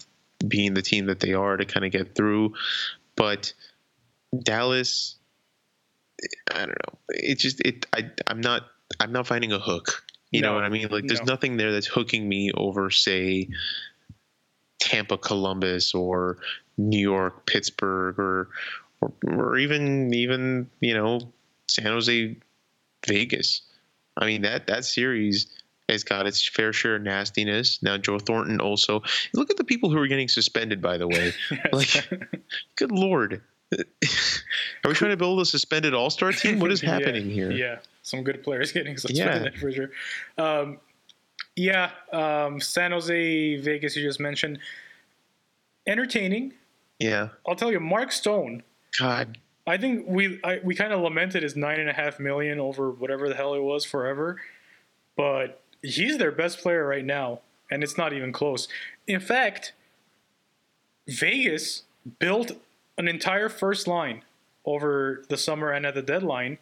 being 0.47 0.75
the 0.75 0.83
team 0.83 1.07
that 1.07 1.21
they 1.21 1.33
are 1.33 1.57
to 1.57 1.65
kind 1.65 1.85
of 1.85 1.93
get 1.93 2.15
through. 2.15 2.55
But 3.17 3.53
Dallas, 4.43 5.17
I 6.51 6.59
don't 6.59 6.69
know. 6.69 6.99
It 7.09 7.39
just 7.39 7.61
it 7.61 7.87
I 7.95 8.11
I'm 8.27 8.41
not 8.41 8.67
I'm 9.01 9.13
not 9.13 9.27
finding 9.27 9.53
a 9.53 9.59
hook. 9.59 10.05
You 10.31 10.41
know 10.41 10.55
what 10.55 10.65
I 10.65 10.69
mean? 10.69 10.89
Like, 10.91 11.07
there's 11.07 11.21
no. 11.21 11.35
nothing 11.35 11.59
there 11.59 11.71
that's 11.71 11.87
hooking 11.87 12.29
me 12.29 12.51
over, 12.57 12.91
say, 12.91 13.51
Tampa, 14.81 15.17
Columbus, 15.17 15.95
or 15.95 16.39
New 16.77 16.99
York, 16.99 17.47
Pittsburgh, 17.47 18.19
or 18.19 18.49
or, 19.01 19.13
or 19.25 19.59
even 19.59 20.13
even 20.13 20.69
you 20.81 20.95
know 20.95 21.21
San 21.69 21.87
Jose, 21.87 22.37
Vegas. 23.07 23.63
I 24.17 24.27
mean 24.27 24.43
that 24.43 24.67
that 24.67 24.85
series 24.85 25.47
has 25.89 26.05
got 26.05 26.27
its 26.27 26.47
fair 26.49 26.73
share 26.73 26.97
of 26.97 27.03
nastiness. 27.03 27.83
Now 27.83 27.97
Joe 27.97 28.19
Thornton 28.19 28.61
also. 28.61 29.03
Look 29.33 29.51
at 29.51 29.57
the 29.57 29.65
people 29.65 29.91
who 29.91 29.99
are 29.99 30.07
getting 30.07 30.29
suspended. 30.29 30.81
By 30.81 30.99
the 30.99 31.09
way, 31.09 31.33
like, 31.73 32.09
good 32.77 32.93
lord. 32.93 33.43
Are 33.73 34.89
we 34.89 34.95
trying 34.95 35.11
to 35.11 35.17
build 35.17 35.41
a 35.41 35.45
suspended 35.45 35.95
All 35.95 36.11
Star 36.11 36.33
team? 36.33 36.61
What 36.61 36.71
is 36.71 36.83
Yeah, 36.83 36.91
happening 36.91 37.29
here? 37.29 37.51
Yeah, 37.51 37.79
some 38.03 38.23
good 38.23 38.43
players 38.43 38.73
getting 38.73 38.97
suspended 38.97 39.59
for 39.59 39.73
sure. 39.73 39.91
Um, 40.39 40.79
yeah, 41.57 41.91
um, 42.13 42.61
San 42.61 42.93
Jose, 42.93 43.57
Vegas. 43.57 43.97
You 43.97 44.03
just 44.03 44.21
mentioned 44.21 44.59
entertaining. 45.87 46.55
Yeah. 46.99 47.29
I'll 47.47 47.57
tell 47.57 47.73
you, 47.73 47.81
Mark 47.81 48.13
Stone. 48.13 48.63
God. 48.99 49.39
I 49.67 49.79
think 49.79 50.05
we 50.07 50.41
I, 50.45 50.61
we 50.63 50.75
kind 50.75 50.93
of 50.93 51.01
lamented 51.01 51.43
his 51.43 51.57
nine 51.57 51.81
and 51.81 51.89
a 51.89 51.93
half 51.93 52.21
million 52.21 52.61
over 52.61 52.91
whatever 52.91 53.29
the 53.29 53.35
hell 53.35 53.55
it 53.55 53.63
was 53.63 53.85
forever, 53.85 54.41
but 55.17 55.63
he's 55.85 56.19
their 56.19 56.33
best 56.33 56.59
player 56.59 56.87
right 56.87 57.05
now, 57.05 57.41
and 57.71 57.83
it's 57.83 57.97
not 57.99 58.13
even 58.13 58.33
close. 58.33 58.67
In 59.07 59.21
fact, 59.21 59.73
Vegas 61.07 61.83
built 62.19 62.53
an 62.99 63.09
entire 63.09 63.49
first 63.49 63.87
line 63.87 64.23
over 64.65 65.23
the 65.29 65.37
summer 65.37 65.71
and 65.71 65.85
at 65.85 65.95
the 65.95 66.03
deadline 66.03 66.59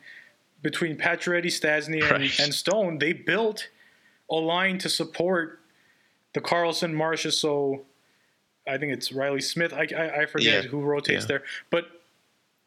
between 0.62 0.96
Pacioretty, 0.96 1.46
Stastny, 1.46 2.02
and, 2.02 2.24
and 2.40 2.54
Stone. 2.54 2.98
They 2.98 3.12
built 3.12 3.68
a 4.30 4.34
line 4.34 4.78
to 4.78 4.88
support 4.88 5.60
the 6.34 6.40
Karlsson, 6.40 6.92
Marcia, 6.94 7.30
so 7.32 7.82
I 8.66 8.78
think 8.78 8.92
it's 8.92 9.12
Riley 9.12 9.40
Smith. 9.40 9.72
I, 9.72 9.86
I, 9.96 10.22
I 10.22 10.26
forget 10.26 10.64
Yeah. 10.64 10.70
who 10.70 10.80
rotates 10.80 11.24
Yeah. 11.24 11.28
there, 11.28 11.42
but 11.70 11.86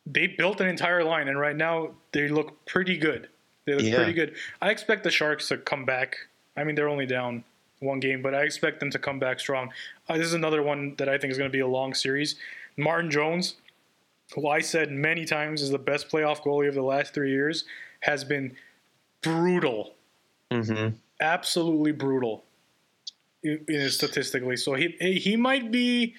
they 0.05 0.27
built 0.27 0.61
an 0.61 0.67
entire 0.67 1.03
line, 1.03 1.27
and 1.27 1.39
right 1.39 1.55
now 1.55 1.91
they 2.11 2.27
look 2.27 2.65
pretty 2.65 2.97
good. 2.97 3.27
They 3.65 3.73
look 3.73 3.83
Yeah. 3.83 3.95
pretty 3.95 4.13
good. 4.13 4.35
I 4.61 4.69
expect 4.71 5.03
the 5.03 5.11
Sharks 5.11 5.47
to 5.49 5.57
come 5.57 5.83
back. 5.85 6.15
I 6.57 6.63
mean, 6.63 6.75
they're 6.75 6.89
only 6.89 7.05
down 7.05 7.43
one 7.79 7.99
game, 7.99 8.21
but 8.21 8.33
I 8.33 8.43
expect 8.43 8.79
them 8.79 8.89
to 8.91 8.99
come 8.99 9.19
back 9.19 9.39
strong. 9.39 9.69
Uh, 10.07 10.17
this 10.17 10.27
is 10.27 10.33
another 10.33 10.63
one 10.63 10.95
that 10.97 11.09
I 11.09 11.17
think 11.17 11.31
is 11.31 11.37
going 11.37 11.49
to 11.49 11.53
be 11.53 11.59
a 11.59 11.67
long 11.67 11.93
series. 11.93 12.35
Martin 12.77 13.11
Jones, 13.11 13.55
who 14.33 14.47
I 14.47 14.61
said 14.61 14.91
many 14.91 15.25
times 15.25 15.61
is 15.61 15.69
the 15.69 15.77
best 15.77 16.09
playoff 16.09 16.41
goalie 16.41 16.67
of 16.67 16.73
the 16.75 16.81
last 16.81 17.13
three 17.13 17.31
years, 17.31 17.65
has 18.01 18.23
been 18.23 18.55
brutal 19.21 19.93
hmm 20.51 20.89
absolutely 21.21 21.91
brutal 21.91 22.43
statistically. 23.89 24.57
So 24.57 24.73
he 24.75 24.89
he 24.99 25.35
might 25.35 25.71
be 25.71 26.13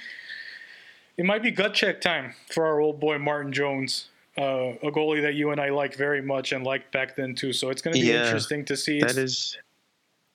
it 1.16 1.24
might 1.24 1.43
be 1.43 1.51
gut 1.51 1.74
check 1.74 2.01
time 2.01 2.34
for 2.51 2.66
our 2.66 2.80
old 2.80 2.99
boy 3.01 3.18
Martin 3.18 3.53
Jones, 3.53 4.09
uh, 4.39 4.72
a 4.82 4.91
goalie 4.91 5.22
that 5.22 5.34
you 5.34 5.51
and 5.51 5.61
I 5.61 5.70
like 5.70 5.95
very 5.97 6.20
much 6.22 6.53
and 6.53 6.64
liked 6.64 6.93
back 6.93 7.14
then 7.16 7.34
too. 7.34 7.53
So 7.53 7.70
it's 7.70 7.82
going 7.82 7.97
to 7.97 8.01
be 8.03 8.09
Yeah, 8.09 8.24
interesting 8.24 8.64
to 8.66 8.76
see. 8.76 9.01
That 9.01 9.11
It's- 9.11 9.24
is 9.24 9.59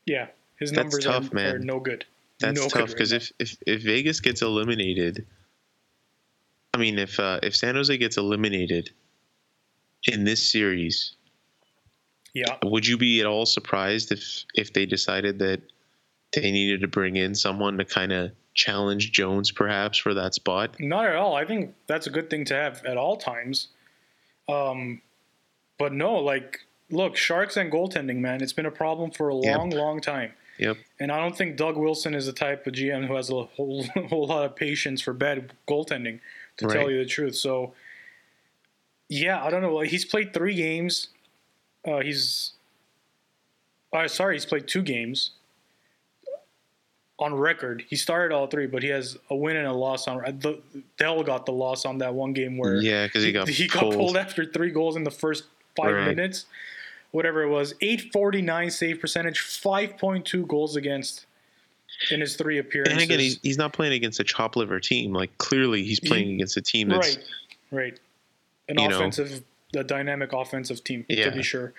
yeah, 0.05 0.27
his 0.57 0.71
that's 0.71 0.77
numbers 0.77 1.05
tough, 1.05 1.31
are, 1.31 1.35
man. 1.35 1.55
are 1.55 1.59
no 1.59 1.79
good. 1.79 2.05
that's 2.39 2.59
no 2.59 2.67
tough 2.67 2.89
because 2.89 3.11
right 3.11 3.21
if, 3.21 3.31
if 3.39 3.57
if 3.67 3.83
Vegas 3.83 4.19
gets 4.19 4.41
eliminated, 4.41 5.25
I 6.73 6.77
mean 6.77 6.99
if 6.99 7.19
uh, 7.19 7.39
if 7.43 7.55
San 7.55 7.75
Jose 7.75 7.95
gets 7.97 8.17
eliminated 8.17 8.91
in 10.07 10.23
this 10.23 10.51
series, 10.51 11.15
now. 12.33 12.57
would 12.63 12.87
you 12.87 12.97
be 12.97 13.19
at 13.21 13.27
all 13.27 13.45
surprised 13.45 14.11
if 14.11 14.45
if 14.55 14.73
they 14.73 14.85
decided 14.85 15.39
that 15.39 15.61
they 16.33 16.51
needed 16.51 16.81
to 16.81 16.87
bring 16.87 17.17
in 17.17 17.35
someone 17.35 17.77
to 17.77 17.85
kind 17.85 18.11
of 18.11 18.31
challenge 18.53 19.11
Jones 19.11 19.51
perhaps 19.51 19.97
for 19.97 20.13
that 20.13 20.33
spot? 20.33 20.75
not 20.79 21.05
at 21.05 21.15
all. 21.15 21.35
I 21.35 21.45
think 21.45 21.75
that's 21.87 22.07
a 22.07 22.09
good 22.09 22.29
thing 22.29 22.45
to 22.45 22.55
have 22.55 22.83
at 22.85 22.97
all 22.97 23.17
times. 23.17 23.67
Um, 24.49 25.01
but 25.77 25.93
no, 25.93 26.15
like 26.15 26.59
look, 26.91 27.15
sharks 27.17 27.57
and 27.57 27.71
goaltending, 27.71 28.17
man, 28.17 28.41
it's 28.41 28.53
been 28.53 28.65
a 28.65 28.71
problem 28.71 29.11
for 29.11 29.29
a 29.29 29.35
Yep. 29.35 29.57
long, 29.57 29.69
long 29.71 30.01
time. 30.01 30.33
Yep. 30.57 30.77
And 30.99 31.11
I 31.11 31.19
don't 31.19 31.35
think 31.35 31.55
Doug 31.57 31.77
Wilson 31.77 32.13
is 32.13 32.25
the 32.27 32.33
type 32.33 32.67
of 32.67 32.73
GM 32.73 33.07
who 33.07 33.15
has 33.15 33.29
a 33.29 33.43
whole 33.43 33.83
whole 34.09 34.27
lot 34.27 34.45
of 34.45 34.55
patience 34.55 35.01
for 35.01 35.13
bad 35.13 35.53
goaltending, 35.67 36.19
to 36.57 36.67
tell 36.67 36.91
you 36.91 36.99
the 36.99 37.05
truth. 37.05 37.35
So, 37.35 37.73
yeah, 39.09 39.43
I 39.43 39.49
don't 39.49 39.61
know. 39.61 39.79
He's 39.79 40.05
played 40.05 40.33
three 40.33 40.53
games. 40.55 41.07
Uh, 41.87 41.99
he's, 42.01 42.51
uh, 43.91 44.07
sorry, 44.07 44.35
he's 44.35 44.45
played 44.45 44.67
two 44.67 44.83
games. 44.83 45.31
On 47.19 47.35
record, 47.35 47.83
he 47.87 47.95
started 47.95 48.33
all 48.33 48.47
three, 48.47 48.65
but 48.65 48.81
he 48.81 48.89
has 48.89 49.15
a 49.29 49.35
win 49.35 49.55
and 49.55 49.67
a 49.67 49.71
loss 49.73 50.07
on. 50.07 50.17
The, 50.39 50.59
Dell 50.97 51.21
got 51.21 51.45
the 51.45 51.51
loss 51.51 51.85
on 51.85 51.99
that 51.99 52.11
one 52.15 52.33
game 52.33 52.57
where 52.57 52.77
Yeah, 52.81 53.05
because 53.05 53.23
he 53.23 53.31
got 53.31 53.47
he 53.47 53.67
got 53.67 53.81
pulled. 53.81 53.93
pulled 53.95 54.17
after 54.17 54.43
three 54.43 54.71
goals 54.71 54.95
in 54.95 55.03
the 55.03 55.11
first 55.11 55.43
five 55.75 55.93
Right. 55.93 56.15
minutes, 56.15 56.45
whatever 57.11 57.43
it 57.43 57.49
was. 57.49 57.73
Eight 57.81 58.11
forty 58.11 58.41
nine 58.41 58.69
save 58.71 58.99
percentage, 58.99 59.39
five 59.39 59.97
point 59.97 60.25
two 60.25 60.45
goals 60.47 60.75
against 60.75 61.25
in 62.09 62.21
his 62.21 62.35
three 62.35 62.57
appearances. 62.57 62.93
And 62.93 63.01
again, 63.03 63.19
he's, 63.19 63.39
he's 63.41 63.57
not 63.57 63.73
playing 63.73 63.93
against 63.93 64.19
a 64.19 64.23
chop 64.23 64.55
liver 64.55 64.79
team. 64.79 65.13
Like 65.13 65.37
clearly, 65.37 65.83
he's 65.83 65.99
playing 65.99 66.27
He- 66.29 66.35
against 66.35 66.57
a 66.57 66.61
team 66.61 66.89
that's 66.89 67.15
right, 67.17 67.25
right, 67.71 67.99
an 68.69 68.79
you 68.79 68.87
know. 68.87 68.95
offensive, 68.97 69.43
a 69.75 69.83
dynamic 69.83 70.33
offensive 70.33 70.83
team 70.83 71.05
Yeah. 71.09 71.25
to 71.25 71.31
be 71.31 71.43
sure. 71.43 71.73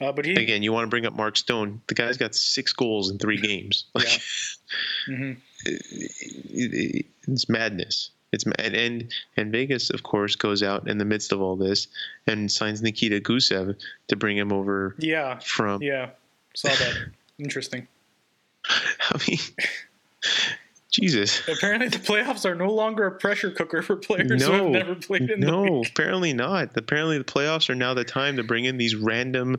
Uh, 0.00 0.10
but 0.12 0.24
he, 0.24 0.34
again. 0.34 0.62
You 0.62 0.72
want 0.72 0.84
to 0.84 0.88
bring 0.90 1.06
up 1.06 1.14
Mark 1.14 1.36
Stone? 1.36 1.80
The 1.86 1.94
guy's 1.94 2.16
got 2.16 2.34
six 2.34 2.72
goals 2.72 3.10
in 3.10 3.18
three 3.18 3.36
games. 3.40 3.84
Like, 3.94 4.06
Mhm. 5.08 5.36
it- 5.64 7.06
it's 7.28 7.48
madness. 7.48 8.10
It's 8.34 8.44
and, 8.58 8.74
and 8.74 9.12
and 9.36 9.52
Vegas, 9.52 9.90
of 9.90 10.02
course, 10.02 10.36
goes 10.36 10.62
out 10.62 10.88
in 10.88 10.98
the 10.98 11.04
midst 11.04 11.32
of 11.32 11.40
all 11.40 11.56
this 11.56 11.86
and 12.26 12.50
signs 12.50 12.82
Nikita 12.82 13.20
Gusev 13.20 13.76
to 14.08 14.16
bring 14.16 14.36
him 14.36 14.52
over 14.52 14.96
yeah, 14.98 15.38
from. 15.38 15.82
yeah, 15.82 16.10
saw 16.54 16.68
that. 16.68 16.94
Interesting. 17.38 17.86
I 18.68 19.18
mean, 19.28 19.38
Jesus. 20.90 21.46
Apparently, 21.48 21.88
the 21.88 21.98
playoffs 21.98 22.44
are 22.44 22.54
no 22.54 22.70
longer 22.70 23.06
a 23.06 23.12
pressure 23.12 23.50
cooker 23.50 23.82
for 23.82 23.96
players 23.96 24.44
who 24.44 24.52
have 24.52 24.62
No, 24.62 24.68
never 24.68 24.94
played 24.94 25.28
in 25.28 25.40
the 25.40 25.46
No, 25.46 25.82
apparently 25.84 26.32
not. 26.32 26.76
Apparently, 26.76 27.18
the 27.18 27.24
playoffs 27.24 27.68
are 27.68 27.74
now 27.74 27.94
the 27.94 28.04
time 28.04 28.36
to 28.36 28.44
bring 28.44 28.64
in 28.64 28.76
these 28.76 28.94
random, 28.94 29.56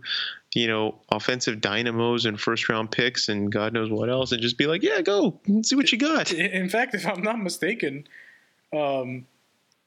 you 0.54 0.68
know, 0.68 0.96
offensive 1.10 1.60
dynamos 1.60 2.26
and 2.26 2.40
first 2.40 2.70
round 2.70 2.90
picks 2.90 3.28
and 3.28 3.52
God 3.52 3.74
knows 3.74 3.90
what 3.90 4.10
else, 4.10 4.32
and 4.32 4.42
just 4.42 4.58
be 4.58 4.66
like, 4.66 4.82
yeah, 4.82 5.02
go 5.02 5.38
and 5.46 5.66
see 5.66 5.76
what 5.76 5.92
you 5.92 5.98
got. 5.98 6.32
In 6.32 6.70
fact, 6.70 6.96
if 6.96 7.06
I'm 7.06 7.22
not 7.22 7.38
mistaken, 7.40 8.08
um, 8.76 9.26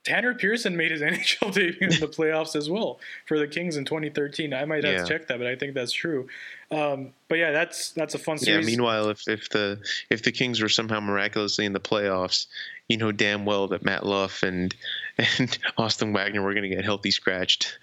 Tanner 0.05 0.33
Pearson 0.33 0.75
made 0.77 0.91
his 0.91 1.01
NHL 1.01 1.53
debut 1.53 1.87
in 1.89 1.99
the 1.99 2.07
playoffs 2.07 2.55
as 2.55 2.69
well 2.69 2.99
for 3.27 3.37
the 3.37 3.47
Kings 3.47 3.75
in 3.77 3.85
2013. 3.85 4.53
I 4.53 4.65
might 4.65 4.83
have 4.83 4.93
Yeah. 4.93 5.03
to 5.03 5.07
check 5.07 5.27
that, 5.27 5.37
but 5.37 5.47
I 5.47 5.55
think 5.55 5.73
that's 5.73 5.91
true. 5.91 6.27
Um, 6.71 7.13
but 7.27 7.37
yeah, 7.37 7.51
that's 7.51 7.91
that's 7.91 8.15
a 8.15 8.19
fun 8.19 8.37
series. 8.37 8.65
Yeah. 8.65 8.71
Meanwhile, 8.71 9.09
if 9.09 9.27
if 9.27 9.49
the 9.49 9.79
if 10.09 10.23
the 10.23 10.31
Kings 10.31 10.61
were 10.61 10.69
somehow 10.69 10.99
miraculously 10.99 11.65
in 11.65 11.73
the 11.73 11.79
playoffs, 11.79 12.47
you 12.87 12.97
know 12.97 13.11
damn 13.11 13.45
well 13.45 13.67
that 13.67 13.83
Matt 13.83 14.05
Luff 14.05 14.41
and 14.43 14.73
and 15.17 15.57
Austin 15.77 16.13
Wagner 16.13 16.41
were 16.41 16.53
going 16.53 16.69
to 16.69 16.73
get 16.75 16.83
healthy 16.85 17.11
scratched. 17.11 17.77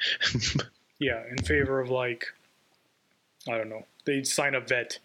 yeah, 0.98 1.22
in 1.30 1.38
favor 1.44 1.80
of 1.80 1.90
like, 1.90 2.26
I 3.48 3.58
don't 3.58 3.68
know, 3.68 3.84
they'd 4.04 4.26
sign 4.26 4.54
a 4.54 4.60
vet. 4.60 4.98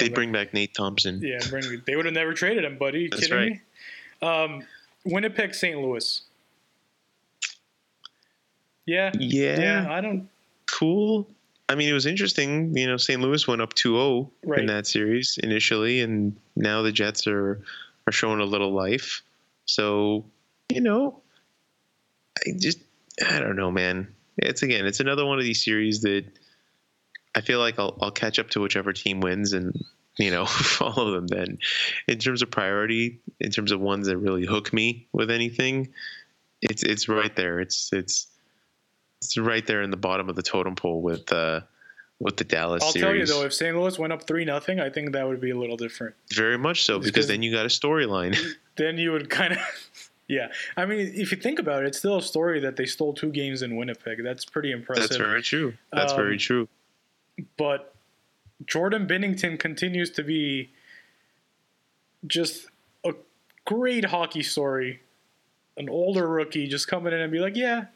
They'd 0.00 0.14
bring 0.14 0.32
back 0.32 0.52
Nate 0.54 0.74
Thompson. 0.74 1.20
Yeah, 1.22 1.38
bring, 1.48 1.82
they 1.86 1.94
would 1.94 2.06
have 2.06 2.14
never 2.14 2.32
traded 2.32 2.64
him, 2.64 2.76
buddy. 2.78 3.02
You 3.02 3.10
That's 3.10 3.22
kidding 3.28 3.36
right. 3.36 3.52
me? 3.52 3.60
Um, 4.28 4.64
Winnipeg, 5.04 5.54
St. 5.54 5.78
Louis. 5.80 6.22
Yeah, 8.86 9.12
Yeah. 9.18 9.60
yeah. 9.60 9.92
I 9.92 10.00
don't. 10.00 10.28
cool. 10.70 11.28
I 11.68 11.74
mean, 11.76 11.88
it 11.88 11.92
was 11.94 12.04
interesting. 12.06 12.76
You 12.76 12.86
know, 12.86 12.96
St. 12.98 13.20
Louis 13.20 13.46
went 13.48 13.62
up 13.62 13.72
2-0 13.74 14.30
Right. 14.44 14.60
in 14.60 14.66
that 14.66 14.86
series 14.86 15.38
initially, 15.42 16.00
and 16.00 16.36
now 16.56 16.82
the 16.82 16.92
Jets 16.92 17.26
are 17.26 17.62
are 18.06 18.12
showing 18.12 18.40
a 18.40 18.44
little 18.44 18.72
life. 18.72 19.22
So, 19.64 20.26
you 20.70 20.82
know, 20.82 21.22
I 22.46 22.50
just 22.58 22.80
I 23.26 23.38
don't 23.40 23.56
know, 23.56 23.70
man. 23.70 24.08
It's 24.36 24.62
again, 24.62 24.84
it's 24.84 25.00
another 25.00 25.24
one 25.24 25.38
of 25.38 25.44
these 25.44 25.64
series 25.64 26.02
that 26.02 26.24
I 27.34 27.40
feel 27.40 27.60
like 27.60 27.78
I'll 27.78 27.96
I'll 28.02 28.10
catch 28.10 28.38
up 28.38 28.50
to 28.50 28.60
whichever 28.60 28.92
team 28.92 29.20
wins, 29.20 29.54
and 29.54 29.72
you 30.18 30.30
know, 30.30 30.46
follow 30.46 31.12
them 31.12 31.26
then. 31.26 31.58
In 32.08 32.18
terms 32.18 32.42
of 32.42 32.50
priority, 32.50 33.20
in 33.40 33.50
terms 33.50 33.72
of 33.72 33.80
ones 33.80 34.06
that 34.06 34.16
really 34.16 34.44
hook 34.46 34.72
me 34.72 35.06
with 35.12 35.30
anything, 35.30 35.88
it's 36.62 36.82
it's 36.82 37.08
right 37.08 37.34
there. 37.36 37.60
It's 37.60 37.92
it's 37.92 38.26
it's 39.20 39.36
right 39.38 39.66
there 39.66 39.82
in 39.82 39.90
the 39.90 39.96
bottom 39.96 40.28
of 40.28 40.36
the 40.36 40.42
totem 40.42 40.74
pole 40.76 41.00
with 41.02 41.32
uh 41.32 41.60
with 42.20 42.36
the 42.36 42.44
Dallas 42.44 42.82
I'll 42.82 42.92
series. 42.92 43.02
tell 43.04 43.14
you 43.16 43.26
though, 43.26 43.46
if 43.46 43.52
St. 43.52 43.76
Louis 43.76 43.98
went 43.98 44.12
up 44.12 44.26
three 44.26 44.44
nothing, 44.44 44.78
I 44.80 44.88
think 44.88 45.12
that 45.12 45.26
would 45.26 45.40
be 45.40 45.50
a 45.50 45.58
little 45.58 45.76
different. 45.76 46.14
Very 46.32 46.56
much 46.56 46.84
so, 46.84 46.98
because 46.98 47.10
because- 47.12 47.28
then 47.28 47.42
you 47.42 47.50
got 47.52 47.66
a 47.66 47.68
storyline. 47.68 48.36
Then 48.76 48.98
you 48.98 49.12
would 49.12 49.30
kind 49.30 49.52
of, 49.52 49.58
yeah. 50.28 50.48
I 50.76 50.84
mean, 50.84 50.98
if 51.14 51.30
you 51.30 51.38
think 51.38 51.60
about 51.60 51.84
it, 51.84 51.86
it's 51.86 51.98
still 51.98 52.16
a 52.18 52.22
story 52.22 52.58
that 52.58 52.74
they 52.74 52.86
stole 52.86 53.14
two 53.14 53.30
games 53.30 53.62
in 53.62 53.76
Winnipeg. 53.76 54.24
That's 54.24 54.44
pretty 54.44 54.72
impressive. 54.72 55.10
That's 55.10 55.16
very 55.16 55.42
true. 55.42 55.74
That's 55.92 56.10
Um, 56.12 56.18
very 56.18 56.36
true. 56.38 56.66
but 57.56 57.93
Jordan 58.66 59.06
Binnington 59.06 59.58
continues 59.58 60.10
to 60.10 60.22
be 60.22 60.70
just 62.26 62.66
a 63.04 63.12
great 63.64 64.04
hockey 64.06 64.42
story. 64.42 65.00
An 65.76 65.88
older 65.88 66.28
rookie 66.28 66.68
just 66.68 66.86
coming 66.86 67.12
in 67.12 67.18
and 67.20 67.32
be 67.32 67.40
like, 67.40 67.56
yeah, 67.56 67.86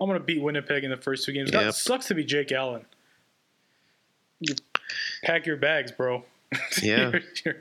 I'm 0.00 0.08
going 0.08 0.18
to 0.18 0.24
beat 0.24 0.40
Winnipeg 0.42 0.82
in 0.82 0.90
the 0.90 0.96
first 0.96 1.24
two 1.26 1.32
games. 1.32 1.50
Yep. 1.52 1.62
it 1.62 1.74
sucks 1.74 2.06
to 2.06 2.14
be 2.14 2.24
Jake 2.24 2.52
Allen. 2.52 2.86
You 4.40 4.54
pack 5.24 5.46
your 5.46 5.56
bags, 5.56 5.92
bro. 5.92 6.24
Yeah. 6.82 7.10
You're- 7.10 7.22
you're- 7.44 7.58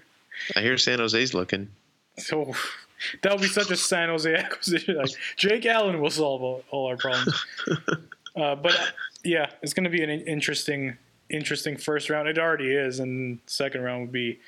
I 0.56 0.62
hear 0.62 0.78
San 0.78 1.00
Jose's 1.00 1.34
looking. 1.34 1.70
so 2.18 2.54
that 3.24 3.32
would 3.32 3.42
be 3.42 3.48
such 3.48 3.72
a 3.72 3.76
San 3.78 4.10
Jose 4.10 4.34
acquisition. 4.36 4.98
Like, 4.98 5.12
Jake 5.38 5.66
Allen 5.66 6.00
will 6.02 6.10
solve 6.12 6.42
all, 6.42 6.64
all 6.72 6.88
our 6.88 6.98
problems. 6.98 7.46
uh, 8.36 8.56
but 8.56 8.74
uh, 8.80 8.86
yeah, 9.24 9.50
it's 9.62 9.74
going 9.74 9.86
to 9.86 9.90
be 9.90 10.02
an 10.04 10.10
interesting, 10.10 10.98
interesting 11.30 11.78
first 11.78 12.10
round. 12.10 12.28
It 12.28 12.38
already 12.38 12.72
is, 12.74 13.00
and 13.00 13.40
second 13.48 13.82
round 13.82 14.02
would 14.02 14.12
be 14.12 14.40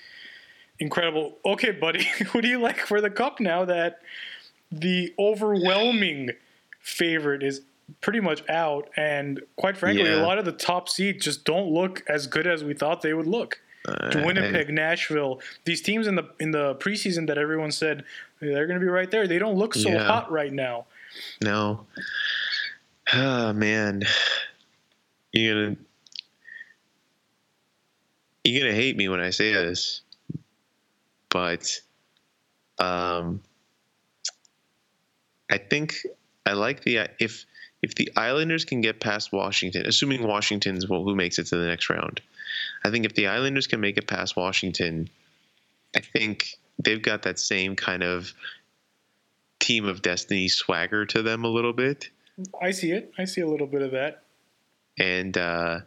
incredible. 0.80 1.38
Okay, 1.46 1.72
buddy, 1.72 2.04
who 2.28 2.42
do 2.42 2.48
you 2.48 2.60
like 2.60 2.80
for 2.80 3.02
the 3.02 3.10
cup 3.10 3.40
now 3.40 3.66
that 3.66 4.02
the 4.72 5.14
overwhelming 5.18 6.32
favorite 6.82 7.44
is 7.44 7.62
pretty 8.02 8.20
much 8.20 8.48
out, 8.50 8.90
and 8.98 9.42
quite 9.56 9.78
frankly, 9.78 10.04
Yeah. 10.06 10.22
a 10.22 10.24
lot 10.26 10.38
of 10.38 10.46
the 10.46 10.52
top 10.52 10.90
seeds 10.90 11.24
just 11.24 11.46
don't 11.46 11.72
look 11.72 12.04
as 12.08 12.28
good 12.28 12.46
as 12.48 12.64
we 12.64 12.74
thought 12.74 13.02
they 13.02 13.14
would 13.14 13.28
look. 13.28 13.60
Uh, 13.88 14.12
Winnipeg, 14.26 14.70
Nashville, 14.70 15.40
these 15.64 15.82
teams 15.82 16.08
in 16.08 16.16
the 16.16 16.26
in 16.42 16.52
the 16.52 16.76
preseason 16.76 17.26
that 17.28 17.38
everyone 17.38 17.72
said 17.72 18.04
they're 18.42 18.68
going 18.68 18.78
to 18.80 18.86
be 18.86 18.92
right 18.92 19.10
there. 19.10 19.26
They 19.28 19.40
don't 19.40 19.56
look 19.56 19.74
so 19.74 19.88
Yeah. 19.90 20.04
hot 20.04 20.30
right 20.30 20.52
now. 20.52 20.86
No. 21.42 21.86
Ah 23.14 23.54
man. 23.54 24.04
You're 25.32 25.68
gonna 25.68 25.78
You're 28.48 28.64
gonna 28.64 28.76
hate 28.76 28.96
me 28.96 29.10
when 29.10 29.20
I 29.20 29.32
say 29.32 29.54
this. 29.54 30.02
But 31.30 31.82
um 32.80 33.42
I 35.50 35.58
think 35.58 35.96
I 36.46 36.54
like 36.54 36.84
the 36.84 37.10
if 37.20 37.46
if 37.82 37.96
the 37.96 38.12
Islanders 38.16 38.66
can 38.66 38.82
get 38.82 39.00
past 39.00 39.32
Washington, 39.32 39.86
assuming 39.86 40.24
Washington's 40.26 40.88
well, 40.88 41.04
who 41.04 41.16
makes 41.16 41.38
it 41.40 41.48
to 41.48 41.58
the 41.58 41.68
next 41.68 41.90
round. 41.90 42.22
I 42.84 42.90
think 42.90 43.06
if 43.06 43.14
the 43.16 43.28
Islanders 43.28 43.68
can 43.68 43.80
make 43.80 43.98
it 43.98 44.08
past 44.08 44.36
Washington, 44.36 45.10
I 45.96 46.00
think 46.00 46.58
they've 46.84 47.02
got 47.02 47.24
that 47.24 47.40
same 47.40 47.76
kind 47.76 48.04
of 48.04 48.34
team 49.60 49.86
of 49.86 50.02
destiny 50.02 50.48
swagger 50.48 51.06
to 51.06 51.22
them 51.22 51.44
a 51.44 51.50
little 51.50 51.74
bit. 51.74 52.10
I 52.62 52.72
see 52.72 52.92
it. 52.92 53.12
I 53.18 53.26
see 53.26 53.42
a 53.42 53.48
little 53.48 53.68
bit 53.68 53.82
of 53.82 53.92
that. 53.92 54.24
And 54.98 55.38
uh, 55.38 55.82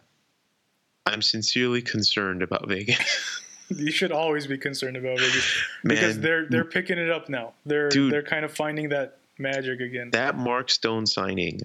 I'm 1.10 1.22
sincerely 1.22 1.82
concerned 1.82 2.42
about 2.42 2.68
Vegas. 2.68 2.98
You 3.72 3.92
should 3.92 4.10
always 4.10 4.48
be 4.48 4.58
concerned 4.58 4.96
about 4.96 5.20
Vegas 5.20 5.62
because 5.84 6.16
Man, 6.16 6.22
they're 6.22 6.46
they're 6.48 6.64
picking 6.64 6.98
it 6.98 7.08
up 7.08 7.28
now. 7.28 7.52
They're 7.64 7.88
Dude. 7.88 8.12
they're 8.12 8.20
kind 8.24 8.44
of 8.44 8.50
finding 8.52 8.88
that 8.88 9.18
magic 9.38 9.78
again. 9.78 10.10
that 10.10 10.36
Mark 10.36 10.70
Stone 10.70 11.06
signing 11.06 11.60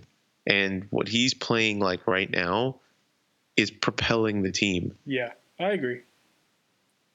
and 0.46 0.86
what 0.92 1.08
he's 1.08 1.34
playing 1.34 1.80
like 1.80 2.06
right 2.06 2.30
now 2.30 2.76
is 3.58 3.72
propelling 3.72 4.44
the 4.44 4.52
team. 4.52 4.96
yeah, 5.08 5.32
I 5.60 5.70
agree. 5.72 6.02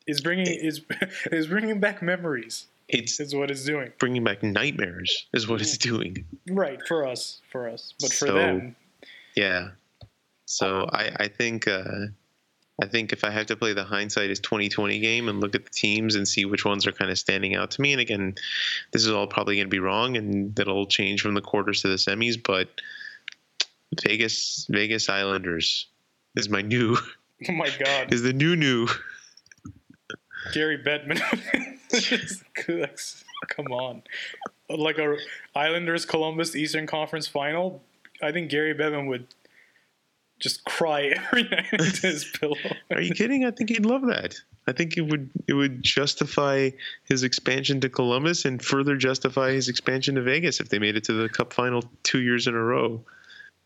It's 0.09 0.21
bringing 0.21 0.49
is 0.49 0.81
is 1.31 1.47
bringing 1.47 1.79
back 1.79 2.03
memories. 2.03 2.67
It's 2.89 3.21
Is 3.21 3.33
what 3.33 3.49
it's 3.53 3.65
doing. 3.65 3.93
bringing 4.01 4.25
back 4.25 4.43
nightmares, 4.43 5.29
is 5.33 5.47
what 5.47 5.61
it's 5.61 5.79
doing. 5.79 6.25
Right 6.51 6.81
for 6.89 7.07
us, 7.07 7.41
for 7.53 7.69
us, 7.69 7.95
but 8.01 8.11
for 8.13 8.27
So- 8.27 8.35
them, 8.35 8.75
Yeah. 9.37 9.69
So 10.47 10.89
I, 10.93 11.13
I 11.17 11.29
think 11.29 11.69
uh, 11.69 12.07
I 12.83 12.87
think 12.87 13.13
if 13.13 13.25
I 13.25 13.31
have 13.31 13.47
to 13.47 13.57
play 13.57 13.73
the 13.73 13.85
hindsight 13.85 14.31
is 14.31 14.41
2020 14.41 15.01
game 15.01 15.29
and 15.29 15.41
look 15.41 15.55
at 15.55 15.65
the 15.65 15.71
teams 15.71 16.15
and 16.15 16.27
see 16.27 16.45
which 16.45 16.65
ones 16.65 16.87
are 16.87 16.93
kind 16.93 17.11
of 17.11 17.19
standing 17.19 17.55
out 17.55 17.71
to 17.73 17.81
me, 17.81 17.93
and 17.93 18.01
again, 18.01 18.35
this 18.93 19.05
is 19.05 19.11
all 19.11 19.27
probably 19.27 19.57
going 19.57 19.67
to 19.67 19.71
be 19.71 19.79
wrong 19.79 20.17
and 20.17 20.55
that'll 20.55 20.87
change 20.87 21.21
from 21.21 21.35
the 21.35 21.41
quarters 21.41 21.83
to 21.83 21.89
the 21.89 21.97
semis, 21.97 22.43
but 22.43 22.69
Vegas 24.03 24.67
Vegas 24.71 25.09
Islanders 25.09 25.87
is 26.37 26.49
my 26.49 26.63
new 26.63 26.97
oh 27.49 27.53
my 27.53 27.71
god, 27.85 28.13
is 28.13 28.23
the 28.23 28.33
new 28.33 28.57
new. 28.57 28.89
Gary 30.53 30.79
Bettman. 30.79 31.21
Come 33.49 33.73
on, 33.73 34.03
like 34.69 34.99
a 34.99 35.17
Islanders 35.55 36.05
Columbus 36.05 36.55
Eastern 36.55 36.87
Conference 36.87 37.27
Final. 37.27 37.83
I 38.23 38.33
think 38.33 38.51
Gary 38.51 38.75
Bettman 38.75 39.09
would 39.09 39.27
just 40.41 40.65
cry 40.65 41.03
every 41.17 41.45
night 41.45 41.73
into 41.73 42.07
his 42.09 42.25
pillow. 42.25 42.57
Are 42.91 43.01
you 43.01 43.15
kidding? 43.15 43.45
I 43.45 43.53
think 43.53 43.71
he'd 43.71 43.87
love 43.87 44.03
that. 44.07 44.41
I 44.67 44.73
think 44.73 44.97
it 44.97 45.03
would 45.03 45.31
it 45.47 45.53
would 45.53 45.83
justify 45.83 46.71
his 47.05 47.23
expansion 47.23 47.81
to 47.83 47.89
Columbus 47.89 48.45
and 48.45 48.63
further 48.63 48.97
justify 48.97 49.53
his 49.53 49.69
expansion 49.69 50.17
to 50.17 50.23
Vegas 50.23 50.61
if 50.61 50.69
they 50.69 50.79
made 50.79 50.97
it 50.97 51.05
to 51.05 51.13
the 51.13 51.29
Cup 51.29 51.53
final 51.53 51.85
two 52.03 52.21
years 52.21 52.47
in 52.47 52.55
a 52.55 52.63
row. 52.63 53.01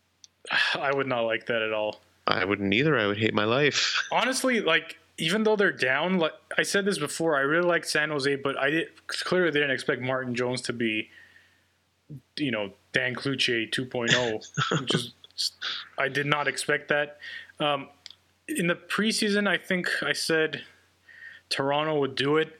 I 0.75 0.93
would 0.93 1.07
not 1.07 1.21
like 1.21 1.47
that 1.47 1.61
at 1.61 1.73
all. 1.73 2.01
I 2.27 2.45
wouldn't 2.45 2.73
either. 2.73 2.97
I 2.97 3.07
would 3.07 3.17
hate 3.17 3.33
my 3.33 3.45
life. 3.45 4.03
Honestly, 4.11 4.61
like 4.61 4.97
even 5.17 5.43
though 5.43 5.55
they're 5.55 5.71
down, 5.71 6.17
like 6.17 6.33
I 6.57 6.63
said 6.63 6.85
this 6.85 6.99
before, 6.99 7.37
I 7.37 7.41
really 7.41 7.67
like 7.67 7.85
San 7.85 8.09
Jose, 8.09 8.35
but 8.37 8.57
I 8.57 8.69
did, 8.69 8.87
clearly 9.07 9.51
didn't 9.51 9.71
expect 9.71 10.01
Martin 10.01 10.35
Jones 10.35 10.61
to 10.63 10.73
be, 10.73 11.09
you 12.37 12.51
know, 12.51 12.73
Dan 12.91 13.15
Cloutier 13.15 13.69
2.0. 13.71 14.81
which 14.81 14.95
is 14.95 15.13
I 15.97 16.07
did 16.07 16.25
not 16.25 16.47
expect 16.47 16.89
that. 16.89 17.17
Um, 17.59 17.89
in 18.47 18.67
the 18.67 18.75
preseason, 18.75 19.47
I 19.47 19.57
think 19.57 19.89
I 20.03 20.13
said 20.13 20.63
Toronto 21.49 21.99
would 21.99 22.15
do 22.15 22.37
it. 22.37 22.59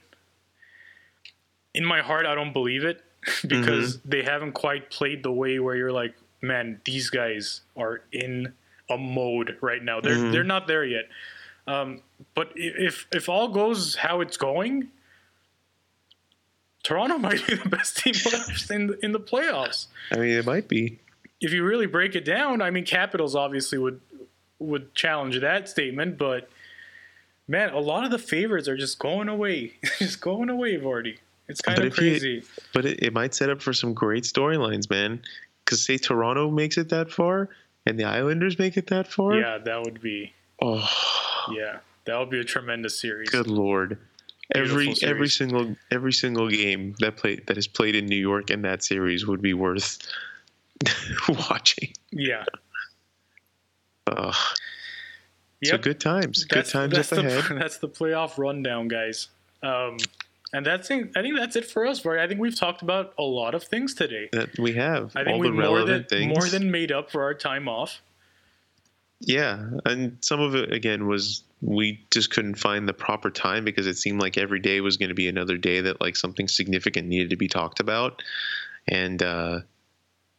In 1.74 1.86
my 1.86 2.02
heart, 2.02 2.26
I 2.26 2.36
don't 2.36 2.54
believe 2.54 2.84
it 2.84 3.02
because 3.48 4.00
they 4.02 4.24
haven't 4.24 4.54
quite 4.54 4.90
played 4.90 5.24
the 5.24 5.32
way 5.32 5.60
where 5.60 5.76
you're 5.76 5.92
like, 5.92 6.16
man, 6.42 6.80
these 6.86 7.10
guys 7.10 7.62
are 7.78 8.02
in 8.12 8.54
a 8.90 8.98
mode 8.98 9.58
right 9.62 9.84
now. 9.84 10.00
They're 10.02 10.16
Mhm. 10.16 10.32
they're 10.32 10.44
not 10.44 10.68
there 10.68 10.86
yet. 10.86 11.06
Um, 11.68 12.02
but 12.36 12.52
if 12.56 13.08
if 13.12 13.28
all 13.30 13.48
goes 13.48 13.96
how 13.96 14.22
it's 14.22 14.38
going, 14.38 14.90
Toronto 16.84 17.18
might 17.28 17.46
be 17.48 17.56
the 17.56 17.70
best 17.70 17.98
team 17.98 18.14
left 18.32 18.70
in 18.72 18.88
the, 18.88 19.06
in 19.06 19.12
the 19.12 19.20
playoffs. 19.20 19.88
I 20.12 20.18
mean, 20.18 20.30
it 20.38 20.46
might 20.46 20.68
be. 20.68 21.00
If 21.46 21.54
you 21.54 21.64
really 21.64 21.86
break 21.86 22.16
it 22.16 22.26
down, 22.26 22.62
I 22.62 22.72
mean, 22.72 22.86
Capitals 22.86 23.36
obviously 23.36 23.78
would 23.78 24.02
would 24.58 24.96
challenge 24.96 25.40
that 25.40 25.70
statement, 25.70 26.18
but 26.18 26.50
man, 27.48 27.70
a 27.74 27.80
lot 27.80 28.04
of 28.04 28.12
the 28.12 28.18
favorites 28.18 28.68
are 28.68 28.78
just 28.78 28.98
going 29.00 29.28
away, 29.30 29.74
just 30.00 30.22
going 30.22 30.50
away, 30.50 30.78
Vardy. 30.78 31.18
It's 31.48 31.62
kind 31.62 31.76
But 31.76 31.86
of 31.86 31.94
if 31.94 32.00
you- 32.02 32.10
crazy. 32.12 32.44
But 32.74 32.86
it, 32.86 33.04
it 33.04 33.14
might 33.14 33.36
set 33.36 33.50
up 33.50 33.62
for 33.62 33.74
some 33.74 33.94
great 33.94 34.24
storylines, 34.24 34.90
man. 34.90 35.22
Because 35.64 35.86
say 35.86 35.98
Toronto 35.98 36.50
makes 36.50 36.78
it 36.78 36.90
that 36.90 37.12
far 37.12 37.50
and 37.86 38.00
the 38.00 38.06
Islanders 38.06 38.58
make 38.58 38.78
it 38.78 38.88
that 38.88 39.08
far. 39.08 39.36
yeah, 39.36 39.58
that 39.60 39.84
would 39.84 40.02
be 40.02 40.34
Oh, 40.62 40.90
yeah, 41.52 41.78
that 42.06 42.18
would 42.18 42.30
be 42.30 42.40
a 42.40 42.44
tremendous 42.44 43.00
series. 43.00 43.30
good 43.30 43.48
lord. 43.48 43.98
Every 44.54 44.86
Beautiful 44.86 45.10
every 45.10 45.28
series. 45.30 45.34
single 45.36 45.76
every 45.92 46.14
single 46.14 46.50
game 46.50 46.96
that 47.00 47.18
play 47.18 47.36
that 47.48 47.58
is 47.58 47.68
played 47.68 47.96
in 47.96 48.06
New 48.06 48.16
York 48.32 48.50
in 48.52 48.62
that 48.62 48.84
series 48.84 49.26
would 49.28 49.42
be 49.42 49.54
worth 49.54 49.98
watching. 51.30 51.94
Yeah. 52.12 52.46
Oh, 54.08 54.34
so 55.64 55.78
good 55.78 56.00
times. 56.00 56.44
Good 56.46 56.66
times 56.66 56.94
that's 56.94 57.12
up 57.12 57.24
the, 57.24 57.40
ahead. 57.40 57.58
That's 57.60 57.78
the 57.78 57.90
playoff 57.90 58.38
rundown, 58.38 58.88
guys. 58.88 59.30
Um, 59.64 59.98
and 60.54 60.66
that's. 60.66 60.90
I 60.92 61.04
think 61.04 61.38
that's 61.38 61.56
it 61.56 61.66
for 61.66 61.86
us. 61.86 62.06
Right? 62.06 62.20
I 62.20 62.28
think 62.28 62.40
we've 62.40 62.58
talked 62.58 62.82
about 62.82 63.14
a 63.18 63.24
lot 63.24 63.56
of 63.56 63.64
things 63.64 63.94
today. 63.94 64.30
That 64.32 64.58
we 64.60 64.74
have 64.74 65.12
I 65.16 65.24
think 65.24 65.34
all 65.34 65.40
we 65.40 65.48
the 65.48 65.54
more 65.54 65.64
relevant 65.64 66.10
than 66.10 66.20
things. 66.20 66.38
more 66.38 66.48
than 66.48 66.72
made 66.72 66.92
up 66.92 67.12
for 67.12 67.24
our 67.24 67.34
time 67.34 67.68
off. 67.68 68.02
Yeah, 69.20 69.70
and 69.86 70.18
some 70.22 70.40
of 70.40 70.56
it 70.56 70.72
again 70.72 71.08
was 71.08 71.44
we 71.62 72.06
just 72.12 72.30
couldn't 72.30 72.56
find 72.56 72.88
the 72.88 72.94
proper 72.94 73.32
time 73.32 73.66
because 73.66 73.88
it 73.88 73.96
seemed 73.96 74.22
like 74.22 74.38
every 74.38 74.60
day 74.60 74.82
was 74.82 74.98
going 74.98 75.10
to 75.10 75.16
be 75.16 75.28
another 75.28 75.58
day 75.58 75.82
that 75.82 76.00
like 76.00 76.16
something 76.16 76.48
significant 76.48 77.08
needed 77.08 77.32
to 77.32 77.38
be 77.38 77.48
talked 77.48 77.80
about, 77.80 78.22
and 78.88 79.24
uh, 79.24 79.60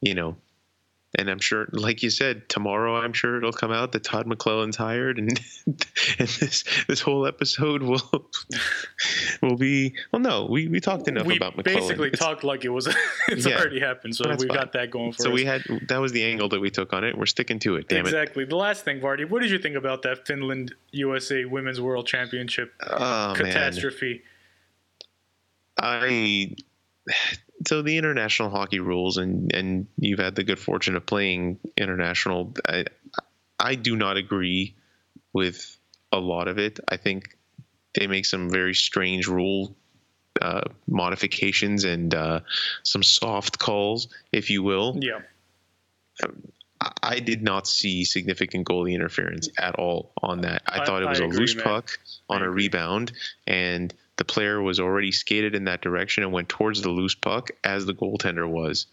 you 0.06 0.14
know, 0.14 0.36
and 1.18 1.30
I'm 1.30 1.38
sure, 1.38 1.66
like 1.72 2.02
you 2.02 2.10
said, 2.10 2.46
tomorrow 2.48 2.96
I'm 2.96 3.12
sure 3.14 3.38
it'll 3.38 3.52
come 3.52 3.72
out 3.72 3.92
that 3.92 4.04
Todd 4.04 4.26
McLellan's 4.26 4.76
hired, 4.76 5.18
and 5.18 5.40
and 6.18 6.28
this 6.28 6.64
this 6.88 7.00
whole 7.00 7.26
episode 7.26 7.82
will 7.82 8.02
will 9.42 9.56
be 9.56 9.94
well. 10.12 10.20
No, 10.20 10.44
we, 10.44 10.68
we 10.68 10.78
talked 10.80 11.08
enough 11.08 11.26
we 11.26 11.36
about 11.36 11.56
McLellan. 11.56 11.64
basically 11.64 12.08
It's- 12.08 12.18
talked 12.20 12.44
like 12.44 12.64
it 12.64 12.68
was 12.68 12.86
it's 13.28 13.46
Yeah. 13.46 13.56
already 13.56 13.80
happened, 13.80 14.14
so 14.14 14.34
we 14.38 14.46
got 14.46 14.72
that 14.72 14.90
going 14.90 15.12
for 15.12 15.22
so 15.22 15.28
us. 15.30 15.34
we 15.34 15.44
had 15.44 15.62
that 15.88 15.98
was 15.98 16.12
the 16.12 16.22
angle 16.24 16.48
that 16.50 16.60
we 16.60 16.70
took 16.70 16.92
on 16.92 17.02
it. 17.04 17.16
We're 17.16 17.26
sticking 17.26 17.58
to 17.60 17.76
it. 17.76 17.88
Damn 17.88 18.00
it. 18.00 18.08
exactly. 18.08 18.44
The 18.44 18.56
last 18.56 18.84
thing, 18.84 19.00
Vardy, 19.00 19.28
what 19.28 19.40
did 19.40 19.50
you 19.50 19.58
think 19.58 19.76
about 19.76 20.02
that 20.02 20.26
Finland 20.26 20.74
USA 20.92 21.44
Women's 21.46 21.80
World 21.80 22.06
Championship 22.06 22.74
it! 22.82 22.88
Oh 22.90 23.28
man, 23.28 23.36
catastrophe? 23.36 24.22
I 25.78 26.54
so 27.66 27.82
the 27.82 27.96
international 27.98 28.50
hockey 28.50 28.80
rules, 28.80 29.16
and 29.16 29.52
and 29.54 29.86
you've 29.98 30.18
had 30.18 30.34
the 30.36 30.44
good 30.44 30.58
fortune 30.58 30.96
of 30.96 31.04
playing 31.06 31.58
international. 31.76 32.54
I 32.68 32.84
I 33.58 33.74
do 33.74 33.96
not 33.96 34.16
agree 34.16 34.74
with 35.32 35.76
a 36.12 36.18
lot 36.18 36.48
of 36.48 36.58
it. 36.58 36.78
I 36.88 36.96
think 36.96 37.36
they 37.94 38.06
make 38.06 38.26
some 38.26 38.50
very 38.50 38.74
strange 38.74 39.26
rule 39.26 39.74
uh, 40.40 40.60
modifications 40.86 41.84
and 41.84 42.14
uh, 42.14 42.40
some 42.82 43.02
soft 43.02 43.58
calls, 43.58 44.08
if 44.32 44.50
you 44.50 44.62
will. 44.62 44.98
Yeah, 45.00 45.20
I- 47.02 47.20
did 47.20 47.42
not 47.42 47.66
see 47.66 48.04
significant 48.04 48.66
goalie 48.66 48.92
interference 48.94 49.48
at 49.58 49.76
all 49.76 50.12
on 50.22 50.42
that. 50.42 50.62
I, 50.66 50.80
I- 50.80 50.84
thought 50.84 51.02
it 51.02 51.08
was 51.08 51.20
I 51.20 51.24
a 51.24 51.26
agree, 51.26 51.38
loose 51.40 51.56
man. 51.56 51.64
puck 51.64 51.98
on 52.28 52.42
I 52.42 52.44
a 52.44 52.48
agree. 52.48 52.64
rebound, 52.64 53.12
and 53.46 53.92
the 54.16 54.24
player 54.24 54.60
was 54.62 54.80
already 54.80 55.12
skated 55.12 55.54
in 55.54 55.64
that 55.64 55.82
direction 55.82 56.22
and 56.22 56.32
went 56.32 56.48
towards 56.48 56.82
the 56.82 56.90
loose 56.90 57.14
puck 57.14 57.50
as 57.64 57.84
the 57.86 57.94
goaltender 57.94 58.48
was. 58.48 58.86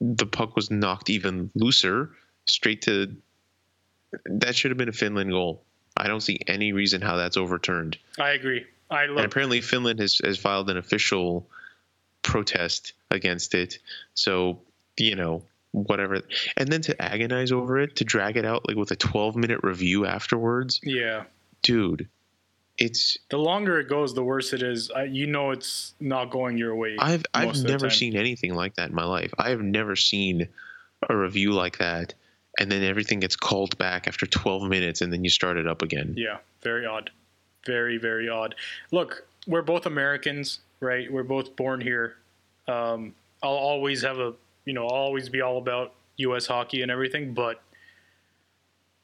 The 0.00 0.26
puck 0.26 0.56
was 0.56 0.70
knocked 0.70 1.08
even 1.10 1.50
looser, 1.54 2.10
straight 2.44 2.82
to. 2.82 3.14
That 4.26 4.54
should 4.54 4.70
have 4.70 4.78
been 4.78 4.88
a 4.88 4.92
Finland 4.92 5.30
goal. 5.30 5.62
I 5.96 6.06
don't 6.08 6.20
see 6.20 6.38
any 6.46 6.72
reason 6.72 7.00
how 7.00 7.16
that's 7.16 7.36
overturned. 7.38 7.96
I 8.18 8.30
agree. 8.30 8.64
I 8.90 9.04
And 9.04 9.14
look. 9.14 9.24
apparently, 9.24 9.60
Finland 9.62 9.98
has, 10.00 10.20
has 10.22 10.38
filed 10.38 10.68
an 10.70 10.76
official 10.76 11.48
protest 12.22 12.92
against 13.10 13.54
it. 13.54 13.78
So, 14.14 14.60
you 14.98 15.16
know, 15.16 15.42
whatever. 15.72 16.20
And 16.56 16.68
then 16.68 16.82
to 16.82 17.02
agonize 17.02 17.50
over 17.52 17.78
it, 17.78 17.96
to 17.96 18.04
drag 18.04 18.36
it 18.36 18.44
out 18.44 18.68
like 18.68 18.76
with 18.76 18.90
a 18.90 18.96
12 18.96 19.36
minute 19.36 19.60
review 19.62 20.04
afterwards, 20.06 20.80
Yeah, 20.82 21.24
dude, 21.62 22.08
it's. 22.78 23.16
the 23.30 23.38
longer 23.38 23.78
it 23.80 23.88
goes, 23.88 24.14
the 24.14 24.24
worse 24.24 24.52
it 24.52 24.62
is. 24.62 24.90
I, 24.90 25.04
you 25.04 25.26
know, 25.26 25.50
it's 25.50 25.94
not 26.00 26.30
going 26.30 26.58
your 26.58 26.74
way. 26.74 26.96
I've, 26.98 27.24
I've 27.34 27.46
most 27.48 27.58
of 27.58 27.62
the 27.64 27.70
never 27.70 27.90
seen 27.90 28.16
anything 28.16 28.54
like 28.54 28.74
that 28.76 28.90
in 28.90 28.94
my 28.94 29.04
life. 29.04 29.32
I 29.38 29.50
have 29.50 29.62
never 29.62 29.96
seen 29.96 30.48
a 31.08 31.16
review 31.16 31.52
like 31.52 31.78
that. 31.78 32.14
And 32.58 32.70
then 32.70 32.82
everything 32.82 33.20
gets 33.20 33.36
called 33.36 33.76
back 33.76 34.08
after 34.08 34.26
12 34.26 34.68
minutes 34.68 35.02
and 35.02 35.12
then 35.12 35.22
you 35.22 35.30
start 35.30 35.58
it 35.58 35.66
up 35.66 35.82
again. 35.82 36.14
Yeah, 36.16 36.38
very 36.62 36.86
odd. 36.86 37.10
Very, 37.66 37.98
very 37.98 38.28
odd. 38.28 38.54
Look, 38.92 39.26
we're 39.46 39.62
both 39.62 39.86
Americans, 39.86 40.60
right? 40.80 41.12
We're 41.12 41.22
both 41.22 41.54
born 41.56 41.80
here. 41.80 42.16
Um, 42.66 43.14
I'll 43.42 43.50
always 43.50 44.02
have 44.02 44.18
a, 44.18 44.32
you 44.64 44.72
know, 44.72 44.84
I'll 44.84 44.94
always 44.94 45.28
be 45.28 45.42
all 45.42 45.58
about 45.58 45.92
U.S. 46.16 46.46
hockey 46.46 46.82
and 46.82 46.90
everything, 46.90 47.34
but 47.34 47.60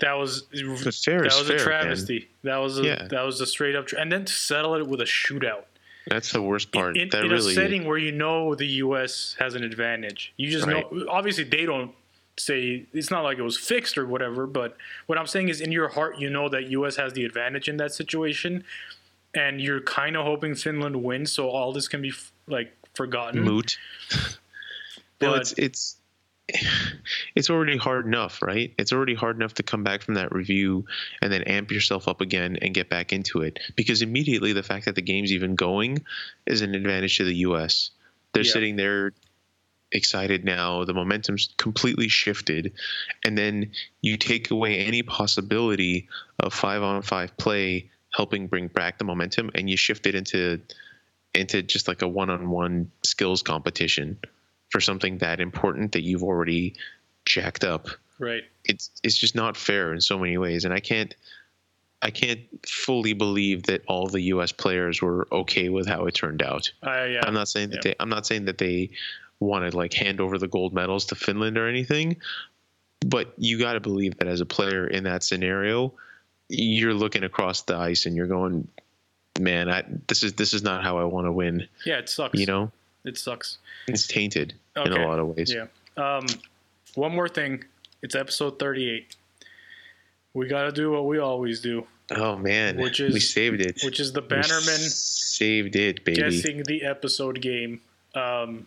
that 0.02 0.12
was 0.12 0.46
that 0.48 0.58
is 0.60 0.84
was 0.84 1.04
fair, 1.04 1.20
a 1.24 1.28
man. 1.28 1.58
travesty. 1.58 2.28
That 2.44 2.58
was 2.58 2.78
a 2.78 2.82
Yeah. 2.84 3.06
that 3.08 3.22
was 3.22 3.40
a 3.40 3.46
straight 3.46 3.74
up, 3.74 3.86
tra- 3.86 4.00
and 4.00 4.12
then 4.12 4.24
to 4.26 4.32
settle 4.32 4.74
it 4.74 4.86
with 4.86 5.00
a 5.00 5.04
shootout 5.04 5.64
That's 6.06 6.30
the 6.32 6.42
worst 6.42 6.70
part. 6.72 6.96
in, 6.96 7.08
that 7.08 7.24
in 7.24 7.30
really 7.30 7.52
a 7.52 7.54
setting 7.54 7.84
where 7.86 7.98
you 7.98 8.12
know 8.12 8.54
the 8.54 8.66
U.S. 8.84 9.34
has 9.38 9.54
an 9.54 9.64
advantage. 9.64 10.32
You 10.36 10.50
just 10.50 10.66
Right. 10.66 10.84
know. 10.92 11.06
Obviously, 11.08 11.44
they 11.44 11.64
don't 11.64 11.92
say 12.36 12.84
it's 12.92 13.10
not 13.10 13.22
like 13.24 13.38
it 13.38 13.42
was 13.42 13.58
fixed 13.58 13.96
or 13.98 14.06
whatever. 14.06 14.46
But 14.46 14.76
what 15.06 15.18
I'm 15.18 15.26
saying 15.26 15.48
is, 15.48 15.60
in 15.60 15.72
your 15.72 15.88
heart, 15.88 16.18
you 16.18 16.28
know 16.30 16.48
that 16.50 16.64
U.S. 16.70 16.96
has 16.96 17.12
the 17.14 17.24
advantage 17.24 17.68
in 17.68 17.76
that 17.78 17.92
situation, 17.94 18.64
and 19.34 19.60
you're 19.60 19.80
kind 19.80 20.16
of 20.16 20.24
hoping 20.24 20.54
Finland 20.54 20.96
wins, 21.02 21.30
so 21.32 21.48
all 21.48 21.72
this 21.72 21.88
can 21.88 22.02
be 22.02 22.08
f- 22.10 22.32
like 22.46 22.72
forgotten. 22.94 23.40
moot. 23.42 23.78
But- 25.18 25.40
it's 25.42 25.52
it's 25.52 25.96
it's 27.34 27.50
already 27.50 27.76
hard 27.76 28.06
enough, 28.06 28.42
right? 28.42 28.72
It's 28.78 28.92
already 28.92 29.14
hard 29.14 29.36
enough 29.36 29.54
to 29.54 29.62
come 29.62 29.82
back 29.82 30.02
from 30.02 30.14
that 30.14 30.32
review 30.32 30.84
and 31.20 31.32
then 31.32 31.42
amp 31.42 31.70
yourself 31.70 32.08
up 32.08 32.20
again 32.20 32.56
and 32.62 32.74
get 32.74 32.88
back 32.88 33.12
into 33.12 33.42
it. 33.42 33.58
Because 33.76 34.02
immediately 34.02 34.52
the 34.52 34.62
fact 34.62 34.84
that 34.86 34.94
the 34.94 35.02
game's 35.02 35.32
even 35.32 35.54
going 35.54 36.04
is 36.46 36.62
an 36.62 36.74
advantage 36.74 37.18
to 37.18 37.24
the 37.24 37.36
US. 37.36 37.90
They're 38.32 38.44
Yeah. 38.44 38.52
sitting 38.52 38.76
there 38.76 39.12
excited 39.92 40.44
now, 40.44 40.84
the 40.84 40.94
momentum's 40.94 41.50
completely 41.58 42.08
shifted, 42.08 42.72
and 43.24 43.36
then 43.36 43.72
you 44.00 44.16
take 44.16 44.50
away 44.50 44.78
any 44.78 45.02
possibility 45.02 46.08
of 46.40 46.54
five 46.54 46.82
on 46.82 47.02
five 47.02 47.36
play 47.36 47.90
helping 48.14 48.46
bring 48.46 48.68
back 48.68 48.98
the 48.98 49.04
momentum 49.04 49.50
and 49.54 49.68
you 49.68 49.76
shift 49.76 50.06
it 50.06 50.14
into 50.14 50.60
into 51.34 51.62
just 51.62 51.88
like 51.88 52.02
a 52.02 52.08
one-on-one 52.08 52.90
skills 53.02 53.42
competition 53.42 54.18
for 54.72 54.80
something 54.80 55.18
that 55.18 55.38
important 55.40 55.92
that 55.92 56.02
you've 56.02 56.22
already 56.24 56.74
jacked 57.26 57.62
up. 57.62 57.88
right. 58.18 58.42
It's 58.64 58.90
it's 59.04 59.16
just 59.16 59.34
not 59.36 59.56
fair 59.56 59.92
in 59.92 60.00
so 60.00 60.18
many 60.18 60.38
ways, 60.38 60.64
and 60.64 60.72
I 60.74 60.80
can't 60.80 61.14
I 62.00 62.10
can't 62.10 62.40
fully 62.66 63.12
believe 63.12 63.64
that 63.64 63.82
all 63.86 64.06
the 64.08 64.22
U.S. 64.34 64.50
players 64.50 65.00
were 65.02 65.28
okay 65.30 65.68
with 65.68 65.86
how 65.86 66.06
it 66.06 66.14
turned 66.14 66.42
out. 66.42 66.70
I 66.82 67.04
yeah. 67.06 67.20
I'm 67.24 67.34
not 67.34 67.48
saying 67.48 67.70
that 67.70 67.84
Yeah. 67.84 67.90
they 67.92 67.94
I'm 68.00 68.08
not 68.08 68.26
saying 68.26 68.46
that 68.46 68.58
they 68.58 68.90
want 69.40 69.70
to 69.70 69.76
like 69.76 69.92
hand 69.92 70.20
over 70.20 70.38
the 70.38 70.48
gold 70.48 70.72
medals 70.72 71.04
to 71.06 71.14
Finland 71.16 71.58
or 71.58 71.66
anything, 71.68 72.16
but 73.06 73.34
you 73.36 73.58
got 73.58 73.72
to 73.74 73.80
believe 73.80 74.16
that 74.18 74.28
as 74.28 74.40
a 74.40 74.46
player 74.46 74.86
in 74.86 75.02
that 75.04 75.22
scenario, 75.24 75.92
you're 76.48 76.94
looking 76.94 77.24
across 77.24 77.62
the 77.62 77.76
ice 77.76 78.06
and 78.06 78.14
you're 78.16 78.28
going, 78.28 78.68
man, 79.40 79.68
I, 79.68 79.82
this 80.06 80.22
is 80.22 80.34
this 80.34 80.54
is 80.54 80.62
not 80.62 80.82
how 80.84 80.98
I 80.98 81.04
want 81.04 81.26
to 81.26 81.32
win. 81.32 81.66
yeah, 81.84 81.98
it 81.98 82.08
sucks. 82.08 82.38
You 82.38 82.46
know, 82.46 82.70
it 83.04 83.18
sucks. 83.18 83.58
it's 83.88 84.06
tainted 84.06 84.54
in 84.76 84.92
a 84.92 85.06
lot 85.06 85.18
of 85.18 85.36
ways. 85.36 85.52
Yeah. 85.54 85.66
Um, 85.96 86.26
one 86.94 87.14
more 87.14 87.28
thing. 87.28 87.64
It's 88.02 88.14
episode 88.14 88.58
38. 88.58 89.16
We 90.34 90.48
got 90.48 90.62
to 90.64 90.72
do 90.72 90.90
what 90.90 91.06
we 91.06 91.18
always 91.18 91.60
do, 91.60 91.86
Oh 92.10 92.36
man, 92.36 92.78
Which 92.78 93.00
is 93.00 93.12
we 93.14 93.20
saved 93.20 93.60
it. 93.60 93.80
which 93.84 94.00
is 94.00 94.12
the 94.12 94.22
We 94.22 94.28
Bannerman 94.28 94.78
saved 94.80 95.76
it, 95.76 96.04
baby. 96.04 96.20
guessing 96.20 96.62
the 96.66 96.84
episode 96.84 97.40
game. 97.40 97.80
Um, 98.14 98.66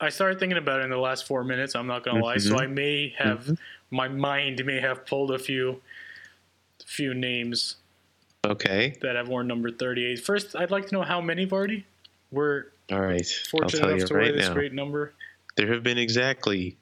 I 0.00 0.08
started 0.08 0.38
thinking 0.40 0.58
about 0.58 0.80
it 0.80 0.84
in 0.84 0.90
the 0.90 0.96
last 0.98 1.26
four 1.26 1.44
minutes. 1.44 1.74
I'm 1.74 1.86
not 1.86 2.04
gonna 2.04 2.22
lie, 2.22 2.38
so. 2.38 2.58
I 2.58 2.66
may 2.66 3.12
have 3.18 3.58
my 3.90 4.08
mind 4.08 4.64
may 4.64 4.80
have 4.80 5.04
pulled 5.06 5.30
a 5.32 5.38
few, 5.38 5.80
few 6.84 7.12
names 7.14 7.76
Okay, 8.44 8.96
that 9.02 9.14
have 9.16 9.28
worn 9.28 9.46
number 9.46 9.70
38. 9.70 10.20
First, 10.20 10.54
I'd 10.56 10.70
like 10.70 10.86
to 10.88 10.94
know 10.94 11.02
how 11.02 11.20
many 11.20 11.46
Vardy. 11.46 11.84
We're 12.30 12.66
all 12.90 13.00
right. 13.00 13.20
I'll 13.22 13.60
fortunate 13.60 13.90
enough 13.96 14.08
to 14.08 14.14
wear 14.14 14.32
this 14.32 14.48
now. 14.48 14.54
great 14.54 14.72
number. 14.72 15.12
There 15.56 15.72
have 15.72 15.82
been 15.82 15.98
exactly 15.98 16.76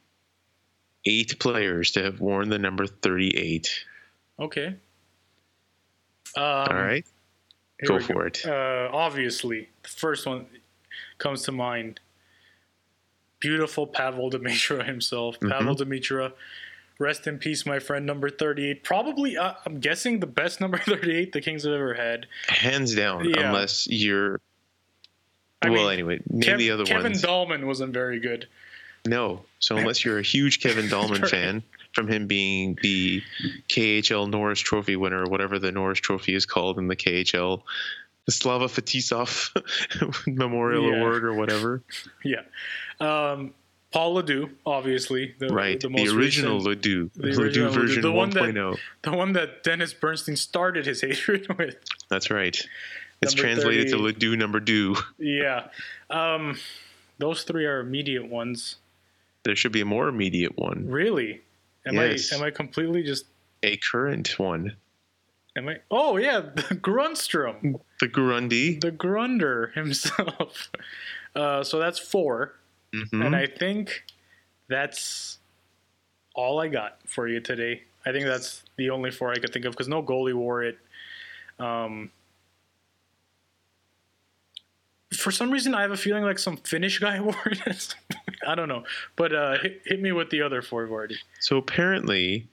eight 1.05 1.39
players 1.39 1.91
to 1.93 2.03
have 2.03 2.21
worn 2.21 2.49
the 2.49 2.59
number 2.59 2.87
38. 2.87 3.85
Okay. 4.41 4.75
Um, 6.35 6.43
all 6.45 6.67
right, 6.75 7.05
go 7.87 8.01
for 8.01 8.27
it. 8.27 8.47
Uh, 8.47 8.89
obviously, 8.91 9.69
the 9.83 9.89
first 9.89 10.27
one 10.27 10.47
comes 11.19 11.43
to 11.43 11.53
mind. 11.53 12.01
Beautiful 13.41 13.87
Pavol 13.87 14.31
Demitra 14.31 14.87
himself. 14.87 15.39
Mm-hmm. 15.41 15.53
Pavol 15.53 15.77
Demitra, 15.77 16.33
rest 16.99 17.27
in 17.27 17.39
peace, 17.39 17.67
my 17.67 17.79
friend. 17.79 18.07
Number 18.07 18.31
thirty-eight, 18.31 18.83
probably. 18.83 19.37
Uh, 19.37 19.53
I'm 19.67 19.79
guessing 19.79 20.21
the 20.21 20.27
best 20.27 20.59
number 20.63 20.79
thirty-eight 20.79 21.33
the 21.33 21.43
Kings 21.43 21.65
have 21.65 21.75
ever 21.75 21.93
had. 21.93 22.27
Hands 22.49 22.95
down, 22.95 23.27
Yeah. 23.29 23.49
unless 23.49 23.87
you're. 23.89 24.41
I 25.63 25.71
well, 25.71 25.85
mean, 25.85 25.93
anyway, 25.93 26.21
name 26.29 26.43
Kev- 26.43 26.59
the 26.59 26.71
other 26.73 26.85
Kevin 26.85 27.13
ones. 27.13 27.23
Dallman 27.23 27.65
wasn't 27.65 27.93
very 27.93 28.21
good. 28.21 28.47
no, 29.07 29.43
so 29.59 29.77
unless 29.77 30.05
you're 30.05 30.19
a 30.19 30.23
huge 30.23 30.61
Kevin 30.61 30.87
Dallman 30.89 31.29
fan, 31.31 31.63
from 31.95 32.09
him 32.09 32.27
being 32.27 32.79
the 32.83 33.23
KHL 33.69 34.29
Norris 34.31 34.61
Trophy 34.61 34.97
winner, 34.97 35.25
or 35.25 35.31
whatever 35.31 35.59
the 35.59 35.71
Norris 35.73 36.01
Trophy 36.01 36.35
is 36.35 36.47
called 36.47 36.79
in 36.79 36.89
the 36.89 36.97
KHL, 36.97 37.63
the 38.27 38.33
Slava 38.33 38.67
Fetisov 38.67 39.51
Memorial 40.27 40.91
Yeah. 40.91 40.99
Award 40.99 41.25
or 41.25 41.35
whatever. 41.35 41.83
Yeah. 42.25 42.43
Um, 43.01 43.55
Paul 43.91 44.15
LaDue, 44.23 44.49
obviously, 44.65 45.35
the, 45.39 45.49
Right, 45.49 45.79
the 45.79 45.89
the, 45.89 46.09
original 46.17 46.57
recent- 46.61 46.83
LaDue, 46.83 47.11
the 47.15 47.23
LaDue 47.29 47.39
original 47.39 47.71
LaDue, 47.71 47.75
version 47.75 48.03
the 48.03 48.13
one 48.13 48.31
that- 48.31 48.43
1.0. 48.45 48.79
the 49.03 49.13
one 49.13 49.33
that 49.35 49.63
Dennis 49.65 49.93
Bernstein 49.93 50.37
started 50.37 50.87
his 50.87 51.03
hatred 51.03 51.47
with. 51.59 51.77
That's 52.09 52.31
right. 52.31 52.57
It's 53.23 53.35
Number 53.35 53.49
translated 53.49 53.89
to 53.89 53.99
38. 53.99 54.19
LaDue 54.19 54.37
number 54.39 54.61
do. 54.61 54.97
Yeah. 55.19 55.69
Um, 56.11 56.59
those 57.19 57.45
three 57.45 57.67
are 57.67 57.79
immediate 57.81 58.29
ones. 58.29 58.77
There 59.45 59.55
should 59.57 59.73
be 59.73 59.81
a 59.81 59.85
more 59.85 60.09
immediate 60.09 60.57
one, 60.59 60.87
Really? 60.89 61.41
Am 61.87 61.95
Yes. 61.95 62.33
I 62.33 62.37
am 62.37 62.43
I 62.43 62.51
completely 62.51 63.03
just 63.03 63.27
a 63.63 63.77
current 63.77 64.39
one. 64.39 64.77
am 65.57 65.69
I 65.69 65.79
Oh 65.91 66.17
yeah, 66.17 66.41
the 66.55 66.63
Grundstrom. 66.77 67.81
The 68.01 68.09
Grundy. 68.09 68.79
The 68.79 68.91
Grunder 68.93 69.73
himself. 69.75 70.71
Uh, 71.35 71.65
so 71.65 71.79
that's 71.79 71.99
4 71.99 72.53
Mhm. 72.95 73.25
And 73.25 73.35
I 73.35 73.47
think 73.47 74.05
that's 74.69 75.39
all 76.35 76.61
I 76.61 76.69
got 76.69 76.99
for 77.07 77.27
you 77.27 77.41
today. 77.41 77.85
I 78.05 78.13
think 78.13 78.27
that's 78.27 78.63
the 78.77 78.91
only 78.91 79.11
four 79.11 79.31
I 79.33 79.37
could 79.37 79.51
think 79.51 79.65
of 79.65 79.73
because 79.73 79.89
no 79.89 80.03
goalie 80.03 80.35
wore 80.35 80.63
it. 80.63 80.77
Um, 81.59 82.11
for 85.23 85.31
some 85.31 85.51
reason, 85.51 85.75
I 85.75 85.83
have 85.83 85.91
a 85.93 85.97
feeling 85.97 86.25
like 86.25 86.39
some 86.39 86.57
Finnish 86.59 86.99
guy 86.99 87.21
wore 87.29 87.37
it. 87.47 87.95
I 88.47 88.55
don't 88.55 88.69
know, 88.69 88.85
but 89.17 89.35
uh, 89.35 89.59
hit, 89.59 89.83
hit 89.85 90.01
me 90.01 90.13
with 90.13 90.31
the 90.31 90.43
other 90.43 90.63
four, 90.63 90.87
Vardy. 90.87 91.17
So 91.41 91.57
apparently, 91.57 92.49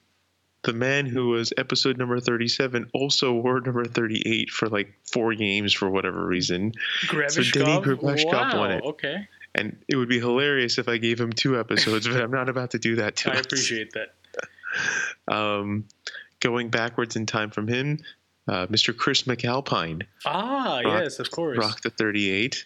the 0.64 0.74
man 0.74 1.06
who 1.06 1.30
was 1.30 1.54
episode 1.58 1.98
number 1.98 2.20
37 2.20 2.90
also 2.94 3.34
wore 3.34 3.62
number 3.62 3.86
38 3.86 4.50
for 4.50 4.68
like 4.68 4.94
four 5.12 5.34
games 5.34 5.74
for 5.74 5.90
whatever 5.90 6.26
reason. 6.26 6.74
So 7.10 7.42
Denny 7.44 7.80
Grebeshkov 7.80 8.26
wow, 8.54 8.60
won 8.60 8.72
it. 8.72 8.84
Okay, 8.84 9.28
And 9.56 9.78
it 9.88 9.96
would 9.96 10.10
be 10.10 10.20
hilarious 10.20 10.78
if 10.78 10.88
I 10.90 10.98
gave 10.98 11.20
him 11.20 11.32
two 11.32 11.60
episodes, 11.60 12.08
but 12.08 12.22
I'm 12.22 12.32
not 12.32 12.50
about 12.50 12.72
to 12.72 12.80
do 12.80 12.98
that 12.98 13.16
to 13.18 13.32
I 13.32 13.36
us. 13.36 13.46
appreciate 13.46 13.94
that. 13.94 14.10
Um, 15.28 15.86
going 16.40 16.70
backwards 16.70 17.16
in 17.16 17.26
time 17.26 17.50
from 17.50 17.68
him, 17.68 18.00
uh, 18.50 18.68
Mr. 18.68 18.96
Chris 18.96 19.24
McAlpine 19.24 20.04
Ah, 20.26 20.82
Rock- 20.84 21.04
yes, 21.04 21.20
of 21.20 21.30
course. 21.32 21.58
Rock 21.58 21.82
the 21.82 21.90
38. 21.92 22.66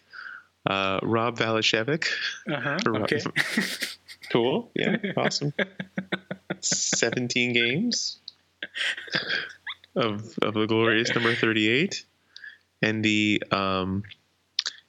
Uh, 0.70 1.00
Rob 1.04 1.38
Valicevic. 1.38 2.08
Uh-huh. 2.50 2.78
Okay. 3.04 3.22
Cool. 4.32 4.72
Yeah. 4.74 4.96
Awesome. 5.18 5.54
17 6.62 7.54
games 7.54 8.20
of, 9.96 10.34
of 10.42 10.54
the 10.54 10.66
glorious 10.66 11.14
number 11.14 11.36
38. 11.36 12.06
And 12.82 13.04
the 13.04 13.44
um, 13.52 14.04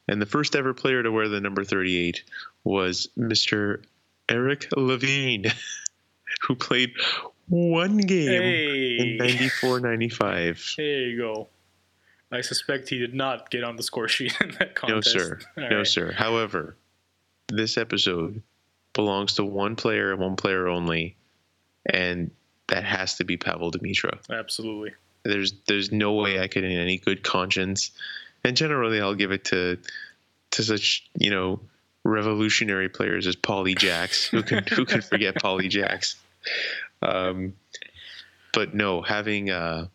and 0.09 0.21
the 0.23 0.27
first 0.27 0.55
ever 0.57 0.73
player 0.75 1.03
to 1.03 1.11
wear 1.11 1.29
the 1.29 1.41
number 1.41 1.65
38 1.65 2.23
was 2.65 3.09
Mr. 3.19 3.83
Eric 4.29 4.69
Lavigne, 4.77 5.49
who 6.47 6.55
played 6.55 6.93
one 7.49 7.99
game 7.99 8.31
in 8.31 9.07
hey, 9.09 9.17
94 9.19 9.81
95. 9.81 10.75
there 10.77 10.87
you 10.87 11.19
go. 11.19 11.49
I 12.33 12.41
suspect 12.41 12.89
he 12.89 12.99
did 12.99 13.15
not 13.15 13.51
get 13.51 13.63
on 13.65 13.77
the 13.77 13.83
score 13.83 14.09
sheet 14.09 14.35
in 14.41 14.51
that 14.59 14.75
contest. 14.75 15.15
No, 15.15 15.23
sir. 15.23 15.39
All 15.57 15.71
no, 15.71 15.77
right. 15.79 15.87
sir. 15.87 16.13
However, 16.13 16.77
this 17.49 17.77
episode 17.77 18.43
belongs 18.93 19.35
to 19.35 19.45
one 19.45 19.77
player 19.77 20.13
and 20.13 20.21
one 20.21 20.37
player 20.37 20.69
only, 20.69 21.17
and 21.87 22.31
that 22.69 22.85
has 22.85 23.17
to 23.17 23.25
be 23.25 23.37
Pavol 23.37 23.71
Demitra. 23.73 24.19
Absolutely. 24.31 24.93
There's 25.25 25.55
there's 25.69 25.91
no 25.93 26.13
way 26.15 26.41
I 26.41 26.49
could, 26.49 26.65
in 26.65 26.73
any 26.73 26.99
good 26.99 27.23
conscience, 27.23 27.91
and 28.45 28.57
generally 28.57 29.01
I'll 29.01 29.15
give 29.15 29.33
it 29.33 29.45
to 29.47 29.79
to 30.53 30.63
such 30.63 31.09
you 31.19 31.31
know 31.31 31.61
revolutionary 32.05 32.89
players 32.89 33.27
as 33.27 33.37
Paulie 33.37 33.77
Jacks. 33.77 34.27
Who 34.27 34.43
can 34.43 34.65
who 34.65 34.85
can 34.85 35.01
forget 35.01 35.35
Paulie 35.43 35.71
Jacks? 35.71 36.17
Um, 37.05 37.55
but 38.53 38.75
no, 38.75 39.03
having 39.03 39.51
uh, 39.51 39.89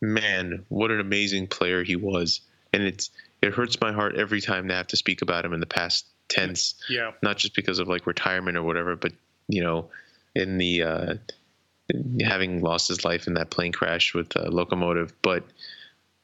man, 0.00 0.64
what 0.68 0.90
an 0.90 1.00
amazing 1.00 1.46
player 1.46 1.84
he 1.84 1.96
was, 1.96 2.40
and 2.72 2.82
it's 2.82 3.10
it 3.42 3.52
hurts 3.52 3.80
my 3.80 3.92
heart 3.92 4.16
every 4.16 4.40
time 4.40 4.68
to 4.68 4.74
have 4.74 4.86
to 4.88 4.96
speak 4.96 5.22
about 5.22 5.44
him 5.44 5.52
in 5.52 5.60
the 5.60 5.66
past 5.66 6.06
tense 6.28 6.74
Yeah. 6.88 7.10
not 7.22 7.36
just 7.36 7.54
because 7.54 7.78
of 7.78 7.88
like 7.88 8.06
retirement 8.06 8.56
or 8.56 8.62
whatever, 8.62 8.96
but 8.96 9.12
you 9.48 9.62
know, 9.62 9.90
in 10.34 10.58
the 10.58 10.82
uh, 10.82 11.14
having 12.20 12.62
lost 12.62 12.88
his 12.88 13.04
life 13.04 13.26
in 13.26 13.34
that 13.34 13.50
plane 13.50 13.72
crash 13.72 14.14
with 14.14 14.36
uh, 14.36 14.44
Lokomotiv. 14.44 15.12
But 15.20 15.44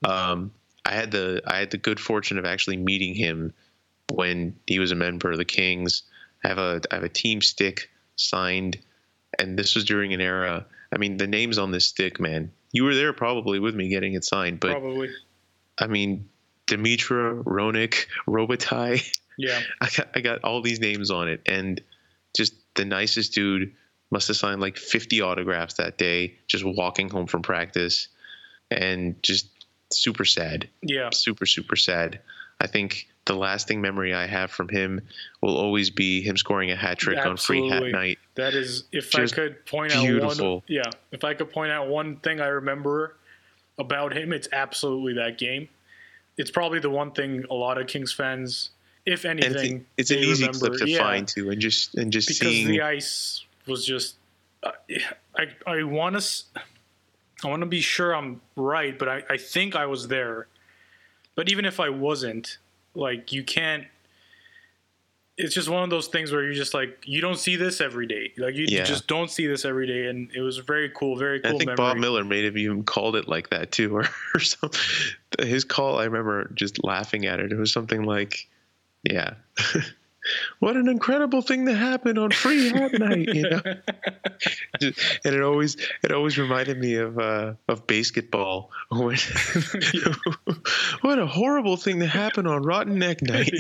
um, 0.04 0.52
I 0.84 0.92
had 0.92 1.10
the 1.10 1.42
I 1.46 1.58
had 1.58 1.70
the 1.70 1.78
good 1.78 2.00
fortune 2.00 2.38
of 2.38 2.44
actually 2.44 2.76
meeting 2.76 3.14
him 3.14 3.52
when 4.12 4.56
he 4.66 4.78
was 4.78 4.90
a 4.90 4.96
member 4.96 5.30
of 5.30 5.38
the 5.38 5.44
Kings. 5.44 6.02
I 6.44 6.48
have 6.48 6.58
a 6.58 6.80
I 6.90 6.94
have 6.94 7.04
a 7.04 7.08
team 7.08 7.42
stick 7.42 7.90
signed, 8.16 8.78
and 9.38 9.58
this 9.58 9.74
was 9.74 9.84
during 9.84 10.12
an 10.12 10.20
era. 10.20 10.66
I 10.92 10.98
mean, 10.98 11.16
the 11.16 11.26
names 11.26 11.58
on 11.58 11.70
this 11.70 11.86
stick, 11.86 12.18
man. 12.20 12.52
You 12.72 12.84
were 12.84 12.94
there 12.94 13.12
probably 13.12 13.58
with 13.58 13.74
me 13.74 13.88
getting 13.88 14.14
it 14.14 14.24
signed, 14.24 14.60
but 14.60 14.70
Probably. 14.72 15.10
I 15.78 15.86
mean, 15.86 16.28
Demitra, 16.66 17.42
Roenick, 17.44 18.06
Robitaille. 18.26 19.02
Yeah. 19.36 19.60
I 19.80 19.88
got, 19.96 20.08
I 20.14 20.20
got 20.20 20.44
all 20.44 20.60
these 20.62 20.80
names 20.80 21.10
on 21.10 21.28
it, 21.28 21.40
and 21.46 21.80
just 22.36 22.54
the 22.74 22.84
nicest 22.84 23.32
dude 23.32 23.74
must 24.10 24.28
have 24.28 24.36
signed 24.36 24.60
like 24.60 24.76
50 24.76 25.20
autographs 25.20 25.74
that 25.74 25.98
day, 25.98 26.36
just 26.46 26.64
walking 26.64 27.08
home 27.10 27.26
from 27.26 27.42
practice, 27.42 28.08
and 28.70 29.22
just 29.22 29.48
super 29.90 30.24
sad, 30.24 30.68
Yeah. 30.82 31.10
super 31.12 31.46
super 31.46 31.76
sad. 31.76 32.20
I 32.60 32.66
think 32.66 33.08
the 33.26 33.34
lasting 33.34 33.80
memory 33.80 34.14
I 34.14 34.26
have 34.26 34.50
from 34.50 34.68
him 34.68 35.00
will 35.42 35.56
always 35.56 35.90
be 35.90 36.22
him 36.22 36.36
scoring 36.36 36.70
a 36.70 36.76
hat 36.76 36.98
trick 36.98 37.18
on 37.24 37.36
free 37.36 37.68
hat 37.68 37.82
night. 37.92 38.18
That 38.36 38.54
is, 38.54 38.84
if 38.90 39.10
Just 39.10 39.34
I 39.34 39.36
could 39.36 39.66
point 39.66 39.92
out 39.92 40.02
one, 40.02 40.12
beautiful. 40.12 40.64
yeah, 40.66 40.82
if 41.12 41.24
I 41.24 41.34
could 41.34 41.50
point 41.50 41.70
out 41.70 41.88
one 41.88 42.16
thing 42.16 42.40
I 42.40 42.46
remember 42.46 43.16
about 43.78 44.16
him, 44.16 44.32
it's 44.32 44.48
absolutely 44.52 45.12
that 45.14 45.38
game. 45.38 45.68
It's 46.36 46.50
probably 46.50 46.78
the 46.80 46.90
one 46.90 47.12
thing 47.12 47.44
a 47.50 47.54
lot 47.54 47.78
of 47.78 47.86
Kings 47.86 48.12
fans, 48.12 48.70
if 49.06 49.24
And 49.24 49.42
anything, 49.42 49.84
it's, 49.96 50.10
it's 50.10 50.22
an 50.22 50.28
easy 50.30 50.46
remember. 50.46 50.68
clip 50.68 50.80
to 50.80 50.90
Yeah, 50.90 50.98
find 50.98 51.28
too, 51.28 51.50
and 51.50 51.60
just 51.60 51.94
and 51.96 52.12
just 52.12 52.28
because 52.28 52.40
seeing 52.48 52.68
the 52.68 52.82
ice 52.82 53.44
was 53.66 53.84
just. 53.84 54.16
Uh, 54.62 54.72
I 55.36 55.46
I 55.66 55.82
want 55.84 56.20
to 56.20 56.44
I 57.44 57.48
want 57.48 57.60
to 57.60 57.66
be 57.66 57.80
sure 57.80 58.14
I'm 58.16 58.40
right, 58.56 58.98
but 58.98 59.08
I, 59.08 59.22
I 59.30 59.36
think 59.36 59.76
I 59.76 59.86
was 59.86 60.08
there. 60.08 60.48
But 61.38 61.48
even 61.52 61.64
if 61.64 61.78
I 61.78 61.88
wasn't, 61.88 62.58
like 62.96 63.30
you 63.32 63.44
can't. 63.44 63.84
It's 65.36 65.54
just 65.54 65.68
one 65.68 65.84
of 65.84 65.88
those 65.88 66.08
things 66.08 66.32
where 66.32 66.42
you're 66.42 66.52
just 66.52 66.74
like 66.74 66.98
you 67.06 67.20
don't 67.20 67.38
see 67.38 67.54
this 67.54 67.80
every 67.80 68.08
day. 68.08 68.32
Like 68.36 68.56
you, 68.56 68.62
you 68.62 68.78
Yeah. 68.78 68.82
just 68.82 69.06
don't 69.06 69.30
see 69.30 69.46
this 69.46 69.64
every 69.64 69.86
day, 69.86 70.06
and 70.06 70.32
it 70.34 70.40
was 70.40 70.58
very 70.58 70.90
cool, 70.90 71.14
very 71.14 71.38
cool 71.38 71.54
I 71.54 71.58
think 71.58 71.66
memory. 71.68 71.76
Bob 71.76 71.96
Miller 71.98 72.24
may 72.24 72.42
have 72.42 72.56
even 72.56 72.82
called 72.82 73.14
it 73.14 73.28
like 73.28 73.50
that 73.50 73.70
too, 73.70 73.96
or, 73.96 74.08
or 74.34 74.40
something. 74.40 74.80
His 75.38 75.62
call, 75.62 76.00
I 76.00 76.06
remember 76.06 76.50
just 76.54 76.82
laughing 76.82 77.24
at 77.26 77.38
it. 77.38 77.52
It 77.52 77.56
was 77.56 77.70
something 77.72 78.02
like, 78.02 78.48
"Yeah, 79.04 79.34
what 80.58 80.76
an 80.76 80.88
incredible 80.88 81.42
thing 81.42 81.64
that 81.66 81.76
happened 81.76 82.18
on 82.18 82.30
Free 82.30 82.70
Hat 82.70 82.92
Night," 82.98 83.28
you 83.34 83.48
know. 83.48 83.60
And 85.24 85.34
it 85.34 85.42
always, 85.42 85.76
it 86.04 86.12
always 86.12 86.38
reminded 86.38 86.78
me 86.78 86.94
of 86.94 87.18
uh, 87.18 87.54
of 87.68 87.86
basketball. 87.86 88.70
When, 88.90 89.16
what 91.00 91.18
a 91.18 91.26
horrible 91.26 91.76
thing 91.76 91.98
that 91.98 92.08
happened 92.08 92.46
on 92.46 92.62
Rotten 92.62 92.98
Neck 92.98 93.22
Night. 93.22 93.52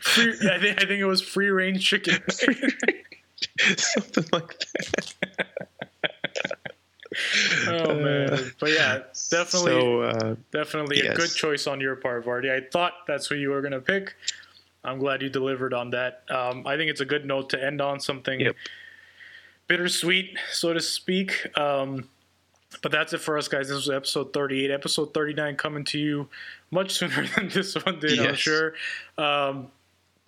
free, 0.00 0.34
I 0.50 0.58
think 0.58 0.82
I 0.82 0.86
think 0.86 1.00
it 1.00 1.06
was 1.06 1.22
free 1.22 1.48
range 1.48 1.84
chicken. 1.84 2.22
something 3.76 4.24
like 4.32 4.58
that. 4.58 5.14
oh 7.68 7.94
man, 7.94 8.52
but 8.60 8.70
yeah, 8.70 9.02
definitely. 9.30 9.72
So. 9.72 10.02
Uh, 10.02 10.34
Definitely 10.52 11.00
a 11.00 11.14
good 11.14 11.30
choice 11.30 11.66
on 11.66 11.80
your 11.80 11.96
part, 11.96 12.24
Vardy. 12.24 12.50
I 12.50 12.66
thought 12.70 12.92
that's 13.06 13.26
who 13.26 13.34
you 13.34 13.50
were 13.50 13.60
going 13.60 13.72
to 13.72 13.80
pick. 13.80 14.14
I'm 14.84 14.98
glad 14.98 15.22
you 15.22 15.28
delivered 15.28 15.74
on 15.74 15.90
that. 15.90 16.22
Um, 16.30 16.66
I 16.66 16.76
think 16.76 16.90
it's 16.90 17.00
a 17.00 17.04
good 17.04 17.24
note 17.26 17.50
to 17.50 17.62
end 17.62 17.80
on 17.80 18.00
something 18.00 18.40
Yep. 18.40 18.56
bittersweet, 19.68 20.38
so 20.52 20.72
to 20.72 20.80
speak. 20.80 21.46
Um, 21.58 22.08
but 22.82 22.92
that's 22.92 23.12
it 23.12 23.18
for 23.18 23.36
us, 23.36 23.48
guys. 23.48 23.68
This 23.68 23.76
was 23.76 23.90
episode 23.90 24.32
38. 24.32 24.70
Episode 24.70 25.12
39 25.12 25.56
coming 25.56 25.84
to 25.84 25.98
you 25.98 26.28
much 26.70 26.92
sooner 26.98 27.26
than 27.36 27.48
this 27.48 27.74
one 27.74 27.98
did, 27.98 28.18
I'm 28.20 28.34
sure. 28.34 28.74
Um, 29.18 29.70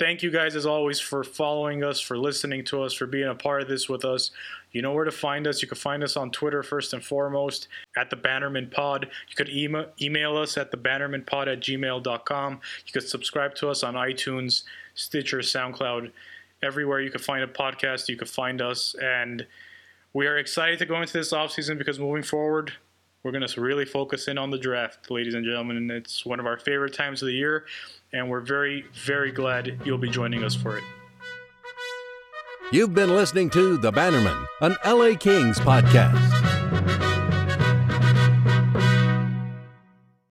thank 0.02 0.20
you 0.20 0.32
guys, 0.32 0.56
as 0.56 0.66
always, 0.66 0.98
for 0.98 1.22
following 1.22 1.84
us, 1.84 2.00
for 2.00 2.18
listening 2.18 2.64
to 2.64 2.82
us, 2.82 2.92
for 2.92 3.06
being 3.06 3.28
a 3.28 3.34
part 3.36 3.62
of 3.62 3.68
this 3.68 3.88
with 3.88 4.04
us. 4.04 4.32
You 4.72 4.82
know 4.82 4.92
where 4.92 5.04
to 5.04 5.12
find 5.12 5.46
us. 5.46 5.62
You 5.62 5.68
can 5.68 5.76
find 5.76 6.02
us 6.02 6.16
on 6.16 6.32
Twitter 6.32 6.64
first 6.64 6.92
and 6.92 7.04
foremost 7.04 7.68
at 7.96 8.10
the 8.10 8.16
Bannerman 8.16 8.68
Pod. 8.68 9.08
You 9.28 9.36
could 9.36 9.48
email, 9.48 9.86
email 10.00 10.36
us 10.36 10.58
at 10.58 10.72
the 10.72 10.76
Bannerman 10.76 11.22
Pod 11.22 11.46
at 11.46 11.60
gmail.com. 11.60 12.60
You 12.84 12.92
could 12.92 13.08
subscribe 13.08 13.54
to 13.56 13.68
us 13.68 13.84
on 13.84 13.94
iTunes, 13.94 14.64
Stitcher, 14.96 15.38
SoundCloud, 15.38 16.10
everywhere 16.64 17.00
you 17.00 17.12
could 17.12 17.24
find 17.24 17.44
a 17.44 17.46
podcast, 17.46 18.08
you 18.08 18.16
could 18.16 18.28
find 18.28 18.60
us. 18.60 18.96
And 19.00 19.46
we 20.14 20.26
are 20.26 20.38
excited 20.38 20.80
to 20.80 20.86
go 20.86 21.00
into 21.00 21.12
this 21.12 21.32
offseason 21.32 21.78
because 21.78 22.00
moving 22.00 22.24
forward, 22.24 22.72
we're 23.22 23.32
going 23.32 23.46
to 23.46 23.60
really 23.60 23.84
focus 23.84 24.28
in 24.28 24.38
on 24.38 24.50
the 24.50 24.58
draft, 24.58 25.10
ladies 25.10 25.34
and 25.34 25.44
gentlemen. 25.44 25.76
And 25.76 25.90
it's 25.90 26.26
one 26.26 26.40
of 26.40 26.46
our 26.46 26.58
favorite 26.58 26.92
times 26.92 27.22
of 27.22 27.26
the 27.26 27.34
year. 27.34 27.66
And 28.12 28.28
we're 28.28 28.40
very, 28.40 28.84
very 28.92 29.30
glad 29.30 29.80
you'll 29.84 29.98
be 29.98 30.10
joining 30.10 30.44
us 30.44 30.54
for 30.54 30.78
it. 30.78 30.84
You've 32.72 32.94
been 32.94 33.10
listening 33.10 33.50
to 33.50 33.76
The 33.76 33.92
Bannerman, 33.92 34.46
an 34.60 34.76
LA 34.84 35.14
Kings 35.16 35.58
podcast. 35.58 36.61